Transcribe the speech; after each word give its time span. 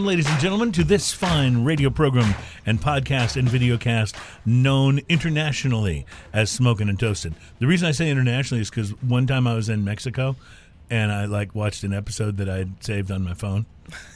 Welcome, 0.00 0.08
ladies 0.08 0.30
and 0.30 0.40
gentlemen, 0.40 0.72
to 0.72 0.82
this 0.82 1.12
fine 1.12 1.62
radio 1.62 1.90
program 1.90 2.34
and 2.64 2.80
podcast 2.80 3.36
and 3.36 3.46
videocast 3.46 4.14
known 4.46 5.00
internationally 5.10 6.06
as 6.32 6.50
Smoking 6.50 6.88
and 6.88 6.98
Toasted. 6.98 7.34
The 7.58 7.66
reason 7.66 7.86
I 7.86 7.90
say 7.90 8.08
internationally 8.08 8.62
is 8.62 8.70
because 8.70 8.92
one 9.02 9.26
time 9.26 9.46
I 9.46 9.52
was 9.52 9.68
in 9.68 9.84
Mexico 9.84 10.36
and 10.88 11.12
I 11.12 11.26
like 11.26 11.54
watched 11.54 11.84
an 11.84 11.92
episode 11.92 12.38
that 12.38 12.48
I 12.48 12.56
had 12.56 12.82
saved 12.82 13.10
on 13.10 13.22
my 13.22 13.34
phone. 13.34 13.66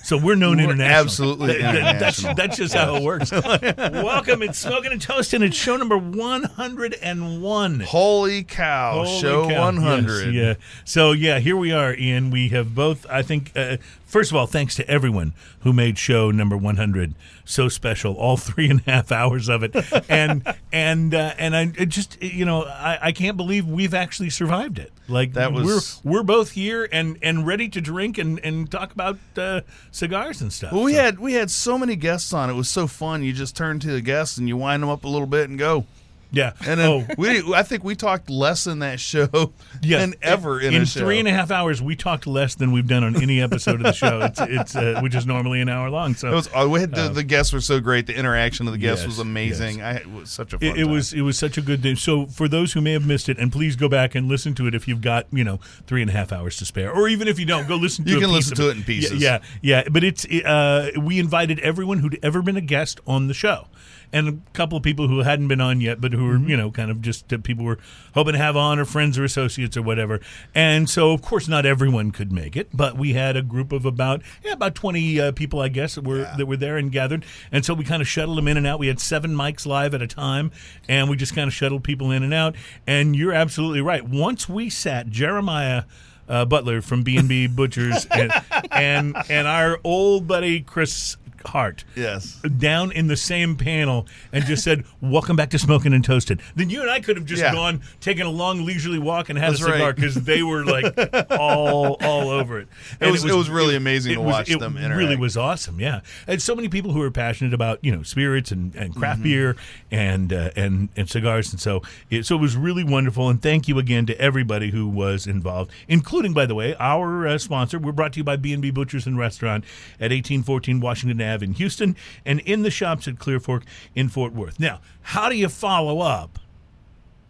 So 0.02 0.18
we're 0.18 0.34
known 0.34 0.58
We're 0.58 0.64
internationally. 0.64 1.00
absolutely 1.00 1.62
That- 1.62 1.72
that- 1.74 1.98
that's, 2.00 2.22
that's 2.36 2.56
just 2.58 2.74
how 2.74 2.94
it 2.96 3.02
works. 3.02 3.30
Welcome, 3.32 4.42
it's 4.42 4.58
Smoking 4.58 4.92
and 4.92 5.00
Toasted. 5.00 5.40
It's 5.42 5.56
show 5.56 5.76
number 5.76 5.96
101. 5.96 7.80
Holy 7.80 8.42
cow! 8.44 9.04
Holy 9.04 9.20
show 9.20 9.48
cow. 9.48 9.64
100. 9.64 10.34
Yes, 10.34 10.56
yeah. 10.58 10.64
So 10.84 11.12
yeah, 11.12 11.38
here 11.38 11.56
we 11.56 11.72
are, 11.72 11.94
Ian. 11.94 12.30
We 12.30 12.48
have 12.48 12.74
both. 12.74 13.06
I 13.08 13.22
think. 13.22 13.52
Uh, 13.56 13.78
first 14.06 14.30
of 14.30 14.36
all, 14.36 14.46
thanks 14.46 14.74
to 14.76 14.88
everyone 14.88 15.32
who 15.60 15.72
made 15.72 15.98
show 15.98 16.30
number 16.30 16.56
100 16.56 17.14
so 17.46 17.68
special. 17.68 18.14
All 18.14 18.36
three 18.36 18.70
and 18.70 18.80
a 18.86 18.90
half 18.90 19.10
hours 19.12 19.48
of 19.48 19.62
it, 19.62 19.74
and 20.08 20.42
and 20.72 21.14
uh, 21.14 21.34
and 21.38 21.56
I 21.56 21.72
it 21.78 21.86
just 21.86 22.22
you 22.22 22.44
know 22.44 22.64
I, 22.64 22.98
I 23.02 23.12
can't 23.12 23.36
believe 23.36 23.66
we've 23.66 23.94
actually 23.94 24.30
survived 24.30 24.78
it. 24.78 24.92
Like 25.08 25.32
That 25.34 25.52
was- 25.52 26.00
we're 26.04 26.12
we're 26.18 26.22
both 26.22 26.52
here 26.52 26.88
and 26.92 27.18
and 27.22 27.46
ready 27.46 27.68
to 27.70 27.80
drink 27.80 28.18
and 28.18 28.38
and 28.40 28.70
talk 28.70 28.92
about 28.92 29.18
uh, 29.36 29.60
cigars 29.90 30.40
and 30.40 30.52
stuff. 30.52 30.72
Well, 30.72 30.82
we 30.82 30.94
So- 30.94 31.02
had 31.02 31.18
we 31.18 31.34
had 31.34 31.50
so 31.50 31.78
many 31.78 31.96
guests 31.96 32.32
on. 32.32 32.50
It 32.50 32.54
was 32.54 32.68
so 32.68 32.86
fun. 32.86 33.22
You 33.22 33.32
just 33.32 33.56
turn 33.56 33.78
to 33.80 33.90
the 33.92 34.00
guests 34.00 34.38
and 34.38 34.48
you 34.48 34.56
wind 34.56 34.82
them 34.82 34.90
up 34.90 35.04
a 35.04 35.08
little 35.08 35.26
bit 35.26 35.48
and 35.48 35.58
go. 35.58 35.86
Yeah. 36.34 36.52
And 36.66 36.80
oh. 36.80 37.06
we, 37.16 37.54
I 37.54 37.62
think 37.62 37.84
we 37.84 37.94
talked 37.94 38.30
less 38.30 38.66
in 38.66 38.80
that 38.80 39.00
show 39.00 39.28
Yeah, 39.82 39.98
than 39.98 40.14
ever 40.22 40.60
in, 40.60 40.74
in 40.74 40.82
a 40.82 40.86
show. 40.86 41.00
three 41.00 41.18
and 41.18 41.28
a 41.28 41.32
half 41.32 41.50
hours, 41.50 41.80
we 41.82 41.96
talked 41.96 42.26
less 42.26 42.54
than 42.54 42.72
we've 42.72 42.86
done 42.86 43.04
on 43.04 43.20
any 43.20 43.40
episode 43.40 43.76
of 43.76 43.82
the 43.82 43.92
show. 43.92 44.20
It's 44.22 44.40
it's 44.40 44.76
uh, 44.76 45.00
which 45.02 45.14
is 45.14 45.26
normally 45.26 45.60
an 45.60 45.68
hour 45.68 45.90
long. 45.90 46.14
So 46.14 46.30
It 46.30 46.34
was. 46.34 46.48
uh, 46.54 46.68
we 46.70 46.80
had 46.80 46.94
the, 46.94 47.08
the 47.08 47.22
guests 47.22 47.52
were 47.52 47.60
so 47.60 47.80
great. 47.80 48.06
The 48.06 48.16
interaction 48.16 48.66
of 48.66 48.72
the 48.72 48.78
guests 48.78 49.02
yes, 49.02 49.08
was 49.08 49.18
amazing. 49.18 49.82
I, 49.82 49.96
it 49.96 50.10
was 50.10 50.30
such 50.30 50.52
a 50.52 50.58
fun. 50.58 50.68
It, 50.68 50.78
it 50.78 50.84
was 50.84 51.12
it 51.12 51.22
was 51.22 51.38
such 51.38 51.58
a 51.58 51.62
good 51.62 51.82
thing. 51.82 51.96
So 51.96 52.26
for 52.26 52.48
those 52.48 52.72
who 52.72 52.80
may 52.80 52.92
have 52.92 53.06
missed 53.06 53.28
it, 53.28 53.38
and 53.38 53.52
please 53.52 53.76
go 53.76 53.88
back 53.88 54.14
and 54.14 54.28
listen 54.28 54.54
to 54.56 54.66
it 54.66 54.74
if 54.74 54.88
you've 54.88 55.00
got 55.00 55.26
you 55.32 55.44
know 55.44 55.58
three 55.86 56.02
and 56.02 56.10
a 56.10 56.12
half 56.12 56.32
hours 56.32 56.56
to 56.58 56.64
spare, 56.64 56.92
or 56.92 57.08
even 57.08 57.28
if 57.28 57.38
you 57.38 57.46
don't, 57.46 57.68
go 57.68 57.76
listen 57.76 58.04
to. 58.04 58.10
It. 58.10 58.14
You 58.14 58.20
can 58.20 58.32
listen 58.32 58.56
to 58.56 58.70
it 58.70 58.76
in 58.76 58.82
pieces. 58.82 59.22
Yeah, 59.22 59.40
yeah, 59.62 59.82
yeah. 59.82 59.88
But 59.90 60.04
it's 60.04 60.24
uh, 60.26 60.90
we 61.00 61.18
invited 61.18 61.58
everyone 61.60 61.98
who'd 61.98 62.18
ever 62.22 62.42
been 62.42 62.56
a 62.56 62.60
guest 62.62 63.00
on 63.06 63.28
the 63.28 63.34
show. 63.34 63.66
And 64.14 64.28
a 64.28 64.52
couple 64.52 64.78
of 64.78 64.84
people 64.84 65.08
who 65.08 65.18
hadn't 65.18 65.48
been 65.48 65.60
on 65.60 65.80
yet, 65.80 66.00
but 66.00 66.12
who 66.12 66.24
were, 66.24 66.34
Mm-hmm. 66.34 66.48
you 66.48 66.56
know, 66.56 66.70
kind 66.70 66.90
of 66.90 67.02
just 67.02 67.32
uh, 67.32 67.38
people 67.42 67.64
were 67.64 67.78
hoping 68.14 68.32
to 68.34 68.38
have 68.38 68.56
on, 68.56 68.78
or 68.78 68.84
friends 68.84 69.18
or 69.18 69.24
associates 69.24 69.76
or 69.76 69.82
whatever. 69.82 70.20
And 70.54 70.88
so, 70.88 71.12
of 71.12 71.20
course, 71.20 71.48
not 71.48 71.66
everyone 71.66 72.12
could 72.12 72.30
make 72.32 72.56
it, 72.56 72.68
but 72.72 72.96
we 72.96 73.12
had 73.14 73.36
a 73.36 73.42
group 73.42 73.72
of 73.72 73.84
about 73.84 74.22
yeah, 74.44 74.52
about 74.52 74.74
twenty 74.74 75.20
uh, 75.20 75.32
people, 75.32 75.60
I 75.60 75.68
guess, 75.68 75.96
that 75.96 76.04
were 76.04 76.30
that 76.36 76.46
were 76.46 76.56
there 76.56 76.76
and 76.76 76.92
gathered. 76.92 77.24
And 77.52 77.64
so 77.64 77.74
we 77.74 77.84
kind 77.84 78.00
of 78.00 78.08
shuttled 78.08 78.38
them 78.38 78.46
in 78.48 78.56
and 78.56 78.66
out. 78.66 78.78
We 78.78 78.86
had 78.86 79.00
seven 79.00 79.34
mics 79.34 79.66
live 79.66 79.94
at 79.94 80.00
a 80.02 80.06
time, 80.06 80.52
and 80.88 81.10
we 81.10 81.16
just 81.16 81.34
kind 81.34 81.48
of 81.48 81.52
shuttled 81.54 81.82
people 81.82 82.10
in 82.12 82.22
and 82.22 82.32
out. 82.32 82.54
And 82.86 83.16
you're 83.16 83.32
absolutely 83.32 83.80
right. 83.80 84.04
Once 84.08 84.48
we 84.48 84.70
sat 84.70 85.08
Jeremiah. 85.08 85.84
Uh, 86.26 86.42
Butler 86.46 86.80
from 86.80 87.02
B 87.02 87.18
and 87.18 87.28
B 87.28 87.46
Butchers 87.46 88.06
and, 88.10 88.32
and 88.72 89.14
and 89.28 89.46
our 89.46 89.78
old 89.84 90.26
buddy 90.26 90.62
Chris 90.62 91.18
Hart 91.46 91.84
yes. 91.94 92.40
down 92.58 92.90
in 92.92 93.06
the 93.06 93.16
same 93.16 93.56
panel 93.56 94.06
and 94.32 94.44
just 94.44 94.64
said, 94.64 94.84
"Welcome 95.00 95.36
back 95.36 95.50
to 95.50 95.58
Smoking 95.58 95.92
and 95.92 96.04
Toasted." 96.04 96.40
Then 96.56 96.70
you 96.70 96.80
and 96.80 96.90
I 96.90 97.00
could 97.00 97.16
have 97.16 97.26
just 97.26 97.42
Yeah. 97.42 97.52
gone, 97.52 97.82
taken 98.00 98.26
a 98.26 98.30
long 98.30 98.64
leisurely 98.64 98.98
walk, 98.98 99.28
and 99.28 99.38
had 99.38 99.50
That's 99.52 99.60
a 99.60 99.64
cigar 99.64 99.78
right. 99.88 99.94
because 99.96 100.14
they 100.14 100.42
were 100.42 100.64
like 100.64 100.84
all 101.30 101.96
all 102.02 102.30
over 102.30 102.60
it. 102.60 102.68
It 103.00 103.10
was- 103.10 103.24
it 103.24 103.34
was 103.34 103.48
really 103.50 103.76
amazing 103.76 104.14
to 104.14 104.20
was- 104.20 104.32
watch 104.32 104.50
it 104.50 104.58
them 104.60 104.74
Really 104.74 104.86
interact. 104.86 105.20
was 105.20 105.36
awesome. 105.36 105.80
Yeah, 105.80 106.00
and 106.26 106.40
so 106.40 106.54
many 106.54 106.68
people 106.68 106.92
who 106.92 107.00
are 107.02 107.10
passionate 107.10 107.54
about 107.54 107.78
you 107.82 107.92
know 107.94 108.02
spirits 108.02 108.50
and, 108.50 108.74
and 108.74 108.94
craft 108.94 109.14
Mm-hmm. 109.20 109.22
beer 109.22 109.56
and 109.90 110.32
uh, 110.32 110.50
and 110.56 110.88
and 110.96 111.08
cigars, 111.08 111.52
and 111.52 111.60
so 111.60 111.82
it, 112.10 112.26
so 112.26 112.34
it 112.36 112.40
was 112.40 112.56
really 112.56 112.84
wonderful. 112.84 113.28
And 113.28 113.40
thank 113.40 113.68
you 113.68 113.78
again 113.78 114.06
to 114.06 114.20
everybody 114.20 114.70
who 114.70 114.88
was 114.88 115.26
involved, 115.26 115.70
including, 115.88 116.32
by 116.32 116.46
the 116.46 116.54
way, 116.54 116.74
our 116.80 117.26
uh, 117.26 117.38
sponsor. 117.38 117.78
We're 117.78 117.92
brought 117.92 118.12
to 118.14 118.18
you 118.20 118.24
by 118.24 118.36
B 118.36 118.52
and 118.52 118.60
B 118.62 118.70
Butchers 118.70 119.06
and 119.06 119.16
Restaurant 119.18 119.64
at 120.00 120.10
eighteen 120.12 120.42
fourteen 120.42 120.80
Washington 120.80 121.20
Ave 121.34 121.44
in 121.44 121.54
Houston, 121.54 121.96
and 122.24 122.40
in 122.40 122.62
the 122.62 122.70
shops 122.70 123.08
at 123.08 123.18
Clear 123.18 123.40
Fork 123.40 123.64
in 123.94 124.08
Fort 124.08 124.32
Worth. 124.32 124.60
Now, 124.60 124.80
how 125.02 125.28
do 125.28 125.36
you 125.36 125.48
follow 125.48 126.00
up 126.00 126.38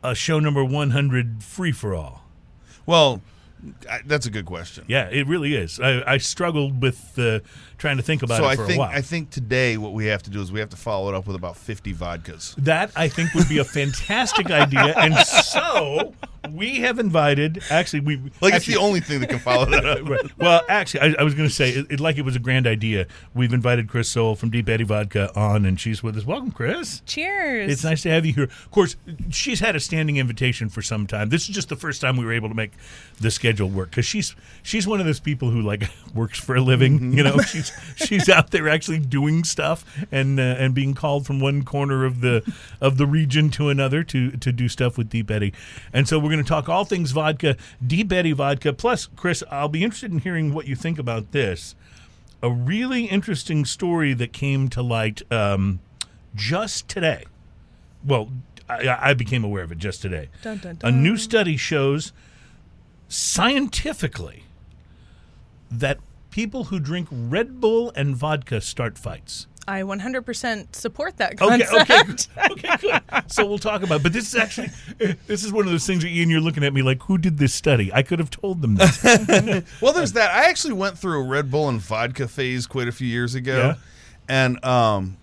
a 0.03 0.15
show 0.15 0.39
number 0.39 0.63
one 0.63 0.91
hundred 0.91 1.43
free 1.43 1.73
for 1.73 1.95
all? 1.95 2.25
Well, 2.87 3.23
I, 3.91 4.01
that's 4.05 4.27
a 4.27 4.31
good 4.31 4.45
question. 4.45 4.85
Yeah, 4.87 5.09
it 5.09 5.27
really 5.27 5.55
is. 5.55 5.81
I, 5.81 6.03
I 6.15 6.19
struggled 6.19 6.83
with 6.83 7.19
uh, 7.19 7.41
trying 7.79 7.97
to 7.97 8.03
think 8.03 8.23
about 8.23 8.39
So 8.39 8.45
it 8.45 8.49
I 8.49 8.57
for 8.57 8.67
think 8.67 8.77
a 8.77 8.81
while. 8.81 8.91
So 8.91 8.97
I 8.97 9.01
think 9.01 9.31
today 9.31 9.77
what 9.77 9.93
we 9.93 10.07
have 10.07 10.23
to 10.25 10.31
do 10.31 10.41
is 10.41 10.53
we 10.53 10.61
have 10.61 10.71
to 10.71 10.77
follow 10.77 11.09
it 11.09 11.15
up 11.15 11.27
with 11.27 11.37
about 11.37 11.57
50 11.57 11.95
vodkas. 11.95 12.55
That 12.57 12.91
I 12.97 13.09
think 13.09 13.35
would 13.35 13.49
be 13.49 13.59
a 13.59 13.65
fantastic 13.65 14.51
idea, 14.51 14.95
and 14.97 15.15
so 15.27 16.15
we 16.51 16.81
have 16.81 16.99
invited. 16.99 17.63
Actually, 17.71 18.01
we 18.01 18.21
Like 18.41 18.55
it's 18.55 18.67
the 18.67 18.77
only 18.77 19.01
thing 19.01 19.21
that 19.21 19.29
can 19.29 19.39
follow 19.39 19.67
that 19.67 19.85
up. 19.85 19.95
Right. 20.05 20.39
Well, 20.39 20.63
actually, 20.69 21.01
I, 21.01 21.21
I 21.21 21.23
was 21.23 21.35
going 21.35 21.49
to 21.49 21.55
say 21.55 21.71
it, 21.71 21.87
it 21.89 22.01
like 22.01 22.19
it 22.19 22.23
was 22.23 22.37
a 22.37 22.39
grand 22.39 22.67
idea. 22.67 23.07
We've 23.33 23.53
invited 23.53 23.89
Chris 23.89 24.09
Soul 24.09 24.35
from 24.35 24.51
Deep 24.51 24.69
Eddy 24.69 24.85
Vodka 24.85 25.31
on, 25.35 25.65
and 25.65 25.81
she's 25.81 26.03
with 26.03 26.17
us. 26.17 26.27
Welcome, 26.27 26.51
Chris. 26.51 27.01
Cheers. 27.07 27.73
It's 27.73 27.85
nice 27.85 28.03
to 28.03 28.11
have 28.11 28.27
you 28.27 28.35
here. 28.35 28.45
Of 28.45 28.71
course, 28.71 28.97
she's 29.31 29.61
had 29.61 29.77
a 29.77 29.81
standing 29.81 30.17
invitation 30.19 30.69
for 30.69 30.83
some 30.83 31.07
time. 31.07 31.31
This 31.31 31.49
is 31.49 31.55
just 31.55 31.69
the 31.69 31.77
first 31.77 32.01
time 32.01 32.17
we 32.17 32.25
were 32.25 32.33
able 32.33 32.49
to 32.49 32.55
make 32.55 32.73
the 33.21 33.31
schedule 33.31 33.69
work 33.71 33.91
because 33.91 34.05
she's 34.05 34.37
she's 34.63 34.87
one 34.87 35.01
of 35.01 35.07
those 35.07 35.21
people 35.21 35.51
who 35.51 35.63
like 35.63 35.89
works 36.15 36.39
for 36.39 36.57
a 36.57 36.61
living. 36.61 36.99
Mm-hmm. 36.99 37.19
You 37.19 37.25
know, 37.25 37.39
she's 37.65 37.73
she's 37.97 38.29
out 38.29 38.51
there 38.51 38.69
actually 38.69 38.99
doing 38.99 39.45
stuff 39.45 39.85
and 40.13 40.39
uh, 40.39 40.43
and 40.43 40.75
being 40.75 40.95
called 40.95 41.27
from 41.27 41.41
one 41.41 41.65
corner 41.65 42.05
of 42.05 42.21
the 42.21 42.43
of 42.81 42.97
the 42.97 43.07
region 43.07 43.51
to 43.51 43.69
another 43.69 44.03
to 44.05 44.31
to 44.33 44.53
do 44.53 44.69
stuff 44.69 44.97
with 44.99 45.09
Deep 45.09 45.31
Eddy. 45.31 45.53
And 45.93 46.09
so 46.09 46.19
we're 46.19 46.31
going 46.31 46.43
to 46.43 46.49
talk 46.49 46.69
all 46.69 46.85
things 46.85 47.13
vodka, 47.13 47.57
Deep 47.85 48.13
Eddy 48.13 48.33
vodka. 48.33 48.73
Plus, 48.73 49.07
Chris, 49.17 49.43
I'll 49.51 49.69
be 49.69 49.83
interested 49.85 50.13
in 50.13 50.19
hearing 50.19 50.53
what 50.53 50.67
you 50.67 50.77
think 50.77 50.99
about 50.99 51.33
this. 51.33 51.75
A 52.43 52.51
really 52.51 53.07
interesting 53.07 53.65
story 53.65 54.13
that 54.15 54.33
came 54.33 54.69
to 54.69 54.83
light 54.83 55.23
um, 55.33 55.81
just 56.35 56.89
today 56.89 57.25
well, 58.05 58.29
I, 58.69 59.11
I 59.11 59.15
became 59.15 59.45
aware 59.45 59.63
of 59.63 59.73
it 59.73 59.79
just 59.79 60.03
today. 60.03 60.29
Dun, 60.43 60.59
dun, 60.59 60.79
A 60.83 60.91
new 60.91 61.17
study 61.17 61.57
shows 61.57 62.13
scientifically 63.09 64.45
that 65.71 65.99
people 66.35 66.65
who 66.65 66.81
drink 66.81 67.07
Red 67.13 67.61
Bull 67.61 67.93
and 67.95 68.17
vodka 68.17 68.61
start 68.61 68.99
fights. 68.99 69.47
I 69.69 69.83
100% 69.83 70.75
support 70.75 71.17
that 71.19 71.41
Okay, 71.41 71.65
okay, 71.81 72.01
okay, 72.51 72.77
good. 72.81 73.31
So 73.31 73.47
we'll 73.47 73.57
talk 73.59 73.85
about. 73.85 74.01
It. 74.01 74.03
But 74.03 74.13
this 74.13 74.27
is 74.27 74.35
actually, 74.35 74.71
this 75.29 75.45
is 75.45 75.53
one 75.53 75.65
of 75.65 75.71
those 75.71 75.87
things. 75.87 76.03
That, 76.03 76.09
Ian, 76.09 76.31
you're 76.31 76.41
looking 76.41 76.65
at 76.65 76.75
me 76.75 76.83
like, 76.83 77.01
who 77.05 77.19
did 77.19 77.39
this 77.39 77.55
study? 77.55 77.93
I 77.95 78.03
could 78.03 78.19
have 78.19 78.31
told 78.31 78.63
them 78.63 78.75
this. 78.75 79.01
Well, 79.81 79.93
there's 79.93 80.15
that. 80.15 80.33
I 80.33 80.49
actually 80.51 80.75
went 80.75 80.99
through 80.99 81.21
a 81.21 81.23
Red 81.25 81.53
Bull 81.53 81.69
and 81.69 81.81
vodka 81.81 82.27
phase 82.27 82.67
quite 82.67 82.89
a 82.89 82.93
few 82.93 83.07
years 83.07 83.37
ago, 83.37 83.57
Yeah. 83.57 83.75
and 84.29 84.63
um, 84.65 85.17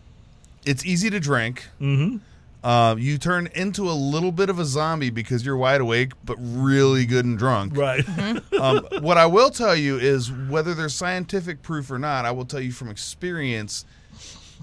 it's 0.65 0.85
easy 0.85 1.09
to 1.09 1.19
drink. 1.19 1.67
Mm-hmm. 1.81 2.17
Uh, 2.63 2.95
you 2.97 3.17
turn 3.17 3.47
into 3.55 3.89
a 3.89 3.93
little 3.93 4.31
bit 4.31 4.49
of 4.49 4.59
a 4.59 4.65
zombie 4.65 5.09
because 5.09 5.43
you're 5.45 5.57
wide 5.57 5.81
awake, 5.81 6.11
but 6.23 6.37
really 6.39 7.05
good 7.05 7.25
and 7.25 7.37
drunk. 7.37 7.75
right. 7.75 8.07
um, 8.59 8.85
what 9.01 9.17
I 9.17 9.25
will 9.25 9.49
tell 9.49 9.75
you 9.75 9.97
is 9.97 10.31
whether 10.31 10.73
there's 10.73 10.93
scientific 10.93 11.63
proof 11.63 11.89
or 11.89 11.97
not, 11.97 12.25
I 12.25 12.31
will 12.31 12.45
tell 12.45 12.59
you 12.59 12.71
from 12.71 12.89
experience, 12.89 13.85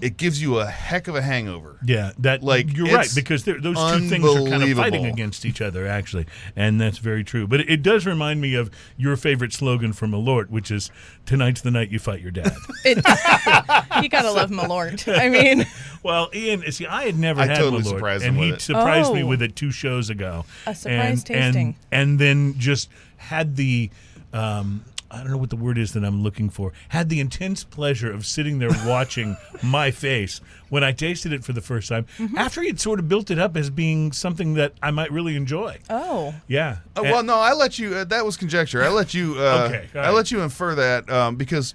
it 0.01 0.17
gives 0.17 0.41
you 0.41 0.59
a 0.59 0.65
heck 0.65 1.07
of 1.07 1.15
a 1.15 1.21
hangover. 1.21 1.77
Yeah, 1.83 2.11
that 2.19 2.43
Like, 2.43 2.75
you're 2.75 2.87
right 2.93 3.09
because 3.13 3.43
those 3.43 3.61
two 3.61 4.07
things 4.09 4.23
are 4.25 4.47
kind 4.49 4.63
of 4.63 4.77
fighting 4.77 5.05
against 5.05 5.45
each 5.45 5.61
other 5.61 5.87
actually, 5.87 6.25
and 6.55 6.79
that's 6.79 6.97
very 6.97 7.23
true. 7.23 7.47
But 7.47 7.61
it, 7.61 7.69
it 7.69 7.83
does 7.83 8.05
remind 8.05 8.41
me 8.41 8.55
of 8.55 8.69
your 8.97 9.15
favorite 9.17 9.53
slogan 9.53 9.93
from 9.93 10.11
Malort, 10.11 10.49
which 10.49 10.71
is 10.71 10.91
"Tonight's 11.25 11.61
the 11.61 11.71
night 11.71 11.89
you 11.91 11.99
fight 11.99 12.21
your 12.21 12.31
dad." 12.31 12.53
It, 12.85 12.97
you 14.03 14.09
gotta 14.09 14.31
love 14.31 14.49
Malort. 14.51 15.05
I 15.19 15.27
mean, 15.29 15.65
well, 16.03 16.29
Ian, 16.33 16.71
see, 16.71 16.85
I 16.87 17.03
had 17.05 17.17
never 17.17 17.41
I 17.41 17.47
had 17.47 17.57
totally 17.57 17.81
Malort, 17.83 17.89
surprised 17.89 18.23
and 18.25 18.35
him 18.37 18.43
he 18.43 18.51
with 18.51 18.59
it. 18.59 18.63
surprised 18.63 19.13
me 19.13 19.23
Oh. 19.23 19.27
with 19.27 19.41
it 19.41 19.55
two 19.55 19.71
shows 19.71 20.09
ago. 20.09 20.45
A 20.65 20.73
surprise 20.75 20.85
and, 20.95 21.11
and- 21.11 21.25
tasting. 21.53 21.75
and 21.91 22.19
then 22.19 22.55
just 22.57 22.89
had 23.17 23.55
the. 23.55 23.89
Um, 24.31 24.83
I 25.11 25.17
don't 25.23 25.31
know 25.31 25.37
what 25.37 25.49
the 25.49 25.55
word 25.55 25.77
is 25.77 25.93
that 25.93 26.03
I'm 26.05 26.21
looking 26.21 26.49
for. 26.49 26.71
Had 26.89 27.09
the 27.09 27.19
intense 27.19 27.63
pleasure 27.63 28.11
of 28.11 28.25
sitting 28.25 28.59
there 28.59 28.69
watching 28.85 29.37
my 29.63 29.89
face 29.91 30.39
when 30.69 30.83
I 30.83 30.91
tasted 30.91 31.33
it 31.33 31.43
for 31.43 31.51
the 31.53 31.61
first 31.61 31.89
time. 31.89 32.05
Mm-hmm. 32.17 32.37
After 32.37 32.61
he'd 32.61 32.79
sort 32.79 32.99
of 32.99 33.09
built 33.09 33.31
it 33.31 33.39
up 33.39 33.57
as 33.57 33.69
being 33.69 34.11
something 34.11 34.53
that 34.55 34.73
I 34.83 34.91
might 34.91 35.11
really 35.11 35.35
enjoy. 35.35 35.79
oh, 35.89 36.35
Yeah. 36.47 36.77
Uh, 36.95 37.01
well, 37.03 37.23
no, 37.23 37.35
I 37.39 37.53
let 37.53 37.79
you. 37.79 37.95
Uh, 37.95 38.03
that 38.05 38.23
was 38.25 38.37
conjecture. 38.37 38.83
I 38.83 38.89
let 38.89 39.13
you. 39.13 39.35
Uh, 39.37 39.65
Okay, 39.69 39.87
I 39.95 39.97
right. 39.97 40.09
let 40.13 40.31
you 40.31 40.41
infer 40.41 40.75
that 40.75 41.09
um, 41.09 41.35
because 41.35 41.73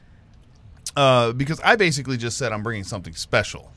uh, 0.96 1.32
because 1.32 1.60
I 1.60 1.76
basically 1.76 2.16
just 2.16 2.38
said 2.38 2.52
I'm 2.52 2.62
bringing 2.62 2.84
something 2.84 3.14
special. 3.14 3.72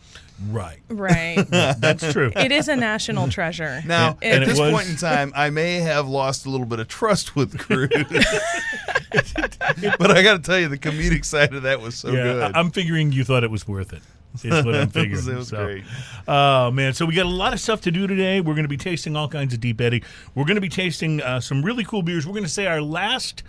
Right. 0.50 0.80
Right. 0.90 1.36
That's 1.50 2.12
true. 2.14 2.32
it 2.36 2.52
is 2.52 2.68
a 2.68 2.76
national 2.76 3.28
treasure. 3.30 3.82
Now, 3.86 4.18
And 4.22 4.44
at 4.44 4.48
this 4.50 4.60
was- 4.60 4.72
point 4.72 4.90
in 4.90 4.96
time, 4.96 5.32
I 5.36 5.50
may 5.50 5.76
have 5.80 6.08
lost 6.08 6.46
a 6.46 6.50
little 6.50 6.66
bit 6.68 6.80
of 6.80 6.88
trust 6.88 7.36
with 7.36 7.58
Cruise. 7.58 7.90
but 9.12 10.12
I 10.12 10.22
got 10.24 10.34
to 10.34 10.40
tell 10.44 10.60
you, 10.60 10.68
the 10.68 10.78
comedic 10.78 11.26
side 11.26 11.54
of 11.54 11.64
that 11.64 11.82
was 11.82 11.96
so 11.96 12.10
yeah, 12.12 12.24
good. 12.24 12.42
I- 12.56 12.60
I'm 12.60 12.72
figuring 12.72 13.12
you 13.12 13.24
thought 13.24 13.44
it 13.44 13.52
was 13.52 13.68
worth 13.68 13.94
it. 13.94 14.02
Is 14.44 14.64
what 14.66 14.76
I'm 14.76 14.90
figuring. 14.92 15.12
was- 15.16 15.28
it 15.28 15.36
was 15.36 15.48
So, 15.50 15.66
great. 15.66 15.84
Oh 16.28 16.70
man, 16.72 16.94
so 16.94 17.06
we 17.06 17.16
got 17.16 17.26
a 17.26 17.30
lot 17.30 17.54
of 17.54 17.60
stuff 17.60 17.82
to 17.82 17.92
do 17.92 18.06
today. 18.08 18.40
We're 18.42 18.54
going 18.54 18.66
to 18.66 18.70
be 18.70 18.78
tasting 18.78 19.16
all 19.16 19.28
kinds 19.28 19.54
of 19.54 19.60
Deep 19.60 19.82
Eddy. 19.82 20.04
We're 20.36 20.46
going 20.46 20.56
to 20.56 20.62
be 20.62 20.70
tasting 20.70 21.22
uh, 21.22 21.40
some 21.40 21.64
really 21.64 21.84
cool 21.84 22.04
beers. 22.04 22.28
We're 22.28 22.34
going 22.34 22.44
to 22.44 22.50
say 22.50 22.68
our 22.68 22.82
last 22.82 23.42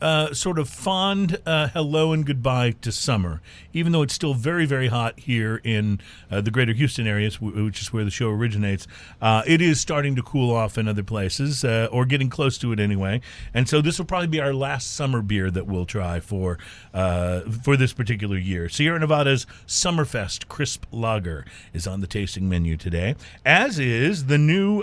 uh, 0.00 0.32
sort 0.34 0.58
of 0.58 0.68
fond 0.68 1.40
uh, 1.46 1.68
hello 1.68 2.12
and 2.12 2.26
goodbye 2.26 2.72
to 2.82 2.92
summer, 2.92 3.40
even 3.72 3.92
though 3.92 4.02
it's 4.02 4.14
still 4.14 4.34
very 4.34 4.66
very 4.66 4.88
hot 4.88 5.18
here 5.18 5.60
in 5.64 6.00
uh, 6.30 6.40
the 6.40 6.50
greater 6.50 6.72
Houston 6.72 7.06
areas, 7.06 7.40
which 7.40 7.80
is 7.80 7.92
where 7.92 8.04
the 8.04 8.10
show 8.10 8.28
originates. 8.28 8.86
Uh, 9.20 9.42
it 9.46 9.60
is 9.60 9.80
starting 9.80 10.16
to 10.16 10.22
cool 10.22 10.54
off 10.54 10.78
in 10.78 10.88
other 10.88 11.02
places, 11.02 11.64
uh, 11.64 11.88
or 11.90 12.04
getting 12.04 12.28
close 12.28 12.58
to 12.58 12.72
it 12.72 12.80
anyway. 12.80 13.20
And 13.54 13.68
so 13.68 13.80
this 13.80 13.98
will 13.98 14.06
probably 14.06 14.28
be 14.28 14.40
our 14.40 14.54
last 14.54 14.94
summer 14.94 15.22
beer 15.22 15.50
that 15.50 15.66
we'll 15.66 15.86
try 15.86 16.20
for 16.20 16.58
uh, 16.92 17.40
for 17.62 17.76
this 17.76 17.92
particular 17.92 18.36
year. 18.36 18.68
Sierra 18.68 18.98
Nevada's 18.98 19.46
Summerfest 19.66 20.48
Crisp 20.48 20.84
Lager 20.90 21.44
is 21.72 21.86
on 21.86 22.00
the 22.00 22.06
tasting 22.06 22.48
menu 22.48 22.76
today, 22.76 23.14
as 23.44 23.78
is 23.78 24.26
the 24.26 24.38
new 24.38 24.82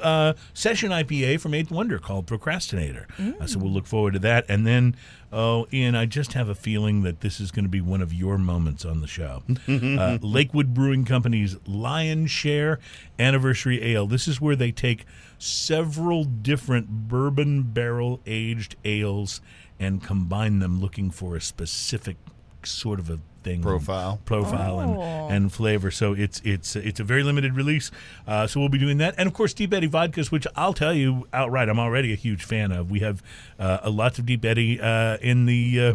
session 0.53 0.91
IPA 0.91 1.39
from 1.39 1.53
Eighth 1.53 1.71
Wonder 1.71 1.99
called 1.99 2.27
Procrastinator. 2.27 3.07
Uh, 3.39 3.47
so 3.47 3.59
we'll 3.59 3.71
look 3.71 3.85
forward 3.85 4.13
to 4.13 4.19
that. 4.19 4.45
And 4.47 4.65
then, 4.65 4.95
oh, 5.31 5.67
Ian, 5.73 5.95
I 5.95 6.05
just 6.05 6.33
have 6.33 6.47
a 6.47 6.55
feeling 6.55 7.01
that 7.01 7.21
this 7.21 7.39
is 7.39 7.51
going 7.51 7.65
to 7.65 7.69
be 7.69 7.81
one 7.81 8.01
of 8.01 8.13
your 8.13 8.37
moments 8.37 8.85
on 8.85 9.01
the 9.01 9.07
show. 9.07 9.43
uh, 9.67 10.17
Lakewood 10.21 10.73
Brewing 10.73 11.05
Company's 11.05 11.57
Lion 11.67 12.27
Share 12.27 12.79
Anniversary 13.17 13.83
Ale. 13.83 14.05
This 14.05 14.27
is 14.27 14.39
where 14.39 14.55
they 14.55 14.71
take 14.71 15.05
several 15.37 16.23
different 16.23 17.07
bourbon 17.07 17.63
barrel 17.63 18.21
aged 18.25 18.75
ales 18.85 19.41
and 19.79 20.03
combine 20.03 20.59
them 20.59 20.79
looking 20.79 21.09
for 21.11 21.35
a 21.35 21.41
specific 21.41 22.17
sort 22.63 22.99
of 22.99 23.09
a 23.09 23.19
thing 23.43 23.61
Profile. 23.61 24.19
profile 24.25 24.79
Oh. 24.79 25.01
and, 25.27 25.33
and 25.35 25.53
flavor 25.53 25.91
so 25.91 26.13
it's 26.13 26.41
it's 26.43 26.75
it's 26.75 26.99
a 26.99 27.03
very 27.03 27.23
limited 27.23 27.55
release 27.55 27.91
uh, 28.27 28.47
so 28.47 28.59
we'll 28.59 28.69
be 28.69 28.77
doing 28.77 28.97
that 28.99 29.13
and 29.17 29.27
of 29.27 29.33
course 29.33 29.53
deep 29.53 29.73
eddy 29.73 29.87
vodkas 29.87 30.31
which 30.31 30.47
i'll 30.55 30.73
tell 30.73 30.93
you 30.93 31.27
outright 31.33 31.69
i'm 31.69 31.79
already 31.79 32.11
a 32.13 32.15
huge 32.15 32.43
fan 32.43 32.71
of 32.71 32.89
we 32.89 32.99
have 32.99 33.21
uh, 33.59 33.79
a 33.83 33.89
lots 33.89 34.17
of 34.19 34.25
deep 34.25 34.43
eddy 34.45 34.79
uh, 34.81 35.17
in 35.21 35.45
the 35.45 35.79
uh, 35.79 35.93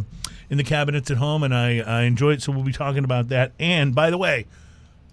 in 0.51 0.57
the 0.59 0.65
cabinets 0.65 1.11
at 1.11 1.17
home 1.19 1.43
and 1.43 1.55
I, 1.55 1.81
I 1.81 2.03
enjoy 2.03 2.33
it 2.33 2.43
so 2.43 2.53
we'll 2.53 2.63
be 2.65 2.73
talking 2.73 3.05
about 3.05 3.29
that 3.29 3.53
and 3.59 3.95
by 3.95 4.11
the 4.11 4.19
way 4.19 4.47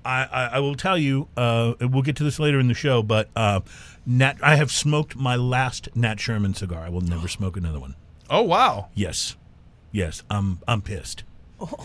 I, 0.03 0.23
I, 0.25 0.45
I 0.53 0.59
will 0.59 0.75
tell 0.75 0.99
you, 0.99 1.29
uh, 1.35 1.73
we'll 1.81 2.03
get 2.03 2.15
to 2.17 2.23
this 2.23 2.37
later 2.37 2.59
in 2.59 2.67
the 2.67 2.75
show, 2.75 3.01
but 3.01 3.27
uh, 3.35 3.61
Nat, 4.05 4.35
I 4.43 4.55
have 4.55 4.69
smoked 4.69 5.15
my 5.15 5.35
last 5.35 5.89
Nat 5.95 6.19
Sherman 6.19 6.53
cigar. 6.53 6.83
I 6.83 6.89
will 6.89 7.01
never 7.01 7.27
smoke 7.27 7.57
another 7.57 7.79
one. 7.79 7.95
oh, 8.29 8.43
wow. 8.43 8.89
Yes, 8.93 9.35
yes, 9.91 10.21
I'm 10.29 10.59
I'm 10.67 10.83
pissed. 10.83 11.23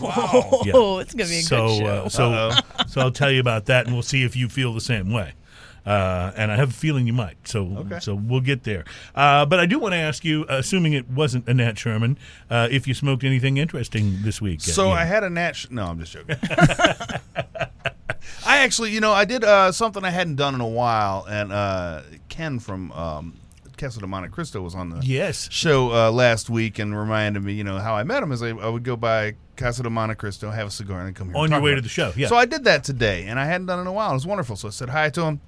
Oh, 0.01 0.63
Yeah. 0.65 1.01
it's 1.01 1.13
gonna 1.13 1.29
be 1.29 1.39
a 1.39 1.41
so, 1.41 1.67
good 1.67 1.77
show. 1.79 1.85
Uh, 1.85 2.09
so, 2.09 2.51
so 2.87 3.01
I'll 3.01 3.11
tell 3.11 3.31
you 3.31 3.39
about 3.39 3.65
that, 3.65 3.85
and 3.85 3.93
we'll 3.95 4.03
see 4.03 4.23
if 4.23 4.35
you 4.35 4.49
feel 4.49 4.73
the 4.73 4.81
same 4.81 5.11
way. 5.11 5.33
Uh, 5.83 6.31
and 6.35 6.51
I 6.51 6.57
have 6.57 6.69
a 6.69 6.73
feeling 6.73 7.07
you 7.07 7.13
might. 7.13 7.37
So, 7.47 7.65
Okay. 7.77 7.99
so 7.99 8.13
we'll 8.13 8.41
get 8.41 8.63
there. 8.65 8.85
Uh, 9.15 9.47
but 9.47 9.59
I 9.59 9.65
do 9.65 9.79
want 9.79 9.93
to 9.93 9.97
ask 9.97 10.23
you, 10.23 10.45
assuming 10.47 10.93
it 10.93 11.09
wasn't 11.09 11.47
a 11.49 11.55
Nat 11.55 11.79
Sherman, 11.79 12.19
uh, 12.51 12.67
if 12.69 12.87
you 12.87 12.93
smoked 12.93 13.23
anything 13.23 13.57
interesting 13.57 14.19
this 14.21 14.39
week. 14.39 14.59
uh, 14.59 14.63
So 14.71 14.89
Ian. 14.89 14.97
I 14.99 15.05
had 15.05 15.23
a 15.23 15.29
nat. 15.31 15.53
Sh- 15.55 15.67
no, 15.71 15.85
I'm 15.87 15.97
just 15.99 16.13
joking. 16.13 16.35
I 18.45 18.57
actually, 18.59 18.91
you 18.91 18.99
know, 18.99 19.11
I 19.11 19.25
did 19.25 19.43
uh, 19.43 19.71
something 19.71 20.03
I 20.03 20.09
hadn't 20.11 20.35
done 20.35 20.53
in 20.55 20.61
a 20.61 20.67
while, 20.67 21.25
and 21.27 21.51
uh, 21.51 22.01
Ken 22.29 22.59
from 22.59 22.91
um, 22.91 23.33
Casa 23.81 23.99
de 23.99 24.05
Monte 24.05 24.29
Cristo 24.29 24.61
was 24.61 24.75
on 24.75 24.89
the 24.89 25.03
yes, 25.03 25.49
show 25.51 25.91
uh, 25.91 26.11
last 26.11 26.51
week 26.51 26.77
and 26.77 26.95
reminded 26.95 27.43
me, 27.43 27.53
you 27.53 27.63
know, 27.63 27.79
how 27.79 27.95
I 27.95 28.03
met 28.03 28.21
him 28.21 28.31
is 28.31 28.43
I, 28.43 28.49
I 28.49 28.69
would 28.69 28.83
go 28.83 28.95
by 28.95 29.33
Casa 29.55 29.81
de 29.81 29.89
Monte 29.89 30.13
Cristo, 30.15 30.51
have 30.51 30.67
a 30.67 30.71
cigar, 30.71 30.99
and 30.99 31.07
then 31.07 31.13
come 31.15 31.29
here. 31.29 31.37
on 31.37 31.49
your 31.49 31.61
way 31.61 31.73
to 31.73 31.81
the 31.81 31.89
show. 31.89 32.13
Yeah. 32.15 32.27
So 32.27 32.35
I 32.35 32.45
did 32.45 32.65
that 32.65 32.83
today, 32.83 33.25
and 33.25 33.39
I 33.39 33.45
hadn't 33.45 33.65
done 33.65 33.79
it 33.79 33.81
in 33.81 33.87
a 33.87 33.91
while. 33.91 34.11
It 34.11 34.13
was 34.13 34.27
wonderful. 34.27 34.55
So 34.55 34.67
I 34.67 34.71
said 34.71 34.89
hi 34.89 35.09
to 35.09 35.23
him. 35.23 35.41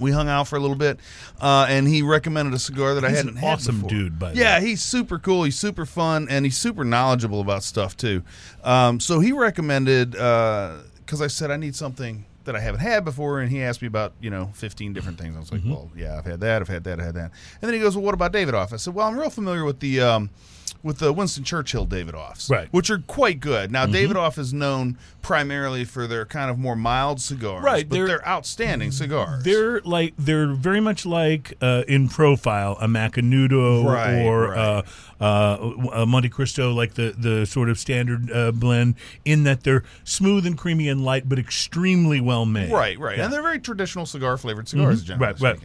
We 0.00 0.12
hung 0.12 0.28
out 0.28 0.48
for 0.48 0.56
a 0.56 0.60
little 0.60 0.76
bit, 0.76 0.98
uh, 1.42 1.66
and 1.68 1.86
he 1.86 2.00
recommended 2.00 2.54
a 2.54 2.58
cigar 2.58 2.94
that 2.94 3.04
I 3.04 3.10
hadn't 3.10 3.32
an 3.32 3.36
had 3.36 3.54
awesome 3.54 3.82
before. 3.82 3.90
dude, 3.90 4.18
by 4.18 4.32
yeah, 4.32 4.58
way. 4.58 4.66
he's 4.68 4.80
super 4.80 5.18
cool. 5.18 5.42
He's 5.44 5.58
super 5.58 5.84
fun, 5.84 6.26
and 6.30 6.46
he's 6.46 6.56
super 6.56 6.84
knowledgeable 6.84 7.42
about 7.42 7.64
stuff 7.64 7.98
too. 7.98 8.22
Um, 8.64 8.98
so 8.98 9.20
he 9.20 9.32
recommended 9.32 10.12
because 10.12 11.20
I 11.20 11.26
said 11.26 11.50
I 11.50 11.58
need 11.58 11.76
something 11.76 12.24
that 12.48 12.56
I 12.56 12.60
haven't 12.60 12.80
had 12.80 13.04
before, 13.04 13.40
and 13.40 13.50
he 13.50 13.62
asked 13.62 13.80
me 13.80 13.86
about 13.88 14.12
you 14.20 14.28
know 14.30 14.50
15 14.54 14.92
different 14.92 15.18
things. 15.18 15.36
I 15.36 15.38
was 15.40 15.52
like, 15.52 15.60
Mm-hmm. 15.60 15.70
well, 15.70 15.90
yeah, 15.96 16.18
I've 16.18 16.24
had 16.26 16.40
that, 16.40 16.60
I've 16.60 16.68
had 16.68 16.82
that, 16.84 16.98
I've 16.98 17.06
had 17.06 17.14
that, 17.14 17.30
and 17.62 17.68
then 17.68 17.74
he 17.74 17.80
goes, 17.80 17.96
well, 17.96 18.04
what 18.04 18.14
about 18.14 18.32
Davidoff? 18.32 18.72
I 18.72 18.76
said, 18.76 18.94
well, 18.94 19.06
I'm 19.06 19.18
real 19.18 19.30
familiar 19.30 19.64
with 19.64 19.80
the. 19.80 20.00
Um, 20.00 20.30
with 20.82 20.98
the 20.98 21.12
Winston 21.12 21.42
Churchill 21.44 21.86
Davidoffs, 21.86 22.48
Right. 22.50 22.68
which 22.70 22.88
are 22.90 22.98
quite 22.98 23.40
good. 23.40 23.70
Now, 23.72 23.84
Mm-hmm. 23.86 24.12
Davidoff 24.12 24.38
is 24.38 24.52
known 24.52 24.96
primarily 25.22 25.84
for 25.84 26.06
their 26.06 26.24
kind 26.24 26.50
of 26.50 26.58
more 26.58 26.76
mild 26.76 27.20
cigars, 27.20 27.62
Right, 27.62 27.88
But 27.88 27.94
they're- 27.96 28.06
they're, 28.06 28.28
outstanding 28.28 28.92
cigars. 28.92 29.42
They're 29.44 29.80
like 29.82 30.14
they're 30.18 30.52
very 30.52 30.80
much 30.80 31.04
like 31.04 31.54
uh, 31.60 31.82
in 31.88 32.08
profile 32.08 32.78
a 32.80 32.86
Macanudo 32.86 33.84
Right, 33.84 34.22
or 34.22 34.48
right. 34.50 34.58
Uh, 34.58 34.82
uh, 35.20 35.72
a 35.92 36.06
Monte 36.06 36.28
Cristo, 36.28 36.72
like 36.72 36.94
the 36.94 37.12
the 37.18 37.44
sort 37.44 37.68
of 37.68 37.78
standard 37.78 38.30
uh, 38.30 38.52
blend, 38.52 38.94
in 39.24 39.42
that 39.44 39.64
they're 39.64 39.82
smooth 40.04 40.46
and 40.46 40.56
creamy 40.56 40.88
and 40.88 41.04
light, 41.04 41.28
but 41.28 41.38
extremely 41.38 42.20
well 42.20 42.46
made. 42.46 42.70
Right, 42.70 42.98
right, 42.98 43.18
Yeah. 43.18 43.24
and 43.24 43.32
they're 43.32 43.42
very 43.42 43.58
traditional 43.58 44.06
cigar 44.06 44.36
flavored 44.38 44.68
cigars, 44.68 45.02
generally 45.02 45.32
Right, 45.32 45.40
right. 45.40 45.60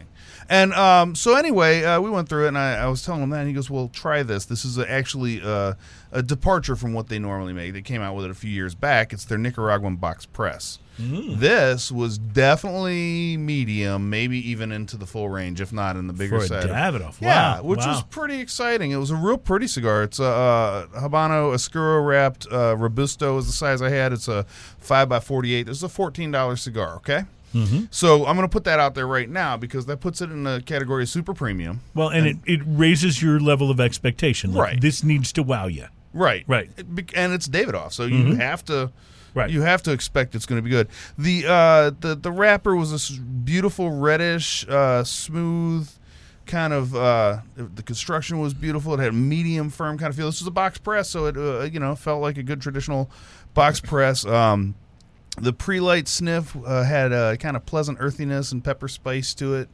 And 0.50 0.74
um, 0.74 1.16
so 1.16 1.36
anyway, 1.36 1.84
uh, 1.84 2.02
we 2.02 2.10
went 2.10 2.28
through 2.28 2.46
it, 2.46 2.48
and 2.50 2.58
I, 2.58 2.76
I 2.76 2.88
was 2.88 3.04
telling 3.04 3.22
him 3.24 3.30
that, 3.30 3.40
and 3.40 3.48
he 3.48 3.54
goes, 3.54 3.70
"Well, 3.70 3.90
try 3.94 4.24
this. 4.24 4.46
This 4.46 4.66
is 4.66 4.78
a, 4.78 4.90
actually 4.90 5.42
uh, 5.42 5.74
a 6.12 6.22
departure 6.22 6.76
from 6.76 6.94
what 6.94 7.08
they 7.08 7.18
normally 7.20 7.54
make. 7.54 7.74
They 7.74 7.82
came 7.82 8.02
out 8.02 8.16
with 8.16 8.26
it 8.26 8.32
a 8.32 8.36
few 8.36 8.52
years 8.52 8.76
back. 8.76 9.14
It's 9.14 9.26
their 9.26 9.38
Nicaraguan 9.38 9.96
box 9.96 10.26
press. 10.26 10.80
Mm. 11.02 11.40
This 11.40 11.92
was 11.92 12.20
definitely 12.20 13.36
medium, 13.38 14.12
maybe 14.12 14.38
even 14.50 14.72
into 14.72 14.96
the 14.96 15.08
full 15.08 15.28
range, 15.28 15.60
if 15.60 15.74
not 15.74 15.96
in 15.96 16.06
the 16.06 16.14
bigger 16.14 16.38
For 16.38 16.46
a 16.46 16.48
side. 16.48 16.64
of- 16.66 16.70
Davidoff. 16.70 17.20
Yeah, 17.20 17.62
which 17.62 17.80
wow. 17.80 17.88
was 17.94 18.04
pretty 18.04 18.40
exciting. 18.40 18.92
It 18.92 18.98
was 18.98 19.10
a 19.10 19.16
real 19.16 19.38
pretty 19.40 19.66
cigar. 19.68 20.04
It's 20.04 20.20
a 20.20 20.26
uh, 20.26 20.86
Habano 20.88 21.54
Oscuro 21.54 22.02
wrapped 22.02 22.46
uh, 22.52 22.76
Robusto 22.78 23.38
is 23.40 23.48
the 23.48 23.54
size 23.54 23.82
I 23.82 23.90
had. 23.90 24.14
It's 24.14 24.28
a 24.28 24.44
five 24.78 25.10
by 25.10 25.20
forty 25.20 25.56
eight. 25.56 25.66
This 25.66 25.78
is 25.78 25.84
a 25.84 25.90
fourteen 25.90 26.30
dollar 26.32 26.58
cigar. 26.58 26.96
Okay. 26.98 27.24
Mm-hmm. 27.54 27.86
So 27.92 28.26
I'm 28.26 28.36
going 28.36 28.48
to 28.48 28.52
put 28.52 28.64
that 28.66 28.80
out 28.80 28.96
there 28.96 29.08
right 29.08 29.30
now 29.30 29.58
because 29.58 29.86
that 29.86 29.98
puts 30.00 30.22
it 30.22 30.32
in 30.32 30.44
the 30.44 30.62
category 30.66 31.04
of 31.04 31.10
super 31.10 31.34
premium. 31.34 31.82
Well, 31.94 32.10
and, 32.10 32.26
it, 32.26 32.38
it 32.46 32.62
raises 32.66 33.22
your 33.22 33.40
level 33.40 33.70
of 33.70 33.80
expectation. 33.80 34.54
Like, 34.54 34.64
Right. 34.64 34.82
This 34.82 35.04
needs 35.04 35.32
to 35.34 35.44
wow 35.44 35.68
you. 35.68 35.88
Right. 36.14 36.44
Right. 36.48 36.70
And 37.16 37.34
it's 37.34 37.48
Davidoff, 37.48 37.92
so 37.92 38.06
you 38.06 38.36
have 38.36 38.64
to. 38.66 38.92
Right. 39.36 39.50
You 39.50 39.62
have 39.62 39.82
to 39.84 39.92
expect 39.92 40.36
it's 40.36 40.46
going 40.46 40.60
to 40.60 40.64
be 40.64 40.70
good. 40.70 40.88
The 41.18 41.46
uh, 41.48 41.92
the 42.00 42.16
the 42.16 42.32
wrapper 42.32 42.76
was 42.76 42.92
this 42.92 43.10
beautiful 43.10 43.90
reddish, 43.90 44.68
uh, 44.70 45.04
smooth 45.04 45.90
kind 46.46 46.72
of. 46.72 46.96
Uh, 46.96 47.40
the 47.56 47.82
construction 47.82 48.40
was 48.40 48.54
beautiful. 48.54 48.94
It 48.94 49.00
had 49.00 49.10
a 49.10 49.14
medium 49.14 49.72
firm 49.72 49.98
kind 49.98 50.12
of 50.12 50.16
feel. 50.16 50.28
This 50.28 50.40
was 50.40 50.48
a 50.48 50.52
box 50.52 50.78
press, 50.78 51.10
so 51.10 51.26
it 51.26 51.36
uh, 51.36 51.62
you 51.64 51.80
know 51.80 51.96
felt 51.96 52.22
like 52.22 52.38
a 52.38 52.44
good 52.44 52.62
traditional 52.62 53.10
box 53.56 53.80
press. 53.80 54.24
Um, 54.24 54.76
the 55.42 55.54
pre-light 55.54 56.08
sniff 56.08 56.56
uh, 56.66 56.84
had 56.84 57.12
a 57.12 57.38
kind 57.38 57.56
of 57.56 57.66
pleasant 57.66 57.98
earthiness 58.00 58.52
and 58.52 58.64
pepper 58.64 58.88
spice 58.88 59.34
to 59.36 59.56
it, 59.56 59.70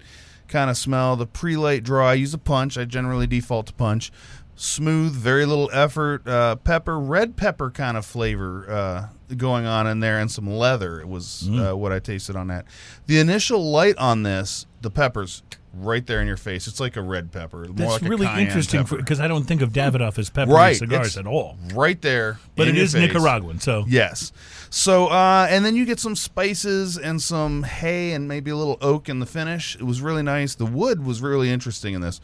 kind 0.48 0.70
of 0.70 0.78
smell. 0.78 1.16
The 1.16 1.28
pre-light 1.28 1.84
draw, 1.84 2.10
I 2.10 2.14
use 2.16 2.34
a 2.34 2.38
punch. 2.38 2.78
I 2.78 2.86
generally 2.86 3.28
default 3.28 3.68
to 3.68 3.74
punch. 3.74 4.12
Smooth, 4.56 5.14
very 5.14 5.46
little 5.46 5.70
effort. 5.72 6.28
Uh, 6.28 6.56
pepper, 6.58 7.00
red 7.00 7.38
pepper 7.38 7.72
kind 7.72 7.96
of 7.96 8.06
flavor 8.06 8.70
uh, 8.70 9.36
going 9.36 9.66
on 9.66 9.88
in 9.88 10.02
there, 10.02 10.20
and 10.20 10.30
some 10.30 10.48
leather. 10.48 11.00
It 11.00 11.08
was 11.08 11.50
uh, 11.50 11.78
what 11.78 11.94
I 11.94 12.00
tasted 12.00 12.36
on 12.36 12.48
that. 12.48 12.66
The 13.08 13.20
initial 13.20 13.72
light 13.72 13.98
on 13.98 14.24
this, 14.24 14.66
the 14.82 14.90
peppers, 14.90 15.44
right 15.74 16.06
there 16.06 16.20
in 16.22 16.28
your 16.28 16.38
face. 16.38 16.68
It's 16.68 16.80
like 16.80 16.96
a 16.98 17.02
red 17.02 17.32
pepper. 17.32 17.60
more 17.66 17.68
That's 17.68 18.02
like 18.02 18.10
really 18.10 18.26
interesting 18.42 18.84
because 18.84 19.20
I 19.20 19.28
don't 19.28 19.44
think 19.46 19.62
of 19.62 19.72
Davidoff 19.72 20.18
as 20.18 20.30
peppery 20.30 20.54
Right, 20.56 20.76
cigars 20.78 21.08
it's- 21.08 21.18
at 21.18 21.28
all. 21.28 21.58
right 21.74 22.02
there. 22.02 22.40
But 22.56 22.68
it 22.68 22.78
is 22.78 22.94
face. 22.94 23.14
Nicaraguan, 23.14 23.60
so 23.60 23.86
Yes. 23.88 24.32
So, 24.72 25.08
uh, 25.08 25.48
and 25.50 25.66
then 25.66 25.76
you 25.76 25.86
get 25.86 26.00
some 26.00 26.16
spices 26.16 26.96
and 26.98 27.20
some 27.22 27.64
hay 27.64 28.12
and 28.12 28.28
maybe 28.28 28.52
a 28.52 28.56
little 28.56 28.78
oak 28.82 29.10
in 29.10 29.20
the 29.20 29.26
finish. 29.26 29.76
It 29.76 29.84
was 29.84 30.00
really 30.02 30.22
nice. 30.22 30.54
The 30.56 30.66
wood 30.66 31.04
was 31.04 31.22
really 31.22 31.50
interesting 31.50 31.96
in 31.96 32.02
this. 32.02 32.22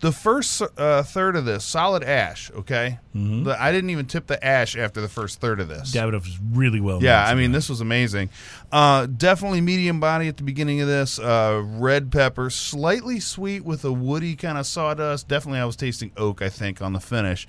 The 0.00 0.12
first 0.12 0.62
uh, 0.76 1.02
third 1.02 1.36
of 1.36 1.46
this, 1.46 1.64
solid 1.64 2.04
ash, 2.04 2.50
okay? 2.52 2.98
Mm-hmm. 3.14 3.44
The, 3.44 3.60
I 3.60 3.72
didn't 3.72 3.90
even 3.90 4.04
tip 4.06 4.26
the 4.26 4.44
ash 4.44 4.76
after 4.76 5.00
the 5.00 5.08
first 5.08 5.40
third 5.40 5.58
of 5.58 5.68
this. 5.68 5.94
Davidoff 5.94 6.26
is 6.26 6.38
really 6.52 6.80
well. 6.80 7.02
Yeah, 7.02 7.24
I 7.24 7.34
mean, 7.34 7.46
cigar. 7.46 7.52
this 7.52 7.68
was 7.70 7.80
amazing. 7.80 8.28
Uh, 8.70 9.06
definitely 9.06 9.62
medium 9.62 9.98
body 9.98 10.28
at 10.28 10.36
the 10.36 10.42
beginning 10.42 10.82
of 10.82 10.88
this. 10.88 11.18
Uh, 11.18 11.62
red 11.64 12.12
pepper, 12.12 12.50
slightly 12.50 13.20
sweet 13.20 13.64
with 13.64 13.84
a 13.86 13.92
woody 13.92 14.36
kind 14.36 14.58
of 14.58 14.66
sawdust. 14.66 15.28
Definitely, 15.28 15.60
I 15.60 15.64
was 15.64 15.76
tasting 15.76 16.12
oak, 16.18 16.42
I 16.42 16.50
think, 16.50 16.82
on 16.82 16.92
the 16.92 17.00
finish. 17.00 17.48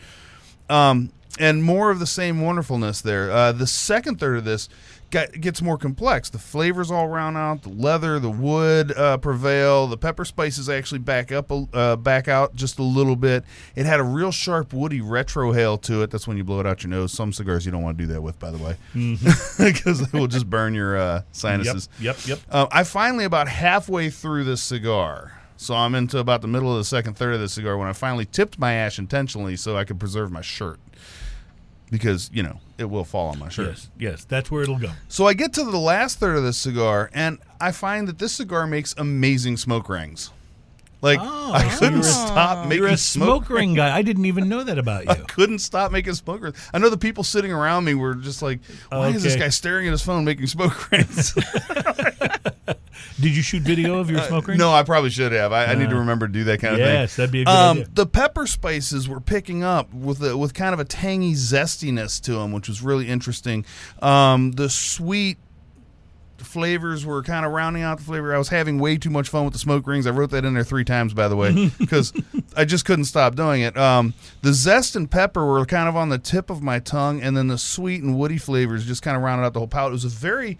Um, 0.69 1.11
and 1.39 1.63
more 1.63 1.91
of 1.91 1.99
the 1.99 2.07
same 2.07 2.41
wonderfulness 2.41 3.01
there. 3.01 3.31
Uh, 3.31 3.51
the 3.51 3.67
second 3.67 4.19
third 4.19 4.37
of 4.37 4.45
this 4.45 4.69
gets 5.09 5.61
more 5.61 5.77
complex. 5.77 6.29
The 6.29 6.37
flavors 6.37 6.91
all 6.91 7.07
round 7.07 7.37
out. 7.37 7.63
The 7.63 7.69
leather, 7.69 8.19
the 8.19 8.29
wood 8.29 8.91
uh, 8.97 9.17
prevail. 9.17 9.87
The 9.87 9.95
pepper 9.97 10.25
spices 10.25 10.67
actually 10.69 10.99
back 10.99 11.31
up, 11.31 11.49
uh, 11.73 11.95
back 11.95 12.27
out 12.27 12.55
just 12.55 12.77
a 12.77 12.83
little 12.83 13.15
bit. 13.15 13.45
It 13.75 13.85
had 13.85 14.01
a 14.01 14.03
real 14.03 14.31
sharp, 14.33 14.73
woody 14.73 14.99
retrohale 14.99 15.81
to 15.83 16.01
it. 16.03 16.11
That's 16.11 16.27
when 16.27 16.35
you 16.35 16.43
blow 16.43 16.59
it 16.59 16.65
out 16.65 16.83
your 16.83 16.89
nose. 16.89 17.13
Some 17.13 17.31
cigars 17.31 17.65
you 17.65 17.71
don't 17.71 17.83
want 17.83 17.97
to 17.97 18.03
do 18.05 18.11
that 18.13 18.21
with, 18.21 18.37
by 18.39 18.51
the 18.51 18.57
way, 18.57 18.75
because 19.57 20.01
it 20.01 20.11
will 20.13 20.27
just 20.27 20.49
burn 20.49 20.73
your 20.73 20.97
uh, 20.97 21.13
Yep, 21.17 21.25
sinuses. 21.31 21.89
yep, 21.99 22.17
yep. 22.27 22.39
Uh, 22.49 22.67
I 22.71 22.83
finally 22.83 23.23
about 23.23 23.47
halfway 23.47 24.09
through 24.09 24.43
this 24.43 24.61
cigar. 24.61 25.33
So 25.59 25.73
I'm 25.73 25.95
into 25.95 26.19
about 26.19 26.41
the 26.41 26.47
middle 26.47 26.71
of 26.71 26.77
the 26.77 26.83
second 26.83 27.15
third 27.15 27.33
of 27.33 27.39
the 27.39 27.49
cigar 27.49 27.77
when 27.77 27.87
I 27.87 27.93
finally 27.93 28.25
tipped 28.25 28.59
my 28.59 28.73
ash 28.73 28.99
intentionally 28.99 29.55
so 29.55 29.75
I 29.75 29.85
could 29.85 29.99
preserve 29.99 30.31
my 30.31 30.41
shirt. 30.41 30.79
Because, 31.89 32.29
you 32.33 32.43
know, 32.43 32.59
it 32.77 32.85
will 32.85 33.05
fall 33.05 33.27
on 33.29 33.39
my 33.39 33.49
shirt. 33.49 33.69
Yes, 33.69 33.89
yes, 33.97 34.25
that's 34.25 34.51
where 34.51 34.61
it'll 34.61 34.77
go. 34.77 34.91
So 35.07 35.25
I 35.25 35.33
get 35.33 35.53
to 35.53 35.63
the 35.63 35.77
last 35.77 36.19
third 36.19 36.35
of 36.37 36.43
this 36.43 36.57
cigar 36.57 37.09
and 37.13 37.39
I 37.61 37.71
find 37.71 38.07
that 38.07 38.19
this 38.19 38.33
cigar 38.33 38.67
makes 38.67 38.93
amazing 38.97 39.55
smoke 39.57 39.87
rings. 39.87 40.31
Like 41.01 41.19
Oh, 41.21 41.51
I 41.53 41.63
couldn't 41.77 42.03
stop 42.03 42.67
making 42.67 42.83
You're 42.83 42.93
a 42.93 42.97
smoke 42.97 43.45
smoke 43.45 43.49
ring 43.57 43.73
guy. 43.75 43.95
I 43.95 44.01
didn't 44.01 44.25
even 44.25 44.49
know 44.49 44.63
that 44.63 44.77
about 44.79 45.05
you. 45.05 45.09
I 45.11 45.17
you. 45.17 45.25
couldn't 45.25 45.59
stop 45.59 45.91
making 45.91 46.13
smoke 46.15 46.41
rings. 46.41 46.69
I 46.73 46.79
know 46.79 46.89
the 46.89 46.97
people 46.97 47.23
sitting 47.23 47.51
around 47.51 47.85
me 47.85 47.93
were 47.93 48.15
just 48.15 48.41
like, 48.41 48.59
"Why 48.89 49.09
is 49.09 49.21
this 49.23 49.35
guy 49.35 49.49
staring 49.49 49.87
at 49.87 49.91
his 49.91 50.01
phone 50.01 50.25
making 50.25 50.47
smoke 50.47 50.91
rings?" 50.91 51.35
Did 53.19 53.35
you 53.35 53.41
shoot 53.41 53.63
video 53.63 53.99
of 53.99 54.09
your 54.09 54.21
smoke 54.23 54.47
ring? 54.47 54.59
Uh, 54.61 54.65
no, 54.65 54.71
I 54.73 54.83
probably 54.83 55.09
should 55.09 55.31
have. 55.31 55.51
I, 55.51 55.65
I 55.65 55.75
need 55.75 55.89
to 55.89 55.95
Uh, 55.95 55.99
remember 55.99 56.27
to 56.27 56.33
do 56.33 56.43
that 56.45 56.59
kind 56.59 56.75
of 56.75 56.79
thing. 56.79 56.87
Yes, 56.93 57.15
that'd 57.15 57.31
be 57.31 57.41
a 57.41 57.45
good 57.45 57.51
Um, 57.51 57.77
idea. 57.77 57.87
the 57.93 58.05
pepper 58.05 58.47
spices 58.47 59.07
were 59.09 59.19
picking 59.21 59.63
up 59.63 59.93
with 59.93 60.21
a, 60.23 60.37
with 60.37 60.53
kind 60.53 60.73
of 60.73 60.79
a 60.79 60.85
tangy 60.85 61.33
zestiness 61.33 62.21
to 62.23 62.33
them, 62.33 62.51
which 62.51 62.67
was 62.67 62.81
really 62.81 63.07
interesting. 63.07 63.65
Um, 64.01 64.51
the 64.53 64.69
sweet 64.69 65.37
flavors 66.37 67.03
were 67.05 67.23
kind 67.23 67.45
of 67.45 67.51
rounding 67.51 67.81
out 67.81 67.97
the 67.97 68.03
flavor. 68.03 68.33
I 68.33 68.37
was 68.37 68.49
having 68.49 68.77
way 68.77 68.97
too 68.97 69.09
much 69.09 69.27
fun 69.27 69.43
with 69.43 69.53
the 69.53 69.59
smoke 69.59 69.87
rings. 69.87 70.05
I 70.05 70.11
wrote 70.11 70.29
that 70.31 70.45
in 70.45 70.53
there 70.53 70.63
three 70.63 70.85
times, 70.85 71.13
by 71.13 71.27
the 71.27 71.35
way, 71.35 71.71
because 71.79 72.13
I 72.55 72.63
just 72.63 72.85
couldn't 72.85 73.05
stop 73.05 73.35
doing 73.35 73.61
it. 73.61 73.75
Um, 73.75 74.13
the 74.43 74.53
zest 74.53 74.95
and 74.95 75.09
pepper 75.09 75.45
were 75.45 75.65
kind 75.65 75.89
of 75.89 75.95
on 75.95 76.09
the 76.09 76.19
tip 76.19 76.49
of 76.51 76.61
my 76.61 76.77
tongue, 76.79 77.21
and 77.21 77.35
then 77.35 77.47
the 77.47 77.57
sweet 77.57 78.03
and 78.03 78.17
woody 78.17 78.37
flavors 78.37 78.85
just 78.85 79.01
kind 79.01 79.17
of 79.17 79.23
rounded 79.23 79.45
out 79.45 79.53
the 79.53 79.59
whole 79.59 79.67
palate. 79.67 79.91
It 79.91 79.93
was 79.93 80.05
a 80.05 80.09
very 80.09 80.59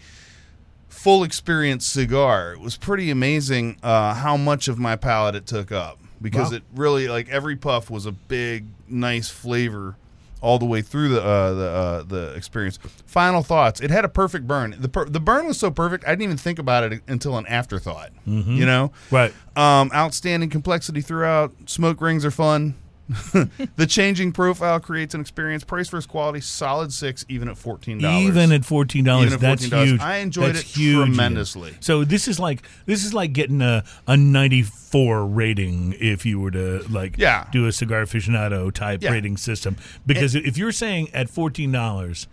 full 0.98 1.24
experience 1.24 1.86
cigar. 1.86 2.54
It 2.54 2.60
was 2.60 2.75
pretty 2.75 3.10
amazing 3.12 3.77
uh, 3.84 4.13
how 4.16 4.36
much 4.36 4.68
of 4.68 4.80
my 4.80 4.96
palate 4.96 5.36
it 5.36 5.46
took 5.46 5.72
up 5.72 6.00
because 6.22 6.50
Wow. 6.51 6.58
it 6.58 6.63
really 6.75 7.08
like 7.08 7.30
every 7.30 7.56
puff 7.56 7.89
was 7.89 8.06
a 8.06 8.12
big, 8.12 8.66
nice 8.88 9.30
flavor 9.30 9.96
all 10.42 10.60
the 10.60 10.66
way 10.66 10.82
through 10.82 11.10
the 11.10 11.24
uh, 11.24 11.54
the 11.54 11.68
uh, 11.70 12.04
the 12.04 12.34
experience. 12.36 12.77
Final 13.06 13.42
thoughts: 13.44 13.80
It 13.82 13.89
had 13.92 14.06
a 14.06 14.10
perfect 14.10 14.48
burn. 14.48 14.75
the 14.80 14.89
per- 14.89 15.06
The 15.06 15.20
burn 15.20 15.48
was 15.48 15.60
so 15.60 15.72
perfect, 15.72 16.04
I 16.06 16.10
didn't 16.12 16.24
even 16.24 16.38
think 16.38 16.60
about 16.60 16.92
it 16.92 17.01
until 17.08 17.38
an 17.38 17.46
afterthought. 17.48 18.10
You 18.25 18.66
know, 18.66 18.92
Right. 19.12 19.34
um, 19.56 19.92
outstanding 19.94 20.50
complexity 20.50 21.01
throughout. 21.01 21.54
Smoke 21.68 22.01
rings 22.01 22.24
are 22.25 22.32
fun. 22.32 22.75
the 23.77 23.85
changing 23.87 24.33
profile 24.33 24.79
creates 24.79 25.13
an 25.15 25.21
experience. 25.21 25.63
Price 25.63 25.87
versus 25.87 26.05
quality, 26.05 26.41
solid 26.41 26.91
six, 26.91 27.25
even 27.29 27.47
at 27.47 27.57
fourteen 27.57 27.99
dollars. 27.99 28.23
Even 28.27 28.51
at 28.51 28.65
fourteen 28.65 29.05
dollars, 29.05 29.37
that's 29.37 29.65
$14, 29.67 29.85
huge. 29.85 30.01
I 30.01 30.17
enjoyed 30.17 30.55
That's 30.55 30.59
it 30.61 30.77
huge 30.77 31.07
tremendously. 31.07 31.75
So 31.79 32.03
this 32.03 32.27
is 32.27 32.39
like 32.39 32.63
this 32.85 33.05
is 33.05 33.13
like 33.13 33.31
getting 33.33 33.61
a 33.61 33.83
a 34.07 34.17
ninety 34.17 34.61
four 34.61 35.25
rating 35.25 35.95
if 35.99 36.25
you 36.25 36.39
were 36.39 36.51
to 36.51 36.83
like 36.89 37.17
Yeah. 37.17 37.47
do 37.51 37.65
a 37.65 37.71
cigar 37.71 38.03
aficionado 38.03 38.73
type 38.73 39.01
Yeah. 39.01 39.11
rating 39.11 39.37
system. 39.37 39.77
Because 40.05 40.35
if 40.35 40.57
you're 40.57 40.71
saying 40.73 41.09
at 41.13 41.29
fourteen 41.29 41.71
dollars, 41.71 42.27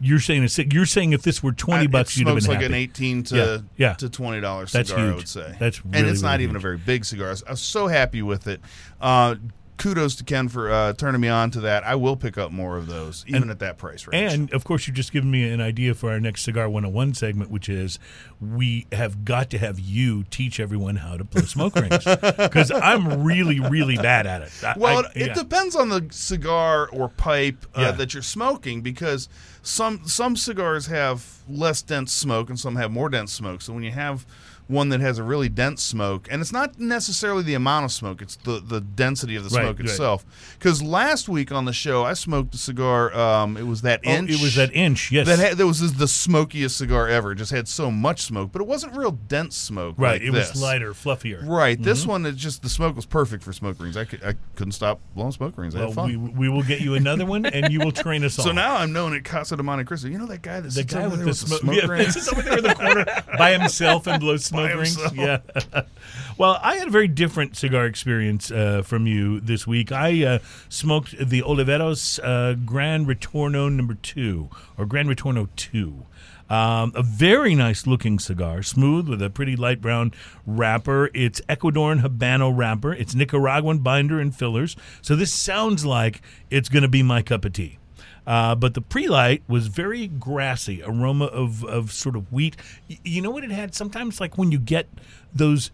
you're 0.00 0.20
saying 0.20 0.44
a, 0.44 0.48
you're 0.72 0.86
saying 0.86 1.12
if 1.12 1.22
this 1.22 1.42
were 1.42 1.52
twenty 1.52 1.84
I- 1.84 1.88
bucks, 1.88 2.14
it 2.16 2.20
you'd 2.20 2.28
have 2.28 2.36
been 2.38 2.44
like 2.46 2.54
happy. 2.60 2.66
an 2.66 2.74
eighteen 2.74 3.22
to 3.24 3.36
Yeah, 3.36 3.58
yeah. 3.88 3.92
to 3.94 4.08
twenty 4.08 4.40
dollars 4.40 4.70
cigar. 4.70 4.98
I 4.98 5.14
would 5.14 5.28
say 5.28 5.54
That's 5.58 5.80
and 5.80 5.92
really, 5.94 6.08
it's 6.08 6.22
not 6.22 6.32
really 6.32 6.44
even 6.44 6.56
a 6.56 6.60
very 6.60 6.76
big 6.78 7.04
cigar. 7.04 7.26
I 7.26 7.30
was, 7.32 7.42
I 7.48 7.50
was 7.50 7.60
so 7.60 7.86
happy 7.88 8.22
with 8.22 8.46
it. 8.46 8.60
Uh, 9.00 9.34
kudos 9.80 10.14
to 10.16 10.24
Ken 10.24 10.48
for 10.48 10.70
uh, 10.70 10.92
turning 10.92 11.20
me 11.20 11.28
on 11.28 11.50
to 11.52 11.60
that. 11.62 11.82
I 11.84 11.94
will 11.96 12.14
pick 12.16 12.38
up 12.38 12.52
more 12.52 12.76
of 12.76 12.86
those, 12.86 13.24
even 13.26 13.42
And- 13.42 13.50
at 13.50 13.58
that 13.58 13.78
price 13.78 14.06
range. 14.06 14.32
And 14.32 14.52
of 14.52 14.62
course, 14.64 14.86
you've 14.86 14.94
just 14.96 15.10
given 15.12 15.30
me 15.30 15.50
an 15.50 15.60
idea 15.60 15.94
for 15.94 16.10
our 16.12 16.20
next 16.20 16.42
Cigar 16.42 16.68
101 16.68 17.14
segment, 17.14 17.50
which 17.50 17.68
is 17.68 17.98
we 18.40 18.86
have 18.92 19.24
got 19.24 19.50
to 19.50 19.58
have 19.58 19.80
you 19.80 20.24
teach 20.30 20.60
everyone 20.60 20.96
how 20.96 21.16
to 21.16 21.24
blow 21.24 21.42
smoke 21.42 21.74
rings 21.76 22.04
because 22.36 22.70
I'm 22.70 23.24
really, 23.24 23.58
really 23.58 23.96
bad 23.96 24.26
at 24.26 24.42
it. 24.42 24.52
I- 24.64 24.74
Well, 24.76 24.98
I- 25.06 25.10
it 25.18 25.26
yeah. 25.28 25.34
depends 25.34 25.74
on 25.74 25.88
the 25.88 26.06
cigar 26.10 26.88
or 26.92 27.08
pipe 27.08 27.66
uh, 27.74 27.80
Yeah. 27.80 27.90
that 27.92 28.14
you're 28.14 28.22
smoking 28.22 28.82
because 28.82 29.28
some 29.62 30.06
some 30.06 30.36
cigars 30.36 30.86
have 30.86 31.26
less 31.48 31.82
dense 31.82 32.12
smoke 32.12 32.48
and 32.48 32.58
some 32.58 32.76
have 32.76 32.90
more 32.90 33.08
dense 33.08 33.32
smoke. 33.32 33.60
So 33.62 33.72
when 33.72 33.82
you 33.82 33.90
have 33.90 34.24
one 34.70 34.88
that 34.90 35.00
has 35.00 35.18
a 35.18 35.22
really 35.22 35.48
dense 35.48 35.82
smoke, 35.82 36.28
and 36.30 36.40
it's 36.40 36.52
not 36.52 36.78
necessarily 36.78 37.42
the 37.42 37.54
amount 37.54 37.84
of 37.84 37.92
smoke; 37.92 38.22
it's 38.22 38.36
the 38.36 38.60
the 38.60 38.80
density 38.80 39.36
of 39.36 39.42
the 39.44 39.54
Right, 39.54 39.64
smoke 39.64 39.78
right. 39.78 39.88
itself. 39.88 40.24
Because 40.58 40.82
last 40.82 41.28
week 41.28 41.50
on 41.52 41.64
the 41.64 41.72
show, 41.72 42.04
I 42.04 42.12
smoked 42.14 42.54
a 42.54 42.58
cigar. 42.58 43.12
Um, 43.14 43.56
it 43.56 43.66
was 43.66 43.82
that 43.82 44.00
Oh, 44.06 44.10
inch. 44.10 44.30
it 44.30 44.40
was 44.40 44.54
that 44.54 44.74
inch, 44.74 45.10
yes. 45.12 45.26
That, 45.26 45.38
had, 45.38 45.58
that 45.58 45.66
was 45.66 45.94
the 45.94 46.06
smokiest 46.08 46.76
cigar 46.78 47.08
ever. 47.08 47.32
It 47.32 47.36
just 47.36 47.50
had 47.52 47.68
so 47.68 47.90
much 47.90 48.22
smoke, 48.22 48.52
but 48.52 48.62
it 48.62 48.68
wasn't 48.68 48.96
real 48.96 49.10
dense 49.12 49.56
smoke. 49.56 49.96
right. 49.98 50.20
like 50.20 50.22
it 50.22 50.32
this. 50.32 50.52
was 50.52 50.62
lighter, 50.62 50.92
fluffier. 50.92 51.46
Right. 51.46 51.80
This 51.82 52.00
Mm-hmm. 52.02 52.10
one, 52.10 52.26
it 52.26 52.36
just 52.36 52.62
the 52.62 52.68
smoke 52.68 52.96
was 52.96 53.06
perfect 53.06 53.42
for 53.42 53.52
smoke 53.52 53.80
rings. 53.80 53.96
I, 53.96 54.04
could, 54.04 54.22
I 54.24 54.34
couldn't 54.56 54.72
stop 54.72 55.00
blowing 55.14 55.32
smoke 55.32 55.58
rings. 55.58 55.74
I 55.74 55.80
Well, 55.80 55.88
had 55.88 55.94
fun. 55.94 56.08
we, 56.08 56.16
we 56.16 56.48
will 56.48 56.62
get 56.62 56.80
you 56.80 56.94
another 56.94 57.26
one, 57.26 57.44
and 57.46 57.72
you 57.72 57.80
will 57.80 57.92
train 57.92 58.24
us 58.24 58.34
so 58.40 58.52
now 58.52 58.76
I'm 58.76 58.92
known 58.92 59.14
at 59.14 59.24
Casa 59.24 59.56
de 59.56 59.62
Monte 59.62 59.84
Cristo. 59.84 60.08
You 60.08 60.18
know 60.18 60.26
that 60.26 60.42
guy 60.42 60.60
that's 60.60 60.74
the 60.76 60.84
guy 60.84 61.06
with 61.06 61.24
the, 61.24 61.34
smoke, 61.34 61.62
yeah, 61.74 62.08
sits 62.10 62.32
over 62.32 62.42
there 62.42 62.58
in 62.58 62.64
the 62.64 62.74
corner 62.74 63.04
by 63.38 63.52
himself 63.56 64.06
and 64.06 64.20
blows 64.20 64.44
smoke 64.44 64.59
rings. 64.64 64.98
Yeah. 65.14 65.40
well, 66.38 66.58
I 66.62 66.76
had 66.76 66.88
a 66.88 66.90
very 66.90 67.08
different 67.08 67.56
cigar 67.56 67.86
experience 67.86 68.50
uh, 68.50 68.82
from 68.82 69.06
you 69.06 69.40
this 69.40 69.66
week. 69.66 69.92
I 69.92 70.24
uh, 70.24 70.38
smoked 70.68 71.16
the 71.18 71.42
Oliveros 71.42 72.18
uh, 72.22 72.54
Gran 72.54 73.06
Retorno 73.06 73.72
number 73.72 73.94
two 73.94 74.50
or 74.78 74.86
Gran 74.86 75.06
Retorno 75.06 75.48
two. 75.56 76.06
Um, 76.50 76.90
a 76.96 77.02
very 77.04 77.54
nice 77.54 77.86
looking 77.86 78.18
cigar, 78.18 78.64
smooth 78.64 79.08
with 79.08 79.22
a 79.22 79.30
pretty 79.30 79.54
light 79.54 79.80
brown 79.80 80.12
wrapper. 80.44 81.08
It's 81.14 81.40
Ecuadorian 81.42 82.02
Habano 82.02 82.52
wrapper. 82.54 82.92
It's 82.92 83.14
Nicaraguan 83.14 83.78
binder 83.78 84.18
and 84.18 84.34
fillers. 84.34 84.74
So 85.00 85.14
this 85.14 85.32
sounds 85.32 85.86
like 85.86 86.20
it's 86.50 86.68
going 86.68 86.82
to 86.82 86.88
be 86.88 87.04
my 87.04 87.22
cup 87.22 87.44
of 87.44 87.52
tea. 87.52 87.78
Uh, 88.26 88.54
but 88.54 88.74
the 88.74 88.80
pre-light 88.80 89.42
was 89.48 89.66
very 89.66 90.06
grassy, 90.06 90.82
aroma 90.82 91.26
of, 91.26 91.64
of 91.64 91.92
sort 91.92 92.16
of 92.16 92.30
wheat. 92.32 92.56
Y- 92.88 92.98
you 93.04 93.22
know 93.22 93.30
what 93.30 93.44
it 93.44 93.50
had? 93.50 93.74
Sometimes, 93.74 94.20
like 94.20 94.38
when 94.38 94.52
you 94.52 94.58
get 94.58 94.88
those, 95.34 95.70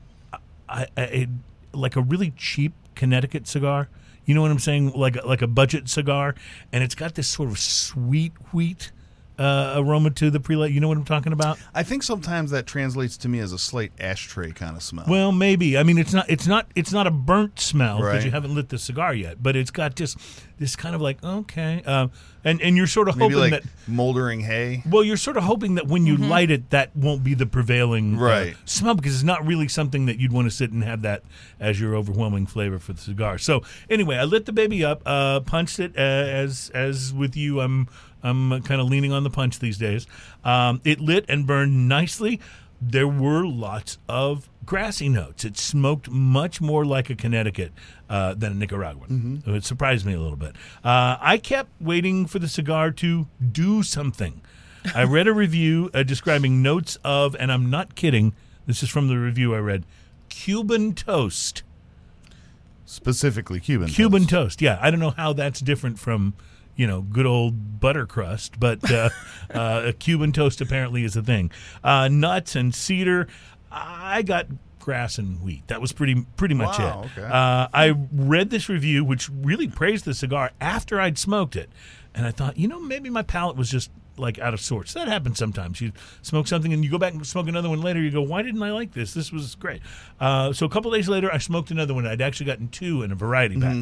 uh, 0.68 0.86
a, 0.96 1.26
like 1.72 1.96
a 1.96 2.00
really 2.00 2.32
cheap 2.36 2.72
Connecticut 2.94 3.46
cigar. 3.46 3.88
You 4.24 4.34
know 4.34 4.42
what 4.42 4.50
I'm 4.50 4.58
saying? 4.58 4.90
Like 4.92 5.24
like 5.24 5.40
a 5.42 5.46
budget 5.46 5.88
cigar, 5.88 6.34
and 6.72 6.82
it's 6.82 6.96
got 6.96 7.14
this 7.14 7.28
sort 7.28 7.48
of 7.48 7.58
sweet 7.58 8.32
wheat 8.52 8.90
uh, 9.38 9.74
aroma 9.76 10.10
to 10.10 10.30
the 10.30 10.40
pre-light. 10.40 10.72
You 10.72 10.80
know 10.80 10.88
what 10.88 10.96
I'm 10.96 11.04
talking 11.04 11.32
about? 11.32 11.58
I 11.74 11.82
think 11.82 12.02
sometimes 12.02 12.50
that 12.52 12.66
translates 12.66 13.16
to 13.18 13.28
me 13.28 13.38
as 13.40 13.52
a 13.52 13.58
slight 13.58 13.92
ashtray 14.00 14.52
kind 14.52 14.76
of 14.76 14.82
smell. 14.82 15.04
Well, 15.08 15.32
maybe. 15.32 15.76
I 15.78 15.82
mean, 15.82 15.98
it's 15.98 16.12
not. 16.12 16.28
It's 16.30 16.46
not. 16.46 16.66
It's 16.74 16.92
not 16.92 17.06
a 17.06 17.10
burnt 17.10 17.60
smell 17.60 17.98
because 17.98 18.14
Right. 18.14 18.24
you 18.24 18.30
haven't 18.30 18.54
lit 18.54 18.68
the 18.70 18.78
cigar 18.78 19.14
yet. 19.14 19.42
But 19.42 19.56
it's 19.56 19.70
got 19.70 19.94
just 19.94 20.16
this 20.58 20.74
kind 20.76 20.94
of 20.94 21.00
like 21.02 21.22
okay, 21.22 21.82
uh, 21.84 22.08
and 22.44 22.62
and 22.62 22.76
you're 22.76 22.86
sort 22.86 23.08
of 23.08 23.16
maybe 23.16 23.34
hoping 23.34 23.52
like 23.52 23.62
that 23.62 23.70
moldering 23.86 24.40
hay. 24.40 24.82
Well, 24.88 25.04
you're 25.04 25.16
sort 25.18 25.36
of 25.36 25.42
hoping 25.44 25.74
that 25.74 25.86
when 25.86 26.06
you 26.06 26.16
light 26.16 26.50
it, 26.50 26.70
that 26.70 26.96
won't 26.96 27.22
be 27.22 27.34
the 27.34 27.46
prevailing 27.46 28.16
uh, 28.16 28.20
Right. 28.22 28.56
smell 28.64 28.94
because 28.94 29.14
it's 29.14 29.22
not 29.24 29.46
really 29.46 29.68
something 29.68 30.06
that 30.06 30.18
you'd 30.18 30.32
want 30.32 30.46
to 30.46 30.50
sit 30.50 30.70
and 30.72 30.82
have 30.84 31.02
that 31.02 31.22
as 31.60 31.78
your 31.80 31.94
overwhelming 31.94 32.46
flavor 32.46 32.78
for 32.78 32.94
the 32.94 33.00
cigar. 33.00 33.36
So 33.38 33.62
anyway, 33.90 34.16
I 34.16 34.24
lit 34.24 34.46
the 34.46 34.52
baby 34.52 34.82
up, 34.84 35.02
uh, 35.04 35.40
punched 35.40 35.78
it 35.78 35.92
uh, 35.96 36.00
as 36.00 36.70
as 36.74 37.12
with 37.12 37.36
you. 37.36 37.60
I'm 37.60 37.88
I'm 38.26 38.62
kind 38.62 38.80
of 38.80 38.88
leaning 38.88 39.12
on 39.12 39.22
the 39.24 39.30
punch 39.30 39.58
these 39.58 39.78
days. 39.78 40.06
Um, 40.44 40.80
it 40.84 41.00
lit 41.00 41.24
and 41.28 41.46
burned 41.46 41.88
nicely. 41.88 42.40
There 42.80 43.08
were 43.08 43.46
lots 43.46 43.98
of 44.08 44.50
grassy 44.66 45.08
notes. 45.08 45.44
It 45.44 45.56
smoked 45.56 46.10
much 46.10 46.60
more 46.60 46.84
like 46.84 47.08
a 47.08 47.14
Connecticut 47.14 47.72
uh, 48.10 48.34
than 48.34 48.52
a 48.52 48.54
Nicaraguan. 48.54 49.42
It 49.46 49.64
surprised 49.64 50.04
me 50.04 50.12
a 50.12 50.20
little 50.20 50.36
bit. 50.36 50.56
Uh, 50.84 51.16
I 51.20 51.38
kept 51.38 51.70
waiting 51.80 52.26
for 52.26 52.38
the 52.38 52.48
cigar 52.48 52.90
to 52.90 53.28
do 53.52 53.82
something. 53.82 54.42
I 54.94 55.04
read 55.16 55.26
a 55.26 55.32
review 55.32 55.90
uh, 55.94 56.02
describing 56.02 56.62
notes 56.62 56.98
of, 57.02 57.34
and 57.38 57.50
I'm 57.50 57.70
not 57.70 57.94
kidding, 57.94 58.34
this 58.66 58.82
is 58.82 58.90
from 58.90 59.08
the 59.08 59.18
review 59.18 59.54
I 59.54 59.58
read, 59.58 59.84
Cuban 60.28 60.92
toast. 60.94 61.62
Specifically 62.84 63.58
Cuban. 63.58 63.88
Cuban 63.88 64.22
toast. 64.22 64.30
toast. 64.58 64.62
Yeah, 64.62 64.78
I 64.82 64.90
don't 64.90 65.00
know 65.00 65.10
how 65.10 65.32
that's 65.32 65.60
different 65.60 65.98
from, 65.98 66.34
you 66.76 66.86
know, 66.86 67.00
good 67.02 67.26
old 67.26 67.80
butter 67.80 68.06
crust, 68.06 68.60
but 68.60 68.90
uh, 68.90 69.08
uh, 69.54 69.82
a 69.86 69.92
Cuban 69.92 70.32
toast 70.32 70.60
apparently 70.60 71.04
is 71.04 71.16
a 71.16 71.22
thing. 71.22 71.50
Uh, 71.82 72.08
nuts 72.08 72.54
and 72.54 72.74
cedar. 72.74 73.26
I 73.70 74.22
got 74.22 74.46
grass 74.78 75.18
and 75.18 75.42
wheat. 75.42 75.66
That 75.68 75.80
was 75.80 75.92
pretty 75.92 76.24
pretty 76.36 76.54
much 76.54 76.78
Wow, 76.78 77.02
it. 77.02 77.18
okay. 77.18 77.26
Uh, 77.26 77.68
I 77.72 77.94
read 78.12 78.50
this 78.50 78.68
review, 78.68 79.04
which 79.04 79.28
really 79.28 79.68
praised 79.68 80.04
the 80.04 80.14
cigar 80.14 80.52
after 80.60 81.00
I'd 81.00 81.18
smoked 81.18 81.56
it. 81.56 81.68
and 82.14 82.24
I 82.26 82.30
thought, 82.30 82.56
you 82.56 82.68
know, 82.68 82.78
maybe 82.80 83.10
my 83.10 83.22
palate 83.22 83.56
was 83.56 83.70
just 83.70 83.90
like 84.18 84.38
out 84.38 84.54
of 84.54 84.60
sorts. 84.62 84.94
That 84.94 85.08
happens 85.08 85.36
sometimes. 85.38 85.78
You 85.82 85.92
smoke 86.22 86.46
something 86.46 86.72
and 86.72 86.82
you 86.82 86.90
go 86.90 86.96
back 86.96 87.12
and 87.12 87.26
smoke 87.26 87.48
another 87.48 87.68
one 87.68 87.82
later. 87.82 88.00
You 88.00 88.10
go, 88.10 88.22
why 88.22 88.40
didn't 88.40 88.62
I 88.62 88.70
like 88.72 88.92
this? 88.94 89.12
This 89.12 89.30
was 89.30 89.54
great. 89.56 89.82
Uh, 90.18 90.54
so 90.54 90.64
a 90.64 90.70
couple 90.70 90.90
days 90.90 91.06
later, 91.06 91.30
I 91.30 91.36
smoked 91.36 91.70
another 91.70 91.92
one. 91.92 92.06
I'd 92.06 92.22
actually 92.22 92.46
gotten 92.46 92.68
two 92.68 93.02
in 93.02 93.12
a 93.12 93.14
variety 93.14 93.60
pack. 93.60 93.76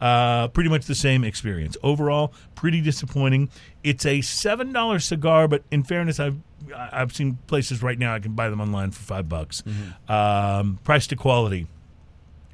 Uh, 0.00 0.48
pretty 0.48 0.68
much 0.68 0.84
the 0.86 0.94
same 0.94 1.24
experience. 1.24 1.76
Overall, 1.82 2.32
pretty 2.54 2.80
disappointing. 2.82 3.48
It's 3.82 4.04
a 4.04 4.20
seven 4.20 4.72
dollar 4.72 4.98
cigar, 4.98 5.48
but 5.48 5.62
in 5.70 5.84
fairness, 5.84 6.20
I've 6.20 6.36
I've 6.74 7.14
seen 7.14 7.38
places 7.46 7.82
right 7.82 7.98
now 7.98 8.14
I 8.14 8.18
can 8.18 8.32
buy 8.32 8.50
them 8.50 8.60
online 8.60 8.90
for 8.90 9.02
five 9.02 9.28
bucks. 9.28 9.62
Um, 10.08 10.78
price 10.84 11.06
to 11.08 11.16
quality, 11.16 11.66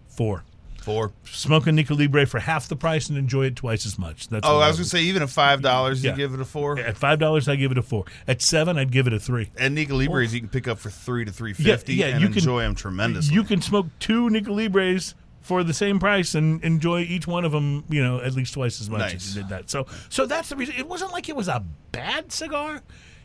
four. 0.08 0.44
Four. 0.82 1.12
Smoke 1.24 1.68
a 1.68 1.72
Nica 1.72 1.94
Libre 1.94 2.26
for 2.26 2.40
half 2.40 2.66
the 2.68 2.74
price 2.74 3.08
and 3.08 3.16
enjoy 3.16 3.46
it 3.46 3.54
twice 3.54 3.86
as 3.86 4.00
much. 4.00 4.26
That's 4.28 4.44
Oh, 4.46 4.58
I 4.58 4.66
was 4.66 4.78
gonna 4.78 4.86
say 4.86 5.02
even 5.02 5.22
at 5.22 5.30
five 5.30 5.62
dollars, 5.62 6.02
Yeah. 6.02 6.10
you 6.10 6.16
give 6.16 6.34
it 6.34 6.40
a 6.40 6.44
four. 6.44 6.76
At 6.76 6.96
five 6.96 7.20
dollars, 7.20 7.48
I 7.48 7.54
give 7.54 7.70
it 7.70 7.78
a 7.78 7.82
four. 7.82 8.04
At 8.26 8.42
seven, 8.42 8.76
I'd 8.76 8.90
give 8.90 9.06
it 9.06 9.12
a 9.12 9.20
three. 9.20 9.48
And 9.56 9.76
Nica 9.76 9.94
Libres 9.94 10.34
you 10.34 10.40
can 10.40 10.48
pick 10.48 10.66
up 10.66 10.80
for 10.80 10.90
three 10.90 11.24
to 11.24 11.30
three 11.30 11.52
fifty, 11.52 11.94
Yeah, 11.94 12.06
yeah, 12.06 12.12
and 12.14 12.20
you 12.22 12.28
can- 12.28 12.38
enjoy 12.38 12.62
them 12.62 12.74
tremendously. 12.74 13.32
You 13.32 13.44
can 13.44 13.62
smoke 13.62 13.86
two 14.00 14.28
Nica 14.28 14.50
Libres 14.52 15.14
for 15.42 15.62
the 15.64 15.74
same 15.74 15.98
price 15.98 16.34
and 16.34 16.62
enjoy 16.64 17.00
each 17.00 17.26
one 17.26 17.44
of 17.44 17.52
them, 17.52 17.84
you 17.90 18.02
know, 18.02 18.20
at 18.20 18.32
least 18.34 18.54
twice 18.54 18.80
as 18.80 18.88
much 18.88 19.00
Nice. 19.00 19.14
as 19.14 19.36
you 19.36 19.42
did 19.42 19.50
that. 19.50 19.68
So, 19.70 19.86
so 20.08 20.24
that's 20.26 20.48
the 20.48 20.56
reason. 20.56 20.74
It 20.78 20.88
wasn't 20.88 21.12
like 21.12 21.28
it 21.28 21.36
was 21.36 21.48
a 21.48 21.64
bad 21.92 22.32
cigar. 22.32 22.80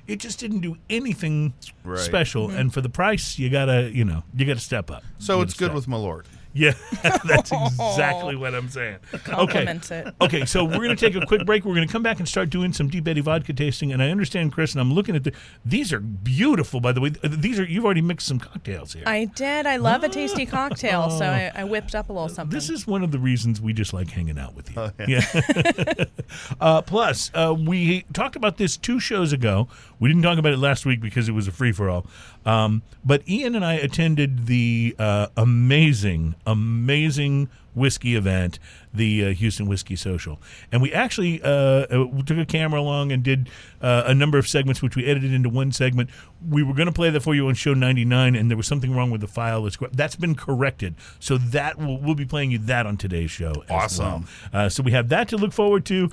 It 0.08 0.20
just 0.20 0.40
didn't 0.40 0.62
do 0.62 0.78
anything 0.90 1.54
Right. 1.84 2.00
special. 2.00 2.48
Mm-hmm. 2.48 2.58
And 2.58 2.74
for 2.74 2.82
the 2.82 2.90
price, 2.90 3.38
you 3.38 3.50
gotta, 3.50 3.92
you 3.94 4.04
know, 4.06 4.24
you 4.36 4.46
gotta 4.46 4.60
step 4.60 4.90
up. 4.92 5.04
so 5.20 5.42
it's 5.42 5.54
good 5.54 5.66
step. 5.66 5.76
with 5.76 5.88
Malort. 5.88 6.26
Yeah, 6.58 6.74
that's 7.24 7.52
exactly 7.52 8.36
what 8.42 8.56
I'm 8.56 8.68
saying. 8.70 8.98
Okay. 9.14 9.32
Compliments 9.32 9.92
it. 9.92 10.14
Okay, 10.20 10.46
so 10.46 10.66
we're 10.66 10.78
going 10.78 10.96
to 10.96 10.96
take 10.96 11.16
a 11.16 11.26
quick 11.26 11.46
break. 11.46 11.66
We're 11.66 11.76
going 11.76 11.88
to 11.88 11.92
come 11.92 12.02
back 12.02 12.18
and 12.18 12.28
start 12.28 12.50
doing 12.50 12.74
some 12.74 12.88
Deep 12.88 13.08
Eddy 13.08 13.22
vodka 13.22 13.54
tasting. 13.54 13.94
And 13.94 14.02
I 14.02 14.10
understand, 14.10 14.52
Chris, 14.54 14.74
and 14.74 14.82
I'm 14.82 14.92
looking 14.92 15.16
at 15.16 15.24
the. 15.24 15.34
These 15.64 15.94
are 15.94 16.00
beautiful, 16.00 16.80
by 16.80 16.92
the 16.94 17.02
way. 17.02 17.10
These 17.24 17.60
are 17.60 17.64
you've 17.64 17.86
already 17.86 18.02
mixed 18.02 18.28
some 18.28 18.40
cocktails 18.40 18.94
here. 18.94 19.04
I 19.06 19.26
did. 19.26 19.68
I 19.68 19.78
love 19.78 20.04
a 20.04 20.10
tasty 20.10 20.46
cocktail, 20.46 21.12
so 21.12 21.26
I, 21.26 21.52
I 21.54 21.64
whipped 21.64 21.94
up 21.94 22.10
a 22.10 22.14
little 22.14 22.30
something. 22.30 22.56
This 22.56 22.70
is 22.70 22.88
one 22.88 23.04
of 23.04 23.12
the 23.12 23.20
reasons 23.20 23.62
we 23.62 23.74
just 23.74 23.94
like 23.94 24.10
hanging 24.10 24.40
out 24.40 24.56
with 24.56 24.76
you. 24.76 24.92
yeah. 25.08 26.06
uh, 26.60 26.82
plus, 26.82 27.30
uh, 27.36 27.56
we 27.58 28.04
talked 28.14 28.36
about 28.36 28.58
this 28.58 28.78
two 28.78 29.00
shows 29.00 29.32
ago. 29.32 29.68
We 30.00 30.10
didn't 30.10 30.24
talk 30.24 30.38
about 30.38 30.54
it 30.54 30.60
last 30.60 30.86
week 30.86 31.02
because 31.02 31.28
it 31.28 31.32
was 31.32 31.48
a 31.48 31.52
free 31.52 31.72
for 31.72 31.90
all. 31.90 32.06
Um, 32.46 32.84
but 33.04 33.28
Ian 33.28 33.56
and 33.56 33.66
I 33.66 33.74
attended 33.74 34.46
the 34.46 34.96
uh, 35.00 35.28
amazing, 35.36 36.36
amazing 36.46 37.50
whiskey 37.74 38.16
event, 38.16 38.60
the 38.94 39.26
uh, 39.26 39.30
Houston 39.34 39.68
Whiskey 39.68 39.96
Social, 39.96 40.40
and 40.72 40.82
we 40.82 40.92
actually 40.92 41.42
uh, 41.44 41.50
uh, 41.50 42.22
took 42.26 42.38
a 42.38 42.46
camera 42.46 42.80
along 42.80 43.12
and 43.12 43.24
did 43.24 43.50
uh, 43.82 44.04
a 44.06 44.14
number 44.14 44.38
of 44.38 44.48
segments, 44.48 44.82
which 44.82 44.96
we 44.96 45.06
edited 45.06 45.34
into 45.34 45.50
one 45.50 45.72
segment. 45.72 46.10
We 46.48 46.64
were 46.64 46.74
going 46.74 46.88
to 46.88 46.94
play 46.94 47.10
that 47.10 47.22
for 47.22 47.36
you 47.36 47.48
on 47.48 47.54
show 47.54 47.74
99, 47.74 48.36
and 48.36 48.50
there 48.50 48.58
was 48.58 48.68
something 48.68 48.96
wrong 48.96 49.12
with 49.12 49.22
the 49.22 49.28
file. 49.28 49.64
That's 49.64 49.78
that's 49.92 50.16
been 50.16 50.36
corrected, 50.36 50.96
so 51.20 51.38
that 51.38 51.78
will, 51.78 52.00
we'll 52.00 52.16
be 52.16 52.26
playing 52.26 52.52
you 52.52 52.58
that 52.60 52.86
on 52.86 52.98
today's 52.98 53.32
show. 53.32 53.64
Awesome. 53.70 54.28
well. 54.54 54.66
Uh, 54.66 54.70
so 54.70 54.84
we 54.84 54.92
have 54.92 55.10
that 55.10 55.30
to 55.30 55.38
look 55.38 55.54
forward 55.54 55.86
to. 55.86 56.10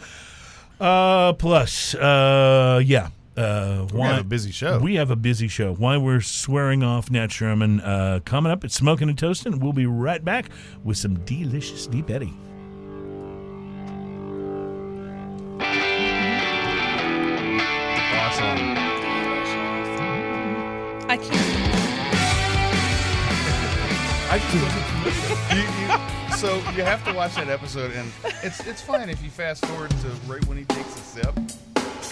Uh, 0.81 1.33
plus, 1.35 1.95
uh, 1.95 2.83
yeah. 2.85 3.09
Uh, 3.37 3.87
We 3.93 4.01
have 4.03 4.21
a 4.21 4.25
busy 4.25 4.53
show. 4.53 4.79
We 4.79 4.95
have 4.95 5.11
a 5.11 5.17
busy 5.17 5.49
show. 5.49 5.75
Why 5.75 5.97
we're 5.97 6.21
swearing 6.21 6.83
off 6.83 7.11
Nat 7.11 7.33
Sherman. 7.33 7.81
Uh, 7.81 8.21
coming 8.25 8.53
up 8.53 8.63
at 8.65 8.71
Smoking 8.71 9.09
and 9.09 9.19
Toasting. 9.19 9.59
We'll 9.59 9.73
be 9.73 9.87
right 9.87 10.25
back 10.25 10.51
with 10.85 10.97
some 10.99 11.15
delicious 11.25 11.87
Deep 11.87 12.11
Eddy. 12.11 12.33
Awesome. 18.17 18.75
I 21.11 21.17
can't. 21.17 21.75
I 24.31 24.37
You- 25.55 25.61
you- 26.31 26.37
so 26.37 26.57
you 26.77 26.83
have 26.83 27.05
to 27.05 27.13
watch 27.13 27.35
that 27.37 27.49
episode, 27.49 27.93
and 27.93 28.11
it's 28.43 28.61
it's 28.67 28.83
fine 28.83 29.09
if 29.09 29.23
you 29.23 29.31
fast 29.31 29.65
forward 29.67 29.91
to 29.91 30.09
right 30.27 30.45
when 30.47 30.57
he 30.59 30.65
takes 30.65 30.95
a 30.97 30.99
sip, 31.01 31.35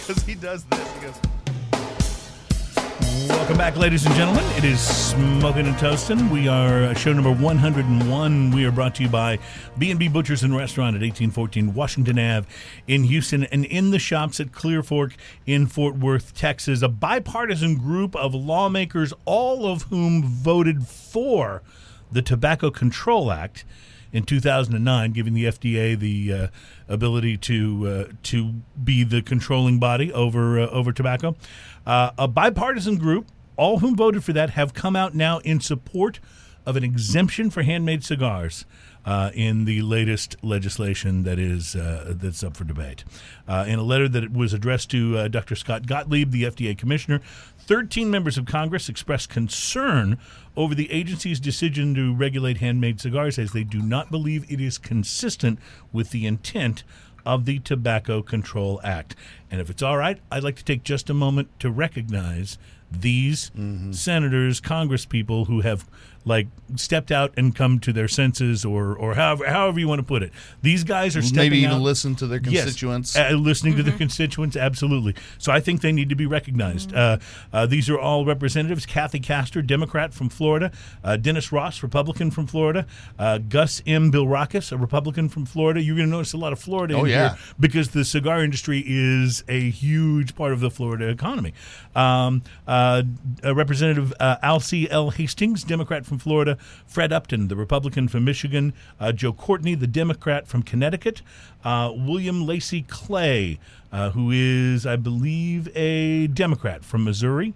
because 0.06 0.22
he 0.24 0.34
does 0.34 0.64
this. 0.64 0.94
He 0.94 1.00
goes, 1.00 1.20
Welcome 3.28 3.56
back, 3.56 3.76
ladies 3.76 4.04
and 4.04 4.14
gentlemen. 4.14 4.44
It 4.56 4.64
is 4.64 4.80
Smoking 4.80 5.66
and 5.66 5.76
Toasting. 5.78 6.30
We 6.30 6.48
are 6.48 6.84
uh, 6.84 6.94
show 6.94 7.12
number 7.12 7.32
101. 7.32 8.50
We 8.50 8.64
are 8.64 8.72
brought 8.72 8.96
to 8.96 9.02
you 9.04 9.08
by 9.08 9.38
B&B 9.78 10.08
Butchers 10.08 10.42
and 10.42 10.56
Restaurant 10.56 10.96
at 10.96 11.02
1814 11.02 11.74
Washington 11.74 12.18
Ave 12.18 12.48
in 12.88 13.04
Houston 13.04 13.44
and 13.44 13.64
in 13.64 13.90
the 13.90 13.98
shops 13.98 14.40
at 14.40 14.52
Clear 14.52 14.82
Fork 14.82 15.14
in 15.46 15.66
Fort 15.66 15.96
Worth, 15.96 16.34
Texas. 16.34 16.82
A 16.82 16.88
bipartisan 16.88 17.76
group 17.76 18.16
of 18.16 18.34
lawmakers, 18.34 19.12
all 19.24 19.66
of 19.66 19.82
whom 19.82 20.24
voted 20.24 20.86
for 20.86 21.62
the 22.10 22.22
Tobacco 22.22 22.70
Control 22.70 23.30
Act 23.30 23.64
in 24.12 24.24
2009, 24.24 25.12
giving 25.12 25.34
the 25.34 25.44
FDA 25.44 25.98
the 25.98 26.32
uh, 26.32 26.46
ability 26.88 27.36
to 27.38 27.88
uh, 28.10 28.12
to 28.24 28.54
be 28.82 29.04
the 29.04 29.22
controlling 29.22 29.78
body 29.78 30.12
over 30.12 30.60
uh, 30.60 30.66
over 30.68 30.92
tobacco. 30.92 31.34
Uh, 31.86 32.10
a 32.18 32.28
bipartisan 32.28 32.96
group, 32.96 33.26
all 33.56 33.78
whom 33.78 33.96
voted 33.96 34.22
for 34.22 34.32
that, 34.32 34.50
have 34.50 34.74
come 34.74 34.94
out 34.94 35.14
now 35.14 35.38
in 35.38 35.60
support 35.60 36.20
of 36.64 36.76
an 36.76 36.84
exemption 36.84 37.50
for 37.50 37.62
handmade 37.62 38.04
cigars. 38.04 38.64
Uh, 39.04 39.32
in 39.34 39.64
the 39.64 39.82
latest 39.82 40.36
legislation 40.44 41.24
that 41.24 41.36
is 41.36 41.74
uh, 41.74 42.14
that's 42.14 42.44
up 42.44 42.56
for 42.56 42.62
debate, 42.62 43.02
uh, 43.48 43.64
in 43.66 43.80
a 43.80 43.82
letter 43.82 44.08
that 44.08 44.32
was 44.32 44.52
addressed 44.52 44.92
to 44.92 45.18
uh, 45.18 45.26
Dr. 45.26 45.56
Scott 45.56 45.88
Gottlieb, 45.88 46.30
the 46.30 46.44
FDA 46.44 46.78
commissioner, 46.78 47.20
13 47.66 48.10
members 48.10 48.36
of 48.36 48.44
Congress 48.44 48.88
expressed 48.88 49.28
concern 49.28 50.18
over 50.56 50.74
the 50.74 50.90
agency's 50.90 51.40
decision 51.40 51.94
to 51.94 52.14
regulate 52.14 52.58
handmade 52.58 53.00
cigars 53.00 53.38
as 53.38 53.52
they 53.52 53.64
do 53.64 53.80
not 53.80 54.10
believe 54.10 54.50
it 54.50 54.60
is 54.60 54.78
consistent 54.78 55.58
with 55.92 56.10
the 56.10 56.26
intent 56.26 56.82
of 57.24 57.44
the 57.44 57.60
Tobacco 57.60 58.20
Control 58.20 58.80
Act. 58.82 59.14
And 59.50 59.60
if 59.60 59.70
it's 59.70 59.82
all 59.82 59.96
right, 59.96 60.18
I'd 60.30 60.42
like 60.42 60.56
to 60.56 60.64
take 60.64 60.82
just 60.82 61.08
a 61.08 61.14
moment 61.14 61.48
to 61.60 61.70
recognize 61.70 62.58
these 62.90 63.50
mm-hmm. 63.50 63.92
senators, 63.92 64.60
congresspeople 64.60 65.46
who 65.46 65.60
have 65.60 65.88
like 66.24 66.46
stepped 66.76 67.10
out 67.10 67.32
and 67.36 67.54
come 67.54 67.78
to 67.80 67.92
their 67.92 68.08
senses 68.08 68.64
or 68.64 68.94
or 68.94 69.14
however 69.14 69.46
however 69.46 69.80
you 69.80 69.88
want 69.88 69.98
to 69.98 70.04
put 70.04 70.22
it. 70.22 70.32
These 70.62 70.84
guys 70.84 71.16
are 71.16 71.22
stepping 71.22 71.36
maybe 71.50 71.58
even 71.58 71.72
out. 71.76 71.82
listen 71.82 72.14
to 72.16 72.26
their 72.26 72.40
Yes, 72.42 72.64
constituents. 72.64 73.16
uh, 73.16 73.30
listening 73.30 73.76
to 73.76 73.82
the 73.82 73.92
constituents, 73.92 74.56
absolutely. 74.56 75.14
So 75.38 75.52
I 75.52 75.60
think 75.60 75.80
they 75.80 75.92
need 75.92 76.08
to 76.08 76.14
be 76.14 76.26
recognized. 76.26 76.94
Uh, 76.94 77.18
uh, 77.52 77.66
these 77.66 77.90
are 77.90 77.98
all 77.98 78.24
representatives: 78.24 78.86
Kathy 78.86 79.20
Castor, 79.20 79.62
Democrat 79.62 80.14
from 80.14 80.28
Florida; 80.28 80.70
uh, 81.04 81.16
Dennis 81.16 81.50
Ross, 81.52 81.82
Republican 81.82 82.30
from 82.30 82.46
Florida; 82.46 82.86
uh, 83.18 83.38
Gus 83.38 83.82
M. 83.86 84.10
Bilirakis, 84.12 84.72
a 84.72 84.76
Republican 84.76 85.28
from 85.28 85.44
Florida. 85.46 85.82
You're 85.82 85.96
going 85.96 86.08
to 86.08 86.12
notice 86.12 86.32
a 86.32 86.38
lot 86.38 86.52
of 86.52 86.58
Florida 86.60 86.94
Oh, 86.94 87.04
in 87.04 87.10
yeah. 87.10 87.28
here 87.30 87.38
because 87.58 87.90
the 87.90 88.04
cigar 88.04 88.42
industry 88.44 88.82
is 88.86 89.42
a 89.48 89.70
huge 89.70 90.34
part 90.34 90.52
of 90.52 90.60
the 90.60 90.70
Florida 90.70 91.08
economy. 91.08 91.52
Um, 91.94 92.42
uh, 92.66 93.02
uh, 93.44 93.54
Representative 93.54 94.12
uh, 94.20 94.36
Alcee 94.42 94.88
L. 94.90 95.10
Hastings, 95.10 95.64
Democrat 95.64 96.04
from 96.12 96.18
Florida; 96.18 96.58
Fred 96.86 97.10
Upton, 97.10 97.48
the 97.48 97.56
Republican 97.56 98.06
from 98.06 98.26
Michigan; 98.26 98.74
uh, 99.00 99.12
Joe 99.12 99.32
Courtney, 99.32 99.74
the 99.74 99.86
Democrat 99.86 100.46
from 100.46 100.62
Connecticut; 100.62 101.22
uh, 101.64 101.90
William 101.94 102.46
Lacy 102.46 102.82
Clay, 102.82 103.58
uh, 103.90 104.10
who 104.10 104.30
is, 104.30 104.84
I 104.84 104.96
believe, 104.96 105.74
a 105.74 106.26
Democrat 106.26 106.84
from 106.84 107.04
Missouri. 107.04 107.54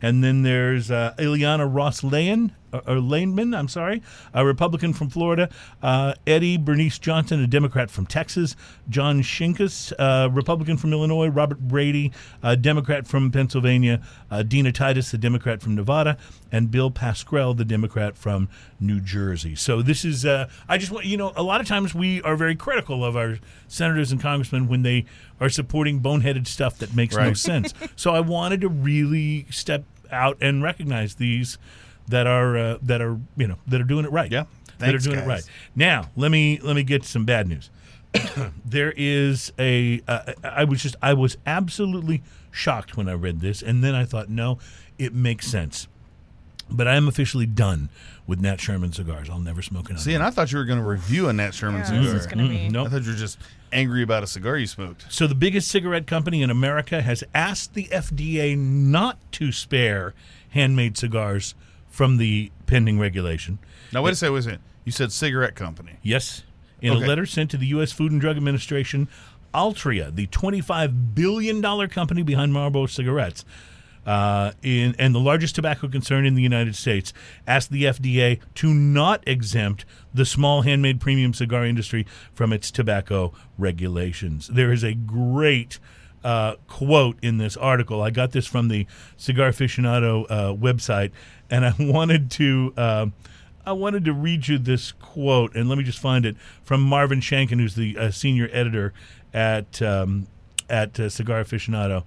And 0.00 0.22
then 0.22 0.42
there's 0.42 0.88
uh, 0.88 1.14
Ileana 1.18 1.66
Ross 1.68 2.04
Lane, 2.04 2.54
or, 2.72 2.80
or 2.80 2.96
Laneman, 2.96 3.56
I'm 3.56 3.68
sorry, 3.68 4.02
a 4.34 4.44
Republican 4.44 4.92
from 4.92 5.10
Florida. 5.10 5.48
Uh, 5.82 6.14
Eddie 6.26 6.56
Bernice 6.56 6.98
Johnson, 6.98 7.42
a 7.42 7.46
Democrat 7.46 7.90
from 7.90 8.06
Texas. 8.06 8.56
John 8.88 9.22
Shimkus, 9.22 9.92
uh, 9.98 10.30
Republican 10.30 10.76
from 10.76 10.92
Illinois. 10.92 11.28
Robert 11.28 11.60
Brady, 11.60 12.12
a 12.42 12.56
Democrat 12.56 13.06
from 13.06 13.30
Pennsylvania. 13.30 14.02
Uh, 14.30 14.42
Dina 14.42 14.72
Titus, 14.72 15.10
the 15.10 15.18
Democrat 15.18 15.62
from 15.62 15.74
Nevada. 15.74 16.16
And 16.52 16.70
Bill 16.70 16.90
Pascrell, 16.90 17.54
the 17.54 17.64
Democrat 17.64 18.16
from 18.16 18.48
New 18.80 19.00
Jersey. 19.00 19.54
So 19.54 19.82
this 19.82 20.04
is, 20.04 20.24
uh, 20.24 20.48
I 20.68 20.78
just 20.78 20.92
want, 20.92 21.06
you 21.06 21.16
know, 21.16 21.32
a 21.36 21.42
lot 21.42 21.60
of 21.60 21.66
times 21.66 21.94
we 21.94 22.22
are 22.22 22.36
very 22.36 22.54
critical 22.54 23.04
of 23.04 23.16
our 23.16 23.38
senators 23.68 24.12
and 24.12 24.20
congressmen 24.20 24.68
when 24.68 24.82
they 24.82 25.06
are 25.40 25.48
supporting 25.48 26.00
boneheaded 26.00 26.46
stuff 26.46 26.78
that 26.78 26.94
makes 26.94 27.16
no 27.16 27.32
sense. 27.32 27.74
so 27.96 28.12
I 28.12 28.20
wanted 28.20 28.60
to 28.62 28.68
really 28.68 29.46
step 29.50 29.84
out 30.10 30.38
and 30.40 30.62
recognize 30.62 31.16
these 31.16 31.58
that 32.08 32.26
are 32.26 32.56
uh, 32.56 32.78
that 32.82 33.00
are 33.00 33.18
you 33.36 33.46
know 33.46 33.56
that 33.66 33.80
are 33.80 33.84
doing 33.84 34.04
it 34.04 34.12
right. 34.12 34.30
Yeah. 34.30 34.44
that 34.78 34.94
are 34.94 34.98
doing 34.98 35.16
guys. 35.16 35.24
it 35.24 35.28
right. 35.28 35.44
Now 35.74 36.10
let 36.16 36.30
me 36.30 36.58
let 36.62 36.76
me 36.76 36.82
get 36.82 37.04
some 37.04 37.24
bad 37.24 37.48
news. 37.48 37.70
there 38.64 38.92
is 38.96 39.52
a 39.58 40.00
uh, 40.08 40.32
I 40.42 40.64
was 40.64 40.82
just 40.82 40.96
I 41.02 41.14
was 41.14 41.36
absolutely 41.46 42.22
shocked 42.50 42.96
when 42.96 43.08
I 43.08 43.12
read 43.12 43.40
this, 43.40 43.62
and 43.62 43.84
then 43.84 43.94
I 43.94 44.04
thought, 44.04 44.28
no, 44.28 44.58
it 44.98 45.12
makes 45.12 45.46
sense. 45.46 45.88
But 46.68 46.88
I 46.88 46.96
am 46.96 47.06
officially 47.06 47.46
done 47.46 47.90
with 48.26 48.40
Nat 48.40 48.60
Sherman 48.60 48.92
cigars. 48.92 49.30
I'll 49.30 49.38
never 49.38 49.62
smoke 49.62 49.88
another. 49.88 50.02
See, 50.02 50.14
and 50.14 50.22
I 50.24 50.30
thought 50.30 50.50
you 50.50 50.58
were 50.58 50.64
going 50.64 50.80
to 50.80 50.84
review 50.84 51.28
a 51.28 51.32
Nat 51.32 51.52
Sherman 51.52 51.80
Yeah, 51.82 51.86
cigar. 51.86 52.02
this 52.02 52.12
is 52.14 52.26
be. 52.26 52.34
Mm, 52.34 52.70
nope. 52.72 52.88
I 52.88 52.90
thought 52.90 53.02
you 53.02 53.12
were 53.12 53.16
just 53.16 53.38
angry 53.72 54.02
about 54.02 54.24
a 54.24 54.26
cigar 54.26 54.56
you 54.56 54.66
smoked. 54.66 55.06
So 55.08 55.28
the 55.28 55.36
biggest 55.36 55.68
cigarette 55.68 56.08
company 56.08 56.42
in 56.42 56.50
America 56.50 57.02
has 57.02 57.22
asked 57.34 57.74
the 57.74 57.84
FDA 57.84 58.58
not 58.58 59.18
to 59.32 59.52
spare 59.52 60.14
handmade 60.50 60.96
cigars 60.98 61.54
from 61.96 62.18
the 62.18 62.52
pending 62.66 62.98
regulation. 62.98 63.58
Now 63.90 64.02
wait 64.02 64.12
a 64.12 64.16
second, 64.16 64.34
wait 64.34 64.40
a 64.40 64.42
second. 64.42 64.62
You 64.84 64.92
said 64.92 65.12
cigarette 65.12 65.54
company. 65.54 65.96
Yes. 66.02 66.42
In 66.82 66.92
Okay. 66.92 67.04
a 67.04 67.08
letter 67.08 67.24
sent 67.24 67.50
to 67.52 67.56
the 67.56 67.64
U.S. 67.68 67.90
Food 67.90 68.12
and 68.12 68.20
Drug 68.20 68.36
Administration, 68.36 69.08
Altria, 69.54 70.14
the 70.14 70.26
$25 70.26 71.14
billion 71.14 71.62
company 71.88 72.22
behind 72.22 72.52
Marlboro 72.52 72.84
cigarettes, 72.84 73.46
uh, 74.04 74.52
in, 74.62 74.94
and 74.98 75.14
the 75.14 75.18
largest 75.18 75.54
tobacco 75.54 75.88
concern 75.88 76.26
in 76.26 76.34
the 76.34 76.42
United 76.42 76.76
States, 76.76 77.14
asked 77.46 77.70
the 77.72 77.84
FDA 77.84 78.40
to 78.56 78.74
not 78.74 79.24
exempt 79.26 79.86
the 80.12 80.26
small 80.26 80.62
handmade 80.62 81.00
premium 81.00 81.32
cigar 81.32 81.64
industry 81.64 82.06
from 82.34 82.52
its 82.52 82.70
tobacco 82.70 83.32
regulations. 83.56 84.48
There 84.48 84.70
is 84.70 84.84
a 84.84 84.92
great 84.92 85.78
uh, 86.26 86.56
quote 86.66 87.16
in 87.22 87.38
this 87.38 87.56
article. 87.56 88.02
I 88.02 88.10
got 88.10 88.32
this 88.32 88.46
from 88.46 88.66
the 88.66 88.84
Cigar 89.16 89.50
Aficionado 89.50 90.26
uh, 90.28 90.52
website, 90.52 91.12
and 91.48 91.64
I 91.64 91.72
wanted 91.78 92.32
to. 92.32 92.74
Uh, 92.76 93.06
I 93.64 93.72
wanted 93.72 94.04
to 94.04 94.12
read 94.12 94.48
you 94.48 94.58
this 94.58 94.90
quote, 94.92 95.54
and 95.54 95.68
let 95.68 95.78
me 95.78 95.84
just 95.84 96.00
find 96.00 96.26
it 96.26 96.36
from 96.64 96.82
Marvin 96.82 97.20
Shanken, 97.20 97.60
who's 97.60 97.76
the 97.76 97.96
uh, 97.96 98.10
senior 98.10 98.48
editor 98.52 98.92
at 99.32 99.80
um, 99.80 100.26
at 100.68 100.98
uh, 100.98 101.08
Cigar 101.08 101.44
Aficionado. 101.44 102.02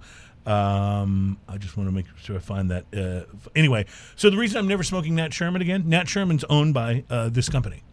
Um, 0.46 1.38
I 1.48 1.56
just 1.56 1.78
want 1.78 1.88
to 1.88 1.94
make 1.94 2.06
sure 2.18 2.36
I 2.36 2.40
find 2.40 2.70
that. 2.70 2.84
Uh, 2.94 3.24
anyway, 3.56 3.86
so 4.16 4.28
the 4.28 4.36
reason 4.36 4.58
I'm 4.58 4.68
never 4.68 4.82
smoking 4.82 5.14
Nat 5.14 5.32
Sherman 5.32 5.62
again, 5.62 5.88
Nat 5.88 6.10
Sherman's 6.10 6.44
owned 6.50 6.74
by 6.74 7.04
uh, 7.08 7.30
this 7.30 7.48
company, 7.48 7.84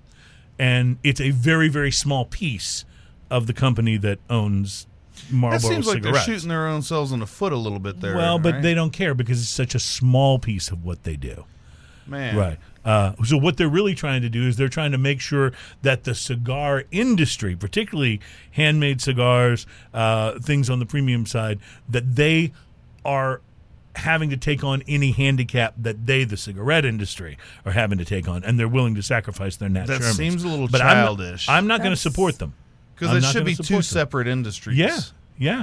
and 0.60 0.98
it's 1.06 1.22
a 1.22 1.30
very 1.30 1.70
very 1.70 1.92
small 1.92 2.26
piece 2.26 2.84
of 3.32 3.48
the 3.48 3.54
company 3.54 3.96
that 3.96 4.20
owns 4.30 4.88
Marlboro 5.32 5.60
That 5.60 5.68
seems 5.68 5.88
like 5.88 6.02
they're 6.04 6.16
shooting 6.16 6.50
their 6.50 6.68
own 6.68 6.82
selves 6.82 7.12
in 7.12 7.20
the 7.20 7.28
foot 7.28 7.54
a 7.54 7.58
little 7.58 7.80
bit 7.80 8.00
there. 8.02 8.16
well, 8.16 8.40
but 8.40 8.56
right? 8.56 8.62
they 8.64 8.74
don't 8.74 8.92
care 8.92 9.14
because 9.14 9.42
it's 9.42 9.50
such 9.50 9.76
a 9.76 9.80
small 9.80 10.40
piece 10.40 10.70
of 10.72 10.84
what 10.84 11.04
they 11.04 11.16
do. 11.16 11.46
man, 12.06 12.36
Right. 12.36 12.58
Uh, 12.86 13.12
so 13.26 13.36
what 13.38 13.58
they're 13.58 13.68
really 13.68 13.94
trying 13.94 14.22
to 14.22 14.30
do 14.30 14.48
is 14.48 14.56
they're 14.56 14.70
trying 14.70 14.94
to 14.94 14.98
make 14.98 15.20
sure 15.20 15.52
that 15.82 16.06
the 16.06 16.16
cigar 16.16 16.86
industry, 16.90 17.54
particularly 17.54 18.22
handmade 18.52 19.02
cigars, 19.02 19.66
uh, 19.94 20.40
things 20.40 20.70
on 20.70 20.80
the 20.80 20.86
premium 20.86 21.26
side, 21.26 21.60
that 21.90 22.16
they 22.16 22.54
are 23.04 23.42
having 23.98 24.30
to 24.30 24.38
take 24.38 24.64
on 24.64 24.84
any 24.88 25.12
handicap 25.12 25.74
that 25.78 26.06
they, 26.06 26.24
the 26.24 26.38
cigarette 26.38 26.86
industry, 26.86 27.38
are 27.66 27.74
having 27.74 27.98
to 27.98 28.06
take 28.06 28.26
on, 28.30 28.42
and 28.46 28.58
they're 28.58 28.68
willing 28.70 28.96
to 28.96 29.02
sacrifice 29.04 29.58
their 29.58 29.68
Nat 29.68 29.88
That 29.88 30.00
Shermans. 30.02 30.14
seems 30.16 30.44
a 30.46 30.48
little 30.48 30.68
but 30.70 30.80
I'm 30.80 30.96
not- 30.98 31.04
childish. 31.06 31.50
I'm 31.50 31.68
not, 31.68 31.80
going 31.80 31.92
to 31.92 31.98
support 31.98 32.38
them 32.40 32.54
because 32.98 33.24
it 33.24 33.28
should 33.28 33.46
be 33.46 33.56
two 33.56 33.76
them. 33.76 33.82
separate 33.84 34.28
industries. 34.28 34.78
Yeah, 34.78 35.00
yeah. 35.38 35.60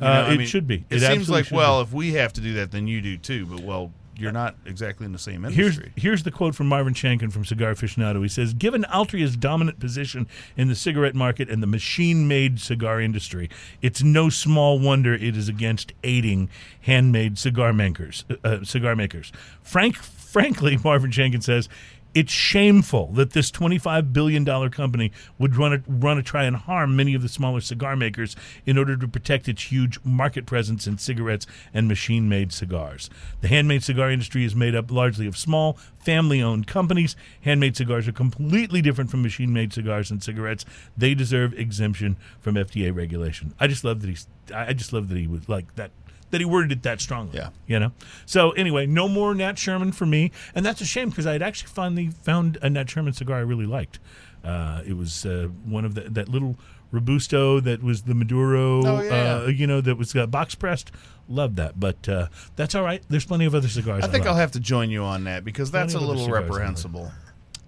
You 0.00 0.06
know, 0.06 0.06
uh, 0.06 0.26
I 0.28 0.32
it 0.32 0.38
mean, 0.38 0.46
should 0.46 0.66
be. 0.66 0.84
It, 0.90 1.02
It 1.02 1.06
seems 1.06 1.28
like 1.28 1.50
well, 1.50 1.82
be. 1.84 1.88
if 1.88 1.92
we 1.94 2.12
have 2.14 2.32
to 2.34 2.40
do 2.40 2.54
that, 2.54 2.70
then 2.70 2.86
you 2.86 3.00
do 3.02 3.16
too. 3.18 3.44
But 3.46 3.60
well, 3.60 3.92
you're 4.16 4.32
not 4.32 4.54
exactly 4.66 5.06
in 5.06 5.12
the 5.12 5.18
same 5.18 5.44
Here's 5.44 5.76
industry. 5.76 5.92
here's 5.96 6.22
the 6.24 6.30
quote 6.30 6.54
from 6.54 6.68
Marvin 6.68 6.92
Shanken 6.94 7.32
from 7.32 7.44
Cigar 7.44 7.72
Aficionado. 7.74 8.20
He 8.22 8.28
says, 8.28 8.52
"Given 8.54 8.84
Altria's 8.84 9.36
dominant 9.36 9.78
position 9.80 10.26
in 10.56 10.68
the 10.68 10.74
cigarette 10.74 11.14
market 11.14 11.48
and 11.50 11.62
the 11.62 11.66
machine-made 11.66 12.60
cigar 12.60 13.00
industry, 13.00 13.48
it's 13.82 14.02
no 14.02 14.28
small 14.28 14.78
wonder 14.78 15.14
it 15.14 15.36
is 15.36 15.48
against 15.48 15.92
aiding 16.04 16.48
handmade 16.82 17.38
cigar 17.38 17.72
makers. 17.72 18.24
Uh, 18.30 18.34
uh, 18.46 18.64
cigar 18.64 18.94
makers. 18.96 19.32
Frank, 19.62 19.96
frankly, 19.96 20.78
Marvin 20.84 21.10
Shanken 21.10 21.42
says." 21.42 21.68
It's 22.12 22.32
shameful 22.32 23.12
that 23.12 23.32
this 23.32 23.52
$25 23.52 24.12
billion 24.12 24.44
company 24.70 25.12
would 25.38 25.56
run 25.56 25.72
a, 25.72 25.82
run 25.86 26.16
to 26.16 26.22
try 26.22 26.44
and 26.44 26.56
harm 26.56 26.96
many 26.96 27.14
of 27.14 27.22
the 27.22 27.28
smaller 27.28 27.60
cigar 27.60 27.94
makers 27.94 28.34
in 28.66 28.76
order 28.76 28.96
to 28.96 29.06
protect 29.06 29.48
its 29.48 29.70
huge 29.70 30.00
market 30.02 30.44
presence 30.44 30.88
in 30.88 30.98
cigarettes 30.98 31.46
and 31.72 31.86
machine 31.86 32.28
made 32.28 32.52
cigars. 32.52 33.10
The 33.42 33.48
handmade 33.48 33.84
cigar 33.84 34.10
industry 34.10 34.44
is 34.44 34.56
made 34.56 34.74
up 34.74 34.90
largely 34.90 35.28
of 35.28 35.36
small, 35.36 35.78
family 36.00 36.42
owned 36.42 36.66
companies. 36.66 37.14
Handmade 37.42 37.76
cigars 37.76 38.08
are 38.08 38.12
completely 38.12 38.82
different 38.82 39.10
from 39.10 39.22
machine 39.22 39.52
made 39.52 39.72
cigars 39.72 40.10
and 40.10 40.22
cigarettes. 40.22 40.64
They 40.96 41.14
deserve 41.14 41.54
exemption 41.54 42.16
from 42.40 42.56
FDA 42.56 42.94
regulation. 42.94 43.54
I 43.60 43.68
just 43.68 43.84
love 43.84 44.00
that 44.00 44.08
he's, 44.08 44.26
I 44.52 44.72
just 44.72 44.92
love 44.92 45.08
that 45.08 45.18
he 45.18 45.28
was 45.28 45.48
like 45.48 45.76
that. 45.76 45.92
That 46.30 46.40
he 46.40 46.44
worded 46.44 46.70
it 46.72 46.82
that 46.84 47.00
strongly. 47.00 47.36
Yeah. 47.38 47.50
You 47.66 47.80
know? 47.80 47.92
So, 48.26 48.50
anyway, 48.52 48.86
no 48.86 49.08
more 49.08 49.34
Nat 49.34 49.58
Sherman 49.58 49.92
for 49.92 50.06
me. 50.06 50.30
And 50.54 50.64
that's 50.64 50.80
a 50.80 50.84
shame 50.84 51.10
because 51.10 51.26
I 51.26 51.32
had 51.32 51.42
actually 51.42 51.68
finally 51.68 52.08
found 52.08 52.56
a 52.62 52.70
Nat 52.70 52.88
Sherman 52.88 53.12
cigar 53.12 53.38
I 53.38 53.40
really 53.40 53.66
liked. 53.66 53.98
Uh, 54.44 54.80
it 54.86 54.96
was 54.96 55.26
uh, 55.26 55.48
one 55.64 55.84
of 55.84 55.94
the, 55.94 56.02
that 56.02 56.28
little 56.28 56.56
Robusto 56.92 57.60
that 57.60 57.82
was 57.82 58.02
the 58.02 58.14
Maduro, 58.14 58.84
Oh, 58.84 59.00
yeah. 59.02 59.10
uh, 59.44 59.46
you 59.46 59.66
know, 59.66 59.80
that 59.80 59.96
was 59.96 60.14
uh, 60.16 60.26
box 60.26 60.54
pressed. 60.54 60.90
Loved 61.28 61.56
that. 61.56 61.78
But 61.78 62.08
uh, 62.08 62.26
that's 62.56 62.74
all 62.74 62.82
right. 62.82 63.02
There's 63.08 63.24
plenty 63.24 63.44
of 63.44 63.54
other 63.54 63.68
cigars. 63.68 64.02
I 64.02 64.08
think 64.08 64.24
like. 64.24 64.30
I'll 64.32 64.38
have 64.38 64.52
to 64.52 64.60
join 64.60 64.90
you 64.90 65.02
on 65.04 65.24
that 65.24 65.44
because 65.44 65.70
that's 65.70 65.94
a 65.94 65.98
Plenty 65.98 66.12
of 66.12 66.18
little 66.18 66.32
reprehensible. 66.34 67.12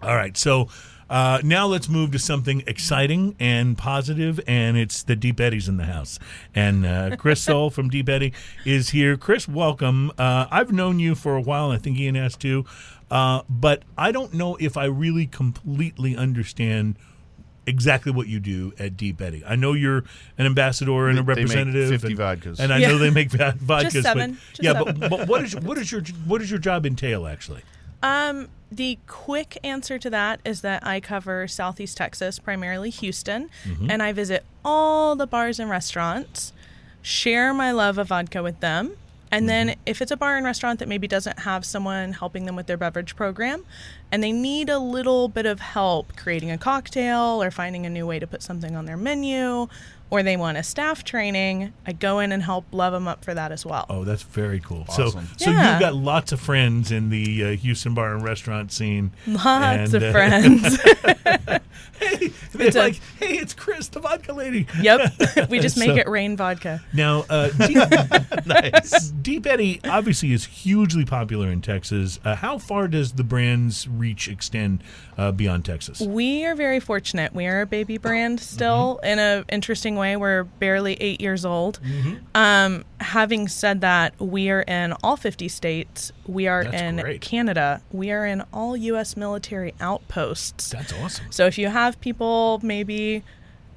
All 0.03 0.17
right, 0.17 0.37
so 0.37 0.69
uh, 1.13 1.41
now 1.45 1.67
let's 1.67 1.89
move 1.91 2.11
to 2.13 2.19
something 2.19 2.63
exciting 2.67 3.37
and 3.39 3.77
positive, 3.77 4.41
and 4.47 4.77
it's 4.79 5.03
the 5.03 5.15
Deep 5.15 5.39
Eddies 5.41 5.69
in 5.69 5.77
the 5.77 5.85
house. 5.85 6.19
And 6.55 6.87
uh, 6.87 7.17
Chris 7.17 7.41
Soul 7.45 7.69
from 7.71 7.91
Deep 7.91 8.09
Eddy 8.09 8.33
is 8.65 8.89
here. 8.91 9.17
Chris, 9.19 9.47
welcome. 9.47 10.11
Uh, 10.17 10.47
I've 10.51 10.73
known 10.73 10.99
you 10.99 11.15
for 11.15 11.37
a 11.37 11.41
while, 11.43 11.71
I 11.71 11.77
think 11.77 11.99
Ian 11.99 12.15
has 12.15 12.35
too, 12.35 12.65
uh, 13.11 13.43
but 13.49 13.83
I 13.99 14.11
don't 14.11 14.33
know 14.33 14.57
if 14.59 14.77
I 14.79 14.87
really 14.87 15.27
completely 15.27 16.17
understand 16.17 16.97
exactly 17.67 18.11
what 18.11 18.27
you 18.27 18.41
do 18.41 18.73
at 18.79 18.97
Deep 18.97 19.21
Eddy. 19.21 19.45
I 19.47 19.55
know 19.55 19.75
you're 19.75 20.05
an 20.39 20.47
ambassador 20.47 21.09
and 21.09 21.19
a 21.19 21.23
They- 21.23 21.35
they 21.35 21.43
make 21.45 21.49
representative, 21.55 21.91
50 22.01 22.07
and, 22.09 22.19
vodkas. 22.19 22.59
and 22.59 22.73
I 22.73 22.79
Yeah. 22.79 22.89
know 22.89 22.99
they 22.99 23.11
make 23.11 23.29
vodkas. 23.31 23.67
but- 23.67 23.93
seven. 23.93 24.39
Just 24.51 24.63
yeah, 24.65 24.73
seven. 24.73 24.99
but, 24.99 25.11
but 25.11 25.29
what 25.29 25.45
is 25.45 25.55
what 25.57 25.79
is 25.79 25.93
your 25.93 26.01
what 26.27 26.39
does 26.41 26.51
your 26.51 26.59
job 26.59 26.85
entail 26.87 27.27
actually? 27.27 27.61
Um, 28.03 28.49
the 28.71 28.99
quick 29.07 29.59
answer 29.63 29.99
to 29.99 30.11
that 30.11 30.41
is 30.45 30.63
that 30.63 30.85
I 30.87 30.99
cover 31.01 31.47
Southeast 31.47 31.97
Texas, 31.97 32.39
primarily 32.39 32.91
Houston, 32.91 33.51
Mm-hmm. 33.65 33.91
and 33.91 34.03
I 34.03 34.13
visit 34.13 34.45
all 34.65 35.15
the 35.17 35.27
bars 35.27 35.61
and 35.61 35.69
restaurants, 35.71 36.53
share 37.03 37.53
my 37.53 37.71
love 37.73 37.99
of 37.99 38.09
vodka 38.09 38.43
with 38.43 38.61
them. 38.61 38.93
And 39.31 39.43
Mm-hmm. 39.43 39.47
then, 39.69 39.77
if 39.87 40.03
it's 40.03 40.11
a 40.11 40.17
bar 40.17 40.37
and 40.37 40.45
restaurant 40.45 40.79
that 40.81 40.89
maybe 40.89 41.07
doesn't 41.09 41.41
have 41.41 41.65
someone 41.65 42.13
helping 42.13 42.45
them 42.47 42.55
with 42.57 42.67
their 42.67 42.77
beverage 42.77 43.15
program, 43.17 43.65
and 44.11 44.23
they 44.23 44.33
need 44.33 44.69
a 44.69 44.79
little 44.79 45.29
bit 45.29 45.47
of 45.47 45.61
help 45.61 46.17
creating 46.17 46.51
a 46.51 46.59
cocktail 46.59 47.43
or 47.43 47.51
finding 47.51 47.87
a 47.87 47.91
new 47.91 48.07
way 48.07 48.19
to 48.19 48.27
put 48.27 48.43
something 48.43 48.75
on 48.77 48.85
their 48.87 48.97
menu, 48.99 49.69
or 50.13 50.23
they 50.23 50.37
want 50.37 50.59
a 50.59 50.63
staff 50.63 51.05
training, 51.05 51.73
I 51.87 51.93
go 51.93 52.19
in 52.19 52.33
and 52.33 52.43
help 52.43 52.67
love 52.71 52.93
them 52.93 53.09
up 53.09 53.25
for 53.25 53.33
that 53.33 53.51
as 53.51 53.65
well. 53.65 53.87
Oh, 53.89 54.05
that's 54.05 54.23
very 54.23 54.61
cool. 54.61 54.85
So, 54.91 55.05
Awesome. 55.07 55.27
so 55.39 55.51
Yeah. 55.51 55.71
you've 55.73 55.81
got 55.81 55.95
lots 55.95 56.33
of 56.33 56.41
friends 56.41 56.93
in 56.93 57.09
the 57.09 57.43
uh, 57.45 57.51
Houston 57.57 57.95
bar 57.95 58.15
and 58.15 58.23
restaurant 58.23 58.71
scene. 58.73 59.13
Lots 59.27 59.95
and, 59.95 59.95
of 59.95 60.03
uh, 60.03 60.13
friends. 60.13 60.79
Hey, 61.99 62.29
they're 62.53 62.67
It's 62.67 62.77
a- 62.77 62.81
like, 62.81 63.01
hey, 63.21 63.37
it's 63.39 63.55
Chris, 63.55 63.89
the 63.89 64.01
vodka 64.01 64.33
lady. 64.33 64.67
Yep. 64.81 65.49
we 65.51 65.61
just 65.61 65.79
make 65.79 65.91
So- 65.91 65.97
it 65.97 66.09
rain 66.09 66.37
vodka. 66.37 66.83
Now, 66.93 67.25
uh, 67.31 67.49
Deep, 67.51 68.47
nice. 68.47 69.09
Deep 69.11 69.47
Eddy 69.47 69.81
obviously 69.85 70.33
is 70.33 70.45
hugely 70.47 71.05
popular 71.05 71.49
in 71.49 71.61
Texas. 71.63 72.19
Uh, 72.25 72.35
how 72.35 72.59
far 72.59 72.89
does 72.89 73.13
the 73.13 73.23
brand's 73.25 73.87
reach 73.89 74.29
extend 74.29 74.83
uh, 75.19 75.33
beyond 75.33 75.65
Texas? 75.65 76.01
We 76.01 76.45
are 76.45 76.55
very 76.55 76.81
fortunate. 76.81 77.35
We 77.35 77.47
are 77.47 77.63
a 77.63 77.67
baby 77.67 77.99
brand 77.99 78.41
still 78.41 79.01
in 79.03 79.19
an 79.19 79.45
interesting 79.51 79.97
way. 79.97 80.17
We're 80.17 80.45
barely 80.45 80.95
eight 80.95 81.21
years 81.21 81.45
old. 81.45 81.81
Um, 82.35 82.85
having 83.01 83.49
said 83.49 83.81
that, 83.83 84.19
we 84.21 84.51
are 84.51 84.63
in 84.63 84.95
all 85.03 85.17
50 85.17 85.49
states. 85.49 86.13
We 86.27 86.47
are 86.47 86.65
That's 86.65 86.83
in 86.83 86.97
great. 86.99 87.21
Canada. 87.21 87.83
We 87.91 88.11
are 88.11 88.27
in 88.27 88.43
all 88.53 88.77
U.S. 88.77 89.17
military 89.17 89.75
outposts. 89.81 90.71
That's 90.71 90.93
awesome. 90.95 91.27
So 91.31 91.47
if 91.47 91.59
you 91.59 91.69
have 91.69 92.01
people 92.01 92.61
maybe 92.63 93.23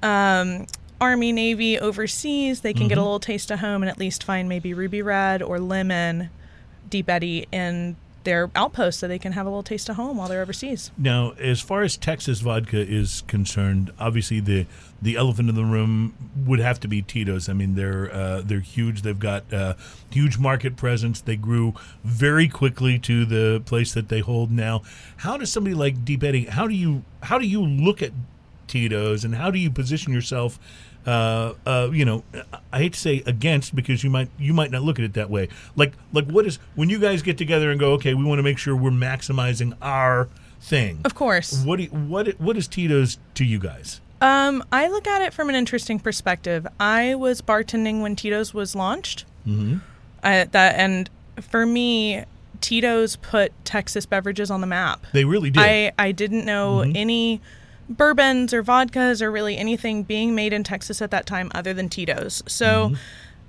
um, 0.01 0.67
Army, 1.01 1.31
Navy 1.31 1.77
overseas, 1.79 2.61
they 2.61 2.73
can 2.73 2.87
get 2.87 2.97
a 2.97 3.01
little 3.01 3.19
taste 3.19 3.51
of 3.51 3.59
home 3.59 3.83
and 3.83 3.89
at 3.89 3.99
least 3.99 4.23
find 4.23 4.47
maybe 4.47 4.73
Ruby 4.73 5.01
Red 5.01 5.41
or 5.41 5.59
Lemon, 5.59 6.29
Deep 6.89 7.09
Eddy 7.09 7.47
in 7.51 7.97
their 8.25 8.51
outposts 8.55 8.99
so 8.99 9.07
they 9.07 9.19
can 9.19 9.31
have 9.31 9.45
a 9.45 9.49
little 9.49 9.63
taste 9.63 9.87
of 9.89 9.95
home 9.95 10.17
while 10.17 10.27
they're 10.27 10.41
overseas. 10.41 10.91
Now, 10.97 11.31
as 11.39 11.61
far 11.61 11.83
as 11.83 11.95
Texas 11.95 12.41
vodka 12.41 12.79
is 12.79 13.23
concerned, 13.27 13.91
obviously 13.99 14.39
the 14.39 14.65
the 15.01 15.15
elephant 15.17 15.49
in 15.49 15.55
the 15.55 15.63
room 15.63 16.15
would 16.45 16.59
have 16.59 16.79
to 16.79 16.87
be 16.87 17.01
Tito's. 17.01 17.47
I 17.47 17.53
mean, 17.53 17.75
they're 17.75 18.13
uh, 18.13 18.41
they're 18.41 18.59
huge. 18.59 19.03
They've 19.03 19.17
got 19.17 19.51
uh, 19.53 19.75
huge 20.09 20.37
market 20.37 20.75
presence. 20.75 21.21
They 21.21 21.35
grew 21.35 21.73
very 22.03 22.47
quickly 22.47 22.97
to 22.99 23.25
the 23.25 23.61
place 23.65 23.93
that 23.93 24.09
they 24.09 24.19
hold 24.19 24.51
now. 24.51 24.81
How 25.17 25.37
does 25.37 25.51
somebody 25.51 25.75
like 25.75 26.03
Deep 26.03 26.23
Eddy? 26.23 26.45
How 26.45 26.67
do 26.67 26.73
you 26.73 27.03
how 27.23 27.37
do 27.37 27.47
you 27.47 27.63
look 27.63 28.01
at 28.01 28.11
Tito's 28.67 29.23
and 29.23 29.35
how 29.35 29.51
do 29.51 29.59
you 29.59 29.69
position 29.69 30.13
yourself? 30.13 30.59
Uh, 31.05 31.53
uh, 31.65 31.89
you 31.91 32.05
know, 32.05 32.23
I 32.71 32.79
hate 32.79 32.93
to 32.93 32.99
say 32.99 33.23
against 33.25 33.75
because 33.75 34.03
you 34.03 34.09
might 34.09 34.29
you 34.39 34.53
might 34.53 34.71
not 34.71 34.81
look 34.81 34.99
at 34.99 35.05
it 35.05 35.13
that 35.13 35.29
way. 35.29 35.49
Like 35.75 35.93
like 36.13 36.25
what 36.29 36.45
is 36.45 36.59
when 36.75 36.89
you 36.89 36.99
guys 36.99 37.21
get 37.21 37.37
together 37.37 37.71
and 37.71 37.79
go, 37.79 37.93
okay, 37.93 38.13
we 38.13 38.23
want 38.23 38.39
to 38.39 38.43
make 38.43 38.57
sure 38.57 38.75
we're 38.75 38.91
maximizing 38.91 39.75
our 39.81 40.29
thing. 40.59 41.01
Of 41.05 41.15
course. 41.15 41.63
What 41.63 41.77
do 41.77 41.83
you, 41.83 41.89
what 41.89 42.27
what 42.39 42.57
is 42.57 42.67
Tito's 42.67 43.17
to 43.35 43.45
you 43.45 43.59
guys? 43.59 44.01
Um, 44.21 44.63
I 44.71 44.87
look 44.87 45.07
at 45.07 45.21
it 45.21 45.33
from 45.33 45.49
an 45.49 45.55
interesting 45.55 45.99
perspective. 45.99 46.65
I 46.79 47.15
was 47.15 47.41
bartending 47.41 48.01
when 48.01 48.15
Tito's 48.15 48.53
was 48.53 48.75
launched. 48.75 49.25
Mm-hmm. 49.45 49.77
I, 50.23 50.45
that 50.45 50.75
and 50.75 51.09
for 51.41 51.65
me, 51.65 52.23
Tito's 52.61 53.17
put 53.17 53.51
Texas 53.65 54.05
beverages 54.05 54.49
on 54.49 54.61
the 54.61 54.67
map. 54.67 55.05
They 55.13 55.25
really 55.25 55.51
did. 55.51 55.61
I 55.61 55.91
I 55.99 56.11
didn't 56.11 56.45
know 56.45 56.81
any 56.81 57.41
bourbons 57.89 58.53
or 58.53 58.63
vodkas 58.63 59.21
or 59.21 59.31
really 59.31 59.57
anything 59.57 60.03
being 60.03 60.33
made 60.35 60.53
in 60.53 60.63
Texas 60.63 61.01
at 61.01 61.11
that 61.11 61.25
time 61.25 61.51
other 61.53 61.73
than 61.73 61.89
Tito's. 61.89 62.43
So 62.47 62.93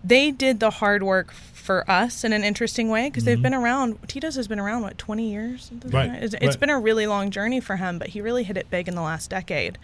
they 0.05 0.31
did 0.31 0.61
the 0.61 0.71
hard 0.71 1.03
work 1.03 1.33
for 1.33 1.89
us 1.91 2.23
in 2.23 2.33
an 2.33 2.45
interesting 2.45 2.91
way 2.91 3.09
because 3.09 3.25
they've 3.25 3.43
been 3.43 3.55
around. 3.55 3.99
Tito's 4.09 4.37
has 4.37 4.47
been 4.47 4.61
around 4.61 4.83
what 4.83 4.97
twenty 4.99 5.31
years. 5.33 5.71
Right. 5.87 6.11
It's, 6.23 6.35
right. 6.35 6.43
it's 6.43 6.57
been 6.57 6.71
a 6.71 6.79
really 6.79 7.07
long 7.09 7.31
journey 7.31 7.59
for 7.61 7.77
him, 7.77 7.99
but 7.99 8.09
he 8.09 8.21
really 8.21 8.45
hit 8.45 8.57
it 8.57 8.71
big 8.71 8.87
in 8.87 8.95
the 8.95 9.03
last 9.03 9.31
decade. 9.31 9.79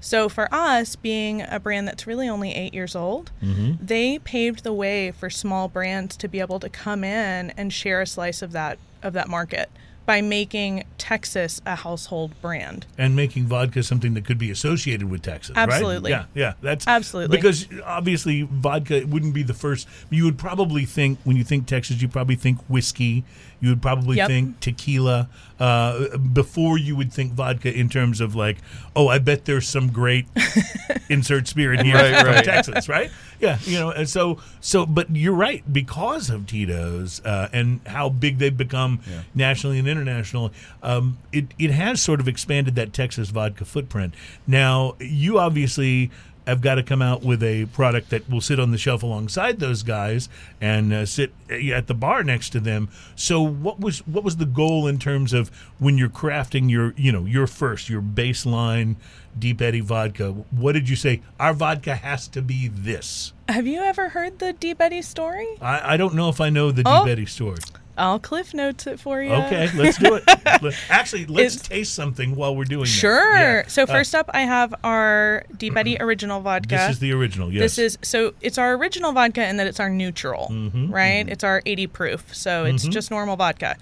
So 0.00 0.28
for 0.28 0.52
us, 0.52 0.96
being 0.96 1.42
a 1.48 1.60
brand 1.60 1.86
that's 1.86 2.06
really 2.06 2.28
only 2.28 2.54
eight 2.54 2.72
years 2.74 2.96
old, 2.96 3.30
Mm-hmm. 3.42 3.84
they 3.84 4.18
paved 4.18 4.64
the 4.64 4.72
way 4.72 5.10
for 5.12 5.28
small 5.30 5.68
brands 5.68 6.16
to 6.18 6.28
be 6.28 6.40
able 6.40 6.58
to 6.60 6.68
come 6.68 7.04
in 7.04 7.50
and 7.56 7.72
share 7.72 8.00
a 8.00 8.06
slice 8.06 8.42
of 8.42 8.50
that 8.52 8.78
of 9.02 9.12
that 9.12 9.28
market 9.28 9.70
by 10.08 10.22
making 10.22 10.84
Texas 10.96 11.60
a 11.66 11.76
household 11.76 12.32
brand. 12.40 12.86
and 12.96 13.14
making 13.14 13.44
vodka 13.44 13.82
something 13.82 14.14
that 14.14 14.24
could 14.24 14.38
be 14.38 14.50
associated 14.50 15.10
with 15.10 15.20
Texas. 15.20 15.54
right? 15.54 15.68
Absolutely. 15.68 16.10
Yeah, 16.10 16.24
yeah. 16.34 16.54
That's 16.62 16.88
Absolutely. 16.88 17.36
because 17.36 17.68
obviously 17.84 18.40
vodka 18.50 19.04
wouldn't 19.06 19.34
be 19.34 19.42
the 19.42 19.52
first. 19.52 19.86
You 20.08 20.24
would 20.24 20.38
probably 20.38 20.86
think 20.86 21.18
when 21.24 21.36
you 21.36 21.44
think 21.44 21.66
Texas, 21.66 22.00
you 22.00 22.08
probably 22.08 22.36
think 22.36 22.58
whiskey. 22.70 23.22
You 23.60 23.70
would 23.70 23.82
probably 23.82 24.16
Yep. 24.18 24.28
think 24.28 24.60
tequila 24.60 25.28
uh, 25.58 26.16
before 26.18 26.78
you 26.78 26.94
would 26.94 27.12
think 27.12 27.32
vodka 27.32 27.76
in 27.76 27.88
terms 27.88 28.20
of 28.20 28.34
like, 28.36 28.58
oh, 28.94 29.08
I 29.08 29.18
bet 29.18 29.44
there's 29.46 29.68
some 29.68 29.88
great 29.90 30.26
insert 31.08 31.48
spirit 31.48 31.80
here 31.82 31.94
Right, 31.96 32.16
from 32.20 32.26
right. 32.34 32.44
Texas, 32.44 32.88
right? 32.88 33.10
Yeah, 33.40 33.58
you 33.64 33.78
know, 33.78 33.90
and 33.90 34.08
so 34.08 34.38
so, 34.60 34.86
but 34.86 35.10
you're 35.14 35.34
right 35.34 35.62
because 35.72 36.30
of 36.30 36.46
Tito's 36.46 37.20
uh, 37.24 37.48
and 37.52 37.80
how 37.86 38.08
big 38.08 38.38
they've 38.38 38.56
become 38.56 39.00
Yeah. 39.08 39.22
nationally 39.34 39.78
and 39.78 39.88
internationally. 39.88 40.52
Um, 40.82 41.18
it 41.32 41.46
it 41.58 41.70
has 41.70 42.00
sort 42.02 42.20
of 42.20 42.28
expanded 42.28 42.74
that 42.76 42.92
Texas 42.92 43.30
vodka 43.30 43.64
footprint. 43.64 44.14
Now 44.46 44.94
you 45.00 45.38
obviously 45.38 46.10
have 46.48 46.60
got 46.60 46.76
to 46.76 46.82
come 46.82 47.00
out 47.02 47.22
with 47.22 47.42
a 47.42 47.66
product 47.66 48.10
that 48.10 48.28
will 48.28 48.40
sit 48.40 48.58
on 48.58 48.70
the 48.70 48.78
shelf 48.78 49.02
alongside 49.02 49.60
those 49.60 49.82
guys 49.82 50.28
and 50.60 50.92
uh, 50.92 51.06
sit 51.06 51.32
at 51.50 51.86
the 51.86 51.94
bar 51.94 52.24
next 52.24 52.50
to 52.50 52.60
them. 52.60 52.88
So 53.14 53.40
what 53.42 53.78
was 53.80 53.98
what 54.06 54.24
was 54.24 54.36
the 54.38 54.46
goal 54.46 54.86
in 54.86 54.98
terms 54.98 55.32
of 55.32 55.48
when 55.78 55.98
you're 55.98 56.08
crafting 56.08 56.70
your 56.70 56.94
you 56.96 57.12
know 57.12 57.24
your 57.24 57.46
first 57.46 57.88
your 57.88 58.02
baseline 58.02 58.96
Deep 59.38 59.60
Eddy 59.62 59.80
vodka? 59.80 60.30
What 60.50 60.72
did 60.72 60.88
you 60.88 60.96
say? 60.96 61.22
Our 61.38 61.52
vodka 61.54 61.94
has 61.94 62.26
to 62.28 62.42
be 62.42 62.68
this. 62.68 63.32
Have 63.48 63.66
you 63.66 63.80
ever 63.80 64.08
heard 64.08 64.38
the 64.40 64.52
Deep 64.52 64.80
Eddy 64.80 65.02
story? 65.02 65.46
I, 65.60 65.94
I 65.94 65.96
don't 65.96 66.14
know 66.14 66.28
if 66.28 66.40
I 66.40 66.50
know 66.50 66.70
the 66.72 66.82
Oh. 66.84 67.04
Deep 67.04 67.12
Eddy 67.12 67.26
story. 67.26 67.58
I'll 67.98 68.18
cliff 68.18 68.54
notes 68.54 68.86
it 68.86 68.98
for 69.00 69.20
you. 69.22 69.32
Okay, 69.32 69.68
let's 69.74 69.98
do 69.98 70.14
it. 70.14 70.24
Actually, 70.90 71.26
let's 71.26 71.56
It's- 71.56 71.68
taste 71.68 71.94
something 71.94 72.34
while 72.36 72.54
we're 72.56 72.64
doing 72.64 72.84
that. 72.84 72.88
Sure. 72.88 73.36
Yeah. 73.36 73.66
So 73.68 73.82
Uh, 73.82 73.86
first 73.86 74.14
up, 74.14 74.30
I 74.32 74.42
have 74.42 74.74
our 74.84 75.44
Deep 75.56 75.76
Eddy 75.76 75.96
original 76.00 76.40
vodka. 76.40 76.68
this 76.76 76.90
is 76.92 76.98
the 77.00 77.12
original. 77.12 77.52
Yes. 77.52 77.76
This 77.76 77.78
is 77.78 77.98
so 78.02 78.34
it's 78.40 78.56
our 78.58 78.74
original 78.74 79.12
vodka 79.12 79.42
and 79.42 79.58
that 79.58 79.66
it's 79.66 79.80
our 79.80 79.90
neutral, 79.90 80.48
Mm-hmm, 80.50 80.90
right? 80.92 81.28
It's 81.28 81.44
our 81.44 81.62
80 81.66 81.86
proof, 81.88 82.34
so 82.34 82.64
it's 82.64 82.86
just 82.86 83.10
normal 83.10 83.36
vodka. 83.36 83.76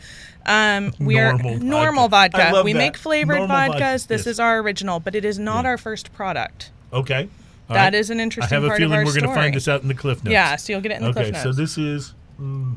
Um, 0.47 0.93
we 1.01 1.19
are 1.19 1.33
Normal 1.33 1.59
normal 1.59 2.09
vodka. 2.09 2.37
I 2.37 2.41
vodka. 2.45 2.55
love 2.57 2.65
We 2.65 2.73
that. 2.73 2.79
make 2.79 2.97
flavored 2.97 3.39
Normal 3.39 3.57
vodka, 3.57 3.79
vodkas. 3.83 4.07
This 4.07 4.21
yes. 4.21 4.27
is 4.29 4.41
our 4.41 4.59
original, 4.61 5.01
but 5.01 5.15
it 5.15 5.25
is 5.25 5.39
not 5.39 5.67
our 5.67 5.77
first 5.77 6.13
product. 6.13 6.71
okay. 6.93 7.29
All 7.69 7.75
That 7.75 7.85
right. 7.87 7.95
is 7.97 8.11
an 8.11 8.21
interesting 8.21 8.57
I 8.57 8.61
have 8.63 8.71
a 8.73 8.77
feeling 8.77 9.05
we're 9.05 9.13
gonna 9.13 9.35
find 9.35 9.53
this 9.53 9.67
out 9.67 9.83
in 9.83 9.89
the 9.89 9.95
cliff 9.95 10.23
notes. 10.23 10.31
Yeah, 10.33 10.55
so 10.55 10.73
you'll 10.73 10.83
get 10.83 10.93
it 10.93 11.01
in 11.01 11.03
the 11.05 11.13
cliff. 11.13 11.33
notes. 11.33 11.39
okay, 11.39 11.43
so 11.43 11.53
this 11.53 11.77
is. 11.77 12.15
mm, 12.41 12.77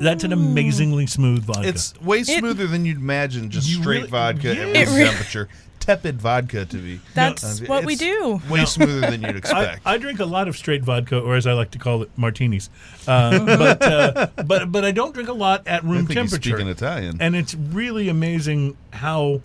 That's 0.00 0.24
an 0.24 0.32
amazingly 0.32 1.06
smooth 1.06 1.44
vodka. 1.44 1.68
It's 1.68 1.98
way 2.00 2.22
smoother 2.24 2.66
than 2.66 2.84
you'd 2.84 2.98
imagine 2.98 3.50
just 3.50 3.68
You 3.68 3.80
straight 3.80 3.96
really- 3.98 4.08
vodka 4.10 4.54
yeah. 4.54 4.62
at 4.80 4.86
room 4.88 4.96
re- 4.96 5.04
temperature. 5.04 5.48
Tepid 5.78 6.20
vodka 6.20 6.64
to 6.64 6.76
be. 6.78 7.00
That's 7.14 7.60
Uh, 7.62 7.64
what 7.66 7.84
we 7.84 7.94
do. 7.94 8.40
Way 8.50 8.64
smoother 8.64 9.08
than 9.08 9.22
you'd 9.22 9.36
expect. 9.42 9.82
I 9.86 9.98
drink 9.98 10.18
a 10.18 10.24
lot 10.24 10.48
of 10.48 10.56
straight 10.56 10.82
vodka, 10.82 11.20
or 11.20 11.36
as 11.36 11.46
I 11.46 11.52
like 11.52 11.70
to 11.72 11.78
call 11.78 12.02
it, 12.02 12.10
martinis. 12.16 12.70
Uh, 13.06 13.38
but 13.56 13.82
uh, 13.82 14.26
but 14.44 14.72
but 14.72 14.84
I 14.84 14.90
don't 14.90 15.14
drink 15.14 15.28
a 15.28 15.32
lot 15.32 15.62
at 15.68 15.84
I 15.84 15.86
room 15.86 16.06
think 16.06 16.18
he's 16.18 16.30
temperature. 16.32 16.50
speaking 16.56 16.68
Italian. 16.68 17.18
and 17.20 17.36
it's 17.36 17.54
really 17.54 18.08
amazing 18.08 18.76
how 18.94 19.42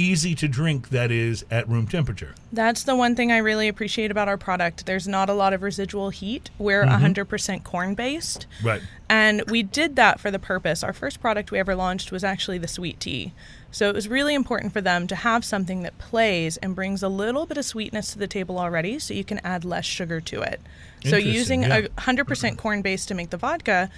easy 0.00 0.34
to 0.34 0.48
drink 0.48 0.88
that 0.88 1.10
is 1.10 1.44
at 1.50 1.68
room 1.68 1.86
temperature. 1.86 2.34
That's 2.52 2.82
the 2.84 2.96
one 2.96 3.14
thing 3.14 3.30
I 3.30 3.38
really 3.38 3.68
appreciate 3.68 4.10
about 4.10 4.26
our 4.28 4.38
product. 4.38 4.86
There's 4.86 5.06
not 5.06 5.28
a 5.28 5.34
lot 5.34 5.52
of 5.52 5.62
residual 5.62 6.10
heat. 6.10 6.50
We're 6.58 6.80
Mm-hmm. 6.80 7.04
100% 7.22 7.62
corn 7.62 7.94
based. 7.94 8.46
Right. 8.64 8.80
And 9.08 9.42
we 9.50 9.62
did 9.62 9.96
that 9.96 10.18
for 10.18 10.30
the 10.30 10.38
purpose. 10.38 10.82
Our 10.82 10.92
first 10.92 11.20
product 11.20 11.50
we 11.50 11.58
ever 11.58 11.74
launched 11.74 12.10
was 12.10 12.24
actually 12.24 12.58
the 12.58 12.68
sweet 12.68 12.98
tea. 12.98 13.32
So 13.70 13.88
it 13.88 13.94
was 13.94 14.08
really 14.08 14.34
important 14.34 14.72
for 14.72 14.80
them 14.80 15.06
to 15.06 15.14
have 15.14 15.44
something 15.44 15.82
that 15.82 15.98
plays 15.98 16.56
and 16.56 16.74
brings 16.74 17.02
a 17.02 17.08
little 17.08 17.46
bit 17.46 17.58
of 17.58 17.64
sweetness 17.64 18.12
to 18.12 18.18
the 18.18 18.26
table 18.26 18.58
already 18.58 18.98
so 18.98 19.14
you 19.14 19.24
can 19.24 19.38
add 19.44 19.64
less 19.64 19.84
sugar 19.84 20.20
to 20.22 20.42
it. 20.42 20.60
So 21.04 21.16
using 21.16 21.62
yeah. 21.62 21.76
a 21.76 21.88
100% 21.88 22.56
corn 22.56 22.82
base 22.82 23.06
to 23.06 23.14
make 23.14 23.30
the 23.30 23.36
vodka 23.36 23.90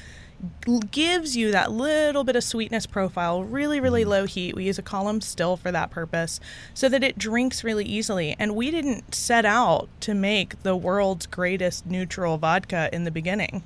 gives 0.91 1.37
you 1.37 1.53
that 1.53 1.71
little 1.71 2.25
bit 2.25 2.37
of 2.37 2.45
sweetness 2.45 2.87
profile, 2.87 3.45
really, 3.45 3.81
really 3.81 4.03
mm-hmm. 4.03 4.11
low 4.11 4.27
heat. 4.27 4.55
We 4.55 4.65
use 4.65 4.79
a 4.79 4.83
column 4.83 5.21
still 5.21 5.57
for 5.57 5.71
that 5.73 5.91
purpose 5.91 6.41
so 6.75 6.89
that 6.89 7.05
it 7.05 7.19
drinks 7.19 7.63
really 7.63 7.85
easily. 7.85 8.35
And 8.39 8.57
we 8.57 8.71
didn't 8.71 9.15
set 9.15 9.45
out 9.45 9.89
to 10.01 10.15
make 10.15 10.63
the 10.63 10.77
world's 10.77 11.27
greatest 11.27 11.87
neutral 11.87 12.39
vodka 12.39 12.89
in 12.93 13.05
the 13.05 13.11
beginning. 13.11 13.63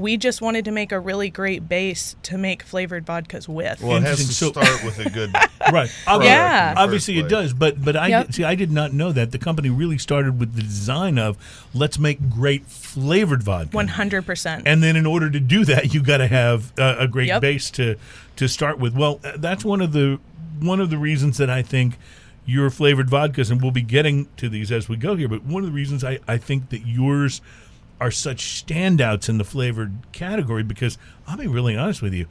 We 0.00 0.16
just 0.16 0.40
wanted 0.40 0.64
to 0.64 0.70
make 0.70 0.92
a 0.92 0.98
really 0.98 1.28
great 1.30 1.68
base 1.68 2.16
to 2.24 2.38
make 2.38 2.62
flavored 2.62 3.04
vodkas 3.06 3.46
with. 3.48 3.82
well, 3.82 3.98
it 3.98 4.02
has 4.04 4.26
to 4.26 4.32
So- 4.32 4.50
start 4.52 4.82
with 4.84 4.98
a 5.04 5.10
good. 5.10 5.34
Right. 5.70 5.90
Yeah. 6.08 6.74
Obviously, 6.76 7.18
it 7.18 7.28
does. 7.28 7.52
But 7.52 7.84
but 7.84 7.94
I 7.94 8.08
Yep. 8.08 8.26
did, 8.26 8.34
see. 8.34 8.44
I 8.44 8.54
did 8.56 8.72
not 8.72 8.92
know 8.92 9.12
that 9.12 9.30
the 9.30 9.38
company 9.38 9.68
really 9.70 9.98
started 9.98 10.40
with 10.40 10.54
the 10.56 10.62
design 10.62 11.16
of 11.18 11.36
let's 11.74 11.98
make 11.98 12.28
great 12.30 12.66
flavored 12.66 13.42
vodka. 13.42 13.76
100%. 13.76 14.62
And 14.66 14.82
then 14.82 14.96
in 14.96 15.06
order 15.06 15.30
to 15.30 15.38
do 15.38 15.64
that, 15.66 15.92
you 15.94 16.02
got 16.02 16.16
to 16.16 16.26
have 16.26 16.72
uh, 16.78 16.96
a 16.98 17.06
great 17.06 17.28
Yep. 17.28 17.42
base 17.42 17.70
to 17.72 17.96
to 18.36 18.48
start 18.48 18.78
with. 18.80 18.94
Well, 18.94 19.20
uh, 19.22 19.32
that's 19.36 19.64
one 19.64 19.80
of 19.82 19.92
the 19.92 20.18
one 20.58 20.80
of 20.80 20.90
the 20.90 20.98
reasons 20.98 21.36
that 21.36 21.50
I 21.50 21.62
think 21.62 21.98
your 22.46 22.70
flavored 22.70 23.08
vodkas, 23.08 23.50
and 23.50 23.60
we'll 23.62 23.70
be 23.70 23.82
getting 23.82 24.28
to 24.38 24.48
these 24.48 24.72
as 24.72 24.88
we 24.88 24.96
go 24.96 25.14
here. 25.14 25.28
But 25.28 25.44
one 25.44 25.62
of 25.62 25.68
the 25.68 25.74
reasons 25.74 26.02
I 26.02 26.18
I 26.26 26.38
think 26.38 26.70
that 26.70 26.86
yours 26.86 27.42
are 28.00 28.10
such 28.10 28.64
standouts 28.64 29.28
in 29.28 29.38
the 29.38 29.44
flavored 29.44 29.92
category 30.12 30.62
because 30.62 30.96
I'll 31.26 31.36
be 31.36 31.46
really 31.46 31.76
honest 31.76 32.00
with 32.02 32.14
you. 32.14 32.26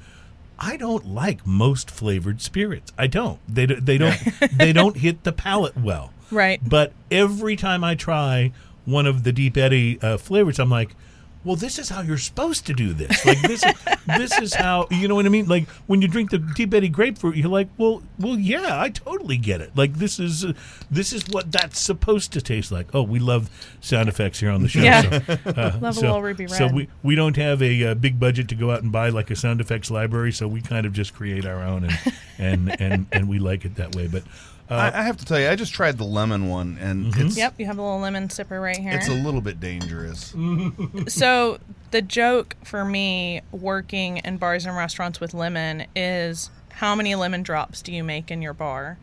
I 0.58 0.76
don't 0.76 1.06
like 1.06 1.46
most 1.48 1.90
flavored 1.90 2.42
spirits. 2.42 2.92
I 2.98 3.08
don't. 3.08 3.40
They 3.48 3.66
do- 3.66 3.80
they 3.80 3.98
don't 3.98 4.18
they 4.58 4.74
don't 4.74 4.98
hit 5.06 5.24
the 5.24 5.32
palate 5.32 5.78
well. 5.78 6.12
Right. 6.32 6.60
But 6.68 6.92
every 7.10 7.56
time 7.56 7.84
I 7.84 7.96
try 7.96 8.52
one 8.86 9.06
of 9.06 9.24
the 9.24 9.32
Deep 9.32 9.56
Eddy 9.58 10.00
uh, 10.02 10.18
flavors, 10.18 10.60
I'm 10.60 10.70
like, 10.70 10.96
well, 11.46 11.56
this 11.56 11.80
is 11.80 11.88
how 11.90 12.02
you're 12.02 12.18
supposed 12.18 12.66
to 12.66 12.74
do 12.74 12.94
this. 12.94 13.26
Like 13.26 13.42
this, 13.42 13.64
is, 13.64 13.74
this 14.18 14.40
is 14.40 14.54
how 14.54 14.88
you 14.92 15.08
know 15.08 15.16
what 15.16 15.26
I 15.26 15.30
mean. 15.30 15.48
Like 15.48 15.70
when 15.88 16.02
you 16.02 16.08
drink 16.08 16.32
the 16.32 16.38
Deep 16.38 16.74
Eddy 16.74 16.90
grapefruit, 16.90 17.38
you're 17.38 17.50
like, 17.50 17.70
well, 17.78 18.04
well, 18.20 18.38
yeah, 18.38 18.80
I 18.80 18.90
totally 18.90 19.38
get 19.38 19.62
it. 19.62 19.72
Like 19.76 19.94
this 19.94 20.20
is 20.20 20.44
uh, 20.44 20.54
this 20.92 21.14
is 21.14 21.24
what 21.30 21.52
that's 21.52 21.80
supposed 21.80 22.34
to 22.34 22.42
taste 22.42 22.72
like. 22.72 22.94
Oh, 22.94 23.04
we 23.04 23.20
love 23.20 23.50
sound 23.80 24.10
effects 24.10 24.40
here 24.40 24.52
on 24.52 24.62
the 24.64 24.68
show. 24.68 24.82
Yeah. 24.82 25.02
So, 25.02 25.38
uh, 25.46 25.78
Love 25.82 25.84
a 25.84 25.94
so- 25.94 26.02
little 26.02 26.22
ruby 26.22 26.46
red. 26.46 26.58
So 26.58 26.68
we 26.68 26.90
we 27.04 27.16
don't 27.16 27.38
have 27.38 27.62
a 27.62 27.86
uh, 27.86 27.94
big 27.96 28.20
budget 28.20 28.50
to 28.50 28.56
go 28.56 28.72
out 28.72 28.84
and 28.84 28.92
buy 28.92 29.10
like 29.10 29.32
a 29.32 29.36
sound 29.36 29.62
effects 29.62 29.90
library. 29.90 30.34
So 30.34 30.48
we 30.48 30.62
kind 30.62 30.86
of 30.86 30.92
just 30.94 31.14
create 31.14 31.46
our 31.46 31.64
own, 31.64 31.86
and 31.86 31.94
and 32.40 32.80
and, 32.82 33.06
and 33.12 33.30
we 33.30 33.38
like 33.40 33.66
it 33.66 33.76
that 33.76 33.96
way. 33.96 34.08
But 34.08 34.24
uh, 34.70 34.74
I, 34.94 35.00
I 35.00 35.04
have 35.04 35.18
to 35.18 35.26
tell 35.26 35.40
you, 35.40 35.48
I 35.50 35.56
just 35.56 35.74
tried 35.74 35.98
the 35.98 36.04
lemon 36.06 36.48
one, 36.48 36.78
and 36.80 37.06
Mm-hmm. 37.14 37.28
it's 37.28 37.38
Yep, 37.38 37.56
you 37.60 37.66
have 37.66 37.78
a 37.78 37.82
little 37.82 38.00
lemon 38.00 38.28
sipper 38.30 38.62
right 38.62 38.78
here. 38.78 38.94
it's 38.94 39.08
a 39.10 39.14
little 39.14 39.42
bit 39.42 39.60
dangerous. 39.60 40.34
so 41.08 41.60
the 41.92 42.02
joke 42.02 42.56
for 42.64 42.86
me 42.86 43.42
working 43.52 44.18
in 44.18 44.38
bars 44.38 44.66
and 44.66 44.76
restaurants 44.76 45.20
with 45.20 45.34
lemon 45.34 45.86
is 45.96 46.50
how 46.74 46.96
many 46.96 47.16
lemon 47.16 47.44
drops 47.44 47.82
do 47.82 47.92
you 47.92 48.04
make 48.04 48.30
in 48.32 48.42
your 48.42 48.54
bar? 48.54 48.98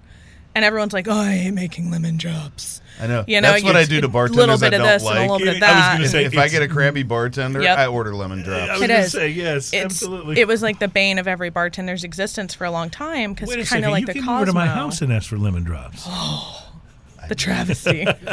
And 0.57 0.65
everyone's 0.65 0.95
like, 0.95 1.07
"Oh, 1.07 1.13
I 1.13 1.37
hate 1.37 1.51
making 1.53 1.91
lemon 1.91 2.17
drops." 2.17 2.81
I 2.99 3.07
know. 3.07 3.25
You 3.29 3.43
know, 3.43 3.51
That's 3.53 3.63
what 3.63 3.77
I 3.77 3.85
do 3.85 4.01
to 4.01 4.09
bartenders. 4.09 4.09
a 4.09 4.09
bartenders 4.09 4.37
little 4.39 4.59
bit 4.59 4.73
of 4.73 4.79
don't 4.81 4.89
this 4.89 5.07
and 5.07 5.19
a 5.19 5.21
little 5.21 5.39
bit 5.39 5.49
of 5.55 5.61
that. 5.61 5.71
I 5.71 5.75
was 5.77 5.83
that. 5.85 5.93
gonna 5.93 6.05
if, 6.07 6.11
say, 6.11 6.25
if 6.25 6.39
I 6.39 6.49
get 6.49 6.63
a 6.63 6.69
crabby 6.69 7.03
bartender, 7.03 7.61
Yep. 7.61 7.79
I 7.79 7.87
order 7.89 8.15
lemon 8.15 8.43
drops. 8.43 8.71
I 8.71 8.73
was 8.73 8.83
It 8.83 8.89
going 8.89 9.03
to 9.03 9.11
say 9.11 9.29
yes, 9.29 9.73
It's, 9.75 9.85
absolutely. 9.85 10.41
It 10.41 10.49
was 10.49 10.63
like 10.63 10.79
the 10.79 10.89
bane 10.89 11.19
of 11.19 11.29
every 11.29 11.51
bartender's 11.51 12.05
existence 12.05 12.55
for 12.55 12.65
a 12.65 12.71
long 12.71 12.89
time 12.89 13.35
because 13.35 13.51
Wait 13.51 13.61
a 13.61 13.67
kind 13.67 13.85
of 13.85 13.91
like 13.91 14.01
you 14.01 14.07
the 14.07 14.13
came 14.15 14.23
Cosmo. 14.23 14.37
over 14.37 14.47
to 14.47 14.53
my 14.55 14.67
house 14.67 15.03
and 15.03 15.13
asked 15.13 15.29
for 15.29 15.37
lemon 15.37 15.63
drops. 15.63 16.07
I 16.09 16.63
the 17.29 17.35
travesty. 17.35 18.07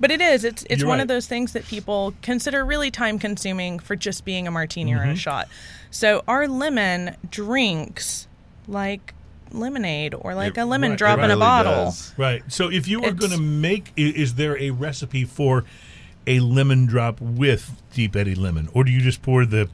but 0.00 0.10
it 0.10 0.20
is. 0.20 0.44
It's 0.44 0.64
it's 0.68 0.80
You're 0.80 0.88
one 0.88 0.98
right. 0.98 1.02
of 1.02 1.08
those 1.08 1.26
things 1.26 1.52
that 1.52 1.64
people 1.66 2.12
consider 2.22 2.64
really 2.64 2.90
time 2.90 3.18
consuming 3.18 3.78
for 3.78 3.96
just 3.96 4.24
being 4.26 4.46
a 4.46 4.50
martini 4.50 4.92
or 4.92 4.98
Mm-hmm. 4.98 5.10
a 5.12 5.16
shot. 5.16 5.48
So 5.90 6.22
our 6.28 6.46
lemon 6.46 7.16
drinks 7.30 8.28
like 8.66 9.14
lemonade 9.52 10.14
or 10.18 10.34
like 10.34 10.56
It- 10.56 10.60
a 10.60 10.64
lemon 10.64 10.90
right, 10.90 10.98
drop 10.98 11.18
in 11.20 11.30
a 11.30 11.36
bottle. 11.36 11.86
does. 11.86 12.12
Right. 12.16 12.42
So 12.48 12.70
if 12.70 12.86
you 12.88 13.00
were 13.00 13.12
going 13.12 13.32
to 13.32 13.40
make, 13.40 13.92
is 13.96 14.34
there 14.34 14.58
a 14.58 14.70
recipe 14.70 15.24
for 15.24 15.64
a 16.26 16.40
lemon 16.40 16.86
drop 16.86 17.20
with 17.20 17.80
Deep 17.94 18.14
Eddy 18.14 18.34
lemon, 18.34 18.68
or 18.74 18.84
do 18.84 18.90
you 18.90 19.00
just 19.00 19.22
pour 19.22 19.44
the 19.46 19.68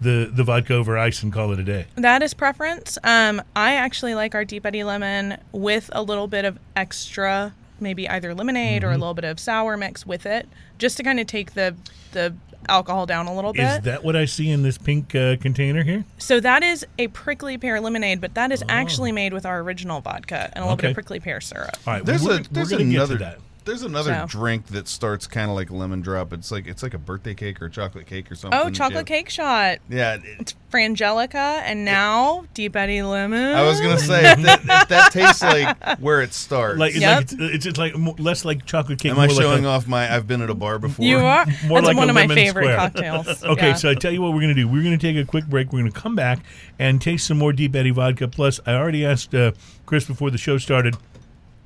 the 0.00 0.30
the 0.32 0.44
vodka 0.44 0.74
over 0.74 0.96
ice 0.96 1.22
and 1.22 1.32
call 1.32 1.52
it 1.52 1.58
a 1.58 1.64
day? 1.64 1.86
That 1.96 2.22
is 2.22 2.32
preference. 2.32 2.96
Um, 3.04 3.42
I 3.56 3.74
actually 3.74 4.14
like 4.14 4.34
our 4.34 4.44
Deep 4.44 4.64
Eddy 4.64 4.84
lemon 4.84 5.36
with 5.52 5.90
a 5.92 6.02
little 6.02 6.26
bit 6.28 6.44
of 6.44 6.58
extra, 6.76 7.52
maybe 7.80 8.08
either 8.08 8.34
lemonade 8.34 8.82
Mm-hmm. 8.82 8.90
or 8.90 8.92
a 8.94 8.98
little 8.98 9.14
bit 9.14 9.24
of 9.24 9.38
sour 9.40 9.76
mix 9.76 10.06
with 10.06 10.26
it, 10.26 10.48
just 10.78 10.96
to 10.98 11.02
kind 11.02 11.18
of 11.20 11.26
take 11.26 11.54
the 11.54 11.74
the 12.12 12.34
alcohol 12.68 13.06
down 13.06 13.26
a 13.26 13.34
little 13.34 13.52
bit. 13.52 13.62
Is 13.64 13.80
that 13.80 14.04
what 14.04 14.14
I 14.16 14.26
see 14.26 14.50
in 14.50 14.62
this 14.62 14.76
pink 14.78 15.14
uh, 15.14 15.36
container 15.36 15.82
here? 15.82 16.04
so 16.18 16.40
that 16.40 16.62
is 16.62 16.86
a 16.98 17.08
prickly 17.08 17.56
pear 17.58 17.80
lemonade, 17.80 18.20
but 18.20 18.34
that 18.34 18.52
is 18.52 18.62
actually 18.68 19.12
made 19.12 19.32
with 19.32 19.46
our 19.46 19.60
original 19.60 20.00
vodka 20.00 20.50
and 20.52 20.62
a 20.62 20.66
little 20.66 20.76
bit 20.76 20.86
Oh. 20.86 20.88
Of 20.90 20.94
prickly 20.94 21.20
pear 21.20 21.40
syrup. 21.40 21.76
All 21.86 21.94
right. 21.94 22.04
There's 22.04 22.22
we're, 22.22 22.40
a 22.40 22.42
there's 22.50 22.70
we're 22.70 22.78
going 22.78 22.90
get 22.90 22.96
another 22.96 23.18
to 23.18 23.24
that. 23.24 23.38
There's 23.64 23.82
another 23.82 24.14
So- 24.14 24.26
drink 24.38 24.66
that 24.68 24.88
starts 24.88 25.26
kind 25.26 25.50
of 25.50 25.56
like 25.56 25.70
a 25.70 25.74
lemon 25.76 26.00
drop. 26.00 26.32
It's 26.32 26.50
like 26.50 26.66
it's 26.66 26.82
like 26.82 26.94
a 26.94 26.98
birthday 26.98 27.34
cake 27.34 27.60
or 27.60 27.66
a 27.66 27.70
chocolate 27.70 28.06
cake 28.06 28.30
or 28.30 28.34
something. 28.34 28.58
Oh, 28.58 28.70
chocolate 28.70 28.98
have- 28.98 29.06
cake 29.06 29.28
shot. 29.30 29.78
Yeah, 29.88 30.18
it- 30.22 30.54
Frangelico 30.72 31.34
and 31.34 31.84
now 31.84 32.44
Deep 32.54 32.76
Eddy 32.76 33.02
lemon. 33.02 33.54
I 33.56 33.62
was 33.64 33.80
gonna 33.80 33.98
say 33.98 34.22
that, 34.22 34.62
that, 34.64 34.88
that 34.88 35.12
tastes 35.12 35.42
like 35.42 35.76
where 36.00 36.22
it 36.22 36.32
starts. 36.32 36.78
Like, 36.78 36.92
it's, 36.92 37.00
Yep. 37.00 37.16
like 37.16 37.22
it's, 37.24 37.32
it's 37.40 37.64
just 37.64 37.76
like 37.78 37.96
mo- 37.96 38.14
less 38.18 38.44
like 38.44 38.64
chocolate 38.66 38.98
cake. 39.00 39.10
Am 39.12 39.18
I 39.18 39.26
more 39.26 39.34
like 39.34 39.42
showing 39.42 39.64
a- 39.64 39.68
off 39.68 39.86
my? 39.88 40.12
I've 40.14 40.26
been 40.26 40.42
at 40.42 40.50
a 40.50 40.54
bar 40.54 40.78
before. 40.78 41.04
You 41.04 41.18
are. 41.18 41.44
More 41.66 41.78
That's 41.80 41.88
like 41.88 41.96
one 41.96 42.08
of 42.08 42.14
my 42.14 42.26
favorite 42.28 42.64
square. 42.64 42.76
cocktails. 42.76 43.44
Okay, 43.50 43.68
Yeah. 43.68 43.74
so 43.74 43.90
I 43.90 43.94
tell 43.94 44.12
you 44.12 44.22
what 44.22 44.28
we're 44.32 44.40
going 44.40 44.54
to 44.54 44.60
do. 44.60 44.68
We're 44.68 44.82
going 44.82 44.96
to 44.96 45.12
take 45.12 45.16
a 45.16 45.26
quick 45.26 45.46
break. 45.46 45.72
We're 45.72 45.80
going 45.80 45.90
to 45.92 45.98
come 46.00 46.14
back 46.14 46.38
and 46.78 47.00
taste 47.00 47.26
some 47.26 47.38
more 47.38 47.52
Deep 47.52 47.74
Eddy 47.74 47.90
vodka. 47.90 48.28
Plus, 48.28 48.60
I 48.66 48.74
already 48.74 49.04
asked 49.04 49.34
uh, 49.34 49.52
Chris 49.86 50.04
before 50.04 50.30
the 50.30 50.38
show 50.38 50.56
started 50.58 50.96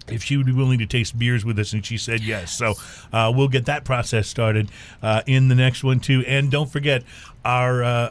if 0.08 0.22
she 0.22 0.36
would 0.36 0.46
be 0.46 0.52
willing 0.52 0.78
to 0.78 0.86
taste 0.86 1.18
beers 1.18 1.44
with 1.44 1.58
us, 1.58 1.72
and 1.72 1.84
she 1.84 1.98
said 1.98 2.20
yes. 2.20 2.56
So 2.56 2.74
uh, 3.12 3.32
we'll 3.34 3.48
get 3.48 3.66
that 3.66 3.84
process 3.84 4.28
started 4.28 4.70
uh, 5.02 5.22
in 5.26 5.48
the 5.48 5.54
next 5.54 5.84
one 5.84 6.00
too. 6.00 6.24
And 6.26 6.50
don't 6.50 6.70
forget 6.70 7.04
our 7.44 7.82
uh, 7.82 8.08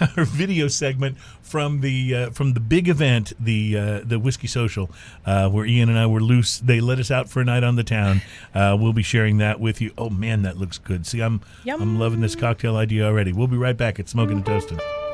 our, 0.00 0.08
our 0.16 0.24
video 0.24 0.68
segment 0.68 1.18
from 1.42 1.80
the 1.80 2.14
uh, 2.14 2.30
from 2.30 2.54
the 2.54 2.60
big 2.60 2.88
event, 2.88 3.32
the 3.38 3.76
uh, 3.76 4.00
the 4.04 4.18
whiskey 4.18 4.46
social, 4.46 4.90
uh, 5.24 5.48
where 5.48 5.64
Ian 5.64 5.88
and 5.88 5.98
I 5.98 6.06
were 6.06 6.20
loose. 6.20 6.58
They 6.58 6.80
let 6.80 6.98
us 6.98 7.10
out 7.10 7.28
for 7.28 7.40
a 7.40 7.44
night 7.44 7.64
on 7.64 7.76
the 7.76 7.84
town. 7.84 8.22
Uh, 8.54 8.76
we'll 8.78 8.92
be 8.92 9.02
sharing 9.02 9.38
that 9.38 9.60
with 9.60 9.80
you. 9.80 9.92
Oh 9.96 10.10
man, 10.10 10.42
that 10.42 10.56
looks 10.56 10.78
good. 10.78 11.06
See, 11.06 11.20
I'm 11.20 11.40
Yum. 11.64 11.80
I'm 11.80 11.98
loving 11.98 12.20
this 12.20 12.34
cocktail 12.34 12.76
idea 12.76 13.06
already. 13.06 13.32
We'll 13.32 13.46
be 13.46 13.56
right 13.56 13.76
back 13.76 14.00
at 14.00 14.08
Smoking 14.08 14.38
and 14.38 14.46
Toasting. 14.46 15.05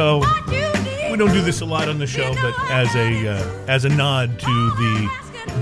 So 0.00 0.20
we 1.10 1.18
don't 1.18 1.30
do 1.30 1.42
this 1.42 1.60
a 1.60 1.66
lot 1.66 1.90
on 1.90 1.98
the 1.98 2.06
show, 2.06 2.32
but 2.40 2.54
as 2.70 2.96
a 2.96 3.28
uh, 3.28 3.64
as 3.68 3.84
a 3.84 3.90
nod 3.90 4.38
to 4.38 4.46
the 4.46 5.10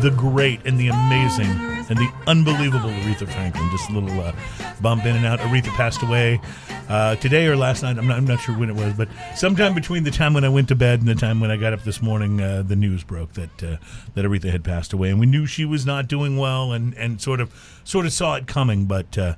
the 0.00 0.10
great 0.10 0.60
and 0.64 0.78
the 0.78 0.86
amazing 0.86 1.50
and 1.90 1.98
the 1.98 2.08
unbelievable 2.28 2.88
Aretha 2.88 3.28
Franklin, 3.28 3.68
just 3.72 3.90
a 3.90 3.98
little 3.98 4.20
uh, 4.20 4.32
bump 4.80 5.06
in 5.06 5.16
and 5.16 5.26
out. 5.26 5.40
Aretha 5.40 5.70
passed 5.70 6.04
away 6.04 6.40
uh, 6.88 7.16
today 7.16 7.46
or 7.46 7.56
last 7.56 7.82
night. 7.82 7.98
I'm 7.98 8.06
not, 8.06 8.16
I'm 8.16 8.26
not 8.26 8.38
sure 8.38 8.56
when 8.56 8.70
it 8.70 8.76
was, 8.76 8.92
but 8.94 9.08
sometime 9.34 9.74
between 9.74 10.04
the 10.04 10.12
time 10.12 10.34
when 10.34 10.44
I 10.44 10.50
went 10.50 10.68
to 10.68 10.76
bed 10.76 11.00
and 11.00 11.08
the 11.08 11.16
time 11.16 11.40
when 11.40 11.50
I 11.50 11.56
got 11.56 11.72
up 11.72 11.82
this 11.82 12.00
morning, 12.00 12.40
uh, 12.40 12.62
the 12.62 12.76
news 12.76 13.02
broke 13.02 13.32
that 13.32 13.62
uh, 13.64 13.78
that 14.14 14.24
Aretha 14.24 14.52
had 14.52 14.62
passed 14.62 14.92
away, 14.92 15.10
and 15.10 15.18
we 15.18 15.26
knew 15.26 15.46
she 15.46 15.64
was 15.64 15.84
not 15.84 16.06
doing 16.06 16.36
well, 16.36 16.70
and, 16.70 16.94
and 16.94 17.20
sort 17.20 17.40
of 17.40 17.80
sort 17.82 18.06
of 18.06 18.12
saw 18.12 18.36
it 18.36 18.46
coming. 18.46 18.84
But 18.84 19.18
uh, 19.18 19.34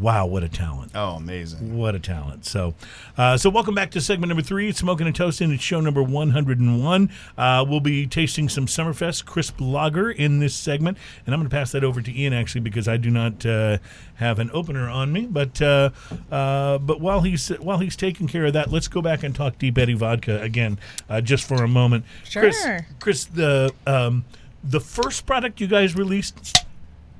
wow, 0.00 0.26
what 0.26 0.42
a 0.42 0.48
talent! 0.48 0.92
Oh, 0.94 1.10
amazing. 1.16 1.76
What 1.76 1.94
a 1.94 1.98
talent! 2.00 2.46
So, 2.46 2.74
uh, 3.18 3.36
so 3.36 3.50
welcome 3.50 3.74
back 3.74 3.90
to 3.92 4.00
segment 4.00 4.28
number 4.28 4.42
three. 4.42 4.68
It's 4.68 4.78
smoking 4.78 5.06
and 5.06 5.14
toasting. 5.14 5.50
It's 5.52 5.62
show 5.62 5.80
number 5.80 6.02
one 6.02 6.30
hundred 6.30 6.58
and 6.58 6.82
one. 6.82 7.10
Uh, 7.36 7.64
we'll 7.68 7.80
be 7.80 8.06
tasting 8.06 8.48
some 8.48 8.66
Summerfest 8.66 9.24
crisp 9.24 9.56
lager 9.60 10.10
in 10.10 10.38
this 10.38 10.54
segment, 10.54 10.98
and 11.26 11.34
I'm 11.34 11.40
going 11.40 11.48
to 11.50 11.54
pass 11.54 11.72
that 11.72 11.84
over 11.84 12.00
to 12.00 12.12
Ian 12.18 12.32
actually 12.32 12.62
because 12.62 12.88
I 12.88 12.96
do 12.96 13.10
not 13.10 13.44
uh, 13.44 13.78
have 14.14 14.38
an 14.38 14.50
opener 14.52 14.88
on 14.88 15.12
me. 15.12 15.26
But 15.26 15.60
uh, 15.60 15.90
uh, 16.30 16.78
but 16.78 17.00
while 17.00 17.20
he's 17.22 17.48
while 17.48 17.78
he's 17.78 17.96
taking 17.96 18.26
care 18.28 18.46
of 18.46 18.52
that, 18.54 18.70
let's 18.70 18.88
go 18.88 19.02
back 19.02 19.22
and 19.22 19.34
talk 19.34 19.58
Deep 19.58 19.76
Eddy 19.78 19.94
vodka 19.94 20.40
again 20.40 20.78
uh, 21.08 21.20
just 21.20 21.46
for 21.46 21.62
a 21.62 21.68
moment. 21.68 22.04
Chris, 22.32 22.60
Sure. 22.62 22.86
Chris, 22.98 23.24
the 23.26 23.72
um, 23.86 24.24
the 24.64 24.80
first 24.80 25.26
product 25.26 25.60
you 25.60 25.66
guys 25.66 25.94
released. 25.96 26.64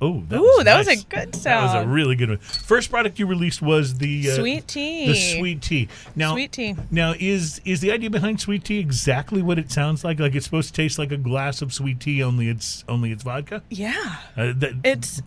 Oh, 0.03 0.23
that 0.29 0.39
Ooh, 0.39 0.43
was 0.43 0.65
that 0.65 0.79
was 0.79 0.89
a 0.89 0.97
good 1.05 1.35
sound. 1.35 1.69
That 1.71 1.77
was 1.81 1.85
a 1.85 1.89
really 1.89 2.17
good 2.17 2.31
one. 2.31 2.39
First 2.39 2.91
product 2.91 3.19
you 3.19 3.27
released 3.27 3.61
was 3.61 3.99
the 3.99 4.31
uh, 4.31 4.35
Sweet 4.37 4.67
tea. 4.67 5.07
The 5.07 5.15
sweet 5.15 5.61
tea. 5.61 5.89
Now, 6.17 6.33
Sweet 6.33 6.53
tea. 6.53 6.75
Now, 6.91 7.15
is 7.19 7.61
is 7.65 7.81
the 7.81 7.93
idea 7.93 8.09
behind 8.11 8.41
sweet 8.41 8.65
tea 8.65 8.79
exactly 8.79 9.43
what 9.43 9.59
it 9.59 9.71
sounds 9.71 10.03
like? 10.03 10.19
Like 10.19 10.35
it's 10.35 10.47
supposed 10.47 10.69
to 10.69 10.75
taste 10.75 10.99
like 10.99 11.13
a 11.13 11.17
glass 11.19 11.61
of 11.61 11.73
sweet 11.75 12.01
tea, 12.01 12.23
only 12.23 12.49
it's 12.49 12.83
only 12.89 13.13
it's 13.13 13.23
vodka. 13.23 13.63
Yeah. 13.69 14.17
Uh, 14.37 14.53
that, 14.57 14.75
It's 14.85 15.21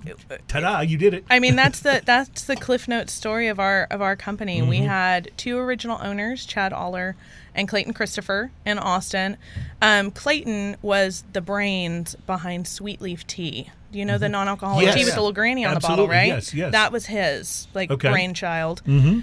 ta-da! 0.47 0.79
You 0.81 0.97
did 0.97 1.13
it. 1.13 1.25
I 1.29 1.39
mean 1.39 1.55
that's 1.55 1.79
the 1.81 2.01
that's 2.05 2.43
the 2.45 2.55
Cliff 2.55 2.87
Notes 2.87 3.13
story 3.13 3.47
of 3.49 3.59
our 3.59 3.87
of 3.91 4.01
our 4.01 4.15
company. 4.15 4.61
We 4.61 4.77
Mm-hmm. 4.79 4.87
had 4.87 5.31
two 5.37 5.57
original 5.59 5.99
owners, 6.01 6.45
Chad 6.47 6.73
Auler 6.73 7.15
and 7.53 7.67
Clayton 7.67 7.93
Christopher 7.93 8.49
in 8.65 8.79
Austin. 8.79 9.37
Um, 9.83 10.09
Clayton 10.09 10.77
was 10.81 11.23
the 11.33 11.41
brains 11.41 12.15
behind 12.25 12.67
Sweet 12.67 12.99
Leaf 13.01 13.27
Tea. 13.27 13.69
You 13.95 14.05
know 14.05 14.17
the 14.17 14.29
non-alcoholic 14.29 14.79
Mm-hmm. 14.87 14.87
Yes. 14.87 14.95
tea 14.97 15.05
with 15.05 15.13
the 15.15 15.19
little 15.21 15.33
granny 15.33 15.65
on 15.65 15.73
the 15.75 15.79
bottle, 15.79 16.07
right? 16.07 16.27
Yes, 16.27 16.53
yes. 16.53 16.71
That 16.71 16.91
was 16.91 17.05
his 17.07 17.67
like 17.73 17.91
Okay. 17.91 18.09
brainchild. 18.09 18.81
mm-hmm. 18.85 19.19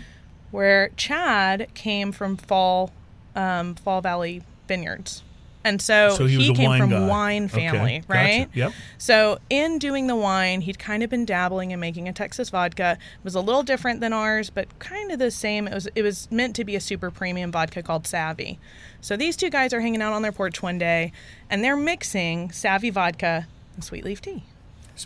Where 0.50 0.90
Chad 0.96 1.68
came 1.74 2.10
from 2.12 2.36
Fall 2.36 2.92
um, 3.36 3.74
Fall 3.76 4.00
Valley 4.00 4.42
Vineyards. 4.66 5.22
And 5.62 5.80
so, 5.82 6.14
So 6.16 6.24
he 6.26 6.50
a 6.50 6.54
came 6.54 6.64
wine 6.70 6.80
from 6.80 6.90
guy. 6.90 7.06
wine 7.06 7.44
Okay, 7.44 7.68
family, 7.68 7.98
gotcha. 8.08 8.18
right? 8.18 8.48
Yep. 8.54 8.72
So, 8.96 9.38
in 9.50 9.78
doing 9.78 10.06
the 10.06 10.16
wine, 10.16 10.62
he'd 10.62 10.78
kind 10.78 11.02
of 11.02 11.10
been 11.10 11.26
dabbling 11.26 11.70
in 11.70 11.78
making 11.78 12.08
a 12.08 12.14
Texas 12.14 12.48
vodka. 12.48 12.92
It 12.98 13.24
was 13.24 13.34
a 13.34 13.42
little 13.42 13.62
different 13.62 14.00
than 14.00 14.14
ours, 14.14 14.48
but 14.48 14.78
kind 14.78 15.12
of 15.12 15.18
the 15.18 15.30
same. 15.30 15.68
It 15.68 15.74
was 15.74 15.86
it 15.94 16.02
was 16.02 16.28
meant 16.30 16.56
to 16.56 16.64
be 16.64 16.76
a 16.76 16.80
super 16.80 17.10
premium 17.10 17.52
vodka 17.52 17.82
called 17.82 18.06
Savvy. 18.06 18.58
So 19.02 19.18
these 19.18 19.36
two 19.36 19.50
guys 19.50 19.74
are 19.74 19.80
hanging 19.82 20.00
out 20.00 20.14
on 20.14 20.22
their 20.22 20.32
porch 20.32 20.62
one 20.62 20.78
day, 20.78 21.12
and 21.50 21.62
they're 21.62 21.76
mixing 21.76 22.50
Savvy 22.52 22.88
vodka 22.88 23.46
and 23.74 23.84
sweet 23.84 24.02
leaf 24.04 24.22
tea. 24.22 24.44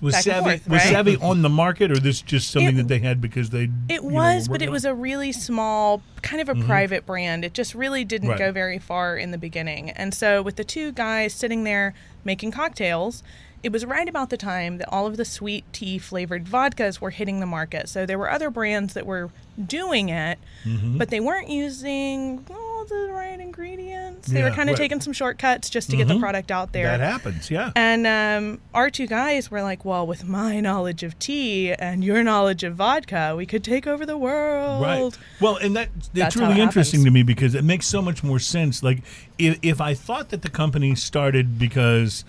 Was 0.00 0.14
Back 0.14 0.22
Savvy 0.24 0.50
forth, 0.50 0.68
was 0.68 0.80
right? 0.84 0.92
Savvy 0.92 1.16
on 1.16 1.42
the 1.42 1.48
market, 1.48 1.90
or 1.90 1.96
this 1.98 2.20
just 2.20 2.50
something 2.50 2.78
It- 2.78 2.82
that 2.82 2.88
they 2.88 2.98
had 3.00 3.20
because 3.20 3.50
they? 3.50 3.68
It 3.88 4.02
know, 4.02 4.08
was, 4.10 4.48
were 4.48 4.54
but 4.54 4.62
it 4.62 4.70
was 4.70 4.84
a 4.84 4.94
really 4.94 5.32
small, 5.32 6.02
kind 6.22 6.40
of 6.40 6.48
a 6.48 6.54
private 6.64 7.06
brand. 7.06 7.44
It 7.44 7.54
just 7.54 7.74
really 7.74 8.04
didn't 8.04 8.28
Right. 8.30 8.38
go 8.38 8.52
very 8.52 8.78
far 8.78 9.16
in 9.16 9.30
the 9.30 9.38
beginning. 9.38 9.90
And 9.90 10.14
so, 10.14 10.42
with 10.42 10.56
the 10.56 10.64
two 10.64 10.92
guys 10.92 11.32
sitting 11.34 11.64
there 11.64 11.94
making 12.24 12.50
cocktails, 12.52 13.22
it 13.62 13.72
was 13.72 13.84
right 13.86 14.08
about 14.08 14.28
the 14.30 14.36
time 14.36 14.76
that 14.78 14.88
all 14.92 15.06
of 15.06 15.16
the 15.16 15.24
sweet 15.24 15.64
tea 15.72 15.98
flavored 15.98 16.44
vodkas 16.44 17.00
were 17.00 17.10
hitting 17.10 17.40
the 17.40 17.46
market. 17.46 17.88
So, 17.88 18.04
there 18.04 18.18
were 18.18 18.30
other 18.30 18.50
brands 18.50 18.92
that 18.94 19.06
were 19.06 19.30
doing 19.64 20.08
it, 20.10 20.38
Mm-hmm. 20.66 20.98
but 20.98 21.08
they 21.10 21.20
weren't 21.20 21.48
using 21.48 22.44
all 22.90 23.06
the 23.06 23.12
right 23.12 23.38
ingredients. 23.40 24.28
They 24.28 24.42
were 24.42 24.50
kind 24.50 24.70
of 24.70 24.76
taking 24.76 25.00
some 25.00 25.12
shortcuts 25.12 25.70
just 25.70 25.90
to 25.90 25.96
get 25.96 26.08
the 26.08 26.18
product 26.18 26.50
out 26.50 26.72
there. 26.72 26.86
That 26.86 27.00
happens, 27.00 27.50
yeah. 27.50 27.72
And 27.76 28.06
um, 28.06 28.60
our 28.72 28.90
two 28.90 29.06
guys 29.06 29.50
were 29.50 29.62
like, 29.62 29.84
well, 29.84 30.06
with 30.06 30.24
my 30.24 30.60
knowledge 30.60 31.02
of 31.02 31.18
tea 31.18 31.72
and 31.72 32.04
your 32.04 32.22
knowledge 32.22 32.64
of 32.64 32.74
vodka, 32.76 33.34
we 33.36 33.46
could 33.46 33.64
take 33.64 33.86
over 33.86 34.04
the 34.06 34.18
world. 34.18 34.82
Right. 34.82 35.18
Well, 35.40 35.56
and 35.56 35.76
that 35.76 35.88
That's 35.94 36.08
that's 36.12 36.36
really 36.36 36.60
interesting 36.60 37.00
happens. 37.00 37.04
to 37.04 37.10
me 37.12 37.22
because 37.22 37.54
it 37.54 37.64
makes 37.64 37.86
so 37.86 38.00
much 38.02 38.22
more 38.22 38.38
sense. 38.38 38.82
Like 38.82 39.02
if 39.38 39.58
if 39.62 39.80
I 39.80 39.94
thought 39.94 40.30
that 40.30 40.42
the 40.42 40.50
company 40.50 40.94
started 40.94 41.58
because 41.58 42.24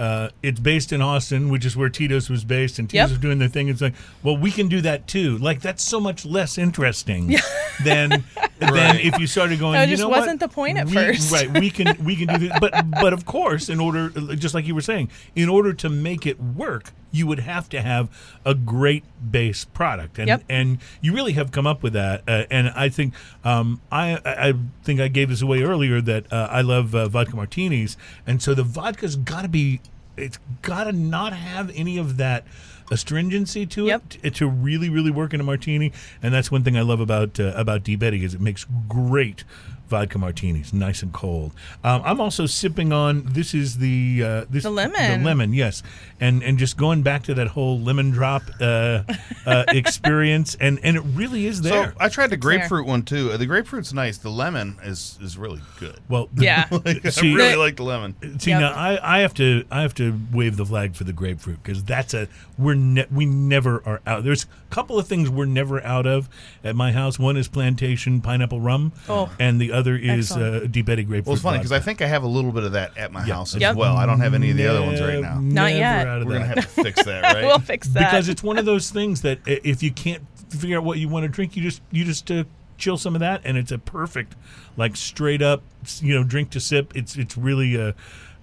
uh, 0.00 0.30
it's 0.42 0.58
based 0.58 0.92
in 0.92 1.02
Austin, 1.02 1.50
which 1.50 1.66
is 1.66 1.76
where 1.76 1.90
Tito's 1.90 2.30
was 2.30 2.42
based, 2.44 2.78
and 2.78 2.88
Tito's 2.88 3.02
Yep. 3.02 3.10
was 3.10 3.18
doing 3.18 3.38
their 3.38 3.48
thing. 3.48 3.68
It's 3.68 3.82
like, 3.82 3.94
well, 4.22 4.36
we 4.36 4.50
can 4.50 4.66
do 4.68 4.80
that 4.80 5.06
too. 5.06 5.36
Like 5.38 5.60
that's 5.60 5.82
so 5.82 6.00
much 6.00 6.24
less 6.24 6.56
interesting 6.56 7.36
than 7.84 8.24
than 8.58 8.96
if 8.96 9.18
you 9.18 9.26
started 9.26 9.58
going. 9.58 9.74
No, 9.74 9.82
it 9.82 9.90
you 9.90 9.96
just 9.96 10.02
know 10.02 10.08
wasn't 10.08 10.40
the 10.40 10.48
point 10.48 10.78
at 10.78 10.86
We- 10.86 10.92
first. 10.94 11.30
right? 11.36 11.50
We 11.52 11.68
can 11.70 12.02
we 12.02 12.16
can 12.16 12.28
do 12.28 12.48
this, 12.48 12.58
but 12.58 12.72
but 12.90 13.12
of 13.12 13.26
course, 13.26 13.68
in 13.68 13.78
order, 13.78 14.08
just 14.36 14.54
like 14.54 14.66
you 14.66 14.74
were 14.74 14.80
saying, 14.80 15.10
in 15.36 15.48
order 15.50 15.72
to 15.74 15.88
make 15.90 16.26
it 16.26 16.40
work, 16.40 16.92
you 17.12 17.26
would 17.26 17.40
have 17.40 17.68
to 17.70 17.80
have 17.82 18.08
a 18.44 18.54
great 18.54 19.04
base 19.30 19.64
product, 19.64 20.18
and 20.18 20.28
Yep. 20.28 20.44
and 20.48 20.78
you 21.00 21.12
really 21.12 21.32
have 21.32 21.50
come 21.52 21.66
up 21.66 21.82
with 21.82 21.92
that. 21.94 22.22
Uh, 22.28 22.44
and 22.50 22.68
I 22.70 22.88
think 22.88 23.14
um, 23.44 23.80
I 23.90 24.18
I 24.24 24.54
think 24.84 25.00
I 25.00 25.08
gave 25.08 25.28
this 25.28 25.42
away 25.42 25.62
earlier 25.62 26.00
that 26.00 26.32
uh, 26.32 26.48
I 26.50 26.60
love 26.60 26.94
uh, 26.94 27.08
vodka 27.08 27.34
martinis, 27.36 27.96
and 28.26 28.40
so 28.42 28.54
the 28.54 28.62
vodka's 28.62 29.16
got 29.16 29.42
to 29.42 29.48
be 29.48 29.80
it's 30.16 30.38
got 30.62 30.84
to 30.84 30.92
not 30.92 31.32
have 31.32 31.70
any 31.74 31.96
of 31.98 32.16
that 32.18 32.44
astringency 32.90 33.64
to 33.66 33.86
Yep. 33.86 34.02
it 34.02 34.20
t- 34.22 34.30
to 34.30 34.48
really 34.48 34.88
really 34.90 35.10
work 35.12 35.32
in 35.32 35.40
a 35.40 35.44
martini 35.44 35.92
and 36.22 36.34
that's 36.34 36.50
one 36.50 36.64
thing 36.64 36.76
i 36.76 36.80
love 36.82 36.98
about 37.00 37.38
uh, 37.38 37.52
about 37.54 37.84
Deep 37.84 38.02
Eddy 38.02 38.24
is 38.24 38.34
it 38.34 38.40
makes 38.40 38.66
great 38.88 39.44
vodka 39.90 40.16
martinis 40.18 40.72
nice 40.72 41.02
and 41.02 41.12
cold 41.12 41.52
um, 41.84 42.00
i'm 42.04 42.20
also 42.20 42.46
sipping 42.46 42.92
on 42.92 43.24
this 43.26 43.52
is 43.54 43.78
the 43.78 44.22
uh, 44.24 44.44
this 44.48 44.62
The 44.62 44.70
lemon. 44.70 45.20
the 45.20 45.24
lemon 45.26 45.52
yes 45.52 45.82
and 46.20 46.42
and 46.42 46.56
just 46.58 46.76
going 46.76 47.02
back 47.02 47.24
to 47.24 47.34
that 47.34 47.48
whole 47.48 47.78
lemon 47.80 48.10
drop 48.12 48.42
uh, 48.60 49.02
uh, 49.46 49.64
experience 49.68 50.54
and 50.60 50.78
and 50.84 50.96
it 50.96 51.00
really 51.00 51.46
is 51.46 51.60
there 51.62 51.90
So 51.90 51.96
I 51.98 52.08
tried 52.08 52.30
the 52.30 52.36
grapefruit 52.36 52.86
one 52.86 53.02
too. 53.02 53.32
Uh, 53.32 53.36
The 53.36 53.46
grapefruit's 53.46 53.92
nice. 53.92 54.18
The 54.18 54.30
lemon 54.30 54.76
is 54.84 55.18
is 55.20 55.36
really 55.36 55.60
good. 55.80 55.98
well 56.08 56.28
the- 56.34 56.44
Yeah. 56.44 56.68
See- 57.10 57.32
I 57.32 57.34
really 57.34 57.50
The- 57.52 57.58
like 57.58 57.76
the 57.76 57.82
lemon. 57.82 58.14
See 58.38 58.50
Yep. 58.50 58.60
now, 58.60 58.72
I, 58.72 59.16
I 59.16 59.20
have 59.20 59.34
to 59.34 59.64
I 59.70 59.82
have 59.82 59.94
to 59.94 60.18
wave 60.32 60.56
the 60.56 60.64
flag 60.66 60.94
for 60.94 61.04
the 61.04 61.12
grapefruit 61.12 61.62
because 61.62 61.82
that's 61.82 62.14
a 62.14 62.28
we're 62.58 62.74
ne- 62.74 63.06
we 63.10 63.26
never 63.26 63.82
are 63.84 64.00
out. 64.06 64.22
There's 64.24 64.44
a 64.44 64.48
couple 64.70 64.98
of 64.98 65.06
things 65.06 65.28
we're 65.28 65.44
never 65.44 65.82
out 65.84 66.06
of 66.06 66.28
at 66.64 66.74
my 66.76 66.92
house. 66.92 67.18
One 67.18 67.36
is 67.36 67.48
plantation 67.48 68.20
pineapple 68.20 68.60
rum, 68.60 68.92
Oh. 69.08 69.30
and 69.38 69.60
the 69.60 69.72
other 69.72 69.96
is 69.96 70.30
uh, 70.32 70.34
Excellent. 70.40 70.72
Deep 70.72 70.88
Eddy 70.88 71.04
grapefruit. 71.04 71.26
Well, 71.26 71.34
it's 71.34 71.42
funny 71.42 71.58
because 71.58 71.72
I 71.72 71.80
think 71.80 72.00
I 72.02 72.06
have 72.06 72.22
a 72.22 72.28
little 72.28 72.52
bit 72.52 72.64
of 72.64 72.72
that 72.72 72.96
at 72.96 73.12
my 73.12 73.24
Yeah. 73.26 73.34
house 73.34 73.54
as 73.54 73.60
Yep. 73.60 73.76
well. 73.76 73.96
I 73.96 74.06
don't 74.06 74.20
have 74.20 74.34
any 74.34 74.50
of 74.50 74.56
the 74.56 74.66
other 74.66 74.82
ones 74.82 75.00
right 75.00 75.20
now. 75.20 75.34
Not 75.40 75.42
never 75.66 75.68
yet. 75.78 76.06
out 76.06 76.20
of 76.22 76.26
We're 76.26 76.34
gonna 76.38 76.46
that. 76.54 76.56
have 76.64 76.74
to 76.74 76.82
fix 76.84 77.04
that, 77.04 77.22
right? 77.34 77.44
we'll 77.46 77.58
fix 77.58 77.88
that. 77.88 78.10
because 78.10 78.28
it's 78.28 78.42
one 78.42 78.56
of 78.58 78.64
those 78.64 78.90
things 78.90 79.22
that 79.22 79.40
if 79.46 79.82
you 79.82 79.90
can't 79.90 80.22
figure 80.50 80.78
out 80.78 80.84
what 80.84 80.98
you 80.98 81.08
want 81.08 81.24
to 81.24 81.28
drink, 81.28 81.56
you 81.56 81.62
just 81.62 81.82
you 81.90 82.04
just 82.04 82.30
uh, 82.30 82.44
chill 82.78 82.96
some 82.96 83.14
of 83.14 83.20
that, 83.20 83.40
and 83.44 83.56
it's 83.58 83.70
a 83.72 83.78
perfect 83.78 84.34
like 84.76 84.96
straight 84.96 85.42
up 85.42 85.62
you 86.00 86.14
know 86.14 86.24
drink 86.24 86.50
to 86.50 86.60
sip. 86.60 86.96
It's 86.96 87.16
it's 87.16 87.36
really 87.36 87.80
uh 87.80 87.92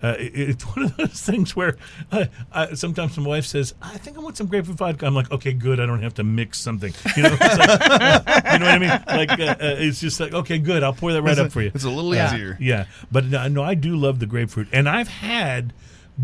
Uh, 0.03 0.15
it- 0.19 0.31
it's 0.49 0.63
one 0.75 0.85
of 0.85 0.97
those 0.97 1.21
things 1.21 1.55
where 1.55 1.75
uh, 2.11 2.25
I, 2.51 2.73
sometimes 2.75 3.17
my 3.17 3.27
wife 3.27 3.45
says, 3.45 3.73
"I 3.81 3.97
think 3.97 4.17
I 4.17 4.19
want 4.21 4.37
some 4.37 4.47
grapefruit 4.47 4.77
vodka." 4.77 5.05
I'm 5.05 5.15
like, 5.15 5.31
"Okay, 5.31 5.53
good. 5.53 5.79
I 5.79 5.85
don't 5.85 6.01
have 6.03 6.13
to 6.15 6.23
mix 6.23 6.59
something." 6.59 6.93
You 7.15 7.23
know, 7.23 7.29
like, 7.29 7.41
you 7.41 8.59
know 8.59 8.65
what 8.65 8.75
I 8.75 8.77
mean? 8.79 8.89
Like, 9.07 9.31
uh, 9.39 9.43
uh, 9.43 9.55
it's 9.59 9.99
just 9.99 10.19
like, 10.19 10.33
"Okay, 10.33 10.59
good. 10.59 10.83
I'll 10.83 10.93
pour 10.93 11.13
that 11.13 11.21
right 11.21 11.31
It's 11.31 11.39
a- 11.39 11.45
up 11.45 11.51
for 11.51 11.61
you." 11.61 11.71
It's 11.73 11.83
a 11.83 11.89
little 11.89 12.13
easier. 12.13 12.57
Yeah, 12.59 12.85
but 13.11 13.25
no, 13.25 13.47
no, 13.47 13.63
I 13.63 13.73
do 13.73 13.95
love 13.95 14.19
the 14.19 14.25
grapefruit, 14.27 14.67
and 14.71 14.87
I've 14.87 15.07
had 15.07 15.73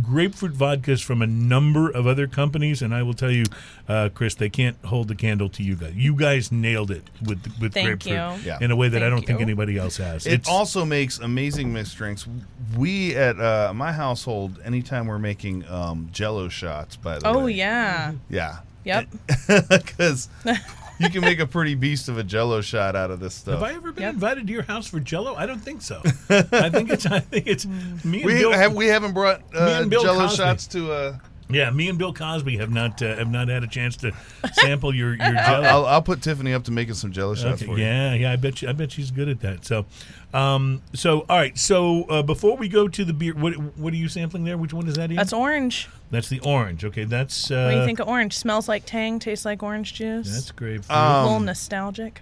grapefruit 0.02 0.54
vodkas 0.54 1.04
from 1.04 1.22
a 1.22 1.28
number 1.28 1.89
of 1.89 2.08
other 2.08 2.28
companies, 2.28 2.82
and 2.82 2.94
I 2.96 3.04
will 3.04 3.14
tell 3.14 3.32
you, 3.32 3.44
uh, 3.88 4.10
Chris, 4.14 4.36
they 4.36 4.50
can't 4.50 4.78
hold 4.86 5.08
the 5.08 5.16
candle 5.16 5.50
to 5.50 5.64
you 5.64 5.76
guys. 5.76 5.94
You 5.96 6.16
guys 6.16 6.52
nailed 6.52 6.91
it 6.91 7.04
with 7.22 7.44
with 7.60 7.74
Thank 7.74 8.04
grapefruit 8.04 8.39
you. 8.39 8.46
Yeah. 8.46 8.58
in 8.62 8.72
a 8.72 8.76
way 8.76 8.89
that 8.89 9.04
I 9.04 9.10
don't 9.10 9.26
think 9.26 9.41
anybody 9.41 9.78
else 9.78 9.98
has. 9.98 10.26
It 10.26 10.48
also 10.48 10.86
makes 10.86 11.20
amazing 11.20 11.74
mixed 11.74 11.98
drinks. 11.98 12.28
We 12.76 13.16
at 13.16 13.39
uh, 13.39 13.74
my 13.76 13.91
household, 13.91 14.60
anytime 14.64 15.08
we're 15.08 15.20
making 15.20 15.68
um, 15.70 16.10
Jello 16.12 16.50
shots, 16.50 16.96
by 16.96 17.20
the 17.20 17.28
oh 17.28 17.46
way, 17.46 17.54
yeah. 17.54 18.14
yeah, 18.30 18.60
Yep. 18.86 19.08
because 19.70 20.30
you 21.04 21.10
can 21.10 21.22
make 21.22 21.39
a 21.39 21.45
pretty 21.47 21.76
beast 21.76 22.10
of 22.10 22.18
a 22.18 22.24
Jello 22.24 22.62
shot 22.62 22.95
out 22.95 23.12
of 23.12 23.20
this 23.20 23.34
stuff. 23.36 23.56
have 23.62 23.64
I 23.64 23.74
ever 23.76 23.91
been 23.91 24.04
Yep. 24.04 24.14
invited 24.16 24.47
to 24.47 24.54
your 24.54 24.64
house 24.64 24.88
for 24.88 24.99
Jello? 24.99 25.36
I 25.36 25.45
don't 25.45 25.60
think 25.60 25.82
so. 25.82 26.01
I 26.30 26.70
think 26.70 26.89
it's 26.89 27.06
I 27.06 27.20
think 27.20 27.47
it's 27.47 27.66
me 27.66 28.22
and 28.22 28.26
we 28.26 28.34
Bill. 28.39 28.51
have 28.51 28.74
we 28.74 28.88
haven't 28.88 29.14
brought 29.14 29.41
uh, 29.56 29.80
and 29.82 29.89
Bill 29.89 30.01
Jello 30.04 30.22
Cosby. 30.28 30.38
shots 30.38 30.68
to. 30.68 30.91
Uh, 30.91 31.18
yeah, 31.54 31.70
me 31.72 31.89
and 31.89 31.97
Bill 31.97 32.14
Cosby 32.14 32.58
have 32.58 32.72
not 32.72 33.01
uh, 33.01 33.16
have 33.16 33.30
not 33.30 33.47
had 33.47 33.64
a 33.64 33.68
chance 33.68 33.95
to 33.97 34.12
sample 34.54 34.93
your 34.93 35.10
your 35.16 35.34
Jello. 35.34 35.64
I'll, 35.68 35.86
I'll 35.86 36.01
put 36.01 36.22
Tiffany 36.22 36.54
up 36.54 36.64
to 36.66 36.72
making 36.72 36.95
some 36.95 37.12
Jello 37.12 37.36
shots 37.36 37.62
Okay, 37.62 37.66
for 37.66 37.78
you. 37.78 37.84
yeah, 37.86 38.14
yeah, 38.14 38.32
I 38.32 38.36
bet 38.36 38.62
you, 38.62 38.70
I 38.70 38.74
bet 38.74 38.91
she's 38.91 39.12
good 39.12 39.30
at 39.30 39.39
that. 39.41 39.66
So, 39.66 39.86
um, 40.34 40.82
so 40.93 41.22
all 41.30 41.38
right. 41.38 41.58
So 41.58 42.04
uh, 42.04 42.22
before 42.24 42.58
we 42.58 42.68
go 42.68 42.88
to 42.88 43.06
the 43.06 43.14
beer, 43.14 43.34
what 43.36 43.54
what 43.78 43.93
are 43.93 43.97
you 43.97 44.08
sampling 44.08 44.43
there? 44.43 44.58
Which 44.58 44.74
one 44.74 44.88
is 44.88 44.95
that? 44.95 45.10
Ian? 45.12 45.18
That's 45.18 45.34
orange. 45.34 45.89
That's 46.12 46.30
the 46.30 46.39
orange. 46.41 46.86
Okay, 46.86 47.04
that's 47.06 47.49
uh, 47.51 47.66
What 47.66 47.72
do 47.72 47.78
you 47.80 47.86
think 47.86 47.99
of 47.99 48.08
orange? 48.08 48.38
Smells 48.38 48.68
like 48.68 48.86
tang, 48.86 49.20
tastes 49.20 49.45
like 49.45 49.64
orange 49.64 49.93
juice. 49.93 50.32
That's 50.32 50.51
grapefruit. 50.51 50.89
a 50.95 50.99
Um, 50.99 51.24
little 51.26 51.39
nostalgic. 51.39 52.22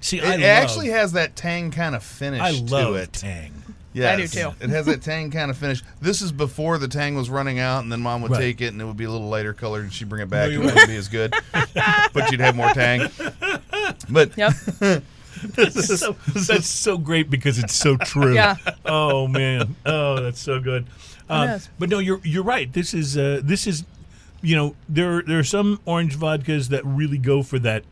See, 0.00 0.18
It, 0.18 0.24
I 0.24 0.34
it 0.34 0.40
love, 0.40 0.42
actually 0.42 0.88
has 0.88 1.12
that 1.12 1.34
tang 1.34 1.70
kind 1.70 1.94
of 1.94 2.02
finish 2.02 2.40
I 2.40 2.50
love 2.50 2.88
to 2.88 2.94
it. 2.94 3.12
tang. 3.12 3.62
Yes. 3.94 4.12
I 4.12 4.16
do 4.20 4.26
too. 4.26 4.54
It 4.60 4.70
has 4.70 4.86
that 4.86 5.02
tang 5.02 5.30
kind 5.30 5.50
of 5.50 5.56
finish. 5.56 5.82
This 6.02 6.20
is 6.20 6.32
before 6.32 6.78
the 6.78 6.88
tang 6.88 7.14
was 7.14 7.30
running 7.30 7.60
out, 7.60 7.82
and 7.84 7.90
then 7.92 8.00
mom 8.00 8.22
would 8.22 8.32
Right. 8.32 8.40
take 8.40 8.60
it, 8.60 8.72
and 8.72 8.80
it 8.82 8.84
would 8.84 8.96
be 8.96 9.04
a 9.04 9.10
little 9.10 9.28
lighter 9.28 9.52
colored, 9.54 9.84
and 9.84 9.92
she'd 9.92 10.08
bring 10.08 10.20
it 10.22 10.28
back, 10.28 10.50
No, 10.50 10.56
and 10.60 10.64
it 10.64 10.66
wouldn't 10.74 10.88
be 10.88 10.96
as 10.96 11.06
good, 11.08 11.32
but 12.12 12.30
you'd 12.32 12.40
have 12.40 12.56
more 12.56 12.70
tang. 12.74 13.08
But 14.10 14.36
Yep. 14.36 14.52
That's 15.56 15.98
so, 16.00 16.16
that's 16.34 16.66
so 16.68 16.96
great 16.96 17.28
because 17.28 17.58
it's 17.58 17.74
so 17.74 17.96
true. 17.98 18.32
Yeah. 18.34 18.56
Oh 18.86 19.28
man. 19.28 19.76
Oh, 19.84 20.20
that's 20.22 20.40
so 20.40 20.58
good. 20.58 20.86
Um, 21.28 21.50
is. 21.50 21.68
but 21.78 21.90
no, 21.90 21.98
you're 21.98 22.20
you're 22.24 22.44
right. 22.44 22.72
This 22.72 22.94
is 22.94 23.18
uh, 23.18 23.40
this 23.44 23.66
is, 23.66 23.84
you 24.40 24.56
know, 24.56 24.74
there 24.88 25.20
there 25.22 25.38
are 25.38 25.44
some 25.44 25.80
orange 25.84 26.16
vodkas 26.16 26.68
that 26.68 26.82
really 26.86 27.18
go 27.18 27.42
for 27.42 27.58
that 27.58 27.84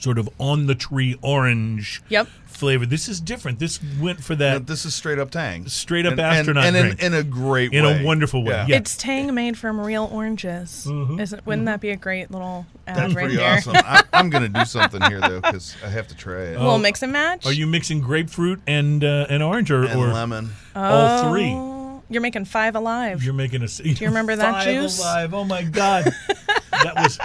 sort 0.00 0.18
of 0.18 0.28
on 0.38 0.66
the 0.66 0.74
tree 0.74 1.16
orange 1.22 2.02
Yep. 2.08 2.26
Flavor. 2.56 2.86
This 2.86 3.08
is 3.08 3.20
different. 3.20 3.58
This 3.58 3.78
went 4.00 4.22
for 4.22 4.34
that 4.36 4.66
this 4.66 4.84
is 4.84 4.94
straight 4.94 5.18
up 5.18 5.30
tang, 5.30 5.66
straight 5.68 6.06
up 6.06 6.12
and, 6.12 6.20
astronaut 6.20 6.64
and, 6.64 6.76
and 6.76 6.84
drink. 6.86 7.02
in, 7.02 7.12
in 7.14 7.18
a 7.18 7.22
great 7.22 7.72
In 7.72 7.84
a 7.84 8.04
wonderful 8.04 8.42
way, 8.42 8.64
yeah. 8.68 8.76
It's 8.76 8.96
tang 8.96 9.34
made 9.34 9.56
from 9.56 9.80
real 9.80 10.08
oranges. 10.12 10.86
Mm-hmm. 10.88 11.20
Isn't, 11.20 11.46
wouldn't 11.46 11.66
that 11.66 11.80
be 11.80 11.90
a 11.90 11.96
great 11.96 12.30
little 12.30 12.66
ad 12.86 12.96
That's 12.96 13.14
right 13.14 13.22
pretty 13.24 13.36
there? 13.36 13.56
awesome. 13.56 13.76
I, 13.76 14.02
I'm 14.12 14.30
gonna 14.30 14.48
do 14.48 14.64
something 14.64 15.02
here 15.02 15.20
though 15.20 15.40
because 15.40 15.76
I 15.84 15.88
have 15.88 16.08
to 16.08 16.16
try 16.16 16.42
it. 16.42 16.58
We'll 16.58 16.78
mix 16.78 17.02
and 17.02 17.12
match. 17.12 17.46
Are 17.46 17.52
you 17.52 17.66
mixing 17.66 18.00
grapefruit 18.00 18.60
and 18.66 19.04
uh, 19.04 19.26
and 19.28 19.42
orange 19.42 19.70
or, 19.70 19.84
and 19.84 20.00
or 20.00 20.08
lemon. 20.08 20.50
all 20.74 21.30
three? 21.30 21.52
Oh, 21.52 22.02
You're 22.08 22.22
making 22.22 22.46
five 22.46 22.74
alive. 22.74 23.22
You're 23.22 23.34
making 23.34 23.62
a. 23.62 23.66
Do 23.68 23.88
you 23.88 24.08
remember 24.08 24.36
that 24.36 24.64
juice? 24.66 24.98
Alive. 24.98 25.34
Oh 25.34 25.44
my 25.44 25.62
god, 25.62 26.04
that 26.70 26.94
was. 26.96 27.18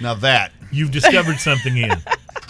Now 0.00 0.14
that 0.14 0.52
You've 0.72 0.90
discovered 0.90 1.38
something, 1.38 1.76
Ian. 1.76 2.02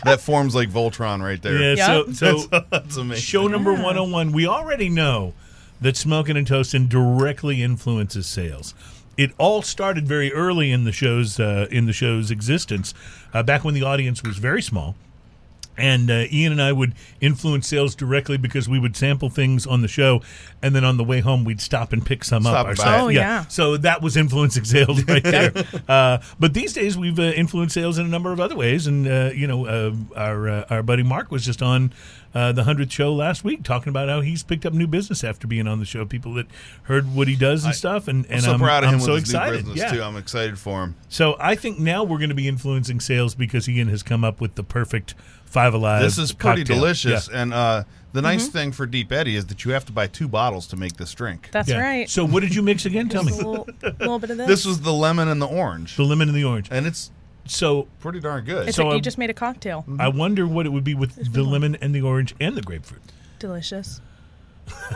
That 0.05 0.21
forms 0.21 0.55
like 0.55 0.69
Voltron 0.71 1.23
right 1.23 1.41
there. 1.41 1.75
Yeah. 1.75 1.87
So 1.87 2.13
so 2.13 2.39
that's, 2.51 2.67
that's 2.71 2.97
amazing. 2.97 3.23
show 3.23 3.47
number 3.47 3.73
Yeah. 3.73 3.83
101. 3.83 4.33
We 4.33 4.47
already 4.47 4.89
know 4.89 5.35
that 5.81 5.97
smoking 5.97 6.37
and 6.37 6.47
toasting 6.47 6.87
directly 6.87 7.63
influences 7.63 8.27
sales. 8.27 8.75
It 9.17 9.33
all 9.37 9.63
started 9.63 10.07
very 10.09 10.33
early 10.33 10.71
in 10.71 10.85
the 10.85 10.93
show's 10.93 11.39
uh, 11.39 11.67
in 11.71 11.87
the 11.87 11.93
show's 11.93 12.31
existence, 12.31 12.95
uh, 13.35 13.43
back 13.43 13.63
when 13.65 13.75
the 13.75 13.83
audience 13.83 14.23
was 14.23 14.39
very 14.39 14.63
small. 14.63 14.95
And 15.77 16.11
uh, 16.11 16.25
Ian 16.31 16.53
and 16.53 16.61
I 16.61 16.71
would 16.73 16.95
influence 17.21 17.67
sales 17.67 17.95
directly 17.95 18.37
because 18.37 18.69
we 18.69 18.79
would 18.79 18.95
sample 18.97 19.31
things 19.31 19.67
on 19.67 19.81
the 19.81 19.89
show, 19.89 20.21
and 20.61 20.75
then 20.75 20.85
on 20.85 20.99
the 20.99 21.05
way 21.05 21.21
home 21.21 21.45
we'd 21.45 21.61
stop 21.63 21.93
and 21.95 22.05
pick 22.05 22.25
some 22.25 22.43
Stop 22.43 22.55
up 22.55 22.67
ourselves. 22.67 22.91
it. 22.99 23.05
Oh, 23.05 23.09
yeah. 23.09 23.47
So 23.47 23.77
that 23.79 24.03
was 24.03 24.17
influencing 24.17 24.65
sales 24.67 25.03
right 25.05 25.25
there. 25.25 25.53
uh, 25.89 26.19
but 26.39 26.53
these 26.53 26.73
days 26.75 26.99
we've 26.99 27.19
uh, 27.19 27.23
influenced 27.23 27.75
sales 27.75 27.97
in 27.99 28.05
a 28.05 28.09
number 28.11 28.33
of 28.33 28.41
other 28.41 28.55
ways, 28.57 28.87
and 28.87 29.09
uh, 29.09 29.31
you 29.35 29.47
know 29.47 29.67
uh, 29.67 29.93
our 30.15 30.49
uh, 30.49 30.65
our 30.69 30.83
buddy 30.83 31.03
Mark 31.03 31.31
was 31.31 31.45
just 31.45 31.63
on 31.63 31.93
uh, 32.35 32.53
the 32.53 32.65
hundredth 32.65 32.93
show 32.93 33.13
last 33.13 33.45
week 33.45 33.63
talking 33.63 33.89
about 33.91 34.09
how 34.09 34.21
he's 34.21 34.43
picked 34.43 34.65
up 34.65 34.73
new 34.73 34.87
business 34.87 35.23
after 35.23 35.47
being 35.47 35.67
on 35.67 35.79
the 35.79 35.85
show. 35.85 36.05
People 36.05 36.35
that 36.35 36.47
heard 36.85 37.15
what 37.15 37.29
he 37.29 37.37
does 37.37 37.65
and 37.65 37.75
stuff, 37.75 38.09
and 38.09 38.27
I'm 38.31 38.41
so 38.41 38.53
I'm, 38.55 38.59
proud 38.61 38.85
of 38.85 38.89
I'm 38.89 38.95
him 38.95 39.01
so 39.01 39.13
with 39.13 39.23
his 39.25 39.31
excited. 39.31 39.67
new 39.67 39.73
business 39.75 39.93
yeah. 39.93 39.99
too. 39.99 40.03
I'm 40.03 40.17
excited 40.17 40.59
for 40.59 40.83
him. 40.85 40.97
So 41.09 41.37
I 41.39 41.55
think 41.55 41.79
now 41.79 42.05
we're 42.05 42.19
going 42.19 42.31
to 42.31 42.35
be 42.35 42.49
influencing 42.49 43.01
sales 43.01 43.35
because 43.35 43.69
Ian 43.69 43.89
has 43.89 44.03
come 44.03 44.25
up 44.25 44.41
with 44.41 44.55
the 44.55 44.63
perfect 44.65 45.15
Five 45.45 45.75
Alive. 45.75 46.01
This 46.03 46.17
is 46.17 46.33
pretty 46.33 46.63
cocktail. 46.63 46.77
delicious, 46.79 47.29
Yeah. 47.31 47.43
and 47.43 47.53
uh, 47.53 47.85
the 48.15 48.23
nice 48.23 48.45
Mm-hmm. 48.45 48.53
thing 48.53 48.73
for 48.73 48.87
Deep 48.87 49.13
Eddy 49.13 49.37
is 49.37 49.45
that 49.47 49.67
you 49.67 49.73
have 49.73 49.85
to 49.85 49.93
buy 49.93 50.07
two 50.07 50.27
bottles 50.29 50.67
to 50.69 50.77
make 50.77 50.97
this 50.97 51.13
drink. 51.13 51.51
That's 51.53 51.69
Yeah. 51.69 51.81
right. 51.81 52.09
So 52.09 52.25
what 52.25 52.41
did 52.41 52.55
you 52.55 52.63
mix 52.63 52.87
again? 52.87 53.11
Tell 53.11 53.23
me. 53.23 53.33
a 53.33 53.37
little, 53.37 53.69
little 53.83 54.19
bit 54.19 54.31
of 54.31 54.37
this. 54.39 54.47
This 54.47 54.65
was 54.65 54.81
the 54.81 54.93
lemon 54.95 55.29
and 55.29 55.43
the 55.43 55.47
orange, 55.47 55.97
The 55.99 56.05
lemon 56.05 56.29
and 56.31 56.37
the 56.37 56.45
orange. 56.45 56.69
and 56.71 56.87
it's 56.87 57.11
So 57.47 57.89
pretty 58.01 58.21
darn 58.21 58.45
good. 58.45 58.69
It's 58.69 58.77
so, 58.77 58.87
like 58.87 58.97
you 58.97 59.01
just 59.03 59.19
made 59.19 59.31
a 59.31 59.35
cocktail. 59.35 59.85
I 59.99 60.09
wonder 60.09 60.47
what 60.47 60.67
it 60.67 60.71
would 60.71 60.85
be 60.85 60.95
with 60.95 61.33
the 61.33 61.43
lemon 61.43 61.77
and 61.77 61.95
the 61.95 62.03
orange 62.03 62.35
and 62.41 62.57
the 62.57 62.63
grapefruit. 62.63 63.03
Delicious. 63.39 64.01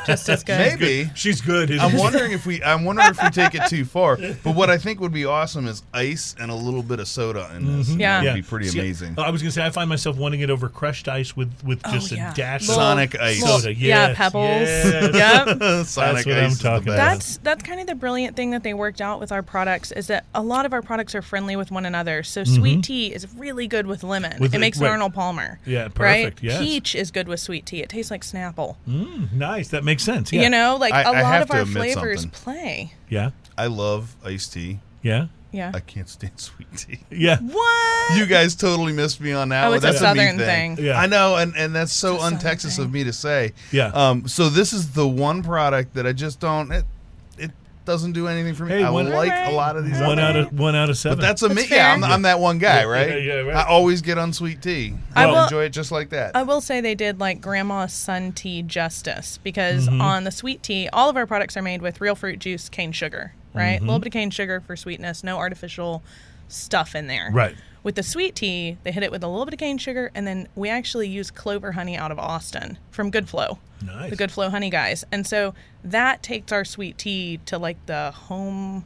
Just 0.07 0.29
as 0.29 0.45
good. 0.45 0.59
Maybe. 0.79 1.11
She's 1.15 1.41
good. 1.41 1.71
Isn't 1.71 1.83
I'm 1.83 1.91
she? 1.93 1.97
wondering 1.99 2.33
if 2.33 2.45
we 2.47 2.63
I'm 2.63 2.85
wondering 2.85 3.09
if 3.11 3.23
we 3.23 3.31
take 3.31 3.55
it 3.55 3.67
too 3.69 3.85
far. 3.85 4.17
But 4.17 4.55
what 4.55 4.69
I 4.71 4.79
think 4.79 5.01
would 5.01 5.13
be 5.13 5.25
awesome 5.25 5.67
is 5.67 5.83
ice 5.95 6.35
and 6.39 6.51
a 6.51 6.55
little 6.55 6.83
bit 6.83 7.01
of 7.01 7.09
soda 7.09 7.51
in 7.57 7.79
this. 7.79 7.89
Yeah. 7.91 8.21
That 8.23 8.27
would 8.33 8.35
be 8.35 8.43
pretty 8.43 8.69
See, 8.69 8.79
amazing. 8.79 9.15
I 9.19 9.31
was 9.31 9.43
going 9.43 9.49
to 9.51 9.53
say 9.55 9.65
I 9.65 9.71
find 9.71 9.89
myself 9.89 10.17
wanting 10.17 10.41
it 10.41 10.51
over 10.51 10.69
crushed 10.69 11.09
ice 11.09 11.35
with 11.37 11.51
with 11.65 11.81
Oh, 11.85 11.93
just 11.93 12.13
yeah. 12.13 12.33
a 12.33 12.35
dash 12.35 12.63
Little- 12.69 12.75
Sonic 12.77 13.19
ice. 13.19 13.41
soda. 13.41 13.75
Yeah, 13.75 14.15
pebbles. 14.15 14.45
yes. 14.45 15.15
Yep. 15.15 15.87
Sonic 15.87 16.27
what 16.27 16.37
I'm 16.39 16.45
ice 16.45 16.53
is 16.53 16.59
the 16.59 16.69
talking 16.69 16.89
about. 16.89 16.97
That's 16.97 17.37
that's 17.39 17.63
kind 17.63 17.81
of 17.81 17.87
the 17.87 17.95
brilliant 17.95 18.37
thing 18.37 18.51
that 18.51 18.63
they 18.63 18.75
worked 18.75 19.01
out 19.01 19.19
with 19.19 19.33
our 19.33 19.43
products 19.43 19.93
is 19.93 20.07
that 20.09 20.27
a 20.35 20.43
lot 20.43 20.67
of 20.67 20.73
our 20.73 20.83
products 20.83 21.15
are 21.15 21.23
friendly 21.23 21.57
with 21.57 21.71
one 21.71 21.87
another. 21.87 22.23
So 22.23 22.45
sweet 22.45 22.85
tea 22.85 23.13
is 23.15 23.27
really 23.35 23.67
good 23.67 23.87
with 23.87 24.03
lemon. 24.05 24.33
Mm-hmm. 24.33 24.43
With 24.43 24.51
it 24.51 24.53
the- 24.53 24.59
makes 24.59 24.79
right. 24.81 24.91
Arnold 24.91 25.15
Palmer. 25.15 25.59
Yeah, 25.65 25.85
Right? 25.97 26.25
perfect, 26.27 26.43
yes. 26.43 26.59
Peach 26.61 26.95
is 26.95 27.11
good 27.11 27.29
with 27.29 27.41
sweet 27.41 27.65
tea. 27.67 27.81
It 27.83 27.89
tastes 27.89 28.11
like 28.11 28.23
Snapple. 28.23 28.77
Mm, 28.89 29.33
nice. 29.33 29.56
That 29.65 29.85
makes 29.85 30.03
sense. 30.03 30.33
Yeah. 30.33 30.43
You 30.43 30.51
know, 30.51 30.77
like 30.81 30.93
I- 30.95 31.03
a 31.03 31.07
I 31.13 31.23
lot 31.23 31.33
have 31.33 31.43
of 31.43 31.49
to 31.49 31.55
our 31.57 31.63
admit 31.63 31.75
flavors 31.95 32.21
something. 32.23 32.41
play. 32.43 32.93
Yeah. 33.09 33.31
I 33.59 33.67
love 33.67 34.15
iced 34.25 34.53
tea. 34.53 34.81
Yeah. 35.03 35.27
Yeah. 35.53 35.71
I 35.75 35.81
can't 35.81 36.09
stand 36.09 36.33
sweet 36.37 36.69
tea. 36.77 36.99
Yeah. 37.11 37.39
what? 37.39 38.19
You 38.19 38.27
guys 38.27 38.55
totally 38.55 38.93
missed 38.93 39.21
me 39.21 39.33
on 39.33 39.49
that. 39.51 39.65
Oh, 39.65 39.69
one. 39.69 39.77
it's 39.77 39.85
a 39.85 39.93
That's 39.93 40.01
me 40.03 40.07
Southern 40.09 40.39
thing. 40.39 40.77
Yeah. 40.79 41.01
I 41.01 41.07
know, 41.07 41.37
and, 41.37 41.55
and 41.57 41.75
that's 41.75 41.93
so 41.93 42.15
It's 42.15 42.23
a 42.23 42.27
un 42.27 42.33
Southern 42.35 42.43
Texas 42.51 42.77
thing. 42.77 42.85
of 42.85 42.93
me 42.93 43.05
to 43.05 43.13
say. 43.13 43.53
Yeah. 43.73 43.87
Um. 43.95 44.29
So 44.29 44.49
this 44.51 44.73
is 44.73 44.93
the 44.93 45.07
one 45.09 45.43
product 45.43 45.95
that 45.95 46.07
I 46.07 46.13
just 46.13 46.41
don't. 46.41 46.71
It, 46.73 46.79
it 46.79 46.85
doesn't 47.87 48.13
do 48.13 48.29
anything 48.29 48.55
for 48.55 48.65
me. 48.67 48.73
Hey, 48.73 48.85
I 48.85 48.91
one- 48.91 49.09
like 49.09 49.31
Alright. 49.33 49.53
a 49.53 49.57
lot 49.57 49.77
of 49.77 49.85
these. 49.87 49.99
One 49.99 50.19
out 50.19 50.37
of 50.37 50.53
one 50.59 50.75
out 50.75 50.91
of 50.91 50.99
seven. 50.99 51.17
But 51.19 51.23
that's 51.23 51.43
a 51.43 51.49
me. 51.49 51.65
Yeah, 51.71 51.93
I'm, 51.93 52.03
fair. 52.03 52.11
I'm 52.11 52.23
that 52.23 52.39
one 52.41 52.59
guy, 52.59 52.81
Yeah, 52.81 52.87
right? 52.87 53.09
yeah, 53.09 53.17
yeah, 53.17 53.41
right. 53.41 53.57
I 53.57 53.65
always 53.69 54.03
get 54.03 54.19
unsweet 54.19 54.61
tea. 54.61 54.95
I 55.15 55.23
I 55.23 55.27
will- 55.27 55.45
enjoy 55.45 55.65
it 55.65 55.71
just 55.71 55.91
like 55.91 56.11
that. 56.11 56.37
I 56.37 56.43
will 56.43 56.61
say 56.61 56.83
they 56.83 56.95
did 56.95 57.19
like 57.19 57.41
Grandma's 57.41 57.95
Sun 57.95 58.33
Tea 58.33 58.63
justice 58.63 59.39
because 59.43 59.89
Mm-hmm. 59.89 60.01
on 60.03 60.25
the 60.25 60.31
sweet 60.31 60.63
tea, 60.63 60.89
all 60.93 61.09
of 61.09 61.17
our 61.17 61.27
products 61.27 61.57
are 61.57 61.63
made 61.63 61.81
with 61.81 62.01
real 62.01 62.15
fruit 62.15 62.39
juice, 62.41 62.69
cane 62.69 62.93
sugar, 62.93 63.33
right? 63.55 63.65
A 63.65 63.77
Mm-hmm. 63.77 63.87
little 63.87 64.01
bit 64.01 64.09
of 64.09 64.13
cane 64.13 64.31
sugar 64.31 64.61
for 64.61 64.77
sweetness, 64.77 65.25
no 65.25 65.39
artificial 65.39 66.03
stuff 66.49 66.95
in 66.95 67.07
there. 67.07 67.31
Right. 67.33 67.55
With 67.83 67.95
the 67.95 68.03
sweet 68.03 68.35
tea, 68.35 68.79
they 68.83 68.91
hit 68.91 69.05
it 69.05 69.13
with 69.13 69.23
a 69.23 69.29
little 69.29 69.45
bit 69.45 69.55
of 69.55 69.61
cane 69.61 69.79
sugar, 69.79 70.11
and 70.15 70.27
then 70.27 70.49
we 70.57 70.69
actually 70.69 71.09
use 71.09 71.31
clover 71.31 71.73
honey 71.73 71.97
out 71.97 72.11
of 72.11 72.19
Austin 72.19 72.79
from 72.91 73.11
Good 73.11 73.29
Flow. 73.29 73.59
Nice. 73.85 74.11
The 74.11 74.17
Good 74.17 74.33
Flow 74.33 74.51
honey 74.51 74.71
guys. 74.71 75.05
And 75.13 75.27
so 75.27 75.55
that 75.85 76.23
takes 76.23 76.53
our 76.53 76.65
sweet 76.65 76.99
tea 76.99 77.39
to 77.47 77.59
like 77.59 77.85
the 77.87 78.11
home 78.13 78.85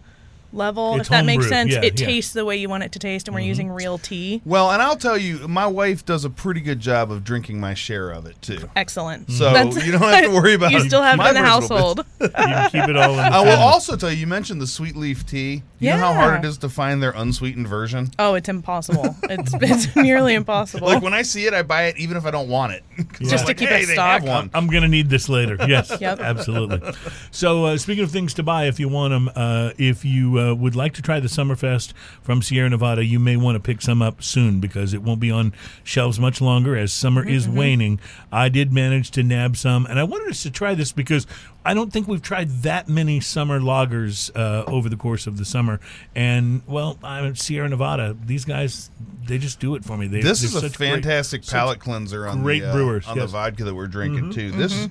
level, 0.53 0.95
It's 0.97 1.03
if 1.03 1.09
that 1.11 1.25
makes 1.25 1.45
homebrew. 1.45 1.49
sense. 1.51 1.73
Yeah, 1.73 1.79
it 1.79 1.85
yeah. 1.85 1.91
Mm-hmm. 1.91 2.07
tastes 2.07 2.33
the 2.33 2.45
way 2.45 2.57
you 2.57 2.69
want 2.69 2.83
it 2.83 2.93
to 2.93 2.99
taste, 2.99 3.29
and 3.29 3.35
we're 3.35 3.41
using 3.41 3.71
real 3.71 3.99
tea. 3.99 4.43
well, 4.45 4.71
and 4.71 4.81
I'll 4.83 4.97
tell 4.97 5.17
you, 5.19 5.47
my 5.49 5.67
wife 5.67 6.05
does 6.05 6.25
a 6.25 6.31
pretty 6.31 6.61
good 6.61 6.81
job 6.81 7.11
of 7.13 7.25
drinking 7.25 7.61
my 7.61 7.75
share 7.75 8.11
of 8.11 8.27
it 8.27 8.41
too. 8.43 8.69
Excellent. 8.77 9.31
So 9.31 9.53
That's, 9.53 9.85
you 9.87 9.93
don't 9.93 10.03
have 10.03 10.25
to 10.25 10.31
worry 10.35 10.55
about. 10.55 10.73
It. 10.73 10.79
You 10.83 10.89
still 10.89 11.03
have 11.03 11.19
it 11.21 11.27
in 11.29 11.35
the 11.35 11.41
household. 11.41 12.05
you 12.21 12.29
can 12.29 12.71
keep 12.71 12.89
it 12.89 12.97
all 12.97 13.11
in 13.11 13.17
the 13.17 13.23
I 13.23 13.41
will 13.43 13.59
also 13.59 13.97
tell 13.97 14.11
you, 14.11 14.17
you 14.19 14.27
mentioned 14.27 14.61
the 14.61 14.67
sweet 14.67 14.97
leaf 14.97 15.27
tea. 15.27 15.63
You 15.79 15.91
know 15.91 15.97
how 15.99 16.13
hard 16.13 16.45
it 16.45 16.49
is 16.49 16.59
to 16.59 16.69
find 16.69 17.03
their 17.03 17.13
unsweetened 17.13 17.67
version? 17.67 18.11
Oh, 18.19 18.35
it's 18.35 18.49
impossible. 18.51 19.17
It's 19.31 19.53
it's 19.55 19.97
nearly 19.97 20.35
impossible. 20.35 20.87
Like 20.89 21.03
when 21.03 21.15
I 21.15 21.23
see 21.23 21.47
it, 21.47 21.55
I 21.55 21.63
buy 21.63 21.85
it 21.85 21.97
even 21.99 22.17
if 22.19 22.27
I 22.27 22.31
don't 22.31 22.49
want 22.49 22.73
it. 22.75 22.85
'Cause 22.97 23.31
Just 23.31 23.33
I'm 23.33 23.39
to 23.39 23.45
like, 23.47 23.57
keep 23.57 23.69
hey, 23.71 23.83
it 23.83 23.87
they 23.87 23.95
have 23.97 24.23
stocked. 24.23 24.25
one. 24.27 24.51
I'm 24.53 24.67
going 24.67 24.83
to 24.83 24.89
need 24.89 25.09
this 25.09 25.29
later. 25.31 25.57
Yes, 25.67 25.97
Yep. 26.01 26.21
absolutely. 26.21 26.83
So, 27.31 27.65
uh, 27.65 27.77
speaking 27.79 28.05
of 28.05 28.11
things 28.11 28.35
to 28.35 28.43
buy, 28.43 28.65
if 28.67 28.79
you 28.79 28.89
want 28.89 29.13
them, 29.13 29.31
uh, 29.35 29.71
if 29.79 30.05
you 30.05 30.39
uh, 30.39 30.40
would 30.59 30.75
like 30.77 30.95
to 30.95 31.03
try 31.03 31.21
the 31.21 31.29
Summerfest 31.29 31.93
from 32.23 32.43
Sierra 32.43 32.69
Nevada, 32.71 33.05
you 33.05 33.19
may 33.19 33.37
want 33.37 33.57
to 33.57 33.61
pick 33.61 33.81
some 33.83 34.03
up 34.03 34.23
soon 34.23 34.61
because 34.61 34.93
it 34.95 35.03
won't 35.03 35.21
be 35.21 35.31
on 35.31 35.53
shelves 35.85 36.19
much 36.19 36.41
longer 36.41 36.77
as 36.77 36.93
summer 36.93 37.27
is 37.27 37.49
waning. 37.49 38.01
I 38.33 38.49
did 38.49 38.73
manage 38.73 39.11
to 39.13 39.23
nab 39.23 39.57
some, 39.57 39.87
and 39.87 39.99
I 39.99 40.05
wanted 40.05 40.31
us 40.31 40.43
to 40.45 40.51
try 40.51 40.75
this 40.75 40.93
because 40.93 41.27
I 41.65 41.75
don't 41.75 41.93
think 41.93 42.09
we've 42.09 42.23
tried 42.23 42.49
that 42.63 42.89
many 42.89 43.21
summer 43.21 43.61
lagers 43.61 44.31
uh, 44.35 44.65
over 44.67 44.89
the 44.89 44.97
course 44.97 45.27
of 45.27 45.37
the 45.37 45.45
summer. 45.45 45.79
And 46.15 46.63
well, 46.67 46.99
I'm 47.03 47.27
at 47.27 47.39
Sierra 47.39 47.69
Nevada. 47.69 48.17
These 48.25 48.45
guys, 48.47 48.91
they 49.27 49.37
just 49.39 49.61
do 49.61 49.75
it 49.75 49.85
for 49.85 49.97
me. 49.97 50.07
They, 50.07 50.23
This 50.23 50.43
is 50.43 50.55
a 50.55 50.61
such 50.61 50.79
great- 50.79 50.91
fantastic 50.91 51.45
such 51.45 51.53
palate 51.53 51.79
cleanser 51.81 52.27
on 52.27 52.43
great 52.43 52.61
the 52.61 52.71
uh, 52.71 52.73
brewers, 52.73 53.07
on 53.07 53.17
yes. 53.17 53.25
Mm-hmm. 53.25 53.33
the 53.33 53.33
vodka 53.33 53.65
that 53.65 53.75
we're 53.75 53.87
drinking 53.89 54.33
too. 54.33 54.51
This 54.53 54.89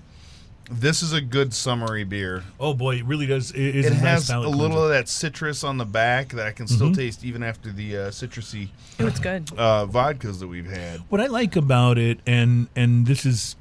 this 0.72 1.02
is 1.02 1.14
a 1.14 1.22
good 1.22 1.54
summery 1.54 2.04
beer. 2.04 2.44
Oh 2.60 2.74
boy, 2.74 2.98
it 2.98 3.06
really 3.06 3.26
does. 3.26 3.52
It, 3.52 3.76
is 3.76 3.86
It 3.88 3.92
a 3.92 3.96
nice 3.96 4.02
has 4.02 4.30
a 4.30 4.34
palate 4.34 4.50
little 4.50 4.68
cleanser. 4.68 4.84
of 4.84 4.90
that 4.90 5.10
citrus 5.10 5.64
on 5.64 5.78
the 5.78 5.86
back 5.86 6.30
that 6.30 6.46
I 6.46 6.52
can 6.52 6.66
Mm-hmm. 6.66 6.76
still 6.76 6.94
taste 6.94 7.24
even 7.26 7.42
after 7.44 7.72
the 7.72 7.98
uh, 7.98 8.00
citrusy 8.10 8.70
Ooh, 9.02 9.08
it's 9.08 9.20
good. 9.20 9.50
uh, 9.58 9.86
vodkas 9.88 10.40
that 10.40 10.48
we've 10.48 10.70
had. 10.70 11.00
What 11.10 11.22
I 11.22 11.28
like 11.28 11.56
about 11.56 11.98
it, 11.98 12.20
and 12.28 12.68
and 12.76 13.06
this 13.08 13.26
is 13.26 13.56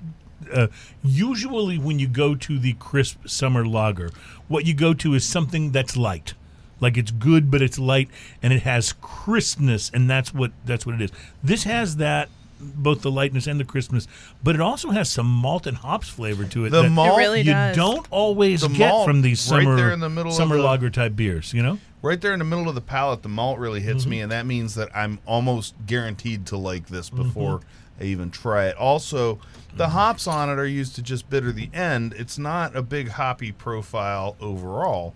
uh, 0.53 0.69
usually 1.03 1.79
when 1.79 1.99
you 1.99 2.09
go 2.09 2.35
to 2.35 2.59
the 2.59 2.75
crisp 2.75 3.27
summer 3.27 3.67
lager, 3.67 4.11
what 4.49 4.67
you 4.67 4.75
go 4.75 4.95
to 4.95 5.15
is 5.15 5.25
something 5.25 5.73
that's 5.73 5.97
light, 5.97 6.35
like 6.81 6.97
it's 6.97 7.11
good 7.11 7.51
but 7.51 7.61
it's 7.63 7.79
light 7.79 8.09
and 8.43 8.53
it 8.53 8.63
has 8.63 8.93
crispness, 9.01 9.91
and 9.93 10.09
that's 10.11 10.33
what 10.35 10.53
that's 10.67 10.85
what 10.85 10.95
it 10.95 11.01
is. 11.01 11.11
This 11.43 11.65
has 11.65 11.97
that 11.97 12.29
both 12.61 13.03
the 13.03 13.11
lightness 13.11 13.47
and 13.47 13.59
the 13.61 13.65
crispness, 13.65 14.07
but 14.43 14.55
it 14.55 14.61
also 14.61 14.91
has 14.91 15.09
some 15.11 15.27
malt 15.27 15.67
and 15.67 15.77
hops 15.79 16.09
flavor 16.09 16.45
to 16.47 16.65
it. 16.65 16.71
The 16.71 16.83
that 16.83 16.91
malt- 16.91 17.19
It 17.19 17.23
really 17.23 17.39
you 17.41 17.53
does. 17.53 17.77
don't 17.77 18.07
always 18.11 18.61
The 18.63 18.69
get 18.69 18.89
malt 18.91 19.07
from 19.07 19.23
these 19.23 19.41
right 19.51 19.63
summer 19.63 19.77
there 19.77 19.93
in 19.93 20.01
the 20.01 20.09
middle 20.09 20.31
of 20.33 20.37
summer 20.37 20.57
the- 20.57 20.63
lager 20.63 20.91
type 20.91 21.15
beers. 21.17 21.53
You 21.55 21.63
know, 21.63 21.79
Right 22.03 22.21
there 22.21 22.33
in 22.33 22.39
the 22.39 22.45
middle 22.45 22.69
of 22.69 22.75
the 22.77 22.81
palate, 22.81 23.23
the 23.23 23.29
malt 23.29 23.59
really 23.59 23.81
hits 23.81 24.03
Mm-hmm. 24.03 24.11
me, 24.11 24.21
and 24.21 24.33
that 24.33 24.47
means 24.47 24.75
that 24.77 24.89
I'm 24.95 25.19
almost 25.27 25.75
guaranteed 25.87 26.47
to 26.47 26.57
like 26.57 26.87
this 26.89 27.11
Mm-hmm. 27.11 27.23
before 27.25 27.61
I 28.01 28.05
even 28.05 28.31
try 28.31 28.67
it. 28.67 28.77
Also, 28.77 29.41
the 29.77 29.89
hops 29.89 30.27
on 30.29 30.49
it 30.49 30.59
are 30.59 30.67
used 30.67 30.95
to 30.97 31.03
just 31.03 31.29
bitter 31.29 31.51
the 31.53 31.69
end. 31.75 32.15
It's 32.17 32.39
not 32.39 32.77
a 32.77 32.83
big 32.83 33.09
hoppy 33.11 33.51
profile 33.53 34.37
overall. 34.41 35.15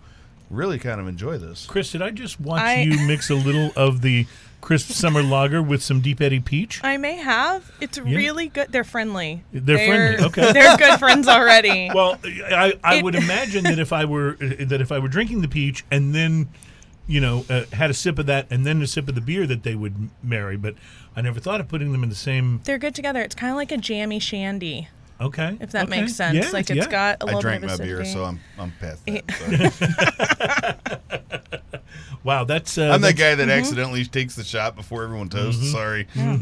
Really 0.51 0.78
kind 0.78 1.01
of 1.01 1.07
enjoy 1.09 1.38
this. 1.38 1.64
Chris, 1.66 1.93
did 1.93 2.03
I 2.03 2.11
just 2.11 2.40
watch 2.40 2.61
I- 2.61 2.82
you 2.82 3.07
mix 3.07 3.30
a 3.30 3.34
little 3.36 3.70
of 3.76 4.03
the 4.03 4.26
crisp 4.62 4.90
summer 4.92 5.22
lager 5.22 5.60
with 5.62 5.82
some 5.82 6.00
deep 6.00 6.22
eddy 6.22 6.40
peach? 6.40 6.80
I 6.82 6.96
may 6.96 7.16
have. 7.16 7.70
It's 7.82 7.98
really 7.98 8.48
good. 8.48 8.72
They're 8.72 8.84
friendly. 8.84 9.44
They're 9.52 9.76
friendly, 9.86 10.24
okay. 10.26 10.52
They're 10.54 10.76
good 10.78 10.98
friends 10.98 11.28
already. 11.28 11.90
Well, 11.94 12.18
I, 12.24 12.78
I 12.82 12.94
It- 12.96 13.04
would 13.04 13.14
imagine 13.14 13.64
that 13.64 13.78
if 13.78 13.92
I 13.92 14.06
were 14.06 14.36
that 14.36 14.80
if 14.80 14.90
I 14.90 14.98
were 14.98 15.08
drinking 15.08 15.42
the 15.42 15.48
peach 15.48 15.84
and 15.90 16.14
then, 16.14 16.48
you 17.06 17.20
know, 17.20 17.44
uh, 17.50 17.64
had 17.72 17.90
a 17.90 17.94
sip 17.94 18.18
of 18.18 18.26
that 18.26 18.46
and 18.50 18.64
then 18.64 18.80
a 18.80 18.86
sip 18.86 19.08
of 19.08 19.14
the 19.14 19.20
beer, 19.20 19.46
that 19.46 19.62
they 19.64 19.74
would 19.74 20.08
marry. 20.22 20.56
But 20.56 20.76
I 21.14 21.20
never 21.20 21.40
thought 21.40 21.60
of 21.60 21.68
putting 21.68 21.92
them 21.92 22.02
in 22.02 22.08
the 22.08 22.14
same. 22.14 22.60
They're 22.64 22.78
good 22.78 22.94
together. 22.94 23.20
It's 23.20 23.34
kind 23.34 23.50
of 23.50 23.56
like 23.56 23.72
a 23.72 23.76
jammy 23.76 24.18
shandy, 24.20 24.88
Okay, 25.23 25.57
if 25.61 25.70
that 25.73 25.89
okay. 25.89 26.01
makes 26.01 26.14
sense. 26.14 26.37
Yeah, 26.37 26.51
like 26.53 26.68
it's 26.70 26.87
yeah. 26.87 26.91
got 26.91 27.23
a 27.23 27.23
I 27.23 27.27
little 27.27 27.39
I 27.39 27.43
drank 27.43 27.64
my 27.64 27.77
beer, 27.77 28.05
so 28.05 28.25
I'm 28.25 28.41
I'm 28.59 28.73
past 28.81 29.07
that. 29.07 30.83
Sorry. 30.91 30.99
Wow, 32.25 32.45
that's 32.45 32.79
uh, 32.79 32.91
I'm 32.93 33.01
that 33.01 33.16
guy 33.16 33.35
that 33.35 33.49
accidentally 33.49 34.05
takes 34.05 34.37
the 34.37 34.45
shot 34.45 34.77
before 34.77 35.03
everyone 35.03 35.29
toasts. 35.29 35.73
Sorry. 35.73 36.07
and 36.14 36.41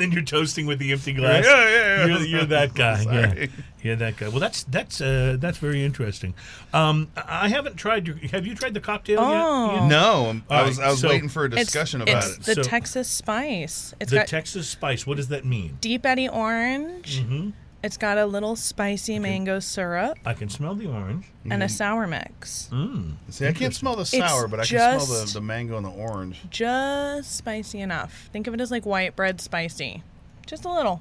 then 0.00 0.10
you're 0.10 0.22
toasting 0.22 0.66
with 0.66 0.80
the 0.80 0.90
empty 0.90 1.12
glass. 1.12 1.44
Yeah, 1.44 1.68
yeah, 1.68 1.70
yeah. 1.70 2.06
You're, 2.06 2.26
you're 2.26 2.44
that 2.46 2.74
guy. 2.74 3.02
Yeah, 3.02 3.28
Sorry. 3.28 3.50
Yeah, 3.82 3.94
that 3.96 4.16
guy. 4.16 4.28
Well, 4.28 4.40
that's 4.40 4.64
that's 4.64 5.00
uh, 5.00 5.36
that's 5.38 5.58
very 5.58 5.84
interesting. 5.84 6.34
Um, 6.72 7.08
I 7.16 7.46
I 7.46 7.48
haven't 7.48 7.76
tried 7.76 8.06
your. 8.06 8.16
Have 8.32 8.46
you 8.46 8.54
tried 8.54 8.74
the 8.74 8.80
cocktail 8.80 9.18
Oh. 9.20 9.70
yet? 9.72 9.78
Ian? 9.80 9.88
No, 9.88 10.26
I'm- 10.26 10.44
I 10.50 10.60
All 10.60 10.66
was 10.66 10.78
right, 10.78 10.86
I 10.86 10.90
was 10.90 11.00
so- 11.00 11.08
waiting 11.08 11.28
for 11.28 11.44
a 11.44 11.46
It's- 11.46 11.66
discussion 11.66 12.02
about 12.02 12.24
it's 12.24 12.36
it. 12.38 12.42
the 12.44 12.54
So- 12.56 12.62
Texas 12.62 13.08
spice. 13.08 13.94
It's 14.00 14.10
The 14.10 14.18
got 14.18 14.26
Texas 14.26 14.68
spice. 14.68 15.06
What 15.06 15.16
does 15.16 15.28
that 15.28 15.44
mean? 15.44 15.78
deep 15.80 16.04
eddy 16.04 16.28
orange. 16.28 17.20
Mm-hmm. 17.20 17.50
It's 17.80 17.96
got 17.96 18.18
a 18.18 18.26
little 18.26 18.56
spicy 18.56 19.20
mango 19.20 19.60
syrup 19.60 20.18
I 20.26 20.34
can 20.34 20.48
smell 20.48 20.74
the 20.74 20.86
orange. 20.88 21.26
and 21.48 21.62
a 21.62 21.68
sour 21.68 22.08
mix. 22.08 22.68
Mm. 22.72 23.12
See, 23.30 23.46
I 23.46 23.52
can't 23.52 23.72
smell 23.72 23.94
the 23.94 24.04
sour, 24.04 24.48
but 24.48 24.58
I 24.58 24.64
can 24.64 25.00
smell 25.00 25.06
the, 25.24 25.30
the 25.34 25.40
mango 25.40 25.76
and 25.76 25.86
the 25.86 25.90
orange. 25.90 26.40
Just 26.50 27.36
spicy 27.36 27.80
enough. 27.80 28.28
Think 28.32 28.48
of 28.48 28.54
it 28.54 28.60
as 28.60 28.72
like 28.72 28.84
white 28.84 29.14
bread 29.14 29.40
spicy. 29.40 30.02
Just 30.44 30.64
a 30.64 30.72
little. 30.72 31.00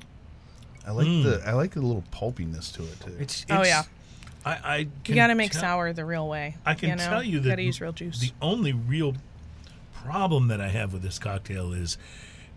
I 0.87 0.91
like 0.91 1.05
the 1.05 1.41
mm. 1.43 1.47
I 1.47 1.53
like 1.53 1.71
the 1.73 1.81
little 1.81 2.03
pulpiness 2.11 2.71
to 2.73 2.83
it 2.83 2.99
too. 3.01 3.15
It's, 3.19 3.45
Oh, 3.49 3.63
yeah. 3.63 3.83
I, 4.45 4.51
I 4.63 4.77
You 4.77 4.89
can 5.03 5.15
got 5.15 5.27
to 5.27 5.35
make 5.35 5.51
tell- 5.51 5.61
sour 5.61 5.91
the 5.91 6.05
real 6.05 6.27
way. 6.29 6.55
I 6.65 6.73
can 6.75 6.89
you 6.89 6.95
know? 6.95 7.03
tell 7.05 7.23
you 7.23 7.39
that 7.41 7.49
got 7.49 7.55
to 7.55 7.63
use 7.63 7.81
real 7.81 7.91
juice. 7.91 8.19
The 8.21 8.31
only 8.41 8.71
real 8.71 9.15
problem 9.93 10.47
that 10.47 10.61
I 10.61 10.69
have 10.69 10.93
with 10.93 11.01
this 11.01 11.19
cocktail 11.19 11.73
is 11.73 11.97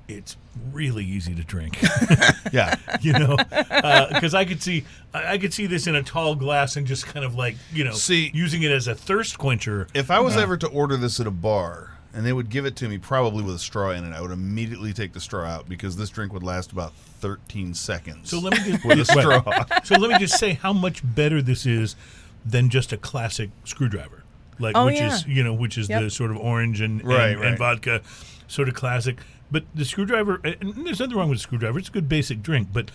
it's 0.06 0.36
really 0.72 1.04
easy 1.04 1.34
to 1.34 1.42
drink. 1.42 1.78
yeah, 2.52 2.76
you 3.00 3.12
know, 3.12 3.36
uh, 3.52 4.12
because 4.12 4.34
I 4.34 4.44
could 4.44 4.62
see 4.62 4.84
I, 5.12 5.34
I 5.34 5.38
could 5.38 5.52
see 5.52 5.66
this 5.66 5.86
in 5.86 5.94
a 5.96 6.02
tall 6.02 6.34
glass 6.36 6.76
and 6.76 6.86
just 6.86 7.06
kind 7.06 7.24
of 7.24 7.34
like 7.34 7.56
you 7.72 7.82
know 7.84 7.92
See- 7.92 8.30
using 8.32 8.62
it 8.62 8.70
as 8.70 8.86
a 8.86 8.94
thirst 8.94 9.38
quencher. 9.38 9.88
if 9.94 10.10
I 10.10 10.20
was 10.20 10.36
uh, 10.36 10.40
ever 10.40 10.56
to 10.58 10.68
order 10.68 10.96
this 10.96 11.18
at 11.20 11.26
a 11.26 11.30
bar 11.32 11.96
and 12.12 12.24
they 12.26 12.32
would 12.32 12.50
give 12.50 12.66
it 12.66 12.76
to 12.76 12.88
me 12.88 12.98
probably 12.98 13.42
with 13.44 13.54
a 13.54 13.58
straw 13.58 13.90
in 13.90 14.04
it, 14.04 14.14
I 14.14 14.20
would 14.20 14.30
immediately 14.32 14.92
take 14.92 15.12
the 15.12 15.20
straw 15.20 15.44
out 15.44 15.68
because 15.68 15.96
this 15.96 16.10
drink 16.10 16.32
would 16.32 16.42
last 16.42 16.72
about 16.72 16.92
13 17.20 17.74
seconds. 17.74 18.30
So 18.30 18.38
let 18.40 18.52
me 18.52 18.72
just 18.72 18.84
with 18.86 18.98
a 19.00 19.04
straw. 19.04 19.42
Right. 19.46 19.86
So 19.86 19.96
let 19.96 20.10
me 20.10 20.18
just 20.18 20.38
say 20.38 20.54
how 20.54 20.72
much 20.72 21.02
better 21.04 21.40
this 21.42 21.66
is 21.66 21.96
than 22.44 22.68
just 22.70 22.92
a 22.92 22.96
classic 22.96 23.50
screwdriver, 23.64 24.22
like 24.58 24.76
Oh, 24.76 24.86
which 24.86 24.96
yeah. 24.96 25.14
is 25.14 25.26
you 25.26 25.44
know 25.44 25.52
which 25.54 25.76
is 25.78 25.88
the 25.88 26.08
sort 26.10 26.30
of 26.30 26.36
orange 26.38 26.80
and 26.80 27.04
Right, 27.04 27.30
and, 27.32 27.40
right. 27.40 27.48
and 27.50 27.58
vodka 27.58 28.02
sort 28.48 28.68
of 28.68 28.74
classic. 28.74 29.18
But 29.52 29.64
the 29.74 29.84
screwdriver, 29.84 30.40
and 30.44 30.86
there's 30.86 31.00
nothing 31.00 31.16
wrong 31.16 31.28
with 31.28 31.38
a 31.38 31.42
screwdriver. 31.42 31.78
It's 31.78 31.88
a 31.88 31.92
good 31.92 32.08
basic 32.08 32.40
drink, 32.42 32.68
but 32.72 32.90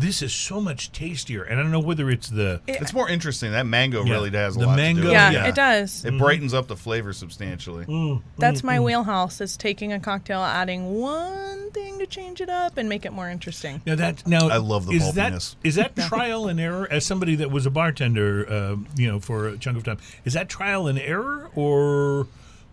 this 0.00 0.22
is 0.22 0.32
so 0.32 0.60
much 0.60 0.90
tastier. 0.92 1.42
And 1.42 1.60
I 1.60 1.62
don't 1.62 1.70
know 1.72 1.78
whether 1.80 2.10
it's 2.10 2.28
the 2.28 2.60
It's 2.66 2.92
more 2.92 3.08
interesting. 3.08 3.52
That 3.52 3.66
mango 3.66 4.04
Yeah. 4.04 4.12
really 4.14 4.30
does 4.30 4.56
a 4.56 4.60
The 4.60 4.66
lot 4.66 4.76
mango, 4.76 5.02
to 5.02 5.06
do. 5.08 5.12
yeah, 5.12 5.44
it. 5.44 5.48
it 5.50 5.54
does. 5.54 6.04
It 6.04 6.16
brightens 6.18 6.54
up 6.54 6.66
the 6.68 6.76
flavor 6.76 7.12
substantially. 7.12 7.84
Mm. 7.84 8.22
That's 8.38 8.64
my 8.64 8.80
wheelhouse 8.80 9.40
is 9.40 9.56
taking 9.56 9.92
a 9.92 10.00
cocktail, 10.00 10.40
adding 10.40 10.94
one 11.00 11.70
thing 11.72 11.98
to 11.98 12.06
change 12.06 12.40
it 12.40 12.48
up 12.48 12.76
and 12.78 12.88
make 12.88 13.04
it 13.04 13.12
more 13.12 13.28
interesting. 13.28 13.82
Now 13.86 13.94
that 13.96 14.26
now 14.26 14.48
I 14.48 14.56
love 14.56 14.86
the 14.86 14.92
is 14.94 15.12
that 15.14 15.32
pulpiness. 15.32 15.56
is 15.62 15.74
that 15.76 15.94
trial 16.08 16.48
and 16.48 16.58
error 16.58 16.88
as 16.90 17.04
somebody 17.06 17.34
that 17.36 17.50
was 17.50 17.66
a 17.66 17.70
bartender, 17.70 18.50
uh, 18.50 18.76
you 18.96 19.06
know, 19.06 19.20
for 19.20 19.48
a 19.48 19.58
chunk 19.58 19.76
of 19.76 19.84
time. 19.84 19.98
Is 20.24 20.32
that 20.32 20.48
trial 20.48 20.86
and 20.86 20.98
error, 20.98 21.50
or 21.54 22.26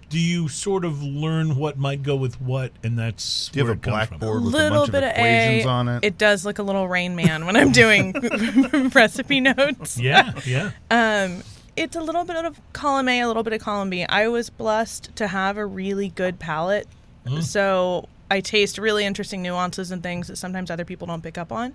do 0.09 0.19
you 0.19 0.47
sort 0.47 0.85
of 0.85 1.03
learn 1.03 1.55
what 1.57 1.77
might 1.77 2.01
go 2.03 2.15
with 2.15 2.39
what, 2.39 2.71
and 2.83 2.97
that's 2.97 3.49
Do 3.49 3.59
you 3.59 3.65
where 3.65 3.73
have 3.73 3.77
a 3.77 3.79
it 3.79 3.91
comes 3.91 4.07
from? 4.07 4.17
blackboard 4.19 4.43
with 4.43 4.53
a 4.53 4.57
little 4.57 4.79
bunch 4.79 4.91
bit 4.91 5.03
of 5.03 5.09
of 5.09 5.15
equations 5.17 5.65
A. 5.65 5.69
on 5.69 5.87
it? 5.89 6.03
It 6.05 6.17
does 6.17 6.45
look 6.45 6.59
a 6.59 6.63
little 6.63 6.87
Rain 6.87 7.15
Man 7.15 7.45
when 7.45 7.57
I'm 7.57 7.71
doing 7.71 8.13
recipe 8.95 9.41
notes. 9.41 9.97
Yeah, 9.99 10.33
yeah. 10.45 10.71
Um, 10.89 11.43
it's 11.75 11.95
a 11.95 12.01
little 12.01 12.23
bit 12.25 12.37
of 12.37 12.59
column 12.73 13.09
A, 13.09 13.19
a 13.21 13.27
little 13.27 13.43
bit 13.43 13.53
of 13.53 13.61
column 13.61 13.89
B. 13.89 14.03
I 14.05 14.27
was 14.29 14.49
blessed 14.49 15.15
to 15.17 15.27
have 15.27 15.57
a 15.57 15.65
really 15.65 16.09
good 16.09 16.39
palate, 16.39 16.87
so 17.41 18.07
I 18.31 18.39
taste 18.39 18.77
really 18.77 19.05
interesting 19.05 19.41
nuances 19.41 19.91
and 19.91 20.01
things 20.01 20.27
that 20.27 20.37
sometimes 20.37 20.71
other 20.71 20.85
people 20.85 21.07
don't 21.07 21.21
pick 21.21 21.37
up 21.37 21.51
on. 21.51 21.73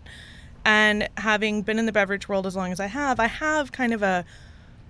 And 0.65 1.09
having 1.17 1.63
been 1.63 1.79
in 1.79 1.87
the 1.87 1.93
beverage 1.93 2.29
world 2.29 2.47
as 2.47 2.57
long 2.57 2.73
as 2.73 2.81
I 2.81 2.87
have, 2.87 3.21
I 3.21 3.27
have 3.27 3.73
kind 3.73 3.93
of 3.93 4.03
a 4.03 4.25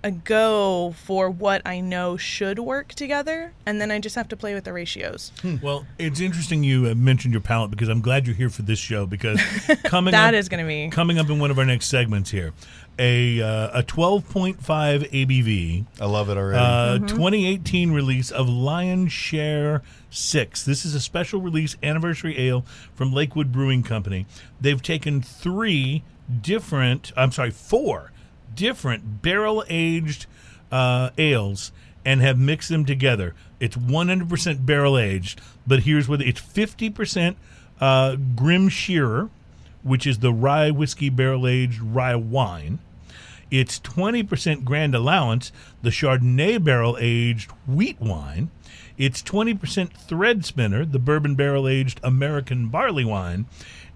a 0.03 0.11
go 0.11 0.93
for 1.05 1.29
what 1.29 1.61
I 1.65 1.79
know 1.79 2.17
should 2.17 2.59
work 2.59 2.89
together, 2.89 3.53
and 3.65 3.79
then 3.79 3.89
I 3.89 3.99
just 3.99 4.15
have 4.15 4.27
to 4.29 4.37
play 4.37 4.53
with 4.53 4.65
the 4.65 4.73
ratios. 4.73 5.31
Well, 5.61 5.85
it's 5.97 6.19
interesting 6.19 6.63
you 6.63 6.87
uh, 6.89 6.95
mentioned 6.95 7.33
your 7.33 7.41
palette 7.41 7.71
because 7.71 7.87
I'm 7.87 8.01
glad 8.01 8.27
you're 8.27 8.35
here 8.35 8.49
for 8.49 8.63
this 8.63 8.79
show 8.79 9.05
because 9.05 9.39
coming 9.85 10.11
That 10.11 10.33
up, 10.33 10.39
is 10.39 10.49
gonna 10.49 10.65
be- 10.67 10.89
coming 10.89 11.19
up 11.19 11.29
in 11.29 11.39
one 11.39 11.51
of 11.51 11.57
our 11.57 11.65
next 11.65 11.87
segments 11.87 12.31
here, 12.31 12.53
a 12.99 13.41
uh, 13.41 13.79
a 13.79 13.83
12.5 13.83 14.57
ABV. 15.09 15.85
I 16.01 16.05
love 16.05 16.29
it 16.29 16.37
already. 16.37 17.03
Uh, 17.03 17.07
2018 17.07 17.91
release 17.91 18.29
of 18.29 18.49
Lion 18.49 19.07
Share 19.07 19.81
6. 20.09 20.65
This 20.65 20.85
is 20.85 20.93
a 20.95 20.99
special 20.99 21.39
release 21.39 21.77
anniversary 21.81 22.37
ale 22.39 22.65
from 22.93 23.13
Lakewood 23.13 23.51
Brewing 23.51 23.83
Company. 23.83 24.25
They've 24.59 24.81
taken 24.81 25.21
three 25.21 26.03
different, 26.41 27.11
I'm 27.15 27.31
sorry, 27.31 27.51
four 27.51 28.11
different 28.55 29.21
barrel 29.21 29.63
aged 29.69 30.25
uh, 30.71 31.11
ales 31.17 31.71
and 32.05 32.21
have 32.21 32.37
mixed 32.37 32.69
them 32.69 32.85
together. 32.85 33.33
It's 33.59 33.77
100% 33.77 34.65
barrel 34.65 34.97
aged, 34.97 35.39
but 35.65 35.81
here's 35.81 36.07
what 36.09 36.21
it's 36.21 36.41
50% 36.41 37.35
uh, 37.79 38.15
Grim 38.35 38.69
Shearer, 38.69 39.29
which 39.83 40.05
is 40.07 40.19
the 40.19 40.33
rye 40.33 40.71
whiskey 40.71 41.09
barrel 41.09 41.47
aged 41.47 41.81
rye 41.81 42.15
wine. 42.15 42.79
It's 43.51 43.79
20% 43.79 44.63
Grand 44.63 44.95
Allowance, 44.95 45.51
the 45.83 45.91
Chardonnay 45.91 46.63
barrel 46.63 46.97
aged 46.99 47.51
wheat 47.67 48.01
wine. 48.01 48.49
It's 48.97 49.21
20% 49.21 49.91
Thread 49.91 50.43
Spinner, 50.43 50.85
the 50.85 50.99
bourbon 50.99 51.35
barrel 51.35 51.67
aged 51.67 51.99
American 52.03 52.69
barley 52.69 53.05
wine. 53.05 53.45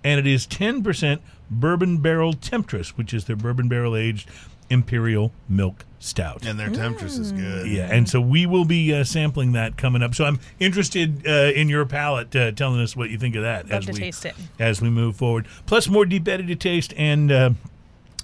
And 0.03 0.19
it 0.19 0.27
is 0.27 0.45
10% 0.45 1.19
Bourbon 1.49 1.97
Barrel 1.99 2.33
Temptress, 2.33 2.97
which 2.97 3.13
is 3.13 3.25
their 3.25 3.35
bourbon 3.35 3.67
barrel 3.67 3.95
aged 3.95 4.29
Imperial 4.69 5.31
Milk 5.47 5.85
Stout. 5.99 6.45
and 6.45 6.59
their 6.59 6.69
temptress 6.69 7.17
is 7.17 7.31
good. 7.31 7.67
Yeah, 7.67 7.89
and 7.91 8.07
so 8.07 8.19
we 8.21 8.45
will 8.45 8.65
be 8.65 8.93
uh, 8.93 9.03
sampling 9.03 9.53
that 9.53 9.77
coming 9.77 10.03
up. 10.03 10.13
So 10.13 10.25
I'm 10.25 10.39
interested 10.59 11.25
uh, 11.25 11.51
in 11.55 11.69
your 11.69 11.85
palate, 11.85 12.35
uh, 12.35 12.51
telling 12.51 12.81
us 12.81 12.95
what 12.95 13.09
you 13.09 13.17
think 13.17 13.35
of 13.35 13.43
that 13.43 13.69
Love 13.69 13.79
as 13.79 13.85
to 13.85 13.91
we 13.93 13.99
taste 13.99 14.25
it. 14.25 14.35
as 14.59 14.81
we 14.81 14.89
move 14.89 15.15
forward. 15.15 15.47
Plus, 15.65 15.87
more 15.87 16.05
deep 16.05 16.27
edited 16.27 16.59
taste 16.59 16.93
and. 16.97 17.31
Uh, 17.31 17.49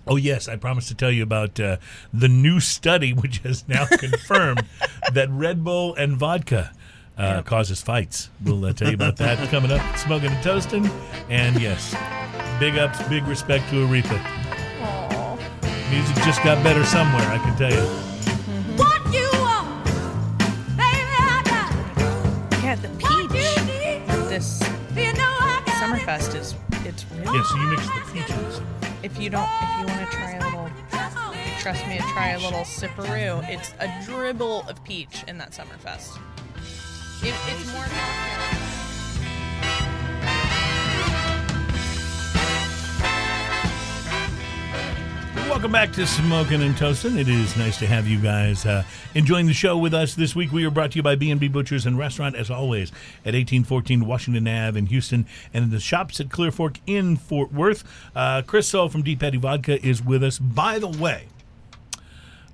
Oh 0.05 0.17
yes, 0.17 0.49
I 0.49 0.57
promised 0.57 0.89
to 0.89 0.95
tell 0.95 1.11
you 1.11 1.23
about 1.23 1.57
uh, 1.61 1.77
the 2.13 2.27
new 2.27 2.59
study, 2.59 3.13
which 3.13 3.37
has 3.37 3.65
now 3.69 3.85
confirmed 3.85 4.65
that 5.13 5.29
Red 5.31 5.63
Bull 5.63 5.95
and 5.95 6.17
vodka 6.17 6.73
uh, 7.17 7.41
causes 7.43 7.81
fights. 7.81 8.29
We'll 8.43 8.65
uh, 8.65 8.73
tell 8.73 8.89
you 8.89 8.95
about 8.95 9.15
that 9.17 9.37
coming 9.49 9.71
up. 9.71 9.97
Smoking 9.97 10.31
and 10.31 10.43
toasting, 10.43 10.87
and 11.29 11.57
yes, 11.61 11.93
big 12.63 12.77
ups, 12.77 13.03
big 13.09 13.27
respect 13.27 13.69
to 13.69 13.85
Aretha. 13.85 14.17
Music 15.91 16.15
just 16.23 16.41
got 16.45 16.63
better 16.63 16.85
somewhere, 16.85 17.27
I 17.27 17.37
can 17.37 17.57
tell 17.57 17.69
you. 17.69 17.75
Mm-hmm. 17.75 18.77
What 18.77 19.01
you 19.13 19.27
want, 19.43 19.83
baby, 20.79 21.17
I 21.19 21.41
got. 21.43 22.63
Yeah, 22.63 22.75
the 22.75 22.87
What 22.87 23.29
peach. 23.31 23.43
you 23.43 23.65
need, 23.65 24.29
This 24.29 24.61
you 24.95 25.11
know 25.11 25.33
I 25.41 25.61
got. 25.65 25.75
Summerfest 25.75 26.39
is 26.39 26.55
it's 26.85 27.05
really. 27.11 27.37
Yeah, 27.37 27.43
so 27.43 27.55
you 27.57 27.67
mix 27.67 27.85
the 27.85 28.13
peaches. 28.13 28.61
If 29.03 29.19
you 29.19 29.29
don't, 29.29 29.49
if 29.61 29.79
you 29.79 29.85
want 29.93 30.09
to 30.09 30.15
try 30.15 30.31
a 30.31 30.45
little, 30.45 30.69
trust 31.59 31.85
me, 31.85 31.97
to 31.97 32.03
try 32.13 32.29
a 32.29 32.39
little 32.39 32.61
sipperoo. 32.61 33.45
It's 33.49 33.73
a 33.81 33.91
dribble 34.05 34.61
of 34.69 34.81
peach 34.85 35.25
in 35.27 35.37
that 35.39 35.51
Summerfest. 35.51 36.17
It, 37.23 37.35
it's 37.49 37.73
more. 37.73 37.83
Welcome 45.49 45.71
back 45.71 45.91
to 45.93 46.07
Smoking 46.07 46.61
and 46.61 46.75
Toasting. 46.75 47.17
It 47.17 47.27
is 47.27 47.55
nice 47.55 47.77
to 47.79 47.85
have 47.85 48.07
you 48.07 48.19
guys 48.19 48.65
uh, 48.65 48.83
enjoying 49.13 49.45
the 49.45 49.53
show 49.53 49.77
with 49.77 49.93
us 49.93 50.15
this 50.15 50.35
week. 50.35 50.51
We 50.51 50.65
are 50.65 50.71
brought 50.71 50.91
to 50.91 50.95
you 50.97 51.03
by 51.03 51.15
B&B 51.15 51.47
Butchers 51.47 51.85
and 51.85 51.97
Restaurant, 51.97 52.35
as 52.35 52.49
always, 52.49 52.89
at 53.19 53.33
1814 53.33 54.05
Washington 54.05 54.47
Ave 54.47 54.79
in 54.79 54.87
Houston, 54.87 55.27
and 55.53 55.65
in 55.65 55.69
the 55.69 55.79
shops 55.79 56.19
at 56.19 56.29
Clear 56.29 56.51
Fork 56.51 56.79
in 56.87 57.17
Fort 57.17 57.53
Worth. 57.53 57.83
Uh, 58.15 58.41
Chris 58.45 58.67
Soul 58.69 58.89
from 58.89 59.03
Deep 59.03 59.21
Eddy 59.21 59.37
Vodka 59.37 59.85
is 59.85 60.01
with 60.03 60.23
us. 60.23 60.39
By 60.39 60.79
the 60.79 60.87
way, 60.87 61.27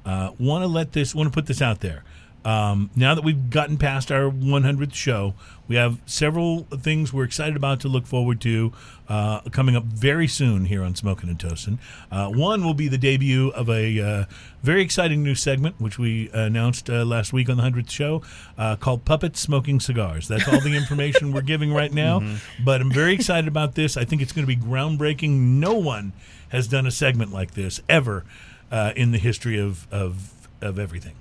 uh, 0.05 0.31
want 0.37 0.63
to 0.63 0.67
let 0.67 0.91
this, 0.91 1.15
want 1.15 1.27
to 1.27 1.33
put 1.33 1.45
this 1.45 1.61
out 1.61 1.79
there. 1.79 2.03
Um, 2.49 2.89
now 2.95 3.13
that 3.13 3.23
we've 3.23 3.51
gotten 3.51 3.77
past 3.77 4.11
our 4.11 4.31
100th 4.31 4.95
show, 4.95 5.35
we 5.67 5.75
have 5.75 5.99
several 6.07 6.63
things 6.63 7.13
we're 7.13 7.23
excited 7.23 7.55
about 7.55 7.79
to 7.81 7.87
look 7.87 8.07
forward 8.07 8.41
to 8.41 8.73
uh, 9.07 9.41
coming 9.51 9.75
up 9.75 9.83
very 9.83 10.27
soon 10.27 10.65
here 10.65 10.81
on 10.81 10.95
Smoking 10.95 11.29
and 11.29 11.39
Toasting. 11.39 11.77
Uh, 12.11 12.29
one 12.29 12.65
will 12.65 12.73
be 12.73 12.87
the 12.87 12.97
debut 12.97 13.49
of 13.49 13.69
a 13.69 13.99
uh, 13.99 14.25
very 14.63 14.81
exciting 14.81 15.21
new 15.21 15.35
segment, 15.35 15.79
which 15.79 15.99
we 15.99 16.31
announced 16.33 16.89
uh, 16.89 17.05
last 17.05 17.33
week 17.33 17.49
on 17.49 17.57
the 17.57 17.61
100th 17.61 17.91
show, 17.91 18.23
uh, 18.57 18.75
called 18.75 19.05
Puppets 19.05 19.39
Smoking 19.39 19.79
Cigars. 19.79 20.27
That's 20.27 20.47
all 20.47 20.59
the 20.59 20.75
information 20.75 21.31
we're 21.31 21.41
giving 21.41 21.71
right 21.71 21.93
now, 21.93 22.39
but 22.65 22.81
I'm 22.81 22.91
very 22.91 23.13
excited 23.13 23.47
about 23.47 23.75
this. 23.75 23.95
I 23.95 24.05
think 24.05 24.23
it's 24.23 24.31
going 24.31 24.47
to 24.47 24.55
be 24.55 24.59
groundbreaking. 24.59 25.29
No 25.59 25.75
one 25.75 26.13
has 26.49 26.67
done 26.67 26.87
a 26.87 26.91
segment 26.91 27.31
like 27.31 27.53
this 27.53 27.79
ever 27.87 28.25
uh, 28.71 28.93
in 28.95 29.11
the 29.11 29.19
history 29.19 29.59
of, 29.59 29.85
of, 29.93 30.33
of 30.63 30.79
everything. 30.79 31.13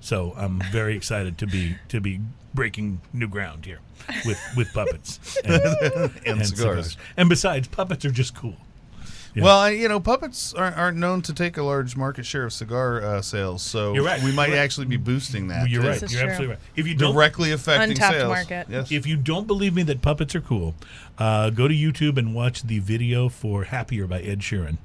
So 0.00 0.32
I'm 0.36 0.60
very 0.72 0.96
excited 0.96 1.38
to 1.38 1.46
be 1.46 1.76
to 1.88 2.00
be 2.00 2.20
breaking 2.54 3.00
new 3.12 3.28
ground 3.28 3.64
here 3.66 3.80
with 4.24 4.40
with 4.56 4.72
puppets 4.72 5.36
and, 5.44 6.10
And, 6.26 6.46
cigars. 6.46 6.96
And 7.16 7.28
besides, 7.28 7.68
puppets 7.68 8.04
are 8.04 8.10
just 8.10 8.34
cool. 8.34 8.54
Yeah. 9.34 9.44
Well, 9.44 9.58
I, 9.58 9.70
you 9.70 9.88
know, 9.88 10.00
puppets 10.00 10.54
aren't, 10.54 10.76
aren't 10.78 10.96
known 10.96 11.20
to 11.22 11.34
take 11.34 11.58
a 11.58 11.62
large 11.62 11.96
market 11.96 12.24
share 12.24 12.44
of 12.44 12.52
cigar 12.52 13.02
uh, 13.04 13.20
sales, 13.22 13.62
so 13.62 13.92
You're 13.92 14.02
right. 14.02 14.20
we 14.22 14.32
might 14.32 14.48
You're 14.48 14.56
right. 14.56 14.62
actually 14.64 14.86
be 14.86 14.96
boosting 14.96 15.48
that. 15.48 15.68
You're 15.68 15.82
right. 15.82 16.00
You're 16.00 16.08
true. 16.08 16.20
absolutely 16.20 16.46
right. 16.54 16.58
If 16.76 16.86
you 16.88 16.94
don't 16.94 17.12
Directly 17.12 17.52
affecting 17.52 17.90
Untapped 17.90 18.14
sales. 18.16 18.28
market. 18.28 18.66
Yes. 18.70 18.90
if 18.90 19.06
you 19.06 19.16
don't 19.16 19.46
believe 19.46 19.74
me 19.74 19.82
that 19.84 20.00
puppets 20.00 20.34
are 20.34 20.40
cool, 20.40 20.74
uh, 21.18 21.50
go 21.50 21.68
to 21.68 21.74
YouTube 21.74 22.16
and 22.16 22.34
watch 22.34 22.62
the 22.62 22.78
video 22.78 23.28
for 23.28 23.64
"Happier" 23.64 24.06
by 24.06 24.20
Ed 24.22 24.40
Sheeran. 24.40 24.78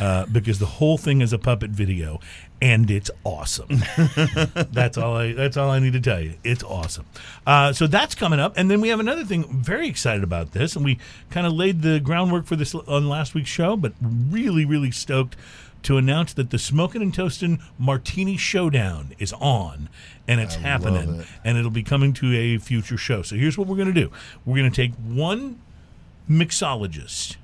Uh, 0.00 0.24
because 0.26 0.58
the 0.58 0.66
whole 0.66 0.96
thing 0.96 1.20
is 1.20 1.32
a 1.32 1.38
puppet 1.38 1.70
video, 1.70 2.18
and 2.62 2.90
it's 2.90 3.10
awesome. 3.24 3.68
that's 4.72 4.96
all 4.96 5.16
I. 5.16 5.32
That's 5.32 5.56
all 5.56 5.68
I 5.68 5.80
need 5.80 5.92
to 5.92 6.00
tell 6.00 6.20
you. 6.20 6.34
It's 6.42 6.62
awesome. 6.62 7.04
Uh, 7.46 7.72
so 7.72 7.86
that's 7.86 8.14
coming 8.14 8.40
up, 8.40 8.54
and 8.56 8.70
then 8.70 8.80
we 8.80 8.88
have 8.88 9.00
another 9.00 9.24
thing. 9.24 9.44
Very 9.62 9.88
excited 9.88 10.24
about 10.24 10.52
this, 10.52 10.76
and 10.76 10.84
we 10.84 10.98
kind 11.30 11.46
of 11.46 11.52
laid 11.52 11.82
the 11.82 12.00
groundwork 12.00 12.46
for 12.46 12.56
this 12.56 12.74
on 12.74 13.08
last 13.08 13.34
week's 13.34 13.50
show, 13.50 13.76
but 13.76 13.92
really, 14.00 14.64
really 14.64 14.90
stoked 14.90 15.36
to 15.82 15.98
announce 15.98 16.32
that 16.34 16.50
the 16.50 16.58
Smoking 16.58 17.02
and 17.02 17.12
Toasting 17.12 17.60
Martini 17.78 18.36
Showdown 18.36 19.14
is 19.18 19.32
on, 19.34 19.88
and 20.26 20.40
it's 20.40 20.56
I 20.56 20.60
happening, 20.60 21.20
it. 21.20 21.26
and 21.44 21.58
it'll 21.58 21.70
be 21.70 21.82
coming 21.82 22.12
to 22.14 22.34
a 22.34 22.58
future 22.58 22.96
show. 22.96 23.22
So 23.22 23.36
here's 23.36 23.58
what 23.58 23.66
we're 23.66 23.76
going 23.76 23.92
to 23.92 24.00
do: 24.00 24.10
we're 24.46 24.56
going 24.56 24.70
to 24.70 24.76
take 24.76 24.94
one 24.94 25.60
mixologist 26.30 27.36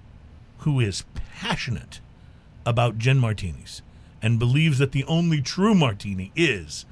who 0.58 0.80
is 0.80 1.04
passionate 1.14 2.00
about 2.66 2.98
gin 2.98 3.18
martinis 3.18 3.82
and 4.22 4.38
believes 4.38 4.78
that 4.78 4.92
the 4.92 5.04
only 5.04 5.40
true 5.40 5.74
martini 5.74 6.32
is 6.36 6.84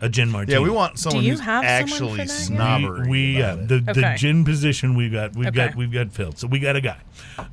a 0.00 0.08
gin 0.08 0.30
martini. 0.30 0.58
yeah, 0.58 0.62
we 0.62 0.70
want 0.70 0.98
someone 0.98 1.24
who's 1.24 1.40
have 1.40 1.62
someone 1.64 1.82
actually 1.82 2.10
for 2.10 2.16
that 2.16 2.28
yet? 2.28 2.28
snobbery. 2.28 3.00
we, 3.02 3.08
we 3.08 3.38
yeah, 3.38 3.52
about 3.52 3.58
it. 3.62 3.68
the, 3.86 3.92
the 3.94 4.00
Okay. 4.00 4.16
gin 4.16 4.44
position 4.44 4.94
we've 4.96 5.12
got 5.12 5.34
we've 5.36 5.52
got 5.52 5.68
Okay. 5.70 5.78
we've 5.78 5.92
got 5.92 6.12
filled. 6.12 6.38
So 6.38 6.46
we 6.48 6.58
got 6.58 6.76
a 6.76 6.80
guy, 6.80 6.98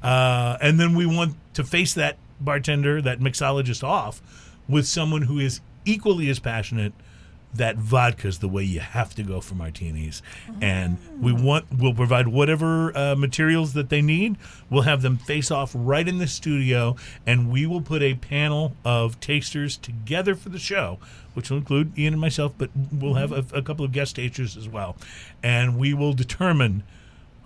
uh, 0.03 0.57
and 0.61 0.79
then 0.79 0.95
we 0.95 1.05
want 1.05 1.35
to 1.53 1.63
face 1.63 1.93
that 1.93 2.17
bartender, 2.39 3.01
that 3.01 3.19
mixologist 3.19 3.83
off 3.83 4.21
with 4.67 4.87
someone 4.87 5.23
who 5.23 5.39
is 5.39 5.61
equally 5.85 6.29
as 6.29 6.39
passionate 6.39 6.93
that 7.53 7.75
vodka 7.75 8.27
is 8.27 8.39
the 8.39 8.47
way 8.47 8.63
you 8.63 8.79
have 8.79 9.13
to 9.15 9.23
go 9.23 9.41
for 9.41 9.55
martinis. 9.55 10.21
And 10.61 10.97
we 11.19 11.33
want 11.33 11.65
we'll 11.71 11.93
provide 11.93 12.27
whatever 12.27 12.95
uh, 12.97 13.15
materials 13.15 13.73
that 13.73 13.89
they 13.89 14.01
need. 14.01 14.37
We'll 14.69 14.83
have 14.83 15.01
them 15.01 15.17
face 15.17 15.51
off 15.51 15.71
right 15.75 16.07
in 16.07 16.17
the 16.17 16.27
studio 16.27 16.95
and 17.25 17.51
we 17.51 17.65
will 17.65 17.81
put 17.81 18.01
a 18.01 18.15
panel 18.15 18.75
of 18.85 19.19
tasters 19.19 19.77
together 19.77 20.35
for 20.35 20.49
the 20.49 20.59
show 20.59 20.99
which 21.33 21.49
will 21.49 21.57
include 21.57 21.97
ian 21.97 22.13
and 22.13 22.21
myself 22.21 22.53
but 22.57 22.69
we'll 22.91 23.13
have 23.13 23.31
a, 23.31 23.45
a 23.57 23.61
couple 23.61 23.85
of 23.85 23.91
guest 23.91 24.15
tasters 24.15 24.55
as 24.55 24.67
well. 24.67 24.95
And 25.43 25.77
we 25.77 25.93
will 25.93 26.13
determine 26.13 26.83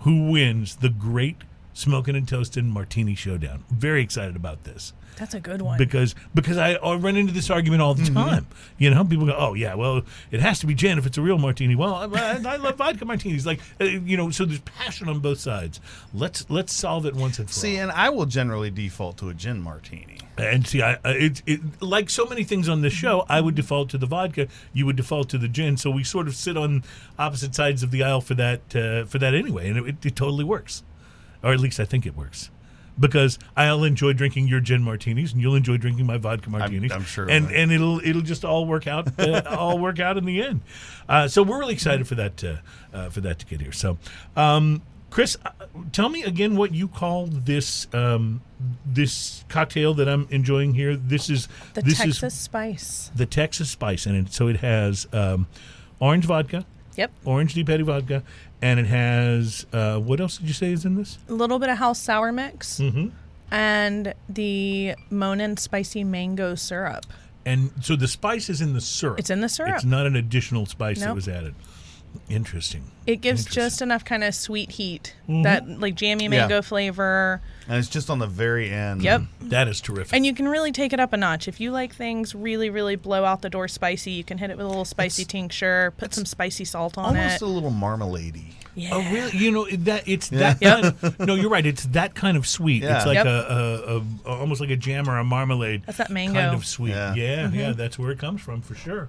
who 0.00 0.30
wins 0.30 0.76
the 0.76 0.88
great 0.88 1.36
smoking 1.76 2.16
and 2.16 2.26
toasting 2.26 2.70
martini 2.70 3.14
showdown 3.14 3.62
very 3.70 4.02
excited 4.02 4.34
about 4.34 4.64
this 4.64 4.92
That's 5.18 5.34
a 5.34 5.40
good 5.40 5.60
one. 5.62 5.76
because 5.78 6.14
because 6.34 6.56
I, 6.56 6.72
I 6.74 6.94
run 6.96 7.16
into 7.16 7.32
this 7.34 7.50
argument 7.50 7.82
all 7.82 7.94
the 7.94 8.02
Mm-hmm. 8.04 8.14
time. 8.14 8.46
You 8.78 8.90
know, 8.90 9.04
people 9.04 9.26
go, 9.26 9.34
"Oh 9.36 9.54
yeah, 9.54 9.74
well, 9.74 10.02
it 10.30 10.40
has 10.40 10.58
to 10.60 10.66
be 10.66 10.74
gin 10.74 10.98
if 10.98 11.06
it's 11.06 11.16
a 11.18 11.22
real 11.22 11.38
martini." 11.38 11.74
Well, 11.74 11.94
I, 11.94 12.04
I, 12.04 12.32
I 12.54 12.56
love 12.56 12.76
vodka 12.82 13.04
martinis. 13.06 13.46
Like, 13.46 13.60
uh, 13.80 13.84
you 13.84 14.16
know, 14.18 14.30
so 14.30 14.44
there's 14.44 14.60
passion 14.60 15.08
on 15.08 15.20
both 15.20 15.38
sides. 15.40 15.80
Let's 16.12 16.44
let's 16.50 16.72
solve 16.74 17.06
it 17.06 17.14
once 17.14 17.38
and 17.38 17.48
for 17.48 17.54
See, 17.54 17.68
all. 17.68 17.74
See, 17.74 17.80
and 17.80 17.90
I 17.92 18.10
will 18.10 18.26
generally 18.26 18.70
default 18.70 19.16
to 19.18 19.28
a 19.30 19.34
gin 19.34 19.60
martini. 19.62 20.18
And 20.38 20.66
see, 20.66 20.82
I, 20.82 20.98
I- 21.04 21.12
it, 21.12 21.42
it 21.46 21.60
like 21.80 22.10
so 22.10 22.26
many 22.26 22.44
things 22.44 22.68
on 22.68 22.82
this 22.82 22.92
show, 22.92 23.24
I 23.28 23.40
would 23.40 23.54
default 23.54 23.88
to 23.90 23.98
the 23.98 24.06
vodka. 24.06 24.48
You 24.74 24.84
would 24.86 24.96
default 24.96 25.30
to 25.30 25.38
the 25.38 25.48
gin. 25.48 25.76
So 25.78 25.90
we 25.90 26.04
sort 26.04 26.26
of 26.28 26.34
sit 26.36 26.56
on 26.58 26.84
opposite 27.18 27.54
sides 27.54 27.82
of 27.82 27.90
the 27.90 28.02
aisle 28.02 28.20
for 28.20 28.34
that 28.34 28.60
uh, 28.76 29.04
for 29.06 29.18
that 29.18 29.34
anyway, 29.34 29.70
and 29.70 29.78
it, 29.88 30.04
it 30.04 30.14
totally 30.16 30.44
works, 30.44 30.82
or 31.46 31.52
at 31.52 31.60
least 31.60 31.78
I 31.80 31.84
think 31.84 32.04
it 32.06 32.16
works. 32.16 32.50
Because 32.98 33.38
I'll 33.56 33.84
enjoy 33.84 34.14
drinking 34.14 34.48
your 34.48 34.60
gin 34.60 34.82
martinis, 34.82 35.32
and 35.34 35.40
you'll 35.42 35.54
enjoy 35.54 35.76
drinking 35.76 36.06
my 36.06 36.16
vodka 36.16 36.48
martinis. 36.48 36.90
I'm 36.92 37.04
sure 37.04 37.28
and 37.28 37.50
and 37.50 37.70
it'll 37.70 38.00
it'll 38.02 38.22
just 38.22 38.42
all 38.42 38.64
work 38.66 38.86
out, 38.86 39.08
uh, 39.20 39.42
all 39.50 39.78
work 39.78 40.00
out 40.00 40.16
in 40.16 40.24
the 40.24 40.42
end. 40.42 40.62
Uh, 41.06 41.28
so 41.28 41.42
we're 41.42 41.58
really 41.58 41.74
excited 41.74 42.08
for 42.08 42.14
that 42.14 42.42
uh, 42.42 42.56
uh, 42.96 43.10
for 43.10 43.20
that 43.20 43.38
to 43.40 43.44
get 43.46 43.60
here. 43.60 43.72
So, 43.72 43.98
um, 44.34 44.80
Chris, 45.10 45.36
uh, 45.44 45.50
tell 45.92 46.08
me 46.08 46.22
again 46.22 46.56
what 46.56 46.72
you 46.72 46.88
call 46.88 47.26
this 47.26 47.86
um, 47.92 48.40
this 48.86 49.44
cocktail 49.50 49.92
that 49.92 50.08
I'm 50.08 50.26
enjoying 50.30 50.72
here. 50.72 50.96
This 50.96 51.28
is 51.28 51.48
The 51.74 51.82
this 51.82 51.98
Texas 51.98 52.22
is 52.22 52.32
spice. 52.40 53.10
the 53.14 53.26
Texas 53.26 53.68
spice, 53.70 54.06
and 54.06 54.26
it, 54.26 54.32
so 54.32 54.48
it 54.48 54.56
has 54.60 55.06
um, 55.12 55.46
orange 56.00 56.24
vodka, 56.24 56.64
Yep. 56.96 57.12
orange 57.26 57.52
deep 57.52 57.68
Eddy 57.68 57.82
vodka, 57.82 58.22
and 58.62 58.80
it 58.80 58.86
has 58.86 59.66
uh, 59.72 59.98
what 59.98 60.20
else 60.20 60.38
did 60.38 60.46
you 60.48 60.54
say 60.54 60.72
is 60.72 60.84
in 60.84 60.94
this? 60.96 61.18
A 61.28 61.32
little 61.34 61.58
bit 61.58 61.68
of 61.68 61.78
house 61.78 61.98
sour 62.00 62.32
mix 62.32 62.78
Mm-hmm. 62.80 63.08
and 63.50 64.14
the 64.28 64.94
Monin 65.10 65.56
spicy 65.56 66.04
mango 66.04 66.54
syrup. 66.54 67.06
And 67.44 67.70
so 67.80 67.94
the 67.94 68.08
spice 68.08 68.48
is 68.50 68.60
in 68.60 68.72
the 68.72 68.80
syrup. 68.80 69.18
It's 69.20 69.30
in 69.30 69.40
the 69.40 69.48
syrup. 69.48 69.76
It's 69.76 69.84
not 69.84 70.04
an 70.06 70.16
additional 70.16 70.66
spice 70.66 70.98
that 71.00 71.14
was 71.14 71.28
added. 71.28 71.54
Interesting. 72.28 72.90
It 73.06 73.20
gives 73.20 73.42
Interesting. 73.42 73.62
just 73.62 73.82
enough 73.82 74.04
kind 74.04 74.24
of 74.24 74.34
sweet 74.34 74.72
heat, 74.72 75.14
Mm-hmm. 75.28 75.42
that 75.42 75.68
like 75.80 75.94
jammy 75.94 76.28
mango 76.28 76.60
flavor. 76.62 77.40
and 77.68 77.78
it's 77.78 77.88
just 77.88 78.10
on 78.10 78.18
the 78.18 78.26
very 78.26 78.70
end. 78.70 79.02
Yep. 79.02 79.22
That 79.42 79.68
is 79.68 79.80
terrific. 79.80 80.14
And 80.14 80.24
you 80.26 80.34
can 80.34 80.48
really 80.48 80.72
take 80.72 80.92
it 80.92 81.00
up 81.00 81.12
a 81.12 81.16
notch. 81.16 81.46
If 81.48 81.60
you 81.60 81.70
like 81.70 81.94
things 81.94 82.34
really, 82.34 82.68
really 82.70 82.96
blow 82.96 83.24
out 83.24 83.42
the 83.42 83.50
door 83.50 83.68
spicy, 83.68 84.10
you 84.12 84.24
can 84.24 84.38
hit 84.38 84.50
it 84.50 84.56
with 84.56 84.66
a 84.66 84.68
little 84.68 84.84
spicy 84.84 85.22
It's- 85.22 85.32
tincture, 85.32 85.92
put 85.98 86.14
some 86.14 86.24
spicy 86.26 86.64
salt 86.64 86.96
on 86.98 87.04
Almost 87.06 87.18
it. 87.18 87.24
Almost 87.24 87.42
a 87.42 87.46
little 87.46 87.70
marmalade-y. 87.70 88.50
yeah. 88.74 88.90
Oh, 88.92 89.00
really? 89.12 89.36
You 89.36 89.50
know 89.52 89.66
that 89.70 90.06
it's 90.08 90.30
Yeah. 90.32 90.54
that 90.54 90.60
kind 90.60 90.84
of, 90.86 91.18
no. 91.20 91.34
You're 91.36 91.50
right. 91.50 91.64
It's 91.66 91.84
that 91.86 92.14
kind 92.14 92.36
of 92.36 92.46
sweet. 92.46 92.82
Yeah. 92.82 92.96
It's 92.98 93.06
like 93.06 93.14
Yep. 93.16 93.26
a, 93.26 93.30
a, 93.30 93.96
a 93.98 94.34
almost 94.38 94.60
like 94.60 94.70
a 94.70 94.76
jam 94.76 95.08
or 95.08 95.18
a 95.18 95.24
marmalade. 95.24 95.82
That's 95.86 95.98
that 95.98 96.10
mango. 96.10 96.40
kind 96.40 96.54
of 96.54 96.66
sweet. 96.66 96.90
Yeah, 96.90 97.14
Yeah. 97.14 97.50
yeah, 97.52 97.72
That's 97.72 97.98
where 97.98 98.10
it 98.10 98.18
comes 98.18 98.40
from 98.42 98.62
for 98.62 98.74
sure. 98.74 99.08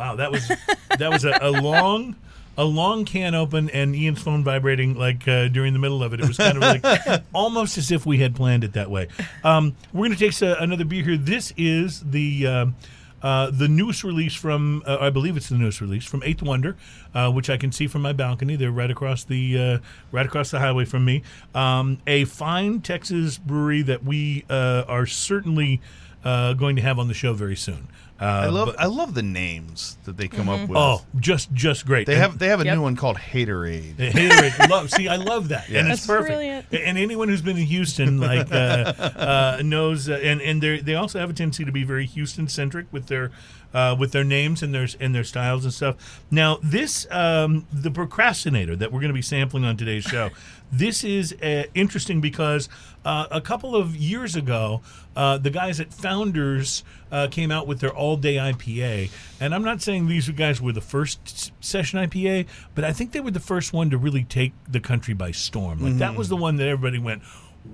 Wow, 0.00 0.16
that 0.16 0.32
was 0.32 0.48
that 0.48 1.10
was 1.10 1.26
a, 1.26 1.38
a 1.42 1.50
long. 1.50 2.16
A 2.56 2.64
long 2.64 3.04
can 3.04 3.34
open 3.34 3.70
and 3.70 3.94
Ian's 3.94 4.20
phone 4.20 4.44
vibrating 4.44 4.94
like 4.94 5.26
uh, 5.26 5.48
during 5.48 5.72
the 5.72 5.78
middle 5.78 6.02
of 6.02 6.12
it. 6.12 6.20
It 6.20 6.26
was 6.26 6.36
kind 6.36 6.62
of 6.62 6.62
like 6.62 7.22
almost 7.32 7.78
as 7.78 7.90
if 7.90 8.04
we 8.04 8.18
had 8.18 8.34
planned 8.34 8.64
it 8.64 8.72
that 8.74 8.90
way. 8.90 9.08
Um, 9.44 9.76
we're 9.94 10.08
going 10.08 10.18
to 10.18 10.30
take 10.30 10.42
uh, 10.42 10.56
another 10.58 10.84
beer 10.84 11.02
here. 11.04 11.16
This 11.16 11.54
is 11.56 12.00
the 12.00 12.46
um 12.46 12.74
uh, 13.22 13.50
the 13.50 13.68
newest 13.68 14.02
release 14.02 14.34
from 14.34 14.82
uh, 14.86 14.96
I 15.00 15.10
believe 15.10 15.36
it's 15.36 15.50
the 15.50 15.56
newest 15.56 15.80
release 15.80 16.04
from 16.04 16.22
Eighth 16.22 16.42
Wonder, 16.42 16.76
uh, 17.14 17.30
which 17.30 17.50
I 17.50 17.56
can 17.58 17.70
see 17.70 17.86
from 17.86 18.02
my 18.02 18.12
balcony. 18.12 18.56
They're 18.56 18.70
right 18.70 18.90
across 18.90 19.24
the 19.24 19.58
uh, 19.58 19.78
right 20.12 20.26
across 20.26 20.50
the 20.50 20.58
highway 20.58 20.86
from 20.86 21.04
me. 21.04 21.22
Um, 21.54 21.98
a 22.06 22.24
fine 22.24 22.80
Texas 22.80 23.36
brewery 23.38 23.82
that 23.82 24.02
we 24.02 24.44
uh, 24.48 24.84
are 24.88 25.06
certainly 25.06 25.80
uh, 26.24 26.54
going 26.54 26.76
to 26.76 26.82
have 26.82 26.98
on 26.98 27.08
the 27.08 27.14
show 27.14 27.32
very 27.32 27.56
soon. 27.56 27.88
Uh, 28.20 28.24
I 28.24 28.46
love 28.48 28.66
but- 28.68 28.80
I 28.80 28.84
love 28.86 29.14
the 29.14 29.22
names 29.22 29.96
that 30.04 30.16
they 30.18 30.28
come 30.28 30.48
up 30.50 30.68
with. 30.68 30.76
oh, 30.76 31.02
just 31.18 31.52
just 31.54 31.86
great. 31.86 32.06
they 32.06 32.12
And- 32.14 32.22
have 32.22 32.38
they 32.38 32.48
have 32.48 32.60
a 32.60 32.64
Yep. 32.66 32.74
new 32.76 32.82
one 32.82 32.94
called 32.96 33.16
Haterade. 33.16 33.94
Haterade. 33.98 34.68
love, 34.68 34.90
see, 34.90 35.08
I 35.08 35.16
love 35.16 35.48
that, 35.48 35.68
Yeah. 35.70 35.80
and 35.80 35.88
it's 35.88 36.02
That's 36.02 36.06
perfect. 36.06 36.28
brilliant. 36.28 36.66
And 36.72 36.98
anyone 36.98 37.28
who's 37.28 37.40
been 37.42 37.56
in 37.56 37.64
Houston, 37.64 38.18
like, 38.20 38.52
uh, 38.52 38.54
uh, 39.56 39.62
knows, 39.64 40.08
uh, 40.08 40.20
and 40.22 40.42
and 40.42 40.62
they 40.62 40.80
they 40.80 40.94
also 40.94 41.18
have 41.18 41.30
a 41.30 41.32
tendency 41.32 41.64
to 41.64 41.72
be 41.72 41.82
very 41.84 42.04
Houston 42.06 42.46
centric 42.46 42.86
with 42.92 43.06
their 43.06 43.30
uh, 43.72 43.96
with 43.98 44.12
their 44.12 44.24
names 44.24 44.62
and 44.62 44.74
their 44.74 44.86
and 45.00 45.14
their 45.14 45.24
styles 45.24 45.64
and 45.64 45.72
stuff. 45.72 46.20
Now, 46.30 46.58
this 46.62 47.06
um, 47.10 47.66
the 47.72 47.90
procrastinator 47.90 48.76
that 48.76 48.92
we're 48.92 49.00
going 49.00 49.08
to 49.12 49.14
be 49.14 49.22
sampling 49.22 49.64
on 49.64 49.76
today's 49.76 50.04
show. 50.04 50.30
This 50.72 51.02
is 51.04 51.32
uh, 51.42 51.64
interesting 51.74 52.20
because 52.20 52.68
uh, 53.04 53.26
a 53.30 53.40
couple 53.40 53.74
of 53.74 53.96
years 53.96 54.36
ago, 54.36 54.82
uh, 55.16 55.36
the 55.38 55.50
guys 55.50 55.80
at 55.80 55.92
Founders 55.94 56.84
uh, 57.10 57.26
came 57.30 57.50
out 57.50 57.66
with 57.66 57.80
their 57.80 57.90
all 57.94 58.16
day 58.16 58.36
IPA. 58.36 59.10
And 59.40 59.54
I'm 59.54 59.64
not 59.64 59.82
saying 59.82 60.06
these 60.06 60.28
guys 60.30 60.60
were 60.60 60.72
the 60.72 60.80
first 60.80 61.52
session 61.64 61.98
IPA, 61.98 62.46
but 62.74 62.84
I 62.84 62.92
think 62.92 63.12
they 63.12 63.20
were 63.20 63.30
the 63.32 63.40
first 63.40 63.72
one 63.72 63.90
to 63.90 63.98
really 63.98 64.22
take 64.24 64.52
the 64.68 64.80
country 64.80 65.14
by 65.14 65.32
storm. 65.32 65.80
Like, 65.80 65.96
that 65.98 66.14
was 66.14 66.28
the 66.28 66.36
one 66.36 66.56
that 66.56 66.68
everybody 66.68 66.98
went, 67.00 67.22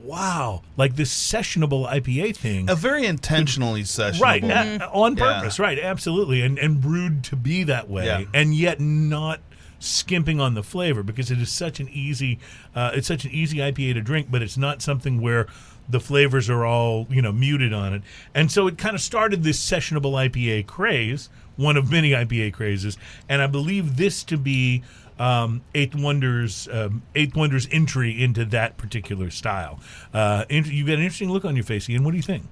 wow, 0.03 0.63
like 0.77 0.97
this 0.97 1.13
sessionable 1.15 1.87
IPA 1.89 2.35
thing. 2.37 2.71
A 2.71 2.75
very 2.75 3.05
intentionally 3.05 3.83
sessionable. 3.83 4.21
Right, 4.21 4.45
a- 4.45 4.89
on 4.91 5.17
Yeah. 5.17 5.35
purpose, 5.41 5.59
right, 5.59 5.79
absolutely, 5.79 6.41
and 6.43 6.59
and 6.59 6.81
brewed 6.81 7.23
to 7.25 7.37
be 7.37 7.63
that 7.65 7.89
way, 7.91 8.07
Yeah. 8.07 8.23
and 8.33 8.55
yet 8.55 8.81
not 8.81 9.41
skimping 9.87 10.41
on 10.41 10.55
the 10.55 10.63
flavor 10.63 11.03
because 11.03 11.31
it 11.31 11.39
is 11.39 11.51
such 11.51 11.81
an 11.81 11.89
easy, 11.89 12.39
uh, 12.75 12.91
it's 12.95 13.07
such 13.07 13.25
an 13.25 13.31
easy 13.31 13.59
IPA 13.59 13.95
to 13.95 14.01
drink, 14.01 14.29
but 14.31 14.43
it's 14.43 14.57
not 14.57 14.83
something 14.83 15.21
where 15.21 15.47
the 15.89 16.01
flavors 16.01 16.51
are 16.51 16.65
all 16.65 17.07
you 17.11 17.23
know 17.23 17.33
muted 17.33 17.73
on 17.73 17.95
it, 17.95 18.03
and 18.35 18.51
so 18.51 18.67
it 18.67 18.77
kind 18.77 18.95
of 18.95 19.01
started 19.01 19.43
this 19.43 19.65
sessionable 19.65 20.13
IPA 20.13 20.67
craze, 20.67 21.29
one 21.57 21.77
of 21.77 21.91
many 21.91 22.11
IPA 22.11 22.53
crazes, 22.53 22.99
and 23.29 23.41
I 23.41 23.47
believe 23.47 23.97
this 23.97 24.25
to 24.25 24.37
be. 24.37 24.83
Um, 25.19 25.63
Eighth 25.75 25.95
Wonders, 25.95 26.69
um, 26.71 27.01
Eighth 27.15 27.35
Wonders 27.35 27.67
entry 27.73 28.23
into 28.23 28.45
that 28.45 28.77
particular 28.77 29.31
style. 29.31 29.81
Uh, 30.13 30.45
you 30.51 30.85
got 30.85 30.97
an 30.97 31.01
interesting 31.01 31.31
look 31.31 31.47
on 31.47 31.57
your 31.57 31.65
face, 31.65 31.89
Ian. 31.89 32.05
What 32.05 32.11
do 32.11 32.19
you 32.19 32.23
think? 32.23 32.43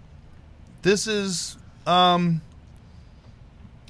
This 0.81 1.07
is 1.07 1.59
um 1.87 2.41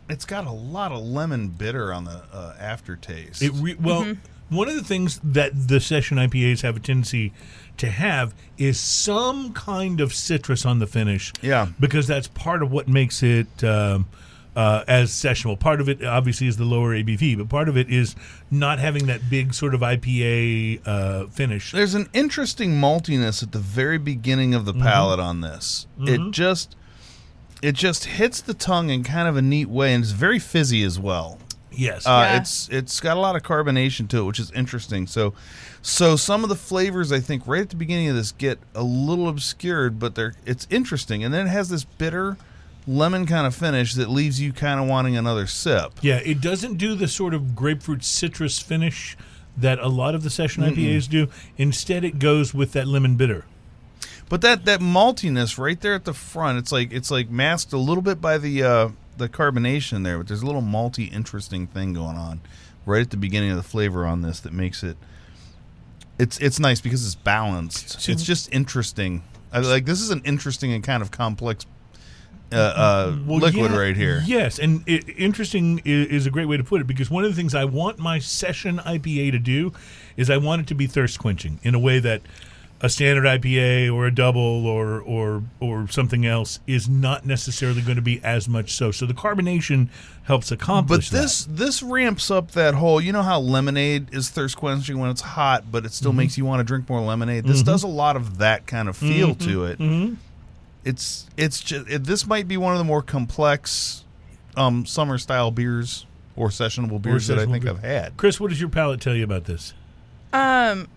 it's 0.09 0.25
got 0.25 0.47
a 0.47 0.53
lot 0.53 0.93
of 0.93 1.03
lemon 1.03 1.49
bitter 1.49 1.93
on 1.93 2.05
the 2.05 2.23
uh, 2.33 2.55
aftertaste. 2.59 3.43
It 3.43 3.53
re- 3.55 3.77
well, 3.81 4.17
one 4.51 4.69
of 4.69 4.75
the 4.75 4.85
things 4.85 5.21
that 5.25 5.53
the 5.69 5.81
session 5.81 6.19
IPAs 6.19 6.63
have 6.63 6.77
a 6.77 6.81
tendency 6.81 7.33
to 7.79 7.89
have 7.91 8.35
is 8.59 8.79
some 8.79 9.53
kind 9.53 10.01
of 10.01 10.15
citrus 10.15 10.65
on 10.67 10.79
the 10.79 10.87
finish. 10.87 11.33
Yeah. 11.43 11.69
because 11.81 12.07
that's 12.07 12.29
part 12.29 12.63
of 12.63 12.71
what 12.71 12.87
makes 12.89 13.23
it 13.23 13.65
um, 13.65 14.07
uh, 14.55 14.85
as 14.87 15.11
sessionable. 15.11 15.59
Part 15.59 15.81
of 15.81 15.89
it, 15.89 16.05
obviously, 16.05 16.47
is 16.47 16.57
the 16.57 16.65
lower 16.65 16.95
ABV, 16.95 17.37
but 17.39 17.49
part 17.49 17.69
of 17.69 17.77
it 17.77 17.91
is 17.91 18.15
not 18.51 18.79
having 18.79 19.07
that 19.07 19.29
big 19.29 19.53
sort 19.55 19.75
of 19.75 19.81
IPA 19.81 20.87
uh, 20.87 21.27
finish. 21.27 21.73
There's 21.73 21.95
an 21.95 22.09
interesting 22.13 22.73
maltiness 22.73 23.43
at 23.43 23.51
the 23.51 23.59
very 23.59 23.99
beginning 23.99 24.55
of 24.55 24.65
the 24.67 24.73
Mm-hmm. 24.73 24.83
palate 24.83 25.19
on 25.21 25.41
this. 25.41 25.87
It 26.01 26.31
just 26.31 26.77
it 27.65 27.75
just 27.75 28.05
hits 28.05 28.43
the 28.43 28.53
tongue 28.53 28.91
in 28.91 29.03
kind 29.03 29.27
of 29.27 29.39
a 29.39 29.43
neat 29.43 29.71
way 29.71 29.95
and 29.95 30.05
it's 30.05 30.13
very 30.13 30.39
fizzy 30.39 30.83
as 30.83 30.99
well. 30.99 31.39
Yes. 31.73 32.07
Uh, 32.07 32.11
Yeah. 32.11 32.37
It's 32.37 32.69
it's 32.69 33.01
got 33.01 33.17
a 33.17 33.21
lot 33.21 33.37
of 33.37 33.43
carbonation 33.43 34.07
to 34.11 34.19
it, 34.19 34.25
which 34.25 34.39
is 34.39 34.51
interesting. 34.53 35.07
So, 35.07 35.33
so 35.81 36.15
some 36.15 36.43
of 36.43 36.51
the 36.51 36.57
flavors 36.57 37.11
I 37.11 37.21
think 37.21 37.47
right 37.47 37.63
at 37.63 37.71
the 37.71 37.77
beginning 37.77 38.11
of 38.11 38.17
this 38.17 38.33
get 38.33 38.59
a 38.75 38.83
little 38.83 39.29
obscured, 39.29 39.99
but 39.99 40.15
they're 40.15 40.35
it's 40.45 40.67
interesting, 40.69 41.25
and 41.25 41.33
then 41.33 41.47
it 41.47 41.51
has 41.51 41.71
this 41.71 41.85
bitter 41.85 42.37
lemon 42.87 43.25
kind 43.25 43.47
of 43.47 43.55
finish 43.55 43.95
that 43.95 44.11
leaves 44.11 44.39
you 44.43 44.53
kind 44.53 44.79
of 44.79 44.87
wanting 44.87 45.17
another 45.17 45.47
sip. 45.47 45.93
Yeah, 46.03 46.17
it 46.17 46.43
doesn't 46.43 46.77
do 46.77 46.95
the 46.95 47.09
sort 47.09 47.33
of 47.33 47.57
grapefruit 47.57 48.05
citrus 48.05 48.59
finish 48.59 49.17
that 49.57 49.79
a 49.79 49.89
lot 49.89 50.15
of 50.15 50.23
the 50.23 50.29
session 50.29 50.65
IPAs 50.65 51.09
do. 51.09 51.29
Instead, 51.57 52.05
it 52.05 52.19
goes 52.19 52.53
with 52.53 52.73
that 52.73 52.87
lemon 52.87 53.17
bitter. 53.17 53.47
But 54.35 54.41
that 54.41 54.65
that 54.65 54.81
maltiness 54.81 55.59
right 55.59 55.81
there 55.81 55.95
at 55.95 56.07
the 56.07 56.13
front, 56.13 56.59
it's 56.59 56.73
like 56.73 56.93
it's 56.93 57.09
like 57.09 57.31
masked 57.31 57.73
a 57.73 57.79
little 57.79 58.03
bit 58.03 58.21
by 58.21 58.37
the 58.37 58.65
uh, 58.65 58.89
the 59.17 59.29
carbonation 59.29 60.03
there, 60.03 60.19
but 60.19 60.27
there's 60.27 60.43
a 60.43 60.47
little 60.47 60.61
malty, 60.61 61.13
interesting 61.13 61.69
thing 61.69 61.93
going 61.93 62.17
on 62.17 62.41
right 62.85 63.01
at 63.01 63.11
the 63.11 63.17
beginning 63.17 63.53
of 63.53 63.57
the 63.57 63.63
flavor 63.63 64.05
on 64.05 64.23
this 64.23 64.41
that 64.41 64.53
makes 64.53 64.83
it. 64.83 64.97
It's 66.19 66.37
it's 66.39 66.59
nice 66.59 66.81
because 66.81 67.07
it's 67.07 67.15
balanced. 67.15 68.01
See- 68.01 68.11
it's 68.11 68.25
just 68.25 68.53
interesting. 68.53 69.23
I, 69.53 69.61
like 69.61 69.85
this 69.85 70.01
is 70.01 70.11
an 70.11 70.21
interesting 70.25 70.73
and 70.73 70.83
kind 70.83 71.01
of 71.01 71.13
complex 71.13 71.65
uh, 72.53 72.57
uh, 72.57 73.17
Well, 73.25 73.39
liquid 73.39 73.71
yeah, 73.71 73.79
right 73.79 73.97
here. 73.97 74.21
Yes, 74.27 74.59
and 74.59 74.83
it, 74.89 75.09
interesting 75.17 75.81
is, 75.85 76.09
is 76.09 76.27
a 76.27 76.31
great 76.33 76.47
way 76.47 76.57
to 76.57 76.65
put 76.65 76.81
it 76.81 76.89
because 76.89 77.09
one 77.09 77.23
of 77.23 77.31
the 77.31 77.37
things 77.37 77.55
I 77.55 77.67
want 77.67 78.01
my 78.01 78.19
session 78.19 78.79
IPA 78.79 79.31
to 79.31 79.39
do 79.39 79.73
is 80.17 80.29
I 80.29 80.39
want 80.39 80.63
it 80.63 80.67
to 80.67 80.75
be 80.75 80.89
thirst 80.89 81.21
quenching 81.21 81.61
in 81.63 81.77
a 81.77 81.79
way 81.79 82.01
that 82.01 82.23
a 82.85 82.89
standard 82.91 83.25
IPA 83.25 83.91
or 83.95 84.07
a 84.07 84.15
double 84.15 84.67
or 84.67 85.01
or 85.01 85.43
or 85.59 85.89
something 85.89 86.27
else 86.27 86.61
is 86.67 86.87
not 86.87 87.25
necessarily 87.25 87.81
going 87.81 87.97
to 87.97 88.03
be 88.03 88.21
as 88.23 88.47
much 88.47 88.73
so. 88.73 88.91
So 88.91 89.07
the 89.07 89.15
carbonation 89.15 89.89
helps 90.25 90.53
accomplish. 90.53 91.11
But 91.11 91.17
accomplish 91.17 91.47
this 91.47 91.47
this 91.51 91.83
ramps 91.83 92.31
up 92.31 92.51
that 92.51 92.75
whole. 92.75 93.01
You 93.01 93.13
know 93.13 93.23
how 93.23 93.41
lemonade 93.41 94.13
is 94.13 94.29
thirst 94.29 94.57
quenching 94.59 94.99
when 94.99 95.09
it's 95.11 95.23
hot, 95.23 95.65
but 95.73 95.87
it 95.87 95.93
still 95.93 96.11
Mm-hmm. 96.11 96.19
makes 96.19 96.37
you 96.37 96.45
want 96.45 96.61
to 96.61 96.65
drink 96.65 96.87
more 96.91 97.01
lemonade. 97.01 97.45
This 97.45 97.63
does 97.63 97.83
a 97.85 97.89
lot 97.89 98.17
of 98.17 98.39
that 98.39 98.67
kind 98.67 98.89
of 98.91 98.97
feel 98.99 99.35
to 99.37 99.65
it. 99.65 99.79
Mhm. 99.79 100.17
It's 100.85 101.27
it's 101.39 101.61
just 101.61 101.89
it, 101.89 102.05
this 102.05 102.27
might 102.27 102.47
be 102.47 102.59
one 102.59 102.73
of 102.75 102.79
the 102.79 102.85
more 102.85 103.01
complex 103.01 104.05
um, 104.57 104.85
summer 104.85 105.17
style 105.17 105.51
beers 105.51 106.05
or 106.37 106.49
sessionable 106.49 107.01
beers 107.01 107.29
that 107.29 107.39
I 107.39 107.47
think 107.47 107.65
beer. 107.65 107.73
I've 107.73 107.81
had. 107.83 108.17
Chris, 108.19 108.39
what 108.39 108.51
does 108.51 108.61
your 108.61 108.69
palate 108.69 109.01
tell 109.01 109.15
you 109.15 109.25
about 109.25 109.45
this? 109.47 109.73
Um, 110.35 110.89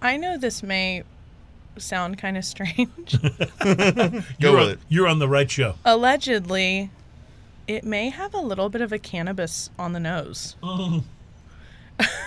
I 0.00 0.16
know 0.16 0.36
this 0.38 0.62
may 0.62 1.02
sound 1.76 2.18
kind 2.18 2.36
of 2.36 2.44
strange. 2.44 3.20
Go 3.60 4.22
you're 4.38 4.52
with 4.52 4.62
on, 4.62 4.70
it. 4.70 4.78
You're 4.88 5.08
on 5.08 5.18
the 5.18 5.28
right 5.28 5.50
show. 5.50 5.74
Allegedly, 5.84 6.90
it 7.66 7.84
may 7.84 8.08
have 8.10 8.34
a 8.34 8.40
little 8.40 8.68
bit 8.68 8.80
of 8.80 8.92
a 8.92 8.98
cannabis 8.98 9.70
on 9.78 9.92
the 9.92 10.00
nose. 10.00 10.56
Oh, 10.62 11.04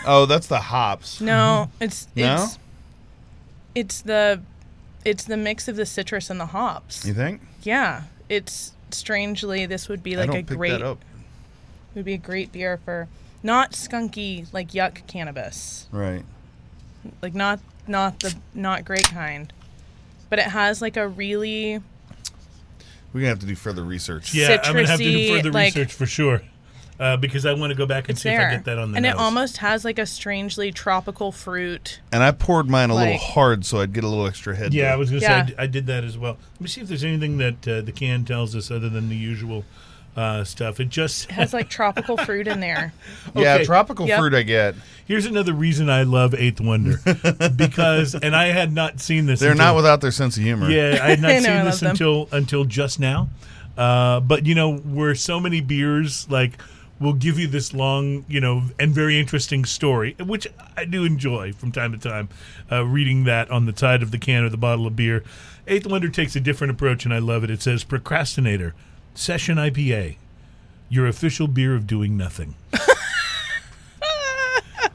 oh 0.05 0.25
that's 0.25 0.47
the 0.47 0.59
hops. 0.59 1.21
No, 1.21 1.69
it's 1.79 2.07
No? 2.15 2.35
it's 2.35 2.59
it's 3.73 4.01
the 4.01 4.41
it's 5.05 5.23
the 5.23 5.37
mix 5.37 5.67
of 5.67 5.75
the 5.75 5.85
citrus 5.85 6.29
and 6.29 6.39
the 6.39 6.47
hops. 6.47 7.05
You 7.05 7.13
think? 7.13 7.41
Yeah, 7.63 8.03
it's 8.29 8.73
strangely 8.91 9.65
this 9.65 9.87
would 9.87 10.03
be 10.03 10.15
I 10.15 10.21
like 10.21 10.27
don't 10.27 10.39
a 10.39 10.43
pick 10.43 10.57
great 10.57 10.71
that 10.71 10.81
up. 10.81 10.99
would 11.95 12.05
be 12.05 12.13
a 12.13 12.17
great 12.17 12.51
beer 12.51 12.77
for 12.83 13.07
not 13.43 13.71
skunky 13.71 14.51
like 14.53 14.71
yuck 14.71 15.05
cannabis. 15.07 15.87
Right. 15.91 16.23
Like 17.21 17.33
not 17.33 17.59
not 17.87 18.19
the 18.19 18.35
not 18.53 18.85
great 18.85 19.05
kind. 19.09 19.51
But 20.29 20.39
it 20.39 20.45
has 20.45 20.81
like 20.81 20.97
a 20.97 21.07
really 21.07 21.81
We're 23.13 23.19
gonna 23.21 23.27
have 23.27 23.39
to 23.39 23.45
do 23.45 23.55
further 23.55 23.83
research. 23.83 24.33
Yeah, 24.33 24.61
I'm 24.63 24.73
gonna 24.73 24.87
have 24.87 24.99
to 24.99 25.03
do 25.03 25.35
further 25.35 25.51
like- 25.51 25.75
research 25.75 25.93
for 25.93 26.05
sure, 26.05 26.41
uh, 26.99 27.17
because 27.17 27.45
I 27.45 27.53
want 27.53 27.71
to 27.71 27.75
go 27.75 27.85
back 27.85 28.07
and 28.07 28.17
see 28.17 28.29
there. 28.29 28.41
if 28.41 28.47
I 28.47 28.55
get 28.55 28.65
that 28.65 28.77
on 28.77 28.91
the 28.91 28.97
and 28.97 29.03
nose. 29.03 29.13
it 29.13 29.17
almost 29.17 29.57
has 29.57 29.83
like 29.83 29.99
a 29.99 30.05
strangely 30.05 30.71
tropical 30.71 31.31
fruit. 31.33 31.99
And 32.13 32.23
I 32.23 32.31
poured 32.31 32.69
mine 32.69 32.89
a 32.91 32.95
little 32.95 33.17
hard 33.17 33.65
so 33.65 33.81
I'd 33.81 33.91
get 33.93 34.03
a 34.03 34.07
little 34.07 34.25
extra 34.27 34.55
head. 34.55 34.73
Yeah, 34.73 34.85
to 34.89 34.93
I 34.93 34.95
was 34.95 35.09
gonna 35.09 35.21
Yeah. 35.21 35.27
say 35.27 35.33
I 35.33 35.43
d- 35.47 35.55
I, 35.59 35.67
did 35.67 35.87
that 35.87 36.03
as 36.05 36.17
well. 36.17 36.37
Let 36.53 36.61
me 36.61 36.67
see 36.67 36.79
if 36.81 36.87
there's 36.87 37.03
anything 37.03 37.37
that 37.39 37.67
uh, 37.67 37.81
the 37.81 37.91
can 37.91 38.23
tells 38.23 38.55
us 38.55 38.71
other 38.71 38.87
than 38.87 39.09
the 39.09 39.15
usual 39.17 39.65
uh, 40.15 40.43
stuff. 40.43 40.79
It 40.79 40.89
just 40.89 41.25
It 41.29 41.31
has 41.33 41.53
like 41.53 41.69
tropical 41.69 42.17
fruit 42.17 42.47
in 42.47 42.59
there. 42.59 42.93
Yeah, 43.35 43.63
tropical 43.63 44.07
Yep. 44.07 44.19
fruit 44.19 44.33
I 44.33 44.41
get. 44.43 44.75
here's 45.05 45.25
another 45.25 45.53
reason 45.53 45.89
I 45.89 46.03
love 46.03 46.33
Eighth 46.35 46.59
Wonder 46.59 46.97
because, 47.55 48.13
and 48.15 48.35
I 48.35 48.47
had 48.47 48.73
not 48.73 48.99
seen 48.99 49.25
this. 49.25 49.39
They're 49.39 49.51
until- 49.51 49.65
not 49.67 49.75
without 49.75 50.01
their 50.01 50.11
sense 50.11 50.35
of 50.37 50.43
humor. 50.43 50.69
Yeah, 50.69 50.99
I 51.01 51.09
had 51.11 51.21
not 51.21 51.31
I 51.31 51.39
seen 51.39 51.49
I 51.51 51.63
this 51.63 51.75
love 51.75 51.79
them. 51.81 51.89
until 51.91 52.29
until 52.31 52.65
just 52.65 52.99
now. 52.99 53.29
Uh, 53.77 54.19
but 54.19 54.45
you 54.45 54.53
know, 54.55 54.75
where 54.77 55.15
so 55.15 55.39
many 55.39 55.61
beers 55.61 56.29
like 56.29 56.61
will 56.99 57.13
give 57.13 57.39
you 57.39 57.47
this 57.47 57.73
long, 57.73 58.25
you 58.27 58.39
know, 58.41 58.63
and 58.79 58.93
very 58.93 59.19
interesting 59.19 59.65
story, 59.65 60.15
which 60.19 60.45
I 60.77 60.85
do 60.85 61.03
enjoy 61.03 61.51
from 61.53 61.71
time 61.71 61.93
to 61.93 61.97
time, 61.97 62.29
uh, 62.71 62.85
reading 62.85 63.23
that 63.23 63.49
on 63.49 63.65
the 63.65 63.75
side 63.75 64.03
of 64.03 64.11
the 64.11 64.19
can 64.19 64.43
or 64.43 64.49
the 64.49 64.57
bottle 64.57 64.85
of 64.85 64.95
beer. 64.95 65.23
Eighth 65.67 65.87
Wonder 65.87 66.09
takes 66.09 66.35
a 66.35 66.39
different 66.39 66.69
approach, 66.71 67.05
and 67.05 67.13
I 67.13 67.17
love 67.19 67.43
it. 67.43 67.49
It 67.49 67.61
says 67.61 67.83
Procrastinator 67.83 68.75
Session 69.13 69.57
IPA, 69.57 70.15
your 70.89 71.07
official 71.07 71.47
beer 71.47 71.75
of 71.75 71.85
doing 71.87 72.17
nothing. 72.17 72.55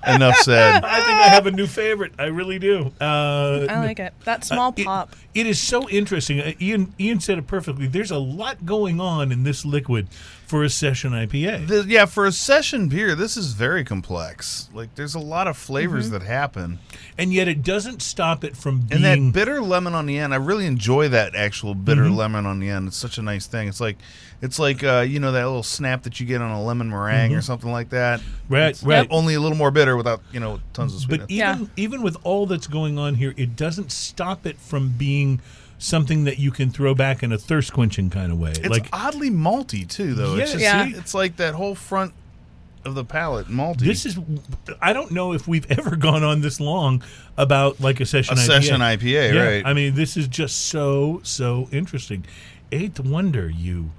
Enough 0.07 0.37
said. 0.37 0.85
I 0.85 1.01
think 1.01 1.19
I 1.19 1.29
have 1.29 1.47
a 1.49 1.51
new 1.51 1.67
favorite. 1.67 2.13
I 2.17 2.27
really 2.27 2.61
do. 2.61 2.93
Uh, 3.01 3.67
I 3.69 3.81
like 3.81 3.99
it. 3.99 4.15
That 4.25 4.45
small 4.45 4.73
it- 4.77 4.85
pop. 4.85 5.17
it 5.35 5.47
is 5.47 5.61
so 5.61 5.89
interesting. 5.89 6.41
Uh, 6.41 6.53
Ian 6.61 6.95
Ian 7.01 7.19
said 7.19 7.39
it 7.39 7.49
perfectly. 7.49 7.89
There's 7.89 8.13
a 8.13 8.19
lot 8.19 8.65
going 8.65 9.01
on 9.01 9.33
in 9.33 9.43
this 9.43 9.65
liquid 9.65 10.07
for 10.47 10.63
a 10.63 10.71
session 10.71 11.13
IPA. 11.13 11.67
The- 11.67 11.85
yeah, 11.89 12.07
for 12.07 12.25
a 12.25 12.33
session 12.33 12.89
beer, 12.89 13.15
this 13.17 13.37
is 13.37 13.53
very 13.53 13.83
complex. 13.85 14.69
Like, 14.73 14.95
there's 14.95 15.15
a 15.15 15.21
lot 15.21 15.49
of 15.49 15.57
flavors 15.57 16.07
Mm-hmm. 16.07 16.13
that 16.19 16.23
happen, 16.23 16.79
and 17.19 17.33
yet 17.33 17.49
it 17.49 17.63
doesn't 17.63 18.01
stop 18.01 18.45
it 18.45 18.57
from 18.57 18.81
being. 18.81 19.05
and 19.05 19.05
that 19.05 19.33
bitter 19.33 19.61
lemon 19.61 19.95
on 19.95 20.07
the 20.07 20.19
end. 20.19 20.33
I 20.33 20.37
really 20.37 20.67
enjoy 20.67 21.09
that 21.09 21.35
actual 21.35 21.75
bitter 21.75 22.03
Mm-hmm. 22.05 22.15
lemon 22.17 22.47
on 22.47 22.61
the 22.61 22.69
end. 22.69 22.87
It's 22.89 22.97
such 22.97 23.19
a 23.19 23.23
nice 23.23 23.47
thing. 23.47 23.67
It's 23.69 23.81
like, 23.81 23.97
it's 24.41 24.59
like 24.59 24.85
uh, 24.85 25.01
you 25.09 25.19
know 25.19 25.33
that 25.33 25.45
little 25.47 25.63
snap 25.63 26.03
that 26.05 26.21
you 26.21 26.27
get 26.27 26.41
on 26.43 26.51
a 26.51 26.63
lemon 26.63 26.91
meringue 26.91 27.35
or 27.35 27.41
something 27.41 27.73
like 27.73 27.89
that. 27.91 28.21
Mm-hmm. 28.21 28.55
Right, 28.55 28.69
It's 28.71 28.83
right. 28.83 29.09
Only 29.11 29.35
a 29.35 29.41
little 29.41 29.57
more 29.59 29.71
bitter 29.71 29.97
without 29.97 30.21
you 30.33 30.41
know 30.41 30.61
tons 30.75 30.95
of 30.95 31.01
sweetness. 31.01 31.27
But 31.27 31.31
even 31.33 31.61
Yeah. 31.63 31.67
even 31.77 32.03
with 32.03 32.17
all 32.23 32.47
that's 32.47 32.67
going 32.67 32.99
on 32.99 33.15
here, 33.15 33.35
it 33.37 33.57
doesn't 33.57 33.91
stop 33.91 34.47
it 34.47 34.59
from 34.61 34.91
being 34.91 35.41
something 35.79 36.25
that 36.25 36.39
you 36.39 36.51
can 36.51 36.71
throw 36.71 36.95
back 36.95 37.23
in 37.23 37.33
a 37.33 37.39
thirst 37.39 37.73
quenching 37.73 38.11
kind 38.11 38.33
of 38.33 38.39
way. 38.39 38.51
it's 38.53 38.69
like 38.69 38.89
oddly 38.93 39.31
malty 39.31 39.87
too, 39.89 40.15
though. 40.15 40.37
It's 40.37 40.55
Yeah, 40.55 40.85
just, 40.85 40.93
Yeah. 40.95 40.99
it's 41.01 41.15
like 41.15 41.37
that 41.37 41.55
whole 41.55 41.75
front 41.75 42.13
of 42.85 42.95
the 42.95 43.05
palate 43.05 43.49
malty. 43.49 43.81
this 43.81 44.07
is, 44.07 44.17
I 44.81 44.93
don't 44.93 45.11
know 45.11 45.33
if 45.33 45.49
we've 45.49 45.69
ever 45.71 45.97
gone 45.97 46.23
on 46.23 46.41
this 46.41 46.61
long 46.61 47.03
about 47.37 47.81
like 47.81 48.01
a 48.01 48.07
session 48.07 48.39
a 48.39 48.41
IPA. 48.41 48.47
session 48.47 48.81
IPA, 48.81 49.03
Yeah, 49.35 49.43
right? 49.43 49.67
I 49.67 49.73
mean, 49.75 49.95
this 49.95 50.17
is 50.17 50.29
just 50.29 50.67
so 50.67 51.21
so 51.25 51.69
interesting. 51.73 52.25
Eighth 52.73 53.01
Wonder, 53.01 53.49
you 53.51 53.91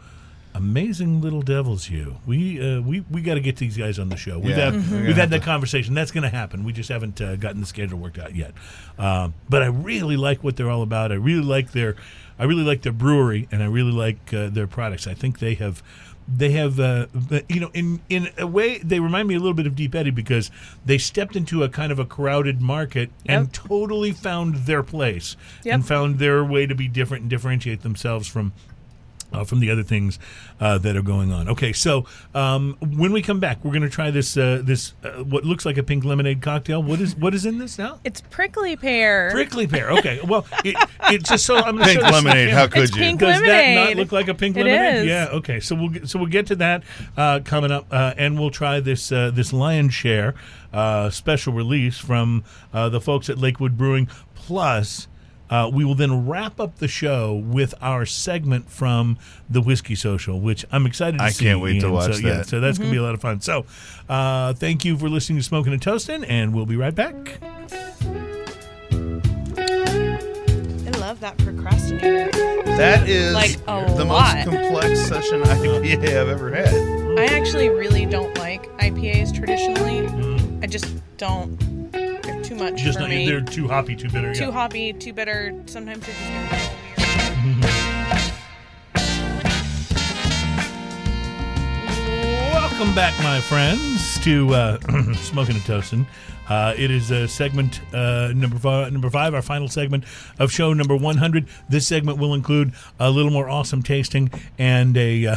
amazing 0.57 1.21
little 1.21 1.41
devils, 1.41 1.89
you. 1.89 2.17
We 2.25 2.59
uh, 2.59 2.81
we 2.81 3.01
we 3.11 3.21
got 3.21 3.35
to 3.35 3.39
get 3.41 3.55
these 3.57 3.77
guys 3.77 3.99
on 3.99 4.09
the 4.09 4.17
show. 4.17 4.39
We've 4.39 4.57
Yeah. 4.57 4.71
had 4.71 4.73
Mhm. 4.73 4.89
Gonna 4.89 5.05
we've 5.07 5.15
had 5.15 5.29
that 5.29 5.43
conversation. 5.43 5.93
That's 5.93 6.11
going 6.11 6.23
to 6.23 6.29
happen. 6.29 6.63
We 6.63 6.73
just 6.73 6.89
haven't 6.89 7.21
uh, 7.21 7.35
gotten 7.37 7.61
the 7.61 7.67
schedule 7.67 7.99
worked 7.99 8.19
out 8.19 8.35
yet. 8.35 8.53
Um, 8.97 9.33
but 9.49 9.63
I 9.63 9.67
really 9.67 10.17
like 10.17 10.43
what 10.43 10.55
they're 10.57 10.69
all 10.69 10.81
about. 10.81 11.11
I 11.11 11.15
really 11.15 11.43
like 11.43 11.71
their 11.71 11.95
I 12.39 12.43
really 12.43 12.63
like 12.63 12.81
their 12.81 12.91
brewery, 12.93 13.47
and 13.51 13.63
I 13.63 13.67
really 13.67 13.91
like 13.91 14.33
uh, 14.33 14.49
their 14.49 14.67
products. 14.67 15.07
I 15.07 15.13
think 15.13 15.39
they 15.39 15.53
have. 15.55 15.81
They 16.29 16.51
have, 16.51 16.77
uh, 16.77 17.05
you 17.47 17.61
know, 17.61 17.71
in 17.73 18.01
in 18.09 18.27
a 18.37 18.45
way, 18.45 18.79
they 18.79 18.99
remind 18.99 19.29
me 19.29 19.35
a 19.35 19.39
little 19.39 19.53
bit 19.53 19.65
of 19.65 19.75
Deep 19.77 19.95
Eddy 19.95 20.09
because 20.11 20.51
they 20.85 20.97
stepped 20.97 21.37
into 21.37 21.63
a 21.63 21.69
kind 21.69 21.89
of 21.89 21.99
a 21.99 22.05
crowded 22.05 22.61
market 22.61 23.11
and 23.25 23.53
totally 23.53 24.11
found 24.11 24.55
their 24.65 24.83
place 24.83 25.37
Yep. 25.63 25.73
and 25.73 25.87
found 25.87 26.19
their 26.19 26.43
way 26.43 26.65
to 26.65 26.75
be 26.75 26.89
different 26.89 27.21
and 27.21 27.29
differentiate 27.29 27.81
themselves 27.81 28.27
from 28.27 28.51
uh, 29.34 29.43
from 29.43 29.59
the 29.59 29.69
other 29.69 29.84
things 29.84 30.19
uh, 30.59 30.78
that 30.80 30.95
are 30.95 31.01
going 31.01 31.32
on. 31.32 31.49
Okay, 31.49 31.73
so 31.73 32.05
um, 32.34 32.78
when 32.82 33.11
we 33.11 33.21
come 33.21 33.39
back, 33.39 33.63
we're 33.63 33.71
going 33.71 33.82
to 33.84 33.89
try 33.89 34.11
this 34.11 34.38
uh, 34.38 34.61
this 34.63 34.93
uh, 35.03 35.23
what 35.23 35.43
looks 35.45 35.65
like 35.65 35.78
a 35.78 35.84
pink 35.84 36.03
lemonade 36.05 36.41
cocktail. 36.41 36.82
What 36.82 37.01
is 37.01 37.15
what 37.15 37.34
is 37.34 37.45
in 37.45 37.57
this 37.57 37.78
now? 37.78 37.99
It's 38.03 38.21
prickly 38.21 38.75
pear. 38.75 39.30
Prickly 39.32 39.67
pear. 39.67 39.91
Okay, 39.91 40.19
well, 40.23 40.45
it, 40.63 40.75
it 41.11 41.23
just 41.23 41.45
so 41.45 41.57
I'm 41.57 41.75
gonna 41.75 41.86
Pink 41.86 41.99
show 41.99 42.05
this 42.05 42.11
lemonade. 42.13 42.49
How 42.49 42.67
could 42.67 42.84
It's 42.84 42.95
you? 42.95 43.01
pink 43.01 43.19
Does 43.19 43.41
that 43.41 43.73
not 43.75 43.95
look 43.95 44.11
like 44.11 44.28
a 44.28 44.34
pink 44.34 44.57
It 44.57 44.65
lemonade? 44.65 45.01
is. 45.01 45.05
Yeah. 45.07 45.28
Okay. 45.32 45.59
So 45.59 45.75
we'll 45.75 45.89
get, 45.89 46.07
so 46.09 46.19
we'll 46.19 46.28
get 46.30 46.47
to 46.47 46.55
that 46.57 46.84
uh, 47.15 47.39
coming 47.43 47.71
up, 47.71 47.88
uh, 47.91 48.13
and 48.17 48.39
we'll 48.39 48.51
try 48.51 48.80
this 48.80 49.11
uh, 49.11 49.32
this 49.32 49.51
Lion 49.53 49.89
Share 49.89 50.36
uh, 50.73 51.09
special 51.09 51.53
release 51.53 51.97
from 51.97 52.43
uh, 52.73 52.89
the 52.89 53.01
folks 53.01 53.30
at 53.30 53.38
Lakewood 53.38 53.78
Brewing. 53.78 54.07
Plus, 54.36 55.07
uh, 55.49 55.69
we 55.73 55.85
will 55.85 55.95
then 55.95 56.27
wrap 56.27 56.59
up 56.59 56.77
the 56.77 56.87
show 56.87 57.33
with 57.35 57.73
our 57.81 58.05
segment 58.05 58.69
from 58.69 59.17
the 59.49 59.61
Whiskey 59.61 59.95
Social, 59.95 60.39
which 60.39 60.65
I'm 60.71 60.85
excited 60.85 61.17
to 61.19 61.23
I 61.23 61.29
see. 61.29 61.45
can't 61.45 61.61
wait 61.61 61.79
to 61.81 61.85
Ian. 61.87 61.93
watch 61.93 62.13
so, 62.15 62.19
Yeah, 62.19 62.37
that. 62.37 62.47
so 62.47 62.59
that's 62.59 62.77
going 62.77 62.89
to 62.89 62.91
be 62.91 62.97
a 62.97 63.03
lot 63.03 63.13
of 63.13 63.21
fun. 63.21 63.41
So, 63.41 63.65
uh, 64.09 64.53
thank 64.53 64.83
you 64.85 64.97
for 64.97 65.09
listening 65.09 65.39
to 65.39 65.43
Smoking 65.43 65.73
and 65.73 65.81
Toasting, 65.81 66.23
and 66.25 66.53
we'll 66.53 66.65
be 66.65 66.75
right 66.75 66.93
back. 66.95 67.39
I 69.57 70.99
love 70.99 71.19
that 71.21 71.37
procrastinator. 71.37 72.29
That 72.77 73.07
is 73.07 73.33
Like, 73.33 73.57
a 73.67 73.85
the 73.95 74.05
lot. 74.05 74.35
most 74.35 74.45
complex 74.49 74.99
session 75.07 75.41
IPA 75.43 76.03
I've 76.03 76.27
ever 76.29 76.51
had. 76.53 76.67
I 77.17 77.25
actually 77.25 77.69
really 77.69 78.05
don't 78.05 78.37
like 78.37 78.65
IPAs 78.77 79.33
traditionally. 79.33 80.07
Mm. 80.07 80.63
I 80.63 80.67
just 80.67 80.85
don't. 81.17 81.57
They're 82.47 82.57
too 82.57 82.63
much 82.63 82.81
Just 82.81 82.97
for 82.97 83.01
not, 83.01 83.09
me. 83.09 83.25
they're 83.25 83.41
too 83.41 83.67
hoppy, 83.67 83.95
too 83.95 84.09
bitter. 84.09 84.33
too 84.33 84.45
yeah. 84.45 84.51
hoppy, 84.51 84.93
too 84.93 85.13
bitter. 85.13 85.53
Sometimes 85.65 86.05
they 86.05 86.13
just 86.13 86.76
Welcome 92.78 92.93
back, 92.93 93.17
my 93.23 93.41
friends, 93.41 94.19
to 94.19 94.53
uh, 94.53 94.78
Smoking 95.15 95.55
and 95.55 95.63
Toasting. 95.65 96.05
Uh, 96.47 96.75
it 96.78 96.91
is 96.91 97.11
uh, 97.11 97.25
segment 97.25 97.82
uh, 97.91 98.32
number 98.36 98.59
five, 98.59 98.93
number 98.93 99.09
five, 99.09 99.34
our 99.34 99.41
final 99.41 99.67
segment 99.67 100.03
of 100.38 100.51
show 100.51 100.73
number 100.73 100.95
100. 100.95 101.47
This 101.67 101.88
segment 101.88 102.19
will 102.19 102.36
include 102.36 102.73
a 102.99 103.09
little 103.09 103.32
more 103.32 103.49
awesome 103.49 103.82
tasting 103.82 104.30
and 104.59 104.95
a 104.95 105.25
uh, 105.25 105.36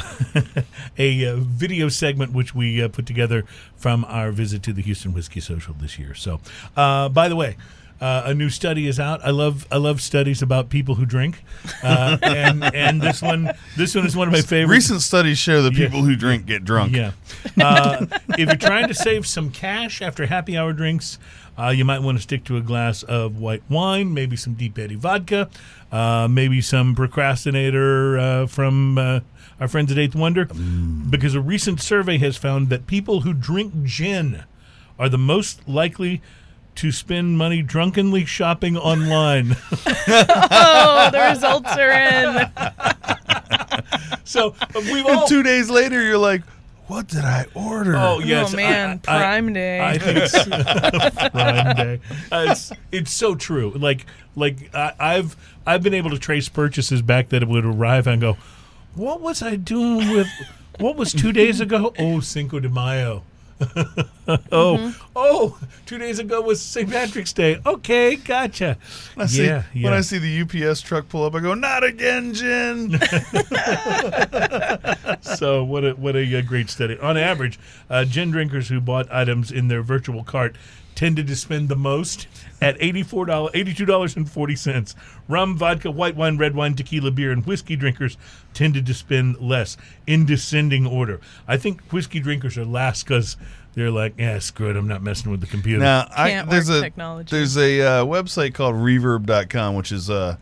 a 0.99 1.29
uh, 1.29 1.37
video 1.37 1.89
segment 1.89 2.35
which 2.35 2.55
we 2.55 2.87
put 2.89 3.07
together 3.07 3.47
from 3.75 4.05
our 4.05 4.33
visit 4.33 4.63
to 4.65 4.75
the 4.75 4.83
Houston 4.83 5.15
Whiskey 5.15 5.41
Social 5.41 5.73
this 5.73 5.99
year. 5.99 6.15
So, 6.15 6.43
by 6.75 7.27
the 7.31 7.37
way. 7.37 7.57
Uh, 8.01 8.23
a 8.27 8.35
new 8.35 8.49
study 8.49 8.87
is 8.87 8.99
out. 8.99 9.21
I 9.23 9.31
love 9.31 9.67
I 9.71 9.77
love 9.77 10.01
studies 10.01 10.41
about 10.41 10.71
people 10.71 10.95
who 10.95 11.05
drink, 11.05 11.43
uh, 11.83 12.17
and 12.23 12.65
and 12.75 13.03
this 13.03 13.21
one 13.21 13.53
this 13.77 13.95
one 13.95 14.07
is 14.07 14.17
one 14.17 14.27
of 14.27 14.33
my 14.33 14.41
favorites. 14.41 14.71
Recent 14.89 15.03
studies 15.03 15.37
show 15.37 15.61
that 15.63 15.75
Yeah. 15.75 15.85
people 15.87 16.03
who 16.05 16.17
drink 16.17 16.47
get 16.47 16.65
drunk. 16.65 16.95
Yeah. 16.97 17.13
Uh, 17.61 18.07
if 18.39 18.49
you're 18.49 18.57
trying 18.57 18.89
to 18.89 18.95
save 18.95 19.27
some 19.27 19.51
cash 19.51 20.01
after 20.01 20.25
happy 20.27 20.57
hour 20.57 20.73
drinks, 20.73 21.19
uh, 21.59 21.69
you 21.69 21.85
might 21.85 21.99
want 22.01 22.17
to 22.17 22.23
stick 22.23 22.43
to 22.45 22.57
a 22.57 22.63
glass 22.63 23.03
of 23.03 23.37
white 23.37 23.63
wine, 23.69 24.15
maybe 24.15 24.35
some 24.35 24.55
Deep 24.55 24.79
Eddy 24.79 24.95
vodka, 24.95 25.51
uh, 25.93 26.27
maybe 26.31 26.63
some 26.63 26.95
procrastinator 26.95 28.19
uh, 28.19 28.47
from 28.47 28.97
uh, 28.97 29.21
our 29.61 29.69
friends 29.69 29.93
at 29.93 29.99
Eighth 29.99 30.15
Wonder, 30.15 30.47
because 30.47 31.35
a 31.35 31.41
recent 31.43 31.83
survey 31.83 32.17
has 32.17 32.39
found 32.39 32.71
that 32.71 32.87
people 32.87 33.21
who 33.21 33.35
drink 33.35 33.85
gin 33.85 34.45
are 34.99 35.11
the 35.11 35.19
most 35.19 35.69
likely 35.69 36.23
to 36.81 36.91
spend 36.93 37.37
money 37.39 37.61
drunkenly 37.63 38.25
shopping 38.25 38.77
online. 38.77 39.57
Oh, 40.53 41.09
the 41.13 41.21
results 41.31 41.71
are 41.77 41.91
in. 41.93 42.51
so 44.25 44.55
uh, 44.61 44.67
we've 44.93 45.05
all 45.07 45.21
And 45.21 45.29
two 45.29 45.43
days 45.43 45.71
later, 45.71 46.03
you're 46.03 46.19
like, 46.19 46.43
what 46.87 47.07
did 47.09 47.25
I 47.25 47.47
order? 47.55 47.95
Oh 47.97 48.19
yes, 48.21 48.53
oh 48.53 48.57
man, 48.57 49.01
I- 49.07 49.17
I- 49.17 49.19
Prime 49.21 49.53
Day. 49.53 49.81
I 49.81 49.99
think 49.99 50.19
it's 50.23 51.29
Prime 51.31 51.77
Day. 51.77 52.01
Uh, 52.33 52.47
it's, 52.51 52.73
it's 52.93 53.13
so 53.13 53.35
true. 53.35 53.71
Like 53.77 54.07
like 54.37 54.75
I, 54.75 54.93
I've 54.99 55.37
I've 55.67 55.83
been 55.83 55.95
able 55.95 56.11
to 56.11 56.19
trace 56.19 56.49
purchases 56.49 57.03
back 57.03 57.29
that 57.31 57.47
would 57.47 57.65
arrive 57.65 58.07
and 58.07 58.21
go, 58.21 58.37
what 58.95 59.21
was 59.21 59.43
I 59.43 59.57
doing 59.57 60.11
with? 60.11 60.29
What 60.79 60.97
was 60.97 61.13
two 61.13 61.33
days 61.33 61.61
ago? 61.61 61.93
Oh, 61.99 62.21
Cinco 62.21 62.59
de 62.61 62.69
Mayo. 62.69 63.23
oh, 64.53 64.77
Mm-hmm. 64.79 65.03
oh, 65.17 65.59
two 65.87 65.99
days 65.99 66.19
ago 66.19 66.41
was 66.41 66.63
St. 66.63 66.89
Patrick's 66.89 67.33
Day. 67.33 67.61
Okay, 67.67 68.17
gotcha. 68.17 68.79
When 69.15 69.25
I 69.25 69.27
see, 69.27 69.47
yeah, 69.47 69.65
yeah. 69.75 69.85
When 69.85 69.93
I 69.93 70.01
see 70.01 70.19
the 70.19 70.69
UPS 70.69 70.81
truck 70.81 71.09
pull 71.09 71.25
up, 71.25 71.35
I 71.35 71.41
go, 71.41 71.55
"Not 71.55 71.85
again, 71.85 72.33
Jen." 72.33 72.93
so 75.21 75.65
what 75.65 75.85
a 75.85 75.93
what 75.93 76.17
a, 76.17 76.39
uh, 76.39 76.43
great 76.43 76.71
study. 76.71 76.99
On 77.01 77.17
average, 77.17 77.59
uh, 77.91 78.05
gin 78.05 78.31
drinkers 78.31 78.69
who 78.69 78.81
bought 78.81 79.11
items 79.13 79.53
in 79.53 79.69
their 79.69 79.83
virtual 79.83 80.25
cart 80.25 80.57
tended 80.95 81.27
to 81.29 81.37
spend 81.37 81.69
the 81.69 81.77
most 81.77 82.27
at 82.61 82.77
eighty-four 82.81 83.25
dollars, 83.27 83.53
eighty-two 83.55 83.85
dollars 83.87 84.17
and 84.17 84.31
forty 84.31 84.57
cents. 84.57 84.95
Rum, 85.29 85.57
vodka, 85.57 85.91
white 85.91 86.17
wine, 86.17 86.37
red 86.39 86.55
wine, 86.55 86.75
tequila, 86.75 87.11
beer, 87.11 87.31
and 87.33 87.45
whiskey 87.47 87.77
drinkers 87.77 88.17
tended 88.53 88.87
to 88.87 88.95
spend 88.95 89.39
less 89.41 89.77
in 90.07 90.27
descending 90.27 90.87
order. 90.87 91.21
I 91.49 91.57
think 91.57 91.81
whiskey 91.93 92.21
drinkers 92.21 92.59
are 92.59 92.65
last 92.65 93.05
because 93.05 93.37
they're 93.75 93.91
like, 93.91 94.15
yeah, 94.19 94.39
screw 94.41 94.69
it, 94.71 94.77
I'm 94.77 94.89
not 94.89 95.03
messing 95.03 95.31
with 95.31 95.41
the 95.41 95.47
computer. 95.47 95.81
now, 95.81 96.09
I, 96.15 96.31
Can't 96.31 96.51
there's 96.51 96.69
work 96.69 96.79
a 96.79 96.83
technology. 96.83 97.37
there's 97.37 97.57
a 97.57 97.81
uh, 97.81 98.05
website 98.05 98.53
called 98.55 98.75
Reverb.com, 98.75 99.77
which 99.77 99.93
is 99.93 100.11
uh, 100.11 100.37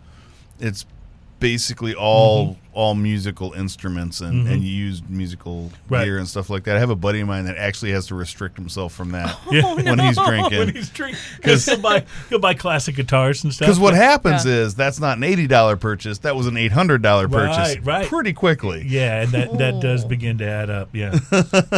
it's 0.59 0.87
basically 1.41 1.95
all 1.95 2.57
all 2.75 2.95
musical 2.95 3.55
instruments 3.55 4.21
and, 4.21 4.47
and 4.47 4.63
you 4.63 4.71
use 4.71 5.03
musical 5.09 5.73
Right. 5.89 6.05
gear 6.05 6.19
and 6.19 6.29
stuff 6.29 6.49
like 6.49 6.63
that. 6.65 6.77
I 6.77 6.79
have 6.79 6.91
a 6.91 6.95
buddy 6.97 7.19
of 7.21 7.27
mine 7.27 7.47
that 7.47 7.57
actually 7.57 7.91
has 7.91 8.07
to 8.07 8.15
restrict 8.15 8.57
himself 8.57 8.93
from 8.93 9.11
that 9.13 9.37
Yeah. 9.51 9.75
when 9.75 9.99
he's 9.99 10.17
drinking. 10.17 10.59
when 10.59 10.75
he's 10.75 10.89
drinking, 10.91 11.19
because 11.39 11.67
he'll 11.67 11.81
buy 11.81 12.05
he'll 12.29 12.39
buy 12.39 12.55
classic 12.55 12.95
guitars 12.95 13.43
and 13.43 13.53
stuff. 13.53 13.67
Because 13.67 13.81
what 13.81 13.95
happens 13.95 14.47
Yeah. 14.47 14.53
is 14.53 14.75
that's 14.77 15.01
not 15.01 15.17
an 15.17 15.25
eighty 15.25 15.47
dollar 15.49 15.77
purchase. 15.77 16.19
That 16.19 16.37
was 16.37 16.47
an 16.47 16.57
eight 16.57 16.71
hundred 16.73 17.03
dollar 17.03 17.29
purchase. 17.29 17.77
Right, 17.79 17.85
right. 17.85 18.07
Pretty 18.07 18.33
quickly. 18.33 18.85
Yeah, 18.87 19.23
and 19.23 19.33
that, 19.33 19.59
that 19.59 19.81
does 19.81 20.05
Oh. 20.05 20.09
begin 20.19 20.39
to 20.39 20.47
add 20.49 20.71
up. 20.71 20.91
Yeah, 20.93 21.19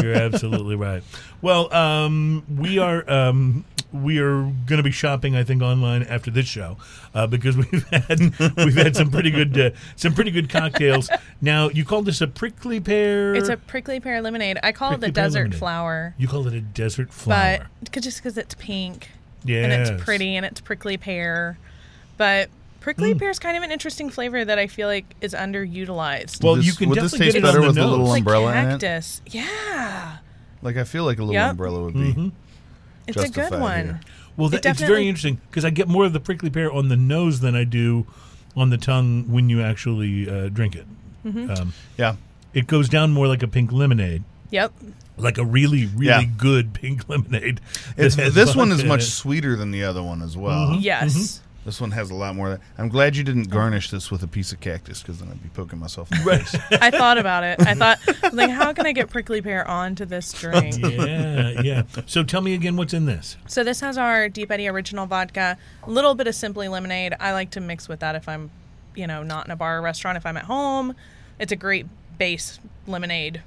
you're 0.03 0.15
absolutely 0.15 0.77
right. 0.77 1.03
Well, 1.43 1.73
um, 1.73 2.45
we 2.59 2.79
are 2.79 3.09
um, 3.11 3.65
we 3.93 4.19
are 4.19 4.43
going 4.43 4.77
to 4.77 4.83
be 4.83 4.91
shopping, 4.91 5.35
I 5.35 5.43
think, 5.45 5.63
online 5.63 6.03
after 6.05 6.31
this 6.31 6.47
show 6.47 6.77
uh, 7.15 7.27
because 7.27 7.57
we've 7.57 7.87
had 7.91 8.21
we've 8.57 8.77
had 8.77 8.95
some 8.97 9.11
pretty 9.11 9.31
good 9.31 9.59
uh, 9.59 9.71
some 9.97 10.15
pretty 10.15 10.31
good 10.31 10.49
cocktails. 10.49 11.11
Now, 11.41 11.69
you 11.71 11.85
called 11.85 12.07
this 12.07 12.21
a 12.21 12.27
prickly 12.27 12.81
pear. 12.81 13.35
it's 13.35 13.49
a 13.49 13.57
prickly 13.57 13.99
pear 14.01 14.21
lemonade. 14.23 14.59
I 14.63 14.73
call 14.73 14.91
Prickly 14.91 15.09
it 15.09 15.15
the 15.15 15.21
pear 15.21 15.25
desert 15.25 15.39
lemonade. 15.41 15.59
flower, 15.59 16.15
you 16.19 16.29
call 16.29 16.47
it 16.47 16.55
a 16.55 16.61
desert 16.61 17.13
flower. 17.13 17.67
but 17.81 17.93
'cause- 17.93 18.05
just 18.05 18.19
because 18.19 18.37
it's 18.39 18.55
pink 18.55 19.11
yeah, 19.45 19.65
and 19.65 19.73
it's 19.73 20.05
pretty 20.05 20.37
and 20.37 20.45
it's 20.47 20.61
prickly 20.61 20.97
pear, 20.97 21.59
but 22.17 22.49
prickly 22.81 23.15
pear 23.15 23.31
is 23.31 23.39
kind 23.39 23.57
of 23.57 23.63
an 23.63 23.71
interesting 23.71 24.09
flavor 24.11 24.45
that 24.45 24.59
I 24.59 24.67
feel 24.67 24.87
like 24.89 25.05
is 25.21 25.35
underutilized. 25.35 26.43
Well, 26.45 26.57
This- 26.57 26.67
you 26.67 26.73
can 26.75 26.89
would 26.91 26.99
this 26.99 27.13
definitely 27.13 27.27
taste 27.27 27.35
get 27.37 27.43
better 27.43 27.61
the 27.61 27.67
with 27.69 27.79
a 27.79 27.87
little 27.87 28.05
It's 28.07 28.11
like 28.11 28.21
umbrella 28.21 28.53
in 28.53 28.59
it? 28.67 28.71
cactus. 28.81 29.21
Yeah, 29.27 30.17
Like 30.63 30.77
I 30.77 30.85
feel 30.85 31.05
like 31.05 31.19
a 31.19 31.23
little 31.23 31.35
Yep. 31.35 31.51
umbrella 31.53 31.83
would 31.83 31.95
be. 31.95 32.01
Mm-hmm. 32.13 32.29
It's 33.07 33.23
a 33.23 33.29
good 33.29 33.53
one. 33.61 33.85
here. 33.85 34.01
Well, 34.37 34.53
It 34.55 34.65
it's 34.65 34.81
very 34.81 35.09
interesting 35.09 35.41
because 35.51 35.65
I 35.65 35.71
get 35.71 35.89
more 35.89 36.05
of 36.07 36.13
the 36.13 36.21
prickly 36.21 36.51
pear 36.51 36.71
on 36.73 36.89
the 36.89 36.97
nose 36.97 37.41
than 37.41 37.55
I 37.55 37.65
do 37.65 38.07
on 38.57 38.71
the 38.71 38.79
tongue 38.79 39.31
when 39.31 39.49
you 39.49 39.63
actually 39.63 40.29
uh, 40.31 40.49
drink 40.49 40.75
it. 40.77 40.87
Mm-hmm. 41.27 41.51
Um, 41.51 41.73
Yeah. 41.99 42.17
it 42.55 42.67
goes 42.67 42.89
down 42.89 43.13
more 43.13 43.27
like 43.29 43.43
a 43.43 43.49
pink 43.49 43.71
lemonade. 43.73 44.25
Yep. 44.51 44.73
like 45.17 45.37
a 45.39 45.45
really 45.45 45.87
really 45.87 46.07
Yeah. 46.25 46.31
good 46.39 46.73
pink 46.73 47.09
lemonade. 47.09 47.61
that 47.97 48.33
this 48.35 48.57
one 48.57 48.73
is 48.73 48.83
much 48.85 49.03
it. 49.03 49.07
sweeter 49.07 49.55
than 49.57 49.71
the 49.71 49.85
other 49.85 50.03
one 50.03 50.23
as 50.23 50.37
well. 50.37 50.69
Mm-hmm. 50.71 50.81
Yes. 50.81 51.41
This 51.65 51.81
one 51.81 51.91
has 51.91 52.11
a 52.11 52.15
lot 52.15 52.35
more. 52.35 52.53
Of 52.53 52.59
that. 52.59 52.67
I'm 52.79 52.89
glad 52.89 53.17
you 53.17 53.23
didn't 53.23 53.51
garnish 53.51 53.91
this 53.91 54.11
with 54.11 54.23
a 54.23 54.27
piece 54.27 54.51
of 54.53 54.61
cactus 54.61 55.03
because 55.03 55.19
then 55.19 55.29
I'd 55.29 55.43
be 55.43 55.51
poking 55.51 55.79
myself 55.79 56.11
in 56.11 56.25
the 56.25 56.39
face. 56.39 56.57
I 56.81 56.91
thought 56.91 57.19
about 57.19 57.45
it. 57.45 57.61
I 57.61 57.75
thought, 57.75 57.99
like, 58.33 58.51
how 58.51 58.73
can 58.73 58.87
I 58.87 58.93
get 58.93 59.11
prickly 59.11 59.43
pear 59.43 59.69
onto 59.69 60.07
this 60.07 60.33
drink? 60.41 60.79
Yeah, 60.79 61.61
yeah. 61.61 61.83
So 62.07 62.23
tell 62.23 62.41
me 62.41 62.55
again 62.55 62.77
what's 62.77 62.95
in 62.95 63.05
this. 63.05 63.37
So 63.47 63.63
this 63.63 63.81
has 63.81 63.99
our 63.99 64.29
Deep 64.29 64.51
Eddy 64.51 64.69
original 64.69 65.07
vodka, 65.07 65.59
a 65.83 65.91
little 65.91 66.15
bit 66.15 66.27
of 66.27 66.35
Simply 66.35 66.69
lemonade. 66.69 67.15
I 67.21 67.33
like 67.33 67.51
to 67.51 67.61
mix 67.61 67.89
with 67.89 68.01
that 68.01 68.15
if 68.15 68.27
I'm, 68.27 68.51
you 68.95 69.07
know, 69.07 69.23
not 69.23 69.45
in 69.47 69.53
a 69.53 69.57
bar 69.57 69.79
or 69.79 69.83
restaurant. 69.83 70.17
If 70.17 70.25
I'm 70.25 70.39
at 70.39 70.45
home, 70.45 70.95
it's 71.39 71.53
a 71.53 71.57
great 71.57 71.87
base 72.21 72.61
lemonade 72.87 73.43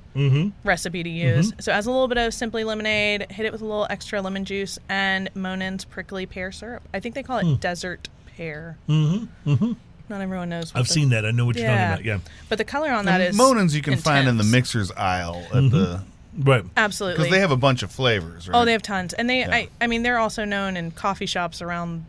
recipe 0.64 1.04
to 1.04 1.10
use. 1.10 1.54
So 1.60 1.72
as 1.72 1.86
a 1.86 1.92
little 1.92 2.08
bit 2.08 2.18
of 2.18 2.34
Simply 2.34 2.64
lemonade, 2.64 3.32
hit 3.32 3.46
it 3.46 3.52
with 3.52 3.62
a 3.62 3.66
little 3.66 3.86
extra 3.90 4.20
lemon 4.20 4.46
juice, 4.46 4.80
and 4.90 5.30
Monin's 5.36 5.86
prickly 5.86 6.26
pear 6.26 6.52
syrup. 6.52 6.82
I 6.92 7.00
think 7.00 7.14
they 7.14 7.22
call 7.24 7.38
it 7.38 7.60
desert 7.62 8.10
pear. 8.36 8.78
Mm-hmm. 8.90 9.50
Mm-hmm. 9.52 9.72
Not 10.10 10.22
everyone 10.22 10.50
knows. 10.50 10.74
What 10.74 10.80
I've 10.82 10.88
the- 10.88 10.94
seen 10.94 11.10
that. 11.10 11.24
I 11.24 11.30
know 11.32 11.46
what 11.46 11.56
you're 11.56 11.66
Yeah. 11.66 11.92
talking 11.92 12.08
about. 12.10 12.24
Yeah. 12.26 12.32
But 12.50 12.58
the 12.58 12.66
color 12.66 12.92
on 12.92 13.06
that 13.06 13.22
And 13.22 13.30
is 13.30 13.38
Monin's 13.38 13.76
you 13.76 13.84
can 13.84 13.98
find 14.00 14.28
in 14.28 14.38
the 14.38 14.44
mixers 14.44 14.92
aisle 14.92 15.44
at 15.54 15.70
the 15.72 16.02
Right. 16.36 16.66
Absolutely. 16.76 17.18
because 17.20 17.32
they 17.32 17.40
have 17.42 17.52
a 17.52 17.56
bunch 17.58 17.84
of 17.84 17.92
flavors. 17.92 18.50
Right? 18.50 18.60
Oh, 18.60 18.66
they 18.66 18.72
have 18.72 18.82
tons, 18.82 19.14
and 19.14 19.30
they. 19.30 19.42
Yeah. 19.42 19.54
I, 19.54 19.70
I 19.80 19.86
mean, 19.86 20.02
they're 20.02 20.18
also 20.18 20.46
known 20.46 20.76
in 20.78 20.90
coffee 20.90 21.28
shops 21.28 21.62
around 21.62 22.06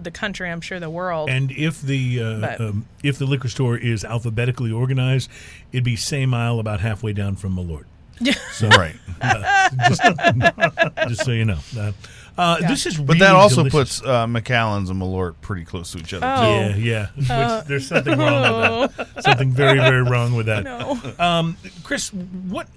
the 0.00 0.10
country. 0.10 0.50
I'm 0.50 0.60
sure 0.60 0.78
the 0.80 0.90
world. 0.90 1.30
And 1.30 1.50
if 1.52 1.80
the 1.80 2.22
uh, 2.22 2.40
But- 2.40 2.60
um, 2.60 2.86
if 3.02 3.18
the 3.18 3.26
liquor 3.26 3.48
store 3.48 3.76
is 3.76 4.04
alphabetically 4.04 4.70
organized, 4.72 5.30
it'd 5.72 5.84
be 5.84 5.96
same 5.96 6.34
aisle 6.34 6.60
about 6.60 6.80
halfway 6.80 7.12
down 7.12 7.36
from 7.36 7.56
Malort. 7.56 7.84
So 8.52 8.68
right. 8.76 8.96
just, 9.88 10.02
just 11.08 11.24
so 11.24 11.30
you 11.32 11.44
know. 11.46 11.58
Uh, 11.76 11.92
uh, 12.38 12.58
Yeah. 12.60 12.68
This 12.68 12.86
is 12.86 12.96
But 12.98 13.08
really 13.14 13.20
that 13.20 13.34
also 13.34 13.64
delicious. 13.64 14.00
puts 14.00 14.06
uh, 14.08 14.26
Macallan's 14.26 14.90
and 14.90 15.00
Malort 15.00 15.34
pretty 15.40 15.64
close 15.64 15.92
to 15.92 15.98
each 15.98 16.12
other. 16.14 16.26
Oh. 16.26 16.42
Yeah, 16.76 16.76
yeah. 16.76 17.06
Which, 17.58 17.66
there's 17.66 17.86
something 17.88 18.18
wrong 18.18 18.80
with 18.82 18.96
that. 18.96 19.24
Something 19.24 19.50
very, 19.52 19.78
very 19.78 20.02
wrong 20.02 20.34
with 20.34 20.46
that. 20.46 20.64
no. 20.64 20.98
Um, 21.18 21.56
Chris, 21.82 22.10
what 22.12 22.68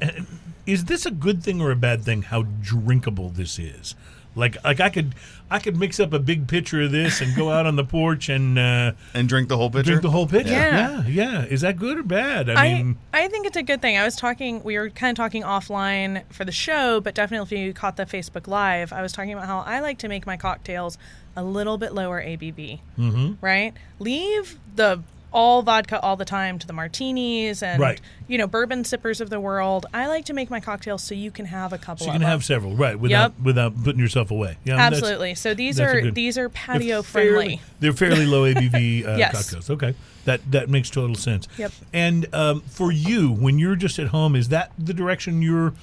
is 0.65 0.85
this 0.85 1.05
a 1.05 1.11
good 1.11 1.43
thing 1.43 1.61
or 1.61 1.71
a 1.71 1.75
bad 1.75 2.03
thing? 2.03 2.21
How 2.23 2.43
drinkable 2.61 3.29
this 3.29 3.59
is? 3.59 3.95
Like, 4.35 4.63
like 4.63 4.79
I 4.79 4.89
could, 4.89 5.15
I 5.49 5.59
could 5.59 5.77
mix 5.77 5.99
up 5.99 6.13
a 6.13 6.19
big 6.19 6.47
pitcher 6.47 6.81
of 6.81 6.91
this 6.91 7.21
and 7.21 7.35
go 7.35 7.51
out 7.51 7.65
on 7.65 7.75
the 7.75 7.83
porch 7.83 8.29
and 8.29 8.57
uh, 8.57 8.93
And 9.13 9.29
drink 9.29 9.49
the 9.49 9.57
whole 9.57 9.69
pitcher. 9.69 9.83
drink 9.83 10.01
the 10.01 10.09
whole 10.09 10.27
pitcher. 10.27 10.51
Yeah. 10.51 11.03
yeah, 11.03 11.07
yeah. 11.07 11.45
Is 11.45 11.61
that 11.61 11.77
good 11.77 11.99
or 11.99 12.03
bad? 12.03 12.49
I, 12.49 12.65
I, 12.65 12.73
mean, 12.73 12.97
I 13.13 13.27
think 13.27 13.45
it's 13.45 13.57
a 13.57 13.63
good 13.63 13.81
thing. 13.81 13.97
I 13.97 14.03
was 14.03 14.15
talking, 14.15 14.63
we 14.63 14.77
were 14.77 14.89
kind 14.89 15.11
of 15.11 15.21
talking 15.21 15.43
offline 15.43 16.23
for 16.31 16.45
the 16.45 16.51
show, 16.51 16.99
but 16.99 17.13
definitely 17.15 17.57
if 17.57 17.65
you 17.65 17.73
caught 17.73 17.97
the 17.97 18.05
Facebook 18.05 18.47
Live, 18.47 18.91
I 18.91 19.01
was 19.01 19.11
talking 19.11 19.33
about 19.33 19.45
how 19.45 19.59
I 19.59 19.79
like 19.79 19.99
to 19.99 20.07
make 20.07 20.25
my 20.25 20.37
cocktails 20.37 20.97
a 21.35 21.43
little 21.43 21.77
bit 21.77 21.93
lower 21.93 22.21
ABV, 22.21 22.79
mm-hmm. 22.97 23.33
right? 23.41 23.73
Leave 23.99 24.59
the 24.75 25.01
all 25.33 25.61
vodka 25.63 25.99
all 26.01 26.15
the 26.15 26.25
time 26.25 26.59
to 26.59 26.67
the 26.67 26.73
martinis 26.73 27.63
and, 27.63 27.79
Right. 27.81 27.99
you 28.27 28.37
know, 28.37 28.47
bourbon 28.47 28.83
sippers 28.85 29.19
of 29.19 29.29
the 29.29 29.39
world. 29.39 29.85
I 29.93 30.07
like 30.07 30.25
to 30.25 30.33
make 30.33 30.49
my 30.49 30.59
cocktails 30.59 31.03
so 31.03 31.15
you 31.15 31.31
can 31.31 31.45
have 31.47 31.73
a 31.73 31.77
couple 31.77 32.05
so 32.05 32.05
you 32.05 32.09
of 32.11 32.13
can 32.15 32.21
them. 32.21 32.29
have 32.29 32.43
several, 32.45 32.75
right? 32.75 32.99
Without 32.99 33.33
Yep. 33.37 33.45
without 33.45 33.83
putting 33.83 33.99
yourself 33.99 34.31
away. 34.31 34.57
Yeah, 34.63 34.77
Absolutely. 34.77 35.35
So 35.35 35.53
these 35.53 35.79
are 35.79 36.01
good- 36.01 36.15
these 36.15 36.37
are 36.37 36.41
they're 36.43 36.49
patio 36.49 37.01
fairly- 37.01 37.31
friendly. 37.33 37.61
They're 37.79 37.93
fairly 37.93 38.25
low 38.25 38.43
ABV 38.45 39.03
uh, 39.07 39.17
Yes. 39.17 39.31
cocktails. 39.33 39.69
Okay, 39.69 39.95
that 40.25 40.39
that 40.51 40.69
makes 40.69 40.89
total 40.89 41.15
sense. 41.15 41.47
Yep. 41.57 41.71
And 41.93 42.27
um, 42.33 42.61
for 42.61 42.91
you, 42.91 43.31
when 43.31 43.57
you're 43.59 43.75
just 43.75 43.97
at 43.99 44.07
home, 44.07 44.35
is 44.35 44.49
that 44.49 44.71
the 44.77 44.93
direction 44.93 45.41
you're 45.41 45.73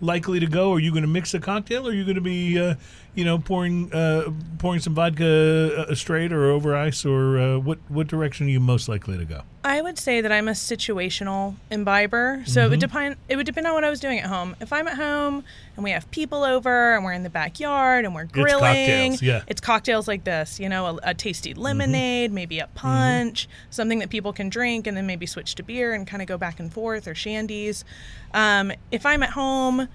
likely 0.00 0.38
to 0.38 0.46
go? 0.46 0.72
Are 0.74 0.78
you 0.80 0.90
going 0.92 1.02
to 1.02 1.08
mix 1.08 1.34
a 1.34 1.40
cocktail? 1.40 1.86
Or 1.86 1.90
are 1.90 1.94
you 1.94 2.04
going 2.04 2.14
to 2.14 2.20
be, 2.20 2.56
uh, 2.58 2.74
you 3.14 3.24
know, 3.24 3.38
pouring 3.38 3.92
uh, 3.92 4.30
pouring 4.58 4.80
some 4.80 4.94
vodka 4.94 5.86
uh, 5.88 5.94
straight 5.94 6.32
or 6.32 6.46
over 6.50 6.76
ice? 6.76 7.04
Or 7.04 7.38
uh, 7.38 7.58
what 7.58 7.78
what 7.88 8.06
direction 8.06 8.46
are 8.46 8.50
you 8.50 8.60
most 8.60 8.88
likely 8.88 9.18
to 9.18 9.24
go? 9.24 9.42
I 9.64 9.82
would 9.82 9.98
say 9.98 10.20
that 10.20 10.32
I'm 10.32 10.48
a 10.48 10.52
situational 10.52 11.56
imbiber. 11.70 12.42
So 12.46 12.64
it 12.64 12.70
would 12.70 12.80
depend. 12.80 13.16
It 13.28 13.36
would 13.36 13.44
depend 13.44 13.66
on 13.66 13.74
what 13.74 13.84
I 13.84 13.90
was 13.90 14.00
doing 14.00 14.18
at 14.18 14.26
home. 14.26 14.56
If 14.60 14.72
I'm 14.72 14.88
at 14.88 14.96
home 14.96 15.44
and 15.76 15.84
we 15.84 15.90
have 15.90 16.10
people 16.10 16.42
over 16.42 16.94
and 16.94 17.04
we're 17.04 17.12
in 17.12 17.22
the 17.22 17.30
backyard 17.30 18.04
and 18.04 18.14
we're 18.14 18.24
grilling, 18.24 19.12
cocktails, 19.12 19.22
yeah. 19.22 19.42
it's 19.46 19.60
cocktails 19.60 20.08
like 20.08 20.24
this. 20.24 20.58
You 20.58 20.68
know, 20.68 20.86
a, 20.86 21.10
a 21.10 21.14
tasty 21.14 21.54
lemonade, 21.54 22.32
maybe 22.32 22.60
a 22.60 22.68
punch, 22.68 23.48
something 23.68 23.98
that 23.98 24.10
people 24.10 24.32
can 24.32 24.48
drink, 24.48 24.86
and 24.86 24.96
then 24.96 25.06
maybe 25.06 25.26
switch 25.26 25.54
to 25.56 25.62
beer 25.62 25.92
and 25.92 26.06
kind 26.06 26.22
of 26.22 26.28
go 26.28 26.38
back 26.38 26.60
and 26.60 26.72
forth 26.72 27.06
or 27.06 27.14
shandies. 27.14 27.84
Um, 28.32 28.72
if 28.90 29.04
I'm 29.04 29.22
at 29.22 29.30
home. 29.30 29.88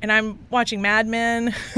And 0.00 0.12
I'm 0.12 0.38
watching 0.50 0.80
Mad 0.80 1.06
Men 1.08 1.48